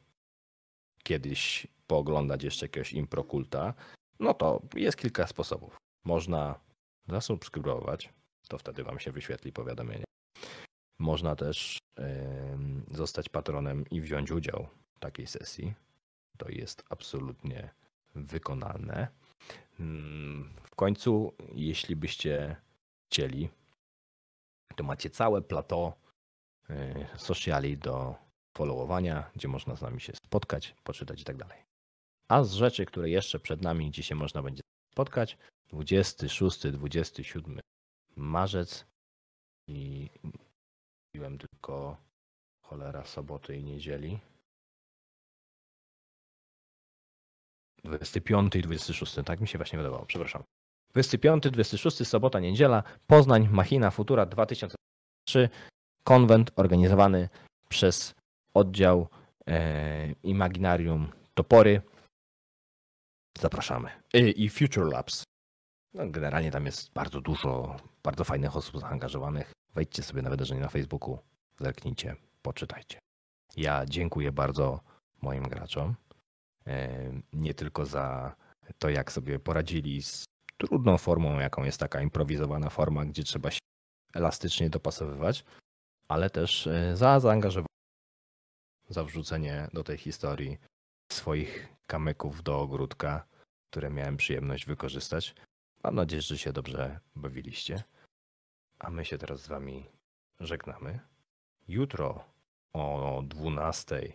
kiedyś 1.03 1.67
pooglądać 1.87 2.43
jeszcze 2.43 2.65
jakiegoś 2.65 2.93
improkulta, 2.93 3.73
no 4.19 4.33
to 4.33 4.61
jest 4.75 4.97
kilka 4.97 5.27
sposobów. 5.27 5.77
Można 6.05 6.59
zasubskrybować, 7.07 8.13
to 8.47 8.57
wtedy 8.57 8.83
Wam 8.83 8.99
się 8.99 9.11
wyświetli 9.11 9.51
powiadomienie. 9.51 10.03
Można 10.99 11.35
też 11.35 11.77
zostać 12.91 13.29
patronem 13.29 13.85
i 13.91 14.01
wziąć 14.01 14.31
udział 14.31 14.67
w 14.95 14.99
takiej 14.99 15.27
sesji. 15.27 15.73
To 16.37 16.49
jest 16.49 16.83
absolutnie 16.89 17.69
wykonalne. 18.15 19.07
Mm, 19.79 20.53
W 20.63 20.75
końcu, 20.75 21.33
jeśli 21.53 21.95
byście 21.95 22.55
chcieli, 23.11 23.49
to 24.75 24.83
macie 24.83 25.09
całe 25.09 25.41
plateau 25.41 25.93
y, 26.69 27.07
sociali 27.17 27.77
do 27.77 28.15
followowania, 28.57 29.31
gdzie 29.35 29.47
można 29.47 29.75
z 29.75 29.81
nami 29.81 30.01
się 30.01 30.13
spotkać, 30.25 30.75
poczytać 30.83 31.21
i 31.21 31.23
tak 31.23 31.37
dalej. 31.37 31.59
A 32.27 32.43
z 32.43 32.53
rzeczy, 32.53 32.85
które 32.85 33.09
jeszcze 33.09 33.39
przed 33.39 33.61
nami, 33.61 33.89
gdzie 33.89 34.03
się 34.03 34.15
można 34.15 34.43
będzie 34.43 34.61
spotkać, 34.93 35.37
26, 35.67 36.71
27 36.71 37.59
marzec 38.15 38.85
i 39.67 40.09
mówiłem 41.13 41.37
tylko 41.37 41.97
cholera 42.61 43.05
soboty 43.05 43.57
i 43.57 43.63
niedzieli. 43.63 44.19
25 47.83 48.55
i 48.55 48.61
26, 48.61 49.15
tak 49.25 49.41
mi 49.41 49.47
się 49.47 49.57
właśnie 49.57 49.77
wydawało, 49.77 50.05
przepraszam. 50.05 50.43
25-26 50.95 52.05
sobota, 52.05 52.39
niedziela, 52.39 52.83
Poznań, 53.07 53.47
Machina 53.51 53.91
Futura 53.91 54.25
2003, 54.25 55.49
konwent 56.03 56.51
organizowany 56.55 57.29
przez 57.69 58.13
oddział 58.53 59.07
e, 59.47 60.11
Imaginarium 60.23 61.11
Topory. 61.33 61.81
Zapraszamy. 63.39 63.89
I, 64.13 64.43
I 64.43 64.49
Future 64.49 64.85
Labs. 64.85 65.23
No, 65.95 66.07
generalnie 66.07 66.51
tam 66.51 66.65
jest 66.65 66.93
bardzo 66.93 67.21
dużo 67.21 67.77
bardzo 68.03 68.23
fajnych 68.23 68.55
osób 68.55 68.79
zaangażowanych. 68.79 69.51
Wejdźcie 69.75 70.03
sobie 70.03 70.21
na 70.21 70.29
wydarzenie 70.29 70.61
na 70.61 70.69
Facebooku, 70.69 71.19
zerknijcie, 71.59 72.15
poczytajcie. 72.41 72.99
Ja 73.57 73.85
dziękuję 73.85 74.31
bardzo 74.31 74.79
moim 75.21 75.43
graczom. 75.43 75.95
Nie 77.33 77.53
tylko 77.53 77.85
za 77.85 78.35
to, 78.79 78.89
jak 78.89 79.11
sobie 79.11 79.39
poradzili 79.39 80.03
z 80.03 80.25
trudną 80.57 80.97
formą, 80.97 81.39
jaką 81.39 81.63
jest 81.63 81.79
taka 81.79 82.01
improwizowana 82.01 82.69
forma, 82.69 83.05
gdzie 83.05 83.23
trzeba 83.23 83.51
się 83.51 83.59
elastycznie 84.13 84.69
dopasowywać, 84.69 85.45
ale 86.07 86.29
też 86.29 86.67
e, 86.67 86.97
za 86.97 87.19
zaangażowanie, 87.19 87.75
za 88.89 89.03
wrzucenie 89.03 89.67
do 89.73 89.83
tej 89.83 89.97
historii 89.97 90.57
swoich 91.11 91.67
kamyków 91.87 92.43
do 92.43 92.59
ogródka, 92.59 93.25
które 93.71 93.89
miałem 93.89 94.17
przyjemność 94.17 94.65
wykorzystać. 94.65 95.35
Mam 95.85 95.95
nadzieję, 95.95 96.21
że 96.21 96.37
się 96.37 96.53
dobrze 96.53 96.99
bawiliście. 97.15 97.83
A 98.79 98.89
my 98.89 99.05
się 99.05 99.17
teraz 99.17 99.41
z 99.41 99.47
wami 99.47 99.85
żegnamy. 100.39 100.99
Jutro 101.67 102.23
o 102.73 103.21
12 103.27 104.13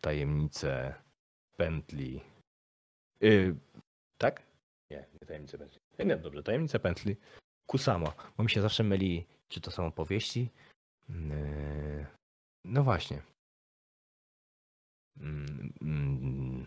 tajemnice 0.00 0.94
pętli. 1.56 2.20
Yy, 3.20 3.56
tak? 4.18 4.42
Nie, 4.90 5.06
nie 5.12 5.26
tajemnice 5.26 5.58
pętli. 5.58 5.80
Nie, 5.98 6.04
nie, 6.04 6.16
dobrze, 6.16 6.42
tajemnice 6.42 6.78
pętli. 6.78 7.16
Kusamo, 7.66 8.12
bo 8.36 8.44
mi 8.44 8.50
się 8.50 8.62
zawsze 8.62 8.82
myli, 8.82 9.26
czy 9.48 9.60
to 9.60 9.70
są 9.70 9.86
opowieści. 9.86 10.50
Yy, 11.08 12.06
no 12.64 12.82
właśnie. 12.82 13.22
Mm, 15.16 15.72
mm, 15.82 16.66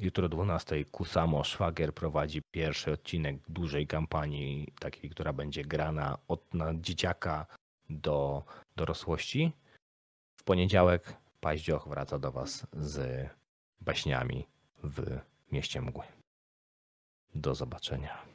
Jutro 0.00 0.26
o 0.26 0.28
12 0.28 0.84
Kusamo 0.84 1.44
Szwagier 1.44 1.94
prowadzi 1.94 2.42
pierwszy 2.50 2.92
odcinek 2.92 3.36
dużej 3.48 3.86
kampanii, 3.86 4.72
takiej, 4.80 5.10
która 5.10 5.32
będzie 5.32 5.64
grana 5.64 6.18
od 6.28 6.54
na 6.54 6.74
dzieciaka 6.74 7.46
do 7.90 8.44
dorosłości. 8.76 9.52
W 10.36 10.44
poniedziałek 10.44 11.16
Paździoch 11.40 11.88
wraca 11.88 12.18
do 12.18 12.32
Was 12.32 12.66
z 12.72 13.28
baśniami 13.80 14.46
w 14.82 15.18
mieście 15.52 15.80
mgły. 15.80 16.04
Do 17.34 17.54
zobaczenia. 17.54 18.31